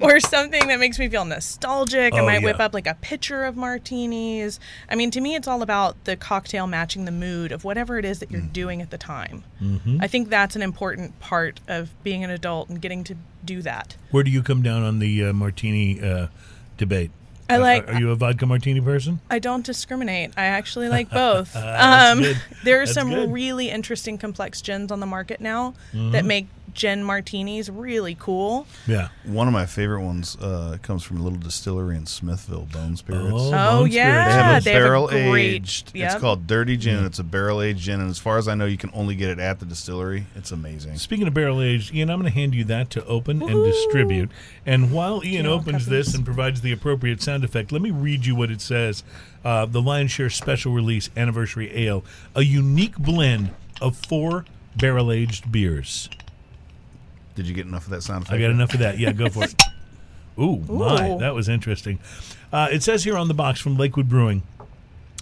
or 0.00 0.18
something 0.20 0.66
that 0.68 0.76
makes 0.78 0.98
me 0.98 1.08
feel 1.08 1.24
nostalgic. 1.24 2.14
I 2.14 2.20
Oh, 2.20 2.24
might 2.26 2.42
whip 2.42 2.58
up 2.60 2.74
like 2.74 2.86
a 2.86 2.94
pitcher 2.94 3.44
of 3.44 3.56
martinis. 3.56 4.58
I 4.90 4.94
mean, 4.96 5.10
to 5.12 5.20
me, 5.20 5.34
it's 5.34 5.46
all 5.46 5.62
about 5.62 6.02
the 6.04 6.16
cocktail 6.16 6.66
matching 6.66 7.04
the 7.04 7.12
mood 7.12 7.52
of 7.52 7.64
whatever 7.64 7.98
it 7.98 8.04
is 8.04 8.18
that 8.20 8.30
you're 8.30 8.40
Mm. 8.40 8.52
doing 8.52 8.82
at 8.82 8.90
the 8.90 8.98
time. 8.98 9.44
Mm-hmm. 9.62 9.98
I 10.00 10.06
think 10.08 10.28
that's 10.30 10.56
an 10.56 10.62
important 10.62 11.18
part 11.20 11.60
of 11.68 11.90
being 12.02 12.24
an 12.24 12.30
adult 12.30 12.68
and 12.68 12.80
getting 12.80 13.04
to 13.04 13.14
do 13.44 13.62
that. 13.62 13.96
Where 14.10 14.24
do 14.24 14.30
you 14.30 14.42
come 14.42 14.62
down 14.62 14.82
on 14.82 14.98
the 14.98 15.24
uh, 15.26 15.32
martini 15.32 16.00
uh, 16.00 16.26
debate? 16.76 17.10
I 17.48 17.56
like. 17.56 17.88
Are 17.88 17.98
you 17.98 18.10
a 18.10 18.16
vodka 18.16 18.46
martini 18.46 18.80
person? 18.80 19.20
I 19.30 19.38
don't 19.38 19.64
discriminate. 19.64 20.32
I 20.36 20.46
actually 20.46 20.88
like 20.96 21.10
both. 21.10 21.52
That's 21.54 22.12
um, 22.12 22.22
good. 22.22 22.40
there 22.64 22.82
are 22.82 22.86
That's 22.86 22.94
some 22.94 23.08
good. 23.10 23.24
Mm-hmm. 23.24 23.32
really 23.32 23.70
interesting 23.70 24.18
complex 24.18 24.60
gins 24.60 24.92
on 24.92 25.00
the 25.00 25.06
market 25.06 25.40
now 25.40 25.74
that 25.92 26.24
make 26.24 26.46
gin 26.78 27.02
martinis 27.02 27.68
really 27.68 28.16
cool. 28.18 28.66
Yeah. 28.86 29.08
One 29.24 29.48
of 29.48 29.52
my 29.52 29.66
favorite 29.66 30.02
ones 30.02 30.36
uh, 30.40 30.78
comes 30.80 31.02
from 31.02 31.18
a 31.18 31.22
little 31.22 31.38
distillery 31.38 31.96
in 31.96 32.06
Smithville, 32.06 32.68
Bone 32.72 32.96
Spirits. 32.96 33.28
Oh, 33.32 33.48
Oh, 33.52 33.80
Bone 33.80 33.90
yeah. 33.90 34.24
They 34.28 34.32
have 34.32 34.62
a 34.62 34.64
they 34.64 34.72
have 34.72 34.82
a 34.82 34.84
barrel 34.86 35.06
great- 35.08 35.54
aged. 35.54 35.90
yep. 35.94 36.12
It's 36.12 36.20
called 36.20 36.46
Dirty 36.46 36.76
Gin. 36.76 37.04
It's 37.04 37.18
a 37.18 37.24
barrel 37.24 37.60
aged 37.60 37.80
gin, 37.80 38.00
and 38.00 38.08
as 38.08 38.18
far 38.18 38.38
as 38.38 38.46
I 38.48 38.54
know, 38.54 38.64
you 38.66 38.76
can 38.78 38.90
only 38.94 39.14
get 39.16 39.28
it 39.30 39.38
at 39.40 39.58
the 39.58 39.66
distillery. 39.66 40.24
It's 40.36 40.52
amazing. 40.52 40.96
Speaking 40.96 41.26
of 41.26 41.34
barrel 41.34 41.60
aged, 41.60 41.92
Ian, 41.94 42.10
I'm 42.10 42.20
going 42.20 42.30
to 42.32 42.38
hand 42.38 42.54
you 42.54 42.62
that 42.64 42.90
to 42.90 43.04
open 43.06 43.42
and 43.42 43.64
distribute. 43.64 44.30
And 44.64 44.92
while 44.92 45.24
Ian 45.24 45.44
Yeah, 45.46 45.50
opens 45.50 45.86
this 45.86 46.14
and 46.14 46.24
provides 46.24 46.60
the 46.60 46.70
appropriate 46.72 47.20
sound 47.22 47.42
effect, 47.44 47.72
let 47.72 47.82
me 47.82 47.90
read 47.90 48.24
you 48.24 48.34
what 48.36 48.50
it 48.50 48.60
says. 48.60 49.02
Uh, 49.44 49.66
the 49.66 49.82
Lion's 49.82 50.10
Share 50.12 50.30
Special 50.30 50.72
Release 50.72 51.10
Anniversary 51.16 51.70
Ale, 51.76 52.04
a 52.34 52.42
unique 52.42 52.96
blend 52.98 53.50
of 53.80 53.96
four 53.96 54.44
barrel 54.76 55.10
aged 55.12 55.50
beers. 55.50 56.08
Did 57.38 57.46
you 57.46 57.54
get 57.54 57.66
enough 57.66 57.84
of 57.84 57.90
that 57.90 58.02
sound 58.02 58.24
effect? 58.24 58.36
I 58.36 58.40
got 58.40 58.50
enough 58.50 58.74
of 58.74 58.80
that. 58.80 58.98
Yeah, 58.98 59.12
go 59.12 59.28
for 59.28 59.44
it. 59.44 59.54
Ooh, 60.40 60.56
my, 60.68 61.18
that 61.18 61.36
was 61.36 61.48
interesting. 61.48 62.00
Uh, 62.52 62.66
it 62.72 62.82
says 62.82 63.04
here 63.04 63.16
on 63.16 63.28
the 63.28 63.34
box 63.34 63.60
from 63.60 63.76
Lakewood 63.76 64.08
Brewing, 64.08 64.42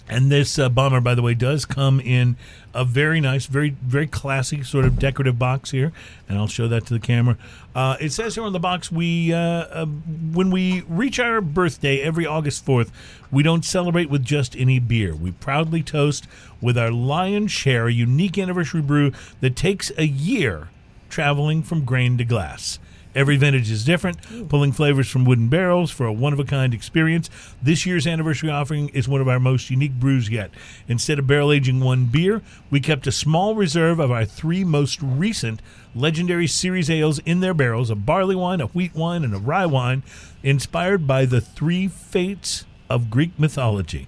and 0.09 0.31
this 0.31 0.57
uh, 0.57 0.67
bomber, 0.67 0.99
by 0.99 1.13
the 1.13 1.21
way, 1.21 1.35
does 1.35 1.63
come 1.63 1.99
in 1.99 2.35
a 2.73 2.83
very 2.83 3.21
nice, 3.21 3.45
very 3.45 3.69
very 3.83 4.07
classy 4.07 4.63
sort 4.63 4.85
of 4.85 4.97
decorative 4.97 5.37
box 5.37 5.69
here, 5.69 5.93
and 6.27 6.39
I'll 6.39 6.47
show 6.47 6.67
that 6.67 6.87
to 6.87 6.95
the 6.95 6.99
camera. 6.99 7.37
Uh, 7.75 7.97
it 8.01 8.11
says 8.11 8.33
here 8.33 8.43
on 8.43 8.51
the 8.51 8.59
box, 8.59 8.91
we 8.91 9.31
uh, 9.31 9.37
uh, 9.37 9.85
when 9.85 10.49
we 10.49 10.81
reach 10.89 11.19
our 11.19 11.39
birthday 11.39 12.01
every 12.01 12.25
August 12.25 12.65
fourth, 12.65 12.91
we 13.31 13.43
don't 13.43 13.63
celebrate 13.63 14.09
with 14.09 14.25
just 14.25 14.55
any 14.55 14.79
beer. 14.79 15.13
We 15.13 15.33
proudly 15.33 15.83
toast 15.83 16.25
with 16.61 16.79
our 16.79 16.89
lion's 16.89 17.51
share, 17.51 17.85
a 17.85 17.93
unique 17.93 18.39
anniversary 18.39 18.81
brew 18.81 19.11
that 19.41 19.55
takes 19.55 19.91
a 19.99 20.07
year 20.07 20.69
traveling 21.09 21.63
from 21.63 21.85
grain 21.85 22.17
to 22.17 22.25
glass. 22.25 22.79
Every 23.17 23.35
vintage 23.35 23.71
is 23.71 23.83
different, 23.83 24.47
pulling 24.47 24.71
flavors 24.71 25.09
from 25.09 25.25
wooden 25.25 25.47
barrels 25.47 25.89
for 25.89 26.05
a 26.05 26.13
one 26.13 26.33
of 26.33 26.39
a 26.39 26.43
kind 26.43 26.71
experience. 26.71 27.31
This 27.59 27.83
year's 27.83 28.05
anniversary 28.05 28.51
offering 28.51 28.89
is 28.89 29.07
one 29.07 29.21
of 29.21 29.27
our 29.27 29.39
most 29.39 29.71
unique 29.71 29.93
brews 29.93 30.29
yet. 30.29 30.51
Instead 30.87 31.17
of 31.17 31.25
barrel 31.25 31.51
aging 31.51 31.79
one 31.79 32.05
beer, 32.05 32.43
we 32.69 32.79
kept 32.79 33.07
a 33.07 33.11
small 33.11 33.55
reserve 33.55 33.99
of 33.99 34.11
our 34.11 34.23
three 34.23 34.63
most 34.63 35.01
recent 35.01 35.63
legendary 35.95 36.45
series 36.45 36.91
ales 36.91 37.17
in 37.19 37.39
their 37.39 37.55
barrels 37.55 37.89
a 37.89 37.95
barley 37.95 38.35
wine, 38.35 38.61
a 38.61 38.67
wheat 38.67 38.93
wine, 38.93 39.23
and 39.23 39.33
a 39.33 39.39
rye 39.39 39.65
wine, 39.65 40.03
inspired 40.43 41.07
by 41.07 41.25
the 41.25 41.41
three 41.41 41.87
fates 41.87 42.65
of 42.87 43.09
Greek 43.09 43.31
mythology. 43.39 44.07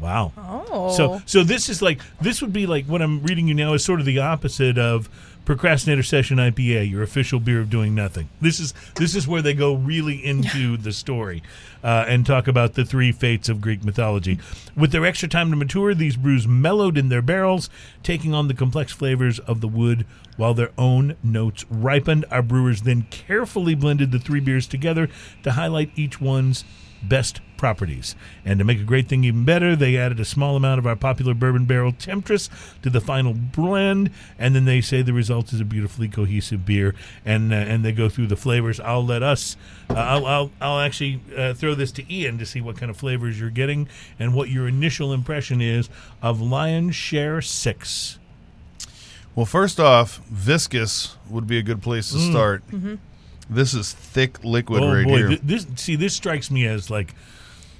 Wow. 0.00 0.32
Oh. 0.36 0.92
So 0.96 1.22
so 1.26 1.42
this 1.44 1.68
is 1.68 1.82
like 1.82 2.00
this 2.20 2.40
would 2.40 2.52
be 2.52 2.66
like 2.66 2.86
what 2.86 3.02
I'm 3.02 3.22
reading 3.22 3.48
you 3.48 3.54
now 3.54 3.74
is 3.74 3.84
sort 3.84 4.00
of 4.00 4.06
the 4.06 4.18
opposite 4.18 4.78
of 4.78 5.08
Procrastinator 5.48 6.02
Session 6.02 6.36
IPA, 6.36 6.90
your 6.90 7.02
official 7.02 7.40
beer 7.40 7.58
of 7.58 7.70
doing 7.70 7.94
nothing. 7.94 8.28
This 8.38 8.60
is 8.60 8.74
this 8.96 9.14
is 9.14 9.26
where 9.26 9.40
they 9.40 9.54
go 9.54 9.72
really 9.72 10.22
into 10.22 10.76
the 10.76 10.92
story 10.92 11.42
uh, 11.82 12.04
and 12.06 12.26
talk 12.26 12.48
about 12.48 12.74
the 12.74 12.84
three 12.84 13.12
fates 13.12 13.48
of 13.48 13.62
Greek 13.62 13.82
mythology. 13.82 14.38
With 14.76 14.92
their 14.92 15.06
extra 15.06 15.26
time 15.26 15.48
to 15.48 15.56
mature, 15.56 15.94
these 15.94 16.18
brews 16.18 16.46
mellowed 16.46 16.98
in 16.98 17.08
their 17.08 17.22
barrels, 17.22 17.70
taking 18.02 18.34
on 18.34 18.48
the 18.48 18.52
complex 18.52 18.92
flavors 18.92 19.38
of 19.38 19.62
the 19.62 19.68
wood 19.68 20.04
while 20.36 20.52
their 20.52 20.72
own 20.76 21.16
notes 21.22 21.64
ripened. 21.70 22.26
Our 22.30 22.42
brewers 22.42 22.82
then 22.82 23.06
carefully 23.08 23.74
blended 23.74 24.12
the 24.12 24.18
three 24.18 24.40
beers 24.40 24.66
together 24.66 25.08
to 25.44 25.52
highlight 25.52 25.92
each 25.96 26.20
one's 26.20 26.62
best 27.02 27.40
properties. 27.56 28.14
And 28.44 28.58
to 28.58 28.64
make 28.64 28.80
a 28.80 28.84
great 28.84 29.08
thing 29.08 29.24
even 29.24 29.44
better, 29.44 29.74
they 29.76 29.96
added 29.96 30.20
a 30.20 30.24
small 30.24 30.56
amount 30.56 30.78
of 30.78 30.86
our 30.86 30.96
popular 30.96 31.34
bourbon 31.34 31.64
barrel 31.64 31.92
Temptress 31.92 32.48
to 32.82 32.90
the 32.90 33.00
final 33.00 33.34
blend, 33.34 34.10
and 34.38 34.54
then 34.54 34.64
they 34.64 34.80
say 34.80 35.02
the 35.02 35.12
result 35.12 35.52
is 35.52 35.60
a 35.60 35.64
beautifully 35.64 36.08
cohesive 36.08 36.64
beer. 36.64 36.94
And 37.24 37.52
uh, 37.52 37.56
and 37.56 37.84
they 37.84 37.92
go 37.92 38.08
through 38.08 38.28
the 38.28 38.36
flavors. 38.36 38.80
I'll 38.80 39.04
let 39.04 39.22
us. 39.22 39.56
Uh, 39.90 39.94
I'll, 39.94 40.26
I'll 40.26 40.50
I'll 40.60 40.80
actually 40.80 41.20
uh, 41.36 41.54
throw 41.54 41.74
this 41.74 41.92
to 41.92 42.12
Ian 42.12 42.38
to 42.38 42.46
see 42.46 42.60
what 42.60 42.76
kind 42.76 42.90
of 42.90 42.96
flavors 42.96 43.38
you're 43.38 43.50
getting 43.50 43.88
and 44.18 44.34
what 44.34 44.48
your 44.48 44.68
initial 44.68 45.12
impression 45.12 45.60
is 45.60 45.88
of 46.22 46.40
Lion's 46.40 46.94
Share 46.94 47.42
Six. 47.42 48.18
Well, 49.34 49.46
first 49.46 49.78
off, 49.78 50.18
viscous 50.26 51.16
would 51.30 51.46
be 51.46 51.58
a 51.58 51.62
good 51.62 51.80
place 51.80 52.10
to 52.10 52.18
start. 52.18 52.62
This 53.50 53.74
is 53.74 53.92
thick 53.92 54.42
liquid 54.44 54.82
oh 54.82 54.92
right 54.92 55.04
boy, 55.06 55.16
here. 55.16 55.28
th- 55.28 55.40
this 55.42 55.66
see 55.76 55.96
this 55.96 56.14
strikes 56.14 56.50
me 56.50 56.66
as 56.66 56.90
like 56.90 57.14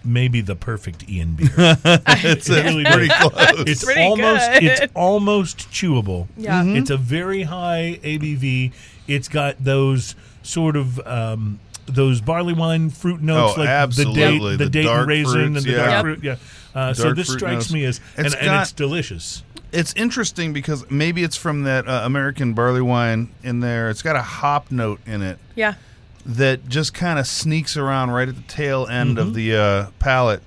maybe 0.04 0.40
the 0.40 0.54
perfect 0.56 1.08
Ian 1.08 1.34
beer. 1.34 1.48
it's 1.56 2.48
It 2.48 2.64
really 2.64 2.84
pretty 2.84 3.08
does. 3.08 3.30
close. 3.30 3.60
It's 3.68 3.84
Pretty 3.84 4.00
almost 4.02 4.50
good. 4.52 4.62
it's 4.64 4.92
almost 4.94 5.58
chewable. 5.70 6.26
Yeah. 6.36 6.62
Mm-hmm. 6.62 6.72
Mhm. 6.74 6.80
It's 6.80 6.90
a 6.90 6.96
very 6.96 7.42
high 7.42 7.98
ABV. 8.02 8.72
It's 9.06 9.28
got 9.28 9.62
those 9.62 10.14
sort 10.42 10.76
of 10.76 10.98
um, 11.06 11.58
those 11.86 12.20
barley 12.20 12.54
wine 12.54 12.90
fruit 12.90 13.20
notes, 13.20 13.54
Oh, 13.56 13.60
like 13.60 13.68
absolutely. 13.68 14.22
the 14.22 14.28
date, 14.30 14.56
the, 14.58 14.64
The 14.64 14.70
date 14.70 14.82
dark 14.84 15.08
raisin, 15.08 15.32
fruits, 15.32 15.46
and 15.46 15.66
the 15.66 15.70
yeah. 15.70 15.76
dark 15.76 15.90
Yep. 15.90 16.02
fruit. 16.02 16.24
Yeah. 16.24 16.36
Uh, 16.74 16.94
so 16.94 17.04
Dark 17.04 17.16
this 17.16 17.26
fruit 17.28 17.38
strikes 17.38 17.54
notes. 17.56 17.72
me 17.72 17.84
as, 17.86 18.00
and, 18.16 18.26
It's 18.26 18.34
and 18.36 18.44
got- 18.44 18.62
it's 18.62 18.72
delicious. 18.72 19.42
It's 19.72 19.92
interesting 19.94 20.52
because 20.52 20.90
maybe 20.90 21.22
it's 21.22 21.36
from 21.36 21.64
that 21.64 21.86
uh, 21.86 22.02
American 22.04 22.54
barley 22.54 22.80
wine 22.80 23.28
in 23.42 23.60
there. 23.60 23.90
It's 23.90 24.02
got 24.02 24.16
a 24.16 24.22
hop 24.22 24.70
note 24.70 25.00
in 25.06 25.20
it 25.22 25.38
yeah. 25.54 25.74
that 26.24 26.68
just 26.68 26.94
kind 26.94 27.18
of 27.18 27.26
sneaks 27.26 27.76
around 27.76 28.10
right 28.10 28.28
at 28.28 28.34
the 28.36 28.42
tail 28.42 28.86
end 28.86 29.18
Mm-hmm. 29.18 29.28
of 29.28 29.34
the 29.34 29.56
uh, 29.56 29.86
palate 29.98 30.42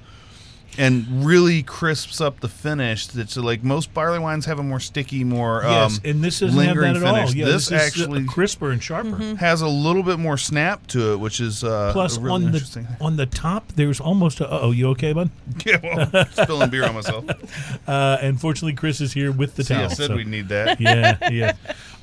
and 0.82 1.24
really 1.24 1.62
crisps 1.62 2.20
up 2.20 2.40
the 2.40 2.48
finish. 2.48 3.06
That's 3.06 3.38
like 3.38 3.64
most 3.64 3.94
barley 3.94 4.18
wines 4.18 4.46
have 4.46 4.58
a 4.58 4.64
more 4.64 4.80
sticky, 4.80 5.24
more 5.24 5.62
yes, 5.64 5.98
um, 5.98 6.04
and 6.04 6.24
this 6.24 6.40
doesn't 6.40 6.60
have 6.60 6.76
that 6.76 6.96
at 6.98 7.04
all. 7.04 7.30
Yeah, 7.30 7.46
this, 7.46 7.68
this, 7.68 7.72
is 7.72 7.72
uh, 7.72 7.76
actually 7.76 8.26
crisper 8.26 8.72
and 8.72 8.82
sharper. 8.82 9.10
Mm-hmm. 9.10 9.36
has 9.36 9.62
a 9.62 9.68
little 9.68 10.02
bit 10.02 10.18
more 10.18 10.38
snap 10.38 10.88
to 10.88 11.14
it, 11.14 11.20
which 11.20 11.40
is 11.40 11.64
uh, 11.64 11.92
Plus, 11.94 12.18
really 12.18 12.46
on 12.48 12.52
the 12.52 12.88
on 13.00 13.16
the 13.18 13.28
top, 13.28 13.72
there's 13.74 14.00
almost 14.00 14.42
a. 14.42 14.50
Oh, 14.50 14.72
you 14.72 14.88
okay, 14.90 15.14
bud? 15.14 15.30
yeah, 15.66 16.08
well, 16.12 16.26
spilling 16.32 16.72
beer 16.72 16.86
on 16.86 16.96
myself. 16.96 17.26
Uh, 17.88 18.18
and 18.22 18.40
fortunately, 18.40 18.74
Chris 18.74 19.02
is 19.02 19.12
here 19.12 19.32
with 19.32 19.56
the 19.56 19.64
See, 19.64 19.74
I 19.74 19.88
said 19.88 20.08
so- 20.08 20.16
we'd 20.16 20.28
need 20.28 20.50
that. 20.50 20.80
yeah, 20.80 21.30
yeah. 21.30 21.54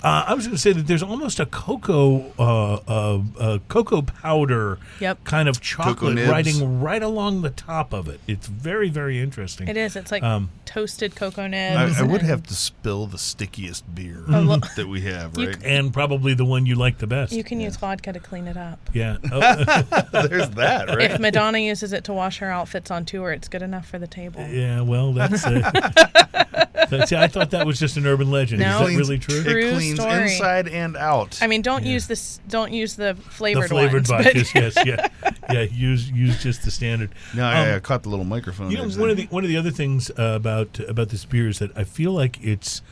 Uh, 0.02 0.24
I 0.28 0.34
was 0.34 0.46
going 0.46 0.54
to 0.54 0.60
say 0.62 0.72
that 0.72 0.86
there's 0.86 1.02
almost 1.02 1.40
a 1.40 1.46
cocoa, 1.46 2.32
uh, 2.38 2.74
uh, 2.86 3.20
uh, 3.38 3.58
cocoa 3.68 4.02
powder 4.02 4.78
Yep. 5.00 5.24
kind 5.24 5.48
of 5.48 5.60
chocolate 5.60 6.14
nibs. 6.14 6.28
riding 6.30 6.80
right 6.80 7.02
along 7.02 7.42
the 7.42 7.50
top 7.50 7.92
of 7.92 8.06
it. 8.08 8.20
It's 8.28 8.46
very, 8.46 8.90
very 8.90 9.20
interesting. 9.20 9.66
It 9.66 9.76
is. 9.76 9.96
It's 9.96 10.12
like 10.12 10.22
Um, 10.22 10.50
toasted 10.64 11.16
cocoa 11.16 11.42
I, 11.42 11.48
nibs. 11.48 11.98
I 11.98 12.02
would 12.04 12.22
have 12.22 12.44
to 12.44 12.54
spill 12.54 13.06
the 13.08 13.18
stickiest 13.18 13.92
beer 13.92 14.22
A 14.28 14.40
lo- 14.40 14.58
that 14.76 14.86
we 14.86 15.00
have, 15.00 15.36
You 15.36 15.48
right? 15.48 15.56
And 15.64 15.92
probably 15.92 16.32
the 16.34 16.44
one 16.44 16.64
you 16.66 16.76
like 16.76 16.98
the 16.98 17.06
best. 17.08 17.32
You 17.32 17.42
can 17.42 17.58
use 17.60 17.76
vodka 17.76 18.12
to 18.12 18.20
clean 18.20 18.46
it 18.46 18.56
up. 18.56 18.78
yeah. 18.92 19.16
Oh, 19.32 20.26
There's 20.28 20.50
that, 20.50 20.88
right? 20.88 21.10
If 21.12 21.20
Madonna 21.20 21.58
uses 21.58 21.92
it 21.92 22.04
to 22.04 22.12
wash 22.12 22.38
her 22.38 22.50
outfits 22.50 22.90
on 22.90 23.04
tour, 23.04 23.32
it's 23.32 23.48
good 23.48 23.62
enough 23.62 23.86
for 23.88 23.98
the 23.98 24.06
table. 24.06 24.46
yeah. 24.48 24.80
Well, 24.80 25.12
that's. 25.12 25.44
Uh, 25.44 25.70
that's 26.90 27.12
I 27.12 27.26
thought 27.28 27.50
that 27.50 27.66
was 27.66 27.78
just 27.78 27.96
an 27.96 28.06
urban 28.06 28.30
legend. 28.30 28.60
No. 28.60 28.82
Is 28.86 28.90
that 28.92 28.96
really 28.98 29.18
true? 29.18 29.42
True 29.42 29.58
it 29.58 29.74
cleans 29.74 29.87
story. 29.96 30.22
inside 30.22 30.68
and 30.68 30.96
out. 30.96 31.38
I 31.42 31.46
mean, 31.46 31.62
don't 31.62 31.84
Yeah. 31.84 31.92
use 31.92 32.06
this. 32.06 32.40
Don't 32.48 32.72
use 32.72 32.94
the 32.96 33.14
flavored. 33.14 33.64
The 33.64 33.68
flavored, 33.68 34.06
flavored 34.06 34.34
ones. 34.34 34.50
vodkas, 34.52 34.54
yes, 34.54 34.86
yeah, 34.86 35.32
yeah. 35.52 35.62
Use 35.62 36.10
use 36.10 36.42
just 36.42 36.64
the 36.64 36.70
standard. 36.70 37.10
no, 37.34 37.44
I, 37.44 37.68
Um, 37.70 37.76
I 37.76 37.80
caught 37.80 38.02
the 38.02 38.08
little 38.10 38.24
microphone. 38.24 38.70
You 38.70 38.78
know, 38.78 38.88
one 38.90 39.10
of 39.10 39.16
the 39.16 39.26
one 39.26 39.44
of 39.44 39.48
the 39.48 39.56
other 39.56 39.70
things 39.70 40.10
uh, 40.10 40.34
about 40.36 40.78
about 40.80 41.08
this 41.10 41.24
beer 41.24 41.48
is 41.48 41.58
that 41.60 41.76
I 41.76 41.84
feel 41.84 42.12
like 42.12 42.38
it's 42.42 42.82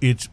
it's 0.00 0.28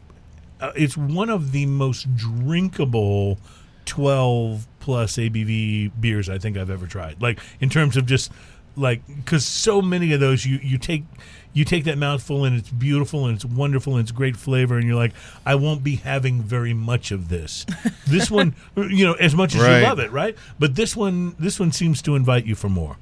uh, 0.60 0.72
it's 0.76 0.96
one 0.96 1.30
of 1.30 1.52
the 1.52 1.66
most 1.66 2.14
drinkable 2.16 3.38
twelve 3.86 4.66
plus 4.80 5.16
ABV 5.16 5.90
beers 6.00 6.28
I 6.28 6.38
think 6.38 6.56
I've 6.56 6.70
ever 6.70 6.86
tried. 6.86 7.20
Like 7.20 7.40
in 7.60 7.68
terms 7.68 7.96
of 7.96 8.06
just 8.06 8.30
like 8.76 9.02
because 9.06 9.44
so 9.44 9.82
many 9.82 10.12
of 10.12 10.20
those 10.20 10.46
you 10.46 10.58
you 10.62 10.78
take 10.78 11.04
you 11.52 11.64
take 11.64 11.84
that 11.84 11.98
mouthful 11.98 12.44
and 12.44 12.56
it's 12.56 12.70
beautiful 12.70 13.26
and 13.26 13.34
it's 13.34 13.44
wonderful 13.44 13.94
and 13.94 14.02
it's 14.02 14.12
great 14.12 14.36
flavor 14.36 14.78
and 14.78 14.86
you're 14.86 14.96
like 14.96 15.12
I 15.44 15.56
won't 15.56 15.82
be 15.82 15.96
having 15.96 16.42
very 16.42 16.74
much 16.74 17.10
of 17.10 17.28
this. 17.28 17.66
this 18.06 18.30
one, 18.30 18.54
you 18.76 19.04
know, 19.04 19.14
as 19.14 19.34
much 19.34 19.54
as 19.54 19.62
Right. 19.62 19.80
you 19.80 19.84
love 19.86 19.98
it, 19.98 20.12
right? 20.12 20.36
But 20.58 20.76
this 20.76 20.94
one 20.96 21.34
this 21.38 21.58
one 21.58 21.72
seems 21.72 22.02
to 22.02 22.14
invite 22.14 22.46
you 22.46 22.54
for 22.54 22.68
more. 22.68 22.96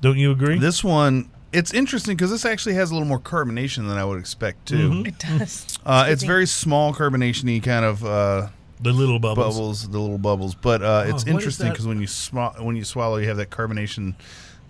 Don't 0.00 0.18
you 0.18 0.30
agree? 0.30 0.58
This 0.58 0.82
one, 0.82 1.30
it's 1.52 1.74
interesting 1.74 2.16
because 2.16 2.30
this 2.30 2.44
actually 2.44 2.74
has 2.74 2.90
a 2.90 2.94
little 2.94 3.08
more 3.08 3.18
carbonation 3.18 3.88
than 3.88 3.98
I 3.98 4.04
would 4.04 4.18
expect 4.18 4.66
too. 4.66 4.90
Mhm. 4.90 5.08
It 5.08 5.18
does. 5.18 5.66
Uh, 5.86 6.04
it's 6.08 6.22
very 6.22 6.46
small 6.46 6.92
carbonation-y 6.92 7.58
kind 7.64 7.86
of 7.86 8.04
uh, 8.04 8.48
The 8.82 8.92
little 8.92 9.18
bubbles. 9.18 9.54
bubbles, 9.56 9.88
the 9.88 9.98
little 9.98 10.18
bubbles. 10.18 10.54
But 10.54 10.82
uh, 10.82 11.04
it's 11.06 11.12
what 11.12 11.16
is 11.22 11.26
interesting 11.28 11.70
because 11.70 11.86
when 11.86 12.00
you 12.02 12.06
sm- 12.06 12.54
when 12.60 12.76
you 12.76 12.84
swallow, 12.84 13.16
you 13.16 13.26
have 13.28 13.38
that 13.38 13.48
carbonation 13.50 14.14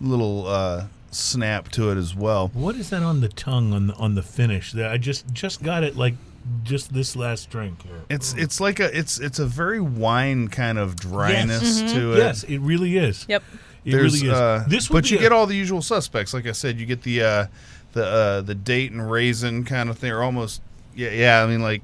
little 0.00 0.46
uh, 0.46 0.84
snap 1.10 1.68
to 1.70 1.90
it 1.90 1.96
as 1.96 2.14
well. 2.14 2.50
What 2.54 2.76
is 2.76 2.90
that 2.90 3.02
on 3.02 3.20
the 3.20 3.28
tongue 3.28 3.72
on 3.72 3.88
the 3.88 3.94
on 3.94 4.14
the 4.14 4.22
finish? 4.22 4.72
That 4.72 4.90
I 4.90 4.96
just 4.96 5.32
just 5.32 5.62
got 5.62 5.82
it 5.84 5.96
like 5.96 6.14
just 6.62 6.92
this 6.94 7.16
last 7.16 7.50
drink. 7.50 7.82
Here. 7.82 8.00
It's 8.08 8.34
it's 8.34 8.60
like 8.60 8.80
a 8.80 8.96
it's 8.96 9.18
it's 9.18 9.38
a 9.38 9.46
very 9.46 9.80
wine 9.80 10.48
kind 10.48 10.78
of 10.78 10.96
dryness 10.96 11.80
to 11.92 12.14
it. 12.14 12.18
Yes, 12.18 12.44
it 12.44 12.58
really 12.58 12.96
is. 12.96 13.26
Yep. 13.28 13.42
It 13.84 13.92
There's, 13.92 14.20
really 14.22 14.32
is. 14.32 14.38
Uh, 14.38 14.64
this 14.68 14.90
would 14.90 15.02
but 15.04 15.10
you 15.10 15.18
a- 15.18 15.20
get 15.20 15.32
all 15.32 15.46
the 15.46 15.56
usual 15.56 15.82
suspects. 15.82 16.34
Like 16.34 16.46
I 16.46 16.52
said, 16.52 16.78
you 16.78 16.86
get 16.86 17.02
the 17.02 17.22
uh, 17.22 17.46
the 17.92 18.04
uh, 18.04 18.40
the 18.42 18.54
date 18.54 18.92
and 18.92 19.10
raisin 19.10 19.64
kind 19.64 19.88
of 19.90 19.98
thing, 19.98 20.12
or 20.12 20.22
almost. 20.22 20.60
Yeah, 20.94 21.10
yeah. 21.10 21.42
I 21.42 21.46
mean, 21.46 21.62
like 21.62 21.82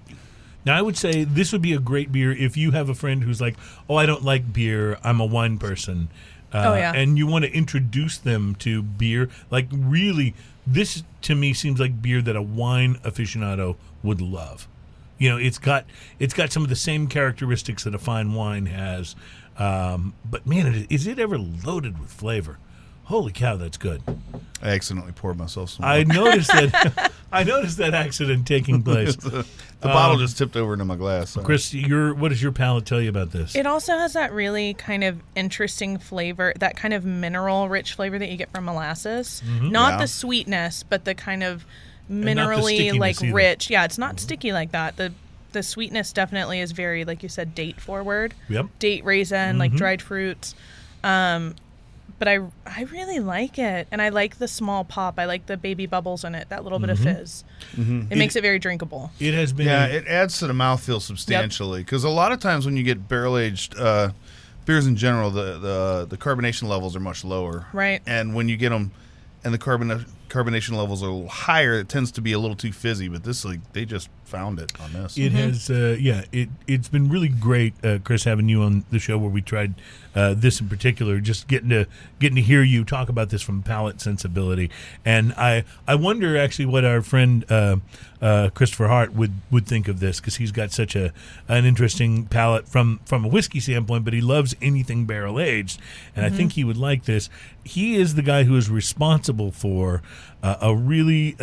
Now, 0.64 0.76
I 0.76 0.82
would 0.82 0.96
say 0.96 1.24
this 1.24 1.52
would 1.52 1.62
be 1.62 1.72
a 1.72 1.78
great 1.78 2.10
beer 2.12 2.32
if 2.32 2.56
you 2.56 2.72
have 2.72 2.88
a 2.88 2.94
friend 2.94 3.22
who's 3.22 3.40
like, 3.40 3.56
"Oh, 3.88 3.96
I 3.96 4.04
don't 4.04 4.24
like 4.24 4.52
beer. 4.52 4.98
I'm 5.04 5.20
a 5.20 5.24
wine 5.26 5.58
person." 5.58 6.08
Uh, 6.52 6.62
Oh, 6.66 6.74
yeah. 6.74 6.92
And 6.94 7.18
you 7.18 7.26
want 7.26 7.44
to 7.44 7.52
introduce 7.52 8.18
them 8.18 8.54
to 8.56 8.82
beer. 8.82 9.28
Like, 9.50 9.66
really, 9.70 10.34
this 10.66 11.02
to 11.22 11.34
me 11.34 11.52
seems 11.52 11.80
like 11.80 12.00
beer 12.00 12.22
that 12.22 12.36
a 12.36 12.42
wine 12.42 12.96
aficionado 13.04 13.76
would 14.02 14.20
love. 14.20 14.68
You 15.18 15.30
know, 15.30 15.36
it's 15.38 15.58
got 15.58 15.86
it's 16.18 16.34
got 16.34 16.52
some 16.52 16.62
of 16.62 16.68
the 16.68 16.76
same 16.76 17.06
characteristics 17.06 17.84
that 17.84 17.94
a 17.94 17.98
fine 17.98 18.34
wine 18.34 18.66
has, 18.66 19.16
um, 19.58 20.12
but 20.28 20.46
man, 20.46 20.86
is 20.90 21.06
it 21.06 21.18
ever 21.18 21.38
loaded 21.38 21.98
with 21.98 22.10
flavor? 22.10 22.58
Holy 23.06 23.30
cow, 23.30 23.56
that's 23.56 23.76
good! 23.76 24.02
I 24.60 24.70
accidentally 24.70 25.12
poured 25.12 25.38
myself 25.38 25.70
some. 25.70 25.84
I 25.84 26.02
noticed 26.02 26.48
that. 26.48 27.12
I 27.32 27.44
noticed 27.44 27.76
that 27.78 27.94
accident 27.94 28.48
taking 28.48 28.82
place. 28.82 29.14
the 29.16 29.44
bottle 29.80 30.14
um, 30.14 30.20
just 30.20 30.38
tipped 30.38 30.56
over 30.56 30.72
into 30.72 30.84
my 30.84 30.96
glass. 30.96 31.30
Sorry. 31.30 31.46
Chris, 31.46 31.72
your 31.72 32.14
what 32.14 32.30
does 32.30 32.42
your 32.42 32.50
palate 32.50 32.84
tell 32.84 33.00
you 33.00 33.08
about 33.08 33.30
this? 33.30 33.54
It 33.54 33.64
also 33.64 33.96
has 33.96 34.14
that 34.14 34.32
really 34.32 34.74
kind 34.74 35.04
of 35.04 35.20
interesting 35.36 35.98
flavor, 35.98 36.52
that 36.58 36.76
kind 36.76 36.94
of 36.94 37.04
mineral 37.04 37.68
rich 37.68 37.94
flavor 37.94 38.18
that 38.18 38.28
you 38.28 38.36
get 38.36 38.50
from 38.50 38.64
molasses. 38.64 39.40
Mm-hmm. 39.46 39.70
Not 39.70 39.92
Yeah. 39.92 39.98
the 39.98 40.08
sweetness, 40.08 40.82
but 40.82 41.04
the 41.04 41.14
kind 41.14 41.44
of 41.44 41.64
not 42.08 42.26
minerally 42.26 42.98
like 42.98 43.22
either. 43.22 43.32
rich. 43.32 43.70
Yeah, 43.70 43.84
it's 43.84 43.98
not 43.98 44.16
mm-hmm. 44.16 44.18
sticky 44.18 44.52
like 44.52 44.72
that. 44.72 44.96
The 44.96 45.12
the 45.52 45.62
sweetness 45.62 46.12
definitely 46.12 46.58
is 46.58 46.72
very 46.72 47.04
like 47.04 47.22
you 47.22 47.28
said 47.28 47.54
date 47.54 47.80
forward. 47.80 48.34
Yep. 48.48 48.66
Date 48.80 49.04
raisin, 49.04 49.58
like 49.58 49.70
mm-hmm. 49.70 49.78
dried 49.78 50.02
fruits. 50.02 50.56
Um 51.04 51.54
but 52.18 52.28
I 52.28 52.40
I 52.64 52.82
really 52.90 53.20
like 53.20 53.58
it 53.58 53.88
and 53.90 54.00
I 54.00 54.08
like 54.08 54.38
the 54.38 54.48
small 54.48 54.84
pop. 54.84 55.18
I 55.18 55.24
like 55.26 55.46
the 55.46 55.56
baby 55.56 55.86
bubbles 55.86 56.24
in 56.24 56.34
it, 56.34 56.48
that 56.48 56.64
little 56.64 56.78
bit 56.78 56.90
of 56.90 56.98
fizz. 56.98 57.44
It 57.76 58.16
makes 58.16 58.36
it 58.36 58.42
very 58.42 58.58
drinkable. 58.58 59.10
It 59.18 59.34
has 59.34 59.52
been. 59.52 59.66
Yeah, 59.66 59.86
it 59.86 60.06
adds 60.06 60.38
to 60.38 60.46
the 60.46 60.52
mouthfeel 60.52 61.00
substantially 61.00 61.80
because 61.80 62.04
a 62.04 62.08
lot 62.08 62.32
of 62.32 62.40
times 62.40 62.66
when 62.66 62.76
you 62.76 62.82
get 62.82 63.08
barrel 63.08 63.38
aged 63.38 63.78
uh, 63.78 64.10
beers 64.64 64.86
in 64.86 64.96
general, 64.96 65.30
the, 65.30 65.58
the 65.58 66.06
the 66.08 66.16
carbonation 66.16 66.68
levels 66.68 66.96
are 66.96 67.00
much 67.00 67.24
lower. 67.24 67.66
Right. 67.72 68.02
And 68.06 68.34
when 68.34 68.48
you 68.48 68.56
get 68.56 68.70
them, 68.70 68.92
and 69.44 69.52
the 69.52 69.58
carbon 69.58 70.06
carbonation 70.28 70.72
levels 70.76 71.02
are 71.02 71.08
a 71.08 71.12
little 71.12 71.28
higher, 71.28 71.74
it 71.74 71.88
tends 71.88 72.10
to 72.12 72.20
be 72.20 72.32
a 72.32 72.38
little 72.38 72.56
too 72.56 72.72
fizzy. 72.72 73.08
But 73.08 73.24
this 73.24 73.44
like 73.44 73.60
they 73.72 73.84
just 73.84 74.08
found 74.26 74.58
it 74.58 74.72
on 74.80 74.92
this. 74.92 75.16
It 75.16 75.32
has, 75.32 75.70
uh, 75.70 75.96
yeah. 75.98 76.24
It 76.32 76.48
it's 76.66 76.88
been 76.88 77.08
really 77.08 77.28
great, 77.28 77.74
uh, 77.84 77.98
Chris, 78.02 78.24
having 78.24 78.48
you 78.48 78.62
on 78.62 78.84
the 78.90 78.98
show 78.98 79.16
where 79.18 79.30
we 79.30 79.40
tried 79.40 79.74
uh, 80.14 80.34
this 80.34 80.60
in 80.60 80.68
particular. 80.68 81.20
Just 81.20 81.48
getting 81.48 81.70
to 81.70 81.86
getting 82.18 82.36
to 82.36 82.42
hear 82.42 82.62
you 82.62 82.84
talk 82.84 83.08
about 83.08 83.30
this 83.30 83.42
from 83.42 83.62
palate 83.62 84.00
sensibility, 84.00 84.70
and 85.04 85.32
I 85.34 85.64
I 85.86 85.94
wonder 85.94 86.36
actually 86.36 86.66
what 86.66 86.84
our 86.84 87.02
friend 87.02 87.44
uh, 87.50 87.76
uh, 88.20 88.50
Christopher 88.54 88.88
Hart 88.88 89.12
would 89.14 89.34
would 89.50 89.66
think 89.66 89.88
of 89.88 90.00
this 90.00 90.20
because 90.20 90.36
he's 90.36 90.52
got 90.52 90.72
such 90.72 90.96
a 90.96 91.12
an 91.48 91.64
interesting 91.64 92.26
palate 92.26 92.68
from 92.68 93.00
from 93.04 93.24
a 93.24 93.28
whiskey 93.28 93.60
standpoint, 93.60 94.04
but 94.04 94.12
he 94.14 94.20
loves 94.20 94.56
anything 94.60 95.06
barrel 95.06 95.38
aged, 95.38 95.80
and 96.14 96.24
I 96.24 96.30
think 96.30 96.52
he 96.52 96.64
would 96.64 96.78
like 96.78 97.04
this. 97.04 97.30
He 97.64 97.96
is 97.96 98.14
the 98.14 98.22
guy 98.22 98.44
who 98.44 98.56
is 98.56 98.68
responsible 98.70 99.52
for 99.52 100.02
uh, 100.42 100.56
a 100.60 100.74
really. 100.74 101.36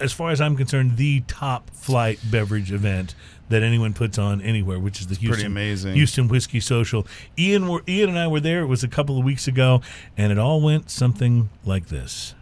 As 0.00 0.12
far 0.12 0.30
as 0.30 0.40
I'm 0.40 0.56
concerned, 0.56 0.96
the 0.96 1.20
top 1.22 1.70
flight 1.70 2.18
beverage 2.30 2.72
event 2.72 3.14
that 3.48 3.62
anyone 3.62 3.94
puts 3.94 4.18
on 4.18 4.40
anywhere, 4.42 4.78
which 4.78 5.00
is 5.00 5.06
the 5.06 5.14
Houston, 5.14 5.28
pretty 5.28 5.46
amazing. 5.46 5.94
Houston 5.94 6.28
Whiskey 6.28 6.60
Social. 6.60 7.06
Ian, 7.38 7.68
were, 7.68 7.82
Ian 7.88 8.10
and 8.10 8.18
I 8.18 8.26
were 8.26 8.40
there. 8.40 8.60
It 8.60 8.66
was 8.66 8.84
a 8.84 8.88
couple 8.88 9.18
of 9.18 9.24
weeks 9.24 9.48
ago, 9.48 9.80
and 10.16 10.30
it 10.30 10.38
all 10.38 10.60
went 10.60 10.90
something 10.90 11.48
like 11.64 11.86
this. 11.86 12.34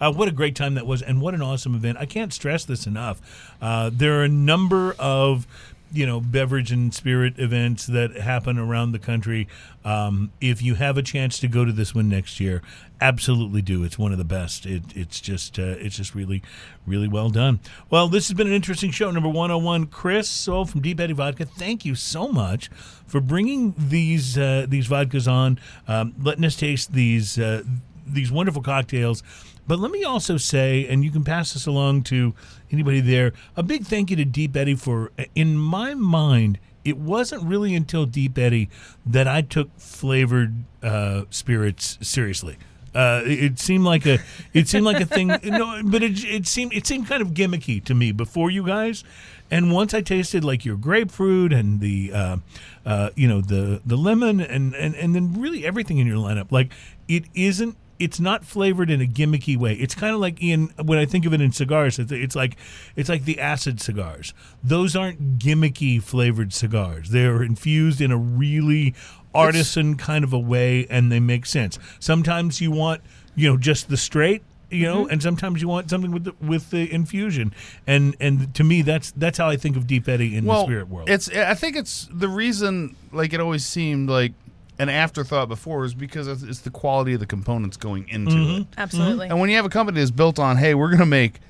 Uh, 0.00 0.12
what 0.12 0.26
a 0.26 0.32
great 0.32 0.56
time 0.56 0.74
that 0.74 0.86
was, 0.86 1.00
and 1.00 1.20
what 1.20 1.32
an 1.32 1.42
awesome 1.42 1.76
event! 1.76 1.96
I 1.96 2.06
can't 2.06 2.32
stress 2.32 2.64
this 2.64 2.88
enough. 2.88 3.20
Uh, 3.60 3.88
there 3.92 4.18
are 4.18 4.24
a 4.24 4.28
number 4.28 4.96
of 4.98 5.46
you 5.92 6.06
know 6.06 6.20
beverage 6.20 6.72
and 6.72 6.94
spirit 6.94 7.38
events 7.38 7.86
that 7.86 8.16
happen 8.16 8.58
around 8.58 8.92
the 8.92 8.98
country. 8.98 9.46
Um, 9.84 10.32
if 10.40 10.62
you 10.62 10.74
have 10.76 10.96
a 10.96 11.02
chance 11.02 11.38
to 11.40 11.48
go 11.48 11.64
to 11.64 11.72
this 11.72 11.94
one 11.94 12.08
next 12.08 12.40
year, 12.40 12.62
absolutely 13.00 13.62
do. 13.62 13.84
It's 13.84 13.98
one 13.98 14.12
of 14.12 14.18
the 14.18 14.24
best. 14.24 14.66
It, 14.66 14.82
it's 14.94 15.20
just 15.20 15.58
uh, 15.58 15.76
it's 15.78 15.96
just 15.96 16.14
really 16.14 16.42
really 16.86 17.08
well 17.08 17.30
done. 17.30 17.60
Well, 17.90 18.08
this 18.08 18.28
has 18.28 18.36
been 18.36 18.46
an 18.46 18.52
interesting 18.52 18.90
show, 18.90 19.10
number 19.10 19.28
one 19.28 19.50
hundred 19.50 19.64
one. 19.64 19.86
Chris 19.86 20.28
So 20.28 20.64
from 20.64 20.80
Deep 20.80 21.00
Eddy 21.00 21.12
Vodka, 21.12 21.44
thank 21.44 21.84
you 21.84 21.94
so 21.94 22.28
much 22.28 22.70
for 23.06 23.20
bringing 23.20 23.74
these 23.76 24.38
uh, 24.38 24.66
these 24.68 24.88
vodkas 24.88 25.30
on, 25.30 25.58
um, 25.88 26.14
letting 26.22 26.44
us 26.44 26.56
taste 26.56 26.92
these 26.92 27.38
uh, 27.38 27.62
these 28.06 28.32
wonderful 28.32 28.62
cocktails. 28.62 29.22
But 29.64 29.78
let 29.78 29.92
me 29.92 30.02
also 30.02 30.38
say, 30.38 30.88
and 30.88 31.04
you 31.04 31.12
can 31.12 31.22
pass 31.22 31.52
this 31.52 31.66
along 31.66 32.02
to 32.04 32.34
anybody 32.72 33.00
there, 33.00 33.32
a 33.56 33.62
big 33.62 33.84
thank 33.84 34.10
you 34.10 34.16
to 34.16 34.24
Deep 34.24 34.56
Eddy 34.56 34.74
for, 34.74 35.12
in 35.34 35.56
my 35.56 35.94
mind, 35.94 36.58
it 36.84 36.96
wasn't 36.96 37.42
really 37.44 37.74
until 37.74 38.06
Deep 38.06 38.36
Eddy 38.38 38.68
that 39.06 39.28
I 39.28 39.42
took 39.42 39.70
flavored 39.78 40.64
uh, 40.82 41.24
spirits 41.30 41.98
seriously. 42.00 42.56
Uh, 42.94 43.22
it 43.24 43.42
it 43.44 43.58
seemed 43.58 43.84
like 43.84 44.04
a, 44.04 44.18
it 44.52 44.68
seemed 44.68 44.84
like 44.84 45.00
a 45.00 45.06
thing. 45.06 45.28
No, 45.44 45.80
but 45.82 46.02
it, 46.02 46.22
it 46.24 46.46
seemed 46.46 46.74
it 46.74 46.86
seemed 46.86 47.06
kind 47.08 47.22
of 47.22 47.28
gimmicky 47.28 47.82
to 47.84 47.94
me 47.94 48.12
before 48.12 48.50
you 48.50 48.66
guys, 48.66 49.02
and 49.50 49.72
once 49.72 49.94
I 49.94 50.02
tasted 50.02 50.44
like 50.44 50.64
your 50.64 50.76
grapefruit 50.76 51.52
and 51.52 51.80
the, 51.80 52.12
uh, 52.12 52.36
uh, 52.84 53.10
you 53.14 53.28
know, 53.28 53.40
the 53.40 53.80
the 53.84 53.96
lemon 53.96 54.40
and 54.40 54.74
and 54.74 54.94
and 54.94 55.14
then 55.14 55.40
really 55.40 55.64
everything 55.64 55.98
in 55.98 56.06
your 56.06 56.16
lineup, 56.16 56.52
like 56.52 56.72
it 57.08 57.24
isn't 57.34 57.76
it's 58.02 58.18
not 58.18 58.44
flavored 58.44 58.90
in 58.90 59.00
a 59.00 59.06
gimmicky 59.06 59.56
way. 59.56 59.74
It's 59.74 59.94
kind 59.94 60.12
of 60.12 60.20
like 60.20 60.42
Ian 60.42 60.74
when 60.82 60.98
I 60.98 61.04
think 61.04 61.24
of 61.24 61.32
it 61.32 61.40
in 61.40 61.52
cigars. 61.52 62.00
It's, 62.00 62.10
it's 62.10 62.34
like 62.34 62.56
it's 62.96 63.08
like 63.08 63.24
the 63.24 63.38
acid 63.38 63.80
cigars. 63.80 64.34
Those 64.64 64.96
aren't 64.96 65.38
gimmicky 65.38 66.02
flavored 66.02 66.52
cigars. 66.52 67.10
They're 67.10 67.44
infused 67.44 68.00
in 68.00 68.10
a 68.10 68.16
really 68.16 68.96
artisan 69.32 69.96
kind 69.96 70.24
of 70.24 70.32
a 70.32 70.38
way, 70.38 70.84
and 70.90 71.12
they 71.12 71.20
make 71.20 71.46
sense. 71.46 71.78
Sometimes 72.00 72.60
you 72.60 72.72
want 72.72 73.02
you 73.36 73.48
know 73.48 73.56
just 73.56 73.88
the 73.88 73.96
straight. 73.96 74.42
You 74.68 74.86
know, 74.86 75.02
mm-hmm. 75.02 75.12
and 75.12 75.22
sometimes 75.22 75.60
you 75.60 75.68
want 75.68 75.90
something 75.90 76.12
with 76.12 76.24
the, 76.24 76.34
with 76.40 76.70
the 76.70 76.90
infusion, 76.92 77.54
and 77.86 78.16
and 78.18 78.52
to 78.54 78.64
me 78.64 78.82
that's 78.82 79.12
that's 79.12 79.38
how 79.38 79.48
I 79.48 79.56
think 79.56 79.76
of 79.76 79.86
Deep 79.86 80.08
Eddy 80.08 80.34
in 80.34 80.46
the 80.46 80.62
spirit 80.64 80.88
world. 80.88 81.08
It's 81.08 81.28
I 81.28 81.54
think 81.54 81.76
it's 81.76 82.08
the 82.10 82.28
reason 82.28 82.96
like 83.12 83.32
it 83.32 83.40
always 83.40 83.66
seemed 83.66 84.08
like 84.08 84.32
an 84.78 84.88
afterthought 84.88 85.48
before 85.48 85.84
is 85.84 85.94
because 85.94 86.26
it's 86.28 86.42
it's 86.42 86.60
the 86.60 86.70
quality 86.70 87.14
of 87.14 87.20
the 87.20 87.26
components 87.26 87.76
going 87.76 88.08
into 88.08 88.32
Mm-hmm. 88.32 88.60
it. 88.62 88.66
Absolutely. 88.78 89.28
And 89.28 89.38
when 89.40 89.50
you 89.50 89.56
have 89.56 89.64
a 89.64 89.70
company 89.70 90.00
that's 90.00 90.10
built 90.10 90.38
on, 90.38 90.56
hey, 90.56 90.74
we're 90.74 90.90
gonna 90.90 91.06
make 91.06 91.40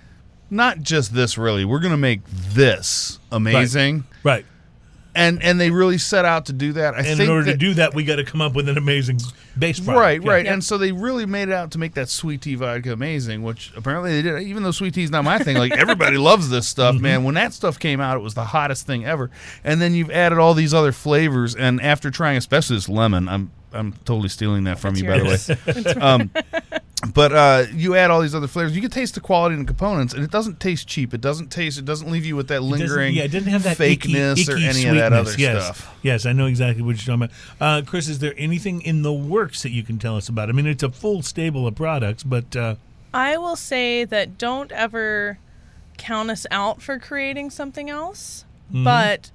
not 0.50 0.80
just 0.80 1.14
this 1.14 1.38
really, 1.38 1.64
we're 1.64 1.78
gonna 1.80 1.96
make 1.96 2.20
this 2.26 3.18
amazing. 3.30 4.04
right. 4.22 4.44
And 5.14 5.42
and 5.42 5.60
they 5.60 5.70
really 5.70 5.98
set 5.98 6.24
out 6.24 6.46
to 6.46 6.54
do 6.54 6.72
that. 6.72 6.94
I 6.94 6.98
And 6.98 7.06
think 7.06 7.20
in 7.20 7.28
order 7.28 7.44
that- 7.44 7.52
to 7.52 7.56
do 7.58 7.74
that, 7.74 7.94
we 7.94 8.02
got 8.04 8.16
to 8.16 8.24
come 8.24 8.40
up 8.40 8.54
with 8.54 8.66
an 8.68 8.78
amazing 8.78 9.20
base 9.58 9.78
product. 9.78 10.00
Right, 10.00 10.22
Yeah. 10.22 10.30
right. 10.30 10.44
Yeah. 10.46 10.54
And 10.54 10.64
so 10.64 10.78
they 10.78 10.90
really 10.92 11.26
made 11.26 11.48
it 11.48 11.52
out 11.54 11.70
to 11.72 11.78
make 11.78 11.92
that 11.94 12.08
sweet 12.08 12.40
tea 12.40 12.54
vodka 12.54 12.92
amazing, 12.94 13.42
which 13.42 13.72
apparently 13.76 14.12
they 14.12 14.22
did. 14.22 14.42
Even 14.42 14.62
though 14.62 14.70
sweet 14.70 14.94
tea 14.94 15.02
is 15.02 15.10
not 15.10 15.24
my 15.24 15.38
thing, 15.38 15.58
like 15.58 15.72
everybody 15.72 16.16
loves 16.30 16.48
this 16.48 16.66
stuff, 16.66 16.94
Mm-hmm. 16.94 17.02
man. 17.02 17.24
When 17.24 17.34
that 17.34 17.52
stuff 17.52 17.78
came 17.78 18.00
out, 18.00 18.16
it 18.16 18.20
was 18.22 18.32
the 18.32 18.44
hottest 18.44 18.86
thing 18.86 19.04
ever. 19.04 19.30
And 19.64 19.82
then 19.82 19.94
you've 19.94 20.10
added 20.10 20.38
all 20.38 20.54
these 20.54 20.72
other 20.72 20.92
flavors, 20.92 21.54
and 21.54 21.82
after 21.82 22.10
trying, 22.10 22.38
especially 22.38 22.76
this 22.76 22.88
lemon, 22.88 23.28
I'm 23.28 23.50
I'm 23.74 23.92
totally 24.04 24.28
stealing 24.30 24.64
that 24.64 24.78
from 24.78 24.94
That's 24.94 25.02
you, 25.48 25.64
by 25.66 25.82
the 25.84 25.94
way. 25.94 26.00
um, 26.00 26.30
but 27.14 27.32
uh, 27.32 27.64
you 27.72 27.96
add 27.96 28.10
all 28.10 28.20
these 28.20 28.34
other 28.34 28.46
flavors. 28.46 28.74
You 28.76 28.80
can 28.80 28.90
taste 28.90 29.14
the 29.14 29.20
quality 29.20 29.54
and 29.54 29.64
the 29.64 29.66
components, 29.66 30.14
and 30.14 30.22
it 30.22 30.30
doesn't 30.30 30.60
taste 30.60 30.86
cheap. 30.86 31.12
It 31.12 31.20
doesn't 31.20 31.50
taste. 31.50 31.78
It 31.78 31.84
doesn't 31.84 32.10
leave 32.10 32.24
you 32.24 32.36
with 32.36 32.48
that 32.48 32.58
It 32.58 32.62
lingering. 32.62 33.14
yeah, 33.14 33.24
it 33.24 33.32
doesn't 33.32 33.50
have 33.50 33.64
that 33.64 33.80
icky- 33.80 34.12
fakeness 34.14 34.48
or 34.48 34.56
icky 34.56 34.66
any 34.66 34.86
of 34.86 34.94
that 34.96 35.12
other 35.12 35.32
yes. 35.36 35.64
stuff. 35.64 35.98
Yes, 36.02 36.26
I 36.26 36.32
know 36.32 36.46
exactly 36.46 36.82
what 36.82 37.04
you're 37.04 37.16
talking 37.16 37.30
about. 37.58 37.78
Uh, 37.80 37.82
Chris, 37.84 38.08
is 38.08 38.20
there 38.20 38.34
anything 38.36 38.82
in 38.82 39.02
the 39.02 39.12
works 39.12 39.62
that 39.62 39.70
you 39.70 39.82
can 39.82 39.98
tell 39.98 40.16
us 40.16 40.28
about? 40.28 40.48
I 40.48 40.52
mean, 40.52 40.66
it's 40.66 40.82
a 40.82 40.90
full 40.90 41.22
stable 41.22 41.66
of 41.66 41.74
products, 41.74 42.22
but 42.22 42.54
uh, 42.54 42.76
I 43.12 43.36
will 43.36 43.56
say 43.56 44.04
that 44.04 44.38
don't 44.38 44.70
ever 44.72 45.38
count 45.98 46.30
us 46.30 46.46
out 46.50 46.80
for 46.82 46.98
creating 46.98 47.50
something 47.50 47.90
else. 47.90 48.44
But 48.70 49.30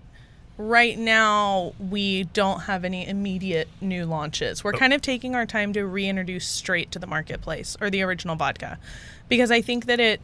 right 0.58 0.98
now, 0.98 1.74
we 1.80 2.24
don't 2.26 2.62
have 2.62 2.84
any 2.84 3.08
immediate 3.08 3.68
new 3.80 4.06
launches. 4.06 4.64
We're 4.64 4.76
oh. 4.76 4.78
kind 4.78 4.94
of 4.94 5.02
taking 5.02 5.36
our 5.36 5.46
time 5.46 5.74
to 5.74 5.86
reintroduce 5.86 6.48
straight 6.48 6.92
to 6.92 7.00
the 7.00 7.08
marketplace 7.08 7.78
or 7.80 7.90
the 7.90 8.02
original 8.02 8.36
vodka 8.36 8.80
because 9.30 9.52
I 9.52 9.62
think 9.62 9.86
that 9.86 10.00
it. 10.00 10.22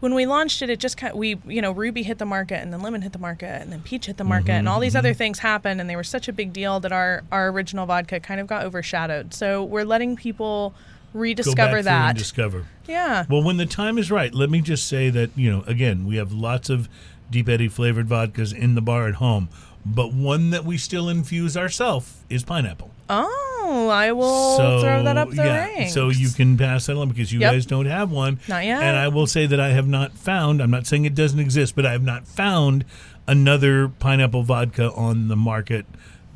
When 0.00 0.16
we 0.16 0.26
launched 0.26 0.62
it, 0.62 0.68
it 0.68 0.80
just 0.80 0.96
kind 0.96 1.12
of, 1.12 1.16
we 1.16 1.38
you 1.46 1.62
know 1.62 1.70
Ruby 1.70 2.02
hit 2.02 2.18
the 2.18 2.26
market 2.26 2.56
and 2.56 2.72
then 2.72 2.80
Lemon 2.80 3.02
hit 3.02 3.12
the 3.12 3.20
market 3.20 3.62
and 3.62 3.70
then 3.70 3.82
Peach 3.82 4.06
hit 4.06 4.16
the 4.16 4.24
market 4.24 4.50
and 4.50 4.68
all 4.68 4.80
these 4.80 4.94
mm-hmm, 4.94 4.98
other 4.98 5.10
mm-hmm. 5.10 5.18
things 5.18 5.38
happened 5.38 5.80
and 5.80 5.88
they 5.88 5.94
were 5.94 6.02
such 6.02 6.26
a 6.26 6.32
big 6.32 6.52
deal 6.52 6.80
that 6.80 6.90
our 6.90 7.22
our 7.30 7.50
original 7.50 7.86
vodka 7.86 8.18
kind 8.18 8.40
of 8.40 8.48
got 8.48 8.64
overshadowed. 8.64 9.32
So 9.32 9.62
we're 9.62 9.84
letting 9.84 10.16
people 10.16 10.74
rediscover 11.14 11.82
that. 11.82 12.16
discover. 12.16 12.66
yeah. 12.88 13.26
Well, 13.28 13.44
when 13.44 13.58
the 13.58 13.66
time 13.66 13.98
is 13.98 14.10
right, 14.10 14.34
let 14.34 14.50
me 14.50 14.60
just 14.60 14.88
say 14.88 15.10
that 15.10 15.30
you 15.36 15.50
know, 15.52 15.62
again, 15.68 16.04
we 16.04 16.16
have 16.16 16.32
lots 16.32 16.68
of 16.68 16.88
Deep 17.32 17.48
Eddy 17.48 17.66
flavored 17.68 18.06
vodkas 18.08 18.54
in 18.54 18.76
the 18.76 18.80
bar 18.80 19.08
at 19.08 19.14
home, 19.14 19.48
but 19.84 20.12
one 20.12 20.50
that 20.50 20.64
we 20.64 20.78
still 20.78 21.08
infuse 21.08 21.56
ourselves 21.56 22.22
is 22.30 22.44
pineapple. 22.44 22.90
Oh. 23.10 23.88
I 23.90 24.12
will 24.12 24.80
throw 24.80 25.02
that 25.04 25.16
up 25.16 25.30
the 25.30 25.36
yeah, 25.36 25.66
ranks. 25.66 25.94
So 25.94 26.10
you 26.10 26.28
can 26.28 26.58
pass 26.58 26.86
that 26.86 26.94
along 26.94 27.08
because 27.08 27.32
you 27.32 27.40
Yep. 27.40 27.52
guys 27.52 27.66
don't 27.66 27.86
have 27.86 28.10
one. 28.10 28.38
Not 28.48 28.64
yet. 28.64 28.82
And 28.82 28.96
I 28.96 29.08
will 29.08 29.26
say 29.26 29.46
that 29.46 29.58
I 29.58 29.70
have 29.70 29.88
not 29.88 30.12
found. 30.12 30.60
I'm 30.62 30.70
not 30.70 30.86
saying 30.86 31.04
it 31.06 31.14
doesn't 31.14 31.38
exist, 31.40 31.74
but 31.74 31.86
I 31.86 31.92
have 31.92 32.02
not 32.02 32.26
found 32.26 32.84
another 33.26 33.88
pineapple 33.88 34.42
vodka 34.42 34.92
on 34.92 35.28
the 35.28 35.36
market 35.36 35.86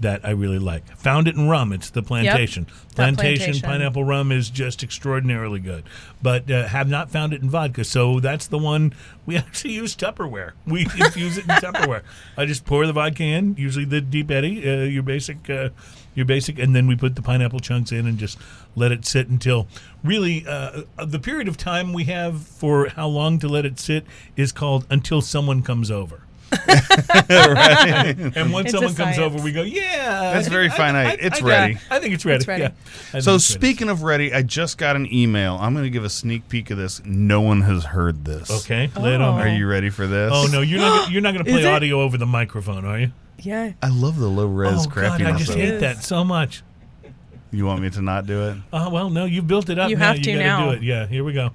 that 0.01 0.25
I 0.25 0.31
really 0.31 0.59
like. 0.59 0.87
Found 0.99 1.29
it 1.29 1.37
in 1.37 1.49
rum. 1.49 1.73
It's 1.73 1.91
the 1.91 2.03
plantation. 2.03 2.67
Plantation, 2.95 3.53
Plantation. 3.53 3.61
pineapple 3.61 4.05
rum 4.05 4.31
is 4.31 4.51
just 4.51 4.83
extraordinarily 4.83 5.61
good, 5.61 5.85
but 6.23 6.51
uh, 6.51 6.67
have 6.69 6.89
not 6.89 7.11
found 7.11 7.33
it 7.33 7.43
in 7.43 7.49
vodka. 7.49 7.85
So 7.85 8.21
that's 8.21 8.47
the 8.47 8.59
one 8.59 8.95
we 9.25 9.37
actually 9.37 9.75
use 9.75 9.97
Tupperware. 9.97 10.53
We 10.67 10.83
infuse 10.99 11.39
it 11.39 11.45
in 11.45 11.51
Tupperware. 11.51 12.03
I 12.37 12.45
just 12.47 12.65
pour 12.65 12.87
the 12.87 12.93
vodka 12.93 13.23
in, 13.23 13.55
usually 13.57 13.85
the 13.85 14.01
Deep 14.01 14.31
Eddy, 14.31 14.69
uh, 14.69 14.85
your 14.85 15.03
basic, 15.03 15.49
uh, 15.49 15.71
your 16.15 16.27
basic, 16.27 16.59
and 16.59 16.75
then 16.75 16.87
we 16.87 16.97
put 16.97 17.15
the 17.17 17.23
pineapple 17.23 17.61
chunks 17.61 17.93
in 17.93 18.07
and 18.07 18.19
just 18.19 18.39
let 18.75 18.93
it 18.93 19.07
sit 19.07 19.29
until 19.29 19.67
really 20.05 20.45
uh, 20.47 20.83
the 21.05 21.19
period 21.19 21.49
of 21.49 21.57
time 21.57 21.93
we 21.93 22.05
have 22.05 22.43
for 22.43 22.89
how 22.89 23.07
long 23.09 23.39
to 23.39 23.49
let 23.49 23.65
it 23.65 23.79
sit 23.79 24.05
is 24.37 24.53
called 24.53 24.87
until 24.91 25.21
someone 25.21 25.63
comes 25.63 25.91
over. 25.91 26.23
And 26.53 28.53
when 28.53 28.67
It's 28.67 28.75
a 28.75 28.79
someone 28.79 28.95
comes 28.95 28.97
science. 28.97 29.19
over, 29.19 29.43
we 29.43 29.53
go, 29.53 29.63
yeah. 29.63 30.33
That's 30.33 30.49
very 30.49 30.69
finite. 30.71 31.19
It's 31.21 31.43
I- 31.43 31.47
ready. 31.47 31.79
I 31.91 31.99
think 31.99 32.15
it's 32.15 32.25
ready. 32.25 32.37
It's 32.37 32.49
ready. 32.49 32.63
Yeah. 32.63 32.69
I 32.69 33.11
think 33.13 33.25
So 33.25 33.35
it's 33.37 33.51
ready. 33.51 33.61
speaking 33.61 33.89
of 33.89 34.03
ready, 34.03 34.33
I 34.33 34.43
just 34.43 34.79
got 34.79 34.97
an 34.97 35.13
email. 35.13 35.59
I'm 35.61 35.73
going 35.75 35.85
to 35.85 35.91
give 35.91 36.05
a 36.05 36.11
sneak 36.11 36.49
peek 36.49 36.71
of 36.71 36.79
this. 36.79 37.03
No 37.05 37.41
one 37.41 37.63
has 37.63 37.85
heard 37.85 38.25
this. 38.25 38.51
Okay, 38.65 38.91
lay 38.99 39.15
it 39.15 39.21
on 39.21 39.41
Are 39.41 39.49
you 39.49 39.67
ready 39.67 39.91
for 39.91 40.07
this? 40.07 40.33
Oh 40.35 40.47
no, 40.51 40.61
you're 40.61 40.81
not. 40.81 40.87
Gonna, 41.03 41.13
you're 41.13 41.23
not 41.23 41.33
going 41.35 41.45
to 41.45 41.51
play 41.51 41.61
it? 41.63 41.67
audio 41.67 42.01
over 42.01 42.17
the 42.19 42.27
microphone, 42.27 42.85
are 42.85 42.99
you? 42.99 43.13
yeah. 43.39 43.73
I 43.83 43.89
love 43.89 44.19
the 44.19 44.29
low 44.29 44.47
res 44.47 44.87
oh 44.87 44.91
God, 44.91 45.21
crappiness. 45.21 45.35
I 45.35 45.39
just 45.39 45.51
of 45.51 45.57
hate 45.57 45.75
it. 45.75 45.81
that 45.81 46.03
so 46.03 46.25
much. 46.25 46.63
You 47.53 47.65
want 47.67 47.81
me 47.81 47.91
to 47.91 48.03
not 48.03 48.27
do 48.27 48.49
it? 48.49 48.57
Oh 48.73 48.91
well, 48.91 49.11
no, 49.11 49.25
you 49.25 49.43
built 49.43 49.69
it 49.71 49.79
up. 49.79 49.89
You 49.91 49.97
now. 49.97 50.07
have 50.07 50.19
you 50.19 50.25
to 50.25 50.33
gotta 50.33 50.45
now. 50.45 50.71
do 50.71 50.77
it. 50.77 50.83
Yeah, 50.83 51.07
here 51.07 51.25
we 51.25 51.33
go. 51.33 51.51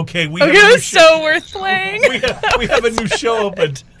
Okay, 0.00 0.26
we 0.26 0.42
Okay, 0.42 0.54
have 0.56 0.64
a 0.64 0.74
new 0.74 0.78
show. 0.80 0.98
so 0.98 1.22
worth 1.22 1.50
playing. 1.52 2.02
we, 2.08 2.18
have, 2.18 2.44
we 2.58 2.66
have 2.66 2.84
a 2.84 2.90
new 2.90 3.06
show 3.06 3.38
opened. 3.46 3.82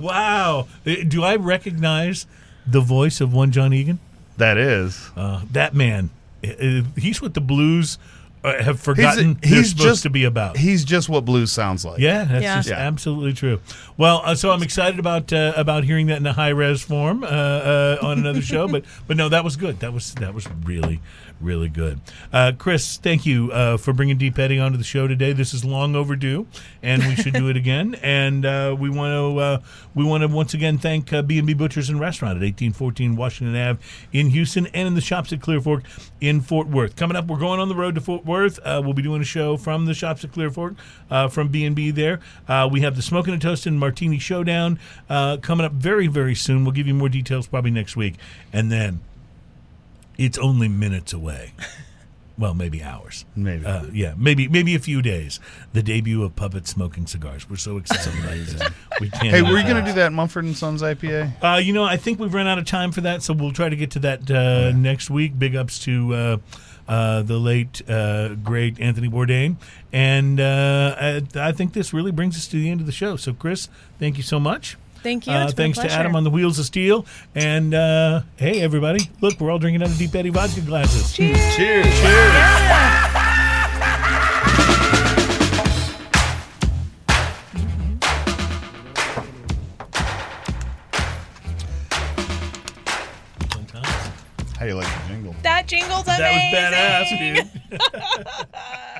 wow, 0.00 0.66
Uh, 0.86 0.94
do 1.06 1.22
I 1.24 1.36
recognize 1.36 2.26
the 2.66 2.80
voice 2.80 3.20
of 3.20 3.32
one 3.32 3.50
John 3.50 3.72
Egan? 3.72 3.98
That 4.36 4.56
is. 4.58 5.10
Uh, 5.16 5.42
that 5.52 5.74
man, 5.74 6.10
uh, 6.44 6.48
uh, 6.50 6.82
he's 6.96 7.20
what 7.20 7.34
the 7.34 7.40
blues 7.40 7.98
uh, 8.42 8.62
have 8.62 8.80
forgotten 8.80 9.38
he's 9.42 9.50
they're 9.50 9.64
supposed 9.64 9.86
just- 9.88 10.02
to 10.04 10.10
be 10.10 10.24
about. 10.24 10.56
He's 10.56 10.84
just 10.84 11.08
what 11.10 11.24
blues 11.26 11.52
sounds 11.52 11.84
like. 11.84 11.98
Yeah, 12.00 12.24
that's 12.24 12.42
Yeah. 12.42 12.56
just 12.56 12.68
Yeah. 12.70 12.76
absolutely 12.78 13.34
true. 13.34 13.60
Well, 13.98 14.22
uh, 14.24 14.34
so 14.34 14.50
I'm 14.50 14.62
excited 14.62 14.98
about 14.98 15.30
uh, 15.32 15.52
about 15.56 15.84
hearing 15.84 16.06
that 16.06 16.16
in 16.18 16.26
a 16.26 16.32
high 16.32 16.48
res 16.48 16.80
form 16.80 17.22
uh, 17.22 17.26
uh, 17.26 17.98
on 18.02 18.18
another 18.18 18.40
show. 18.40 18.66
But 18.72 18.84
but 19.06 19.16
no, 19.18 19.28
that 19.28 19.44
was 19.44 19.56
good. 19.56 19.80
That 19.80 19.92
was 19.92 20.14
that 20.14 20.32
was 20.32 20.46
really 20.64 21.00
really 21.40 21.68
good. 21.68 22.00
Uh, 22.32 22.52
Chris, 22.56 22.96
thank 22.96 23.26
you 23.26 23.50
uh, 23.52 23.76
for 23.76 23.92
bringing 23.92 24.18
Deep 24.18 24.38
Eddy 24.38 24.58
onto 24.58 24.78
the 24.78 24.84
show 24.84 25.06
today. 25.06 25.32
This 25.32 25.54
is 25.54 25.64
long 25.64 25.94
overdue, 25.96 26.46
and 26.82 27.02
we 27.04 27.16
should 27.16 27.34
do 27.34 27.48
it 27.48 27.56
again. 27.56 27.96
And 28.10 28.44
uh, 28.44 28.74
we 28.78 28.90
want 28.90 29.12
to 29.12 29.40
uh, 29.40 29.60
we 29.94 30.04
want 30.04 30.22
to 30.22 30.28
once 30.28 30.52
again 30.52 30.78
thank 30.78 31.12
uh, 31.12 31.22
B&B 31.22 31.54
Butchers 31.54 31.88
and 31.88 32.00
Restaurant 32.00 32.32
at 32.32 32.42
1814 32.42 33.14
Washington 33.14 33.56
Ave 33.56 33.78
in 34.12 34.30
Houston, 34.30 34.66
and 34.68 34.88
in 34.88 34.94
the 34.94 35.00
shops 35.00 35.32
at 35.32 35.38
Clearfork 35.38 35.84
in 36.20 36.40
Fort 36.40 36.66
Worth. 36.66 36.96
Coming 36.96 37.16
up, 37.16 37.26
we're 37.26 37.38
going 37.38 37.60
on 37.60 37.68
the 37.68 37.74
road 37.74 37.94
to 37.94 38.00
Fort 38.00 38.24
Worth. 38.24 38.58
Uh, 38.64 38.80
we'll 38.82 38.94
be 38.94 39.02
doing 39.02 39.20
a 39.20 39.24
show 39.24 39.56
from 39.56 39.86
the 39.86 39.94
shops 39.94 40.24
at 40.24 40.32
Clearfork 40.32 40.76
from 41.30 41.48
B&B 41.48 41.90
there. 41.92 42.20
Uh, 42.48 42.68
we 42.70 42.80
have 42.80 42.96
the 42.96 43.02
Smoking 43.02 43.32
and 43.32 43.42
Toast 43.42 43.66
and 43.66 43.78
Martini 43.78 44.18
Showdown 44.18 44.78
coming 45.08 45.64
up 45.64 45.72
very 45.72 46.06
very 46.08 46.34
soon. 46.34 46.64
We'll 46.64 46.72
give 46.72 46.86
you 46.86 46.94
more 46.94 47.08
details 47.08 47.46
probably 47.46 47.70
next 47.70 47.96
week, 47.96 48.14
and 48.52 48.72
then 48.72 49.00
it's 50.20 50.38
only 50.38 50.68
minutes 50.68 51.12
away. 51.12 51.52
Well, 52.38 52.54
maybe 52.54 52.82
hours. 52.82 53.26
Maybe. 53.36 53.66
Uh, 53.66 53.84
yeah, 53.92 54.14
maybe 54.16 54.48
maybe 54.48 54.74
a 54.74 54.78
few 54.78 55.02
days. 55.02 55.40
The 55.74 55.82
debut 55.82 56.22
of 56.22 56.36
Puppet 56.36 56.66
Smoking 56.66 57.06
Cigars. 57.06 57.50
We're 57.50 57.56
so 57.56 57.76
excited 57.76 58.18
about 58.18 58.30
this. 58.30 58.70
We 58.98 59.10
can't. 59.10 59.26
Hey, 59.26 59.42
were 59.42 59.58
you 59.58 59.64
going 59.64 59.76
to 59.76 59.84
do 59.84 59.92
that 59.96 60.10
Mumford 60.14 60.46
and 60.46 60.56
Sons 60.56 60.80
IPA? 60.80 61.32
Uh, 61.44 61.58
you 61.58 61.74
know, 61.74 61.84
I 61.84 61.98
think 61.98 62.18
we've 62.18 62.32
run 62.32 62.46
out 62.46 62.56
of 62.56 62.64
time 62.64 62.92
for 62.92 63.02
that, 63.02 63.22
so 63.22 63.34
we'll 63.34 63.52
try 63.52 63.68
to 63.68 63.76
get 63.76 63.90
to 63.90 63.98
that 63.98 64.30
uh, 64.30 64.72
next 64.74 65.10
week. 65.10 65.38
Big 65.38 65.54
ups 65.54 65.78
to 65.80 66.14
uh, 66.14 66.36
uh, 66.88 67.20
the 67.20 67.36
late 67.36 67.82
uh, 67.90 68.28
great 68.36 68.80
Anthony 68.80 69.10
Bourdain, 69.10 69.56
and 69.92 70.40
uh, 70.40 70.96
I, 70.98 71.22
I 71.36 71.52
think 71.52 71.74
this 71.74 71.92
really 71.92 72.10
brings 72.10 72.38
us 72.38 72.48
to 72.48 72.56
the 72.56 72.70
end 72.70 72.80
of 72.80 72.86
the 72.86 72.92
show. 72.92 73.16
So, 73.16 73.34
Chris, 73.34 73.68
thank 73.98 74.16
you 74.16 74.22
so 74.22 74.40
much. 74.40 74.78
Thank 75.02 75.26
you. 75.26 75.32
Uh, 75.32 75.44
It's 75.44 75.54
been 75.54 75.70
a 75.70 75.74
thanks 75.74 75.92
to. 75.92 75.98
Adam 75.98 76.14
on 76.14 76.24
the 76.24 76.30
wheels 76.30 76.58
of 76.58 76.66
steel, 76.66 77.06
and 77.34 77.74
uh, 77.74 78.22
hey, 78.36 78.60
everybody, 78.60 79.08
look, 79.20 79.40
we're 79.40 79.50
all 79.50 79.58
drinking 79.58 79.82
out 79.82 79.88
of 79.88 79.98
Deep 79.98 80.14
Eddy 80.14 80.30
vodka 80.30 80.60
glasses. 80.60 81.12
Cheers. 81.12 81.56
Cheers. 81.56 81.86
How 94.58 94.66
you 94.66 94.74
like 94.74 94.86
the 94.86 95.08
jingle? 95.08 95.34
That 95.42 95.66
jingle's 95.66 96.06
amazing. 96.06 96.52
That 96.52 97.06
amazing. 97.10 97.50
was 97.70 97.80
badass, 97.80 98.40
dude. 98.40 98.48